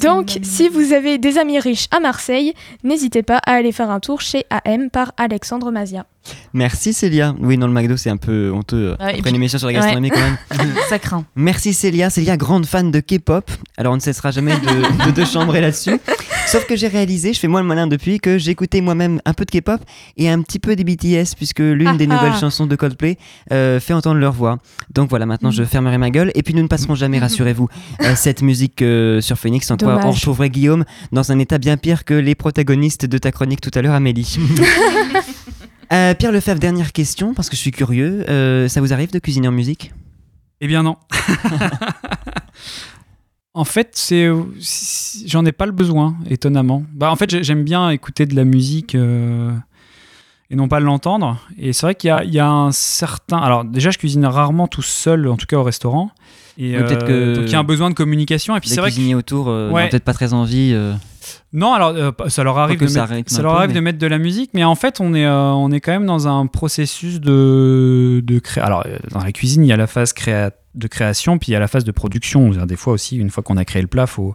Donc, 0.00 0.38
si 0.42 0.70
vous 0.70 0.94
avez 0.94 1.18
des 1.18 1.36
amis 1.36 1.58
riches 1.60 1.86
à 1.94 2.00
Marseille, 2.00 2.54
n'hésitez 2.82 3.22
pas 3.22 3.36
à 3.44 3.52
aller 3.52 3.72
faire 3.72 3.90
un 3.90 4.00
tour 4.00 4.22
chez 4.22 4.46
AM 4.48 4.88
par 4.88 5.12
Alexandre 5.18 5.70
Mazia. 5.70 6.06
Merci 6.54 6.94
Célia. 6.94 7.34
Oui, 7.38 7.58
non, 7.58 7.66
le 7.66 7.74
McDo, 7.74 7.98
c'est 7.98 8.08
un 8.08 8.16
peu 8.16 8.50
honteux. 8.54 8.92
Ouais, 8.92 8.96
et 8.98 9.02
Après 9.10 9.20
puis- 9.20 9.30
une 9.30 9.36
émission 9.36 9.58
sur 9.58 9.66
la 9.68 9.74
ouais. 9.74 9.80
gastronomie, 9.80 10.08
quand 10.10 10.18
même. 10.20 10.38
Ça 10.88 10.98
craint. 10.98 11.26
Merci 11.36 11.74
Célia. 11.74 12.08
Célia, 12.08 12.38
grande 12.38 12.64
fan 12.64 12.90
de 12.90 13.00
K-pop. 13.00 13.50
Alors, 13.76 13.92
on 13.92 13.96
ne 13.96 14.00
cessera 14.00 14.30
jamais 14.30 14.54
de, 14.56 15.06
de, 15.06 15.10
de 15.10 15.24
chambrer 15.26 15.60
là-dessus. 15.60 16.00
Sauf 16.46 16.66
que 16.66 16.76
j'ai 16.76 16.88
réalisé, 16.88 17.32
je 17.32 17.40
fais 17.40 17.48
moi 17.48 17.60
le 17.60 17.66
malin 17.66 17.86
depuis, 17.86 18.18
que 18.18 18.38
j'écoutais 18.38 18.80
moi-même 18.80 19.20
un 19.24 19.34
peu 19.34 19.44
de 19.44 19.50
K-pop 19.50 19.80
et 20.16 20.28
un 20.28 20.40
petit 20.42 20.58
peu 20.58 20.76
des 20.76 20.84
BTS, 20.84 21.34
puisque 21.36 21.58
l'une 21.58 21.96
des 21.96 22.06
Ah 22.08 22.18
ah. 22.18 22.24
nouvelles 22.24 22.38
chansons 22.38 22.66
de 22.66 22.76
Coldplay 22.76 23.18
euh, 23.52 23.80
fait 23.80 23.92
entendre 23.92 24.20
leur 24.20 24.32
voix. 24.32 24.58
Donc 24.94 25.10
voilà, 25.10 25.26
maintenant 25.26 25.50
je 25.50 25.64
fermerai 25.64 25.98
ma 25.98 26.10
gueule. 26.10 26.30
Et 26.34 26.42
puis 26.42 26.54
nous 26.54 26.62
ne 26.62 26.68
passerons 26.68 26.94
jamais, 26.94 27.18
rassurez-vous, 27.18 27.68
euh, 28.02 28.12
cette 28.16 28.42
musique 28.42 28.82
euh, 28.82 29.20
sur 29.20 29.38
Phoenix, 29.38 29.70
en 29.70 29.76
quoi 29.76 30.00
on 30.04 30.12
retrouverait 30.12 30.50
Guillaume 30.50 30.84
dans 31.12 31.32
un 31.32 31.38
état 31.38 31.58
bien 31.58 31.76
pire 31.76 32.04
que 32.04 32.14
les 32.14 32.34
protagonistes 32.34 33.06
de 33.06 33.18
ta 33.18 33.32
chronique 33.32 33.60
tout 33.60 33.70
à 33.74 33.82
l'heure, 33.82 33.94
Amélie. 33.94 34.38
Euh, 35.92 36.14
Pierre 36.14 36.32
Lefebvre, 36.32 36.58
dernière 36.58 36.92
question, 36.92 37.34
parce 37.34 37.48
que 37.48 37.56
je 37.56 37.60
suis 37.60 37.70
curieux. 37.70 38.24
Euh, 38.28 38.68
ça 38.68 38.80
vous 38.80 38.92
arrive 38.92 39.12
de 39.12 39.18
cuisiner 39.18 39.48
en 39.48 39.52
musique? 39.52 39.92
Eh 40.60 40.66
bien 40.66 40.82
non. 40.82 40.96
en 43.56 43.64
fait, 43.64 43.90
c'est 43.94 44.30
j'en 45.26 45.44
ai 45.44 45.52
pas 45.52 45.66
le 45.66 45.72
besoin, 45.72 46.16
étonnamment. 46.30 46.84
Bah, 46.94 47.10
en 47.10 47.16
fait, 47.16 47.28
j'ai- 47.30 47.42
j'aime 47.42 47.64
bien 47.64 47.90
écouter 47.90 48.26
de 48.26 48.36
la 48.36 48.44
musique 48.44 48.94
euh, 48.94 49.50
et 50.50 50.56
non 50.56 50.68
pas 50.68 50.78
l'entendre. 50.78 51.38
Et 51.58 51.72
c'est 51.72 51.86
vrai 51.86 51.94
qu'il 51.94 52.08
y 52.08 52.10
a, 52.10 52.22
il 52.22 52.32
y 52.32 52.38
a 52.38 52.48
un 52.48 52.70
certain. 52.72 53.38
Alors 53.38 53.64
déjà, 53.64 53.90
je 53.90 53.98
cuisine 53.98 54.24
rarement 54.26 54.68
tout 54.68 54.82
seul, 54.82 55.26
en 55.28 55.36
tout 55.36 55.46
cas 55.46 55.56
au 55.56 55.62
restaurant. 55.64 56.10
Et 56.58 56.76
Oui, 56.76 56.82
peut-être 56.84 57.04
euh, 57.10 57.34
que 57.34 57.38
donc 57.40 57.44
il 57.48 57.52
y 57.52 57.54
a 57.54 57.58
un 57.58 57.64
besoin 57.64 57.90
de 57.90 57.94
communication. 57.94 58.56
Et 58.56 58.60
puis 58.60 58.68
c'est 58.70 58.80
vrai 58.80 58.90
que 58.90 58.94
cuisiniers 58.94 59.14
autour 59.14 59.48
euh, 59.48 59.70
Ouais. 59.70 59.84
n'ont 59.84 59.88
peut-être 59.90 60.04
pas 60.04 60.14
très 60.14 60.32
envie. 60.32 60.72
euh. 60.74 60.94
non, 61.52 61.72
alors 61.74 61.90
euh, 61.90 62.12
ça 62.28 62.44
leur 62.44 62.56
arrive, 62.58 62.78
de 62.80 62.86
ça 62.86 63.02
mettre, 63.02 63.14
rythme 63.14 63.28
ça 63.34 63.40
un 63.40 63.42
leur 63.42 63.52
peu, 63.52 63.58
arrive 63.58 63.70
mais- 63.70 63.74
de 63.74 63.80
mettre 63.80 63.98
de 63.98 64.06
la 64.06 64.18
musique, 64.18 64.50
mais 64.54 64.64
en 64.64 64.74
fait, 64.74 65.00
on 65.00 65.12
est, 65.14 65.26
on 65.28 65.70
est 65.72 65.80
quand 65.80 65.92
même 65.92 66.06
dans 66.06 66.28
un 66.28 66.46
processus 66.46 67.20
de, 67.20 68.20
de 68.24 68.38
cré... 68.38 68.60
Alors, 68.60 68.86
dans 69.10 69.22
la 69.24 69.32
cuisine, 69.32 69.64
il 69.64 69.68
y 69.68 69.72
a 69.72 69.76
la 69.76 69.86
phase 69.86 70.12
créa- 70.14 70.52
de 70.76 70.86
création, 70.88 71.38
puis 71.38 71.48
il 71.50 71.52
y 71.52 71.56
a 71.56 71.60
la 71.60 71.68
phase 71.68 71.84
de 71.84 71.92
production. 71.92 72.50
Des 72.50 72.76
fois 72.76 72.92
aussi, 72.92 73.16
une 73.16 73.30
fois 73.30 73.42
qu'on 73.42 73.56
a 73.56 73.64
créé 73.64 73.82
le 73.82 73.88
plat, 73.88 74.06
faut 74.06 74.34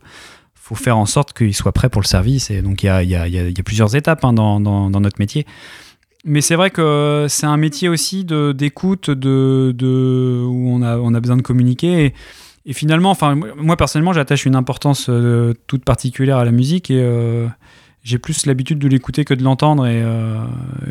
faut 0.56 0.76
faire 0.76 0.98
en 0.98 1.06
sorte 1.08 1.34
qu'il 1.34 1.54
soit 1.56 1.72
prêt 1.72 1.90
pour 1.90 2.02
le 2.02 2.08
service. 2.08 2.50
Et 2.52 2.62
donc, 2.62 2.84
il 2.84 2.86
y 2.86 2.90
a, 2.90 3.04
il 3.04 3.10
y 3.10 3.16
a- 3.16 3.28
il 3.28 3.34
il 3.50 3.64
plusieurs 3.64 3.96
étapes 3.96 4.24
hein, 4.24 4.32
dans, 4.32 4.60
dans- 4.62 4.90
notre 5.02 5.20
métier. 5.20 5.46
Mais 6.24 6.40
c'est 6.42 6.56
vrai 6.56 6.70
que 6.70 7.26
c'est 7.30 7.48
un 7.48 7.58
métier 7.58 7.90
aussi 7.90 8.24
de- 8.26 8.52
d'écoute, 8.52 9.10
de, 9.10 9.74
de, 9.76 10.44
où 10.48 10.70
on 10.70 10.82
a, 10.84 10.98
on 10.98 11.14
a 11.16 11.20
besoin 11.20 11.36
de 11.36 11.42
communiquer. 11.42 12.14
Et, 12.66 12.74
finalement, 12.74 13.10
enfin, 13.10 13.36
moi 13.58 13.76
personnellement, 13.76 14.14
j'attache 14.14 14.46
une 14.46 14.56
importance 14.56 15.08
euh, 15.10 15.54
toute 15.66 15.84
particulière 15.84 16.38
à 16.38 16.46
la 16.46 16.52
musique 16.52 16.92
euh, 16.92 17.48
j'ai 18.04 18.18
plus 18.18 18.46
l'habitude 18.46 18.80
de 18.80 18.88
l'écouter 18.88 19.26
que 19.26 19.34
de 19.34 19.44
l'entendre. 19.44 19.86
Et, 19.86 20.02
euh, 20.04 20.44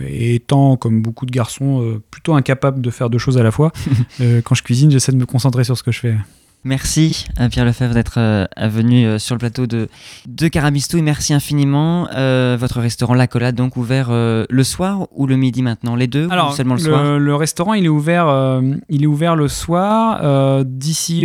et 0.07 0.37
étant, 0.37 0.77
comme 0.77 1.03
beaucoup 1.03 1.27
de 1.27 1.33
garçons, 1.33 1.83
euh, 1.83 2.03
plutôt 2.11 2.35
incapable 2.35 2.81
de 2.81 2.91
faire 2.91 3.11
deux 3.11 3.19
choses 3.19 3.39
à 3.39 3.43
la 3.43 3.51
fois, 3.51 3.73
euh, 4.21 4.41
quand 4.43 4.55
je 4.55 4.63
cuisine, 4.63 4.91
j'essaie 4.91 5.13
de 5.13 5.17
me 5.17 5.27
concentrer 5.27 5.65
sur 5.65 5.77
ce 5.77 5.83
que 5.83 5.93
je 5.93 6.01
fais. 6.01 6.15
Merci 6.63 7.27
à 7.39 7.49
Pierre 7.49 7.65
Lefebvre 7.65 7.95
d'être 7.95 8.21
venu 8.69 9.19
sur 9.19 9.35
le 9.35 9.39
plateau 9.39 9.67
de, 9.67 9.89
de 10.29 10.47
Carabistouille. 10.47 11.01
Merci 11.01 11.33
infiniment. 11.33 12.05
Votre 12.13 12.81
restaurant 12.81 13.15
La 13.15 13.27
Collade, 13.27 13.55
donc 13.55 13.79
ouvert 13.79 14.11
le 14.11 14.63
soir 14.63 15.07
ou 15.13 15.27
le 15.27 15.37
midi 15.37 15.63
maintenant? 15.63 15.97
Les 15.97 16.07
deux 16.07 16.29
Alors, 16.31 16.51
ou 16.51 16.55
seulement 16.55 16.75
le, 16.75 16.83
le, 16.83 16.87
soir? 16.87 17.19
le 17.19 17.35
restaurant, 17.35 17.73
il 17.73 17.87
est 17.87 17.89
ouvert, 17.89 18.61
il 18.91 19.03
est 19.03 19.07
ouvert 19.07 19.37
le 19.37 19.49
soir. 19.49 20.63
d'ici 20.67 21.25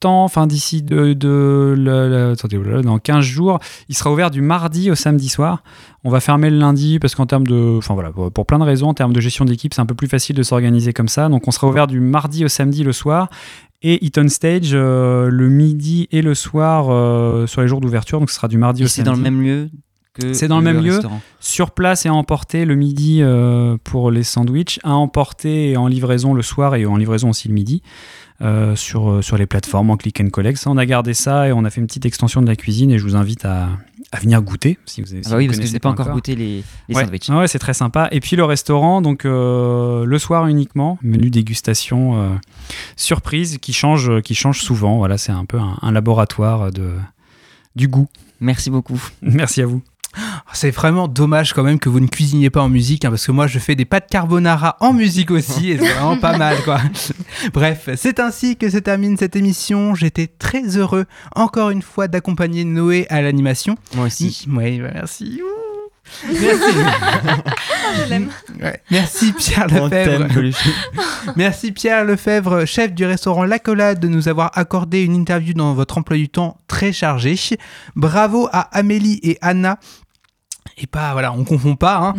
temps, 0.00 0.24
enfin 0.24 0.46
d'ici 0.46 0.82
de, 0.82 1.12
de- 1.12 1.74
le- 1.76 2.34
voilà, 2.58 2.82
dans 2.82 2.98
15 2.98 3.24
jours, 3.24 3.58
il 3.88 3.96
sera 3.96 4.12
ouvert 4.12 4.30
du 4.30 4.40
mardi 4.40 4.90
au 4.90 4.94
samedi 4.94 5.28
soir. 5.28 5.62
On 6.04 6.10
va 6.10 6.20
fermer 6.20 6.50
le 6.50 6.58
lundi 6.58 6.98
parce 6.98 7.14
qu'en 7.14 7.26
termes 7.26 7.46
de, 7.46 7.76
enfin 7.78 7.94
voilà, 7.94 8.10
pour, 8.10 8.30
pour 8.32 8.46
plein 8.46 8.58
de 8.58 8.64
raisons, 8.64 8.88
en 8.88 8.94
termes 8.94 9.12
de 9.12 9.20
gestion 9.20 9.44
d'équipe, 9.44 9.74
c'est 9.74 9.80
un 9.80 9.86
peu 9.86 9.94
plus 9.94 10.08
facile 10.08 10.36
de 10.36 10.42
s'organiser 10.42 10.92
comme 10.92 11.08
ça. 11.08 11.28
Donc 11.28 11.48
on 11.48 11.50
sera 11.50 11.66
ouvert 11.68 11.86
du 11.86 12.00
mardi 12.00 12.44
au 12.44 12.48
samedi 12.48 12.84
le 12.84 12.92
soir. 12.92 13.28
Et 13.82 14.04
Eat 14.04 14.18
on 14.18 14.28
Stage 14.28 14.70
euh, 14.72 15.28
le 15.30 15.48
midi 15.48 16.08
et 16.10 16.20
le 16.22 16.34
soir 16.34 16.86
euh, 16.90 17.46
sur 17.46 17.60
les 17.62 17.68
jours 17.68 17.80
d'ouverture, 17.80 18.18
donc 18.18 18.28
ce 18.30 18.34
sera 18.36 18.48
du 18.48 18.58
mardi 18.58 18.82
Et 18.82 18.84
au 18.84 18.88
c'est 18.88 19.04
samedi. 19.04 19.10
dans 19.10 19.16
le 19.16 19.22
même 19.22 19.40
lieu 19.42 19.70
C'est 20.32 20.48
dans 20.48 20.58
le 20.58 20.64
même 20.64 20.82
lieu, 20.82 20.94
restaurant. 20.94 21.20
sur 21.38 21.70
place 21.70 22.04
et 22.04 22.08
à 22.08 22.14
emporter 22.14 22.64
le 22.64 22.74
midi 22.74 23.20
euh, 23.22 23.76
pour 23.84 24.10
les 24.10 24.24
sandwichs, 24.24 24.80
à 24.82 24.94
emporter 24.94 25.70
et 25.70 25.76
en 25.76 25.86
livraison 25.86 26.34
le 26.34 26.42
soir 26.42 26.74
et 26.74 26.86
en 26.86 26.96
livraison 26.96 27.30
aussi 27.30 27.46
le 27.46 27.54
midi 27.54 27.82
euh, 28.40 28.76
sur, 28.76 29.10
euh, 29.10 29.22
sur 29.22 29.36
les 29.36 29.46
plateformes 29.46 29.90
en 29.90 29.96
click 29.96 30.20
and 30.20 30.30
collect. 30.30 30.58
Ça, 30.58 30.70
on 30.70 30.76
a 30.76 30.86
gardé 30.86 31.12
ça 31.14 31.48
et 31.48 31.52
on 31.52 31.64
a 31.64 31.70
fait 31.70 31.80
une 31.80 31.86
petite 31.86 32.06
extension 32.06 32.40
de 32.40 32.46
la 32.46 32.56
cuisine 32.56 32.90
et 32.90 32.98
je 32.98 33.02
vous 33.02 33.16
invite 33.16 33.44
à, 33.44 33.68
à 34.12 34.20
venir 34.20 34.40
goûter. 34.42 34.78
Si 34.86 35.00
vous, 35.00 35.08
si 35.08 35.16
Ah 35.16 35.20
bah 35.22 35.30
vous 35.30 35.36
oui, 35.38 35.46
parce 35.46 35.58
que 35.58 35.66
je 35.66 35.72
n'ai 35.72 35.80
pas 35.80 35.88
encore 35.88 36.10
goûté 36.10 36.36
les, 36.36 36.62
les 36.88 36.94
ouais. 36.94 37.02
sandwichs. 37.02 37.28
Ouais, 37.30 37.48
c'est 37.48 37.58
très 37.58 37.74
sympa. 37.74 38.08
Et 38.12 38.20
puis 38.20 38.36
le 38.36 38.44
restaurant, 38.44 39.02
donc 39.02 39.24
euh, 39.24 40.04
le 40.04 40.18
soir 40.18 40.46
uniquement, 40.46 40.98
menu 41.02 41.30
dégustation 41.30 42.22
euh, 42.22 42.28
surprise 42.96 43.58
qui 43.58 43.72
change, 43.72 44.20
qui 44.22 44.34
change 44.34 44.60
souvent. 44.60 44.98
Voilà, 44.98 45.18
c'est 45.18 45.32
un 45.32 45.44
peu 45.44 45.58
un, 45.58 45.76
un 45.82 45.90
laboratoire 45.90 46.70
de 46.70 46.92
du 47.74 47.88
goût. 47.88 48.08
Merci 48.40 48.70
beaucoup. 48.70 49.00
Merci 49.22 49.62
à 49.62 49.66
vous. 49.66 49.82
C'est 50.52 50.70
vraiment 50.70 51.06
dommage 51.06 51.52
quand 51.52 51.62
même 51.62 51.78
que 51.78 51.88
vous 51.88 52.00
ne 52.00 52.06
cuisiniez 52.06 52.50
pas 52.50 52.62
en 52.62 52.68
musique, 52.68 53.04
hein, 53.04 53.10
parce 53.10 53.26
que 53.26 53.32
moi 53.32 53.46
je 53.46 53.58
fais 53.58 53.74
des 53.74 53.84
pâtes 53.84 54.08
carbonara 54.10 54.76
en 54.80 54.92
musique 54.92 55.30
aussi, 55.30 55.70
et 55.70 55.78
c'est 55.78 55.92
vraiment 55.92 56.16
pas 56.16 56.36
mal 56.36 56.62
quoi. 56.64 56.80
Bref, 57.52 57.90
c'est 57.96 58.18
ainsi 58.18 58.56
que 58.56 58.70
se 58.70 58.78
termine 58.78 59.16
cette 59.16 59.36
émission. 59.36 59.94
J'étais 59.94 60.26
très 60.26 60.76
heureux, 60.76 61.06
encore 61.36 61.70
une 61.70 61.82
fois, 61.82 62.08
d'accompagner 62.08 62.64
Noé 62.64 63.06
à 63.10 63.20
l'animation. 63.22 63.76
Moi 63.94 64.06
aussi. 64.06 64.46
Oui, 64.48 64.80
bah, 64.80 64.90
merci. 64.94 65.40
Ouh. 65.42 65.67
Merci. 66.26 66.72
Je 67.96 68.08
l'aime. 68.08 68.30
Ouais. 68.60 68.80
Merci 68.90 69.32
Pierre 69.32 69.66
Lefebvre. 69.68 70.26
Merci 71.36 71.72
Pierre 71.72 72.04
Lefebvre, 72.04 72.64
chef 72.64 72.92
du 72.92 73.04
restaurant 73.04 73.44
L'Accolade, 73.44 74.00
de 74.00 74.08
nous 74.08 74.28
avoir 74.28 74.50
accordé 74.54 75.02
une 75.02 75.14
interview 75.14 75.54
dans 75.54 75.74
votre 75.74 75.98
emploi 75.98 76.16
du 76.16 76.28
temps 76.28 76.58
très 76.66 76.92
chargé. 76.92 77.36
Bravo 77.96 78.48
à 78.52 78.62
Amélie 78.76 79.20
et 79.22 79.38
Anna. 79.40 79.78
Et 80.80 80.86
pas, 80.86 81.12
voilà, 81.12 81.32
on 81.32 81.42
confond 81.42 81.74
pas, 81.74 81.96
hein, 81.96 82.14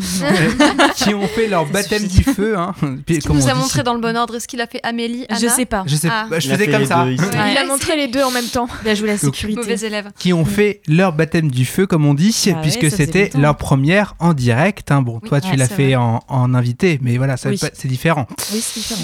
qui 0.95 1.13
ont 1.13 1.27
fait 1.27 1.47
leur 1.47 1.65
baptême 1.65 2.05
du 2.05 2.23
feu. 2.23 2.57
Hein. 2.57 2.73
Puis, 3.05 3.15
Est-ce 3.15 3.19
qu'il 3.21 3.21
comme 3.27 3.37
nous 3.37 3.45
on 3.45 3.47
a 3.49 3.53
montré 3.53 3.83
dans 3.83 3.93
le 3.93 4.01
bon 4.01 4.17
ordre 4.17 4.35
Est-ce 4.35 4.49
qu'il 4.49 4.59
a 4.59 4.67
fait 4.67 4.81
Amélie 4.83 5.25
Anna 5.29 5.39
Je 5.41 5.47
sais 5.47 5.65
pas. 5.65 5.83
Je 5.87 5.95
sais 5.95 6.09
Ah. 6.11 6.27
pas, 6.29 6.39
je 6.41 6.49
faisais 6.49 6.67
comme 6.67 6.85
ça. 6.85 7.05
deux. 7.05 7.11
Ouais. 7.23 7.51
Il 7.53 7.57
a 7.57 7.65
montré 7.65 7.95
les 7.95 8.07
deux 8.09 8.21
en 8.21 8.31
même 8.31 8.47
temps. 8.47 8.67
Bien 8.83 8.95
joué 8.95 9.07
la 9.07 9.17
sécurité. 9.17 9.61
Mauvais 9.61 9.79
élève. 9.87 10.11
Qui 10.19 10.33
ont 10.33 10.43
fait 10.43 10.81
leur 10.87 11.13
baptême 11.13 11.49
du 11.49 11.63
feu, 11.63 11.87
comme 11.87 12.05
on 12.05 12.13
dit, 12.13 12.35
Ah 12.47 12.49
ouais, 12.55 12.61
puisque 12.61 12.91
c'était 12.91 13.29
leur 13.35 13.55
première 13.55 14.15
en 14.19 14.33
direct. 14.33 14.91
hein. 14.91 15.01
Bon, 15.01 15.19
Oui, 15.23 15.29
toi, 15.29 15.39
tu 15.39 15.51
ouais, 15.51 15.55
l'as 15.55 15.67
fait 15.69 15.95
en, 15.95 16.19
en 16.27 16.53
invité, 16.53 16.99
mais 17.01 17.15
voilà, 17.17 17.35
Oui. 17.45 17.57
c'est 17.57 17.87
différent. 17.87 18.27
Oui, 18.53 18.59
c'est 18.61 18.79
différent. 18.81 19.01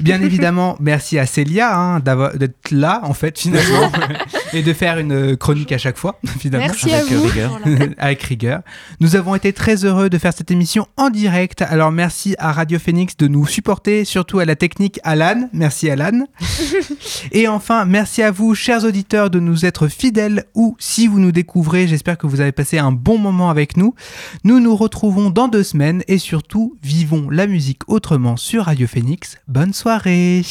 Bien 0.00 0.20
évidemment, 0.20 0.76
merci 0.80 1.18
à 1.18 1.26
Célia 1.26 1.76
hein, 1.78 2.00
d'être 2.00 2.70
là, 2.70 3.00
en 3.04 3.14
fait, 3.14 3.38
finalement, 3.38 3.90
et 4.52 4.62
de 4.62 4.72
faire 4.72 4.98
une 4.98 5.36
chronique 5.36 5.72
à 5.72 5.78
chaque 5.78 5.96
fois, 5.96 6.18
finalement. 6.38 6.66
Merci 6.66 6.92
à 6.92 6.98
Avec 6.98 7.12
euh, 7.12 7.16
vous. 7.16 7.26
rigueur. 7.28 7.60
avec 7.98 8.22
rigueur. 8.22 8.60
Nous 9.00 9.16
avons 9.16 9.34
été 9.34 9.52
très 9.52 9.84
heureux 9.84 10.10
de 10.10 10.18
faire 10.18 10.32
cette 10.34 10.50
émission 10.50 10.86
en 10.96 11.10
direct. 11.10 11.62
Alors 11.62 11.92
merci 11.92 12.34
à 12.38 12.52
Radio 12.52 12.78
Phoenix 12.78 13.16
de 13.16 13.26
nous 13.26 13.46
supporter, 13.46 14.04
surtout 14.04 14.38
à 14.38 14.44
la 14.44 14.56
technique 14.56 15.00
Alan. 15.02 15.48
Merci 15.52 15.88
Alan. 15.90 16.26
Et 17.32 17.48
enfin, 17.48 17.84
merci 17.84 18.22
à 18.22 18.30
vous, 18.30 18.54
chers 18.54 18.84
auditeurs, 18.84 19.30
de 19.30 19.40
nous 19.40 19.64
être 19.64 19.88
fidèles 19.88 20.44
ou 20.54 20.76
si 20.78 21.06
vous 21.06 21.18
nous 21.18 21.32
découvrez, 21.32 21.88
j'espère 21.88 22.18
que 22.18 22.26
vous 22.26 22.40
avez 22.40 22.52
passé 22.52 22.78
un 22.78 22.92
bon 22.92 23.18
moment 23.18 23.50
avec 23.50 23.76
nous. 23.76 23.94
Nous 24.44 24.60
nous 24.60 24.76
retrouvons 24.76 25.30
dans 25.30 25.48
deux 25.48 25.62
semaines 25.62 26.02
et 26.08 26.18
surtout, 26.18 26.76
vivons 26.82 27.30
la 27.30 27.46
musique 27.46 27.80
autrement 27.88 28.36
sur 28.36 28.64
Radio 28.64 28.86
Phoenix. 28.86 29.38
Bonne 29.48 29.72
soirée. 29.86 30.42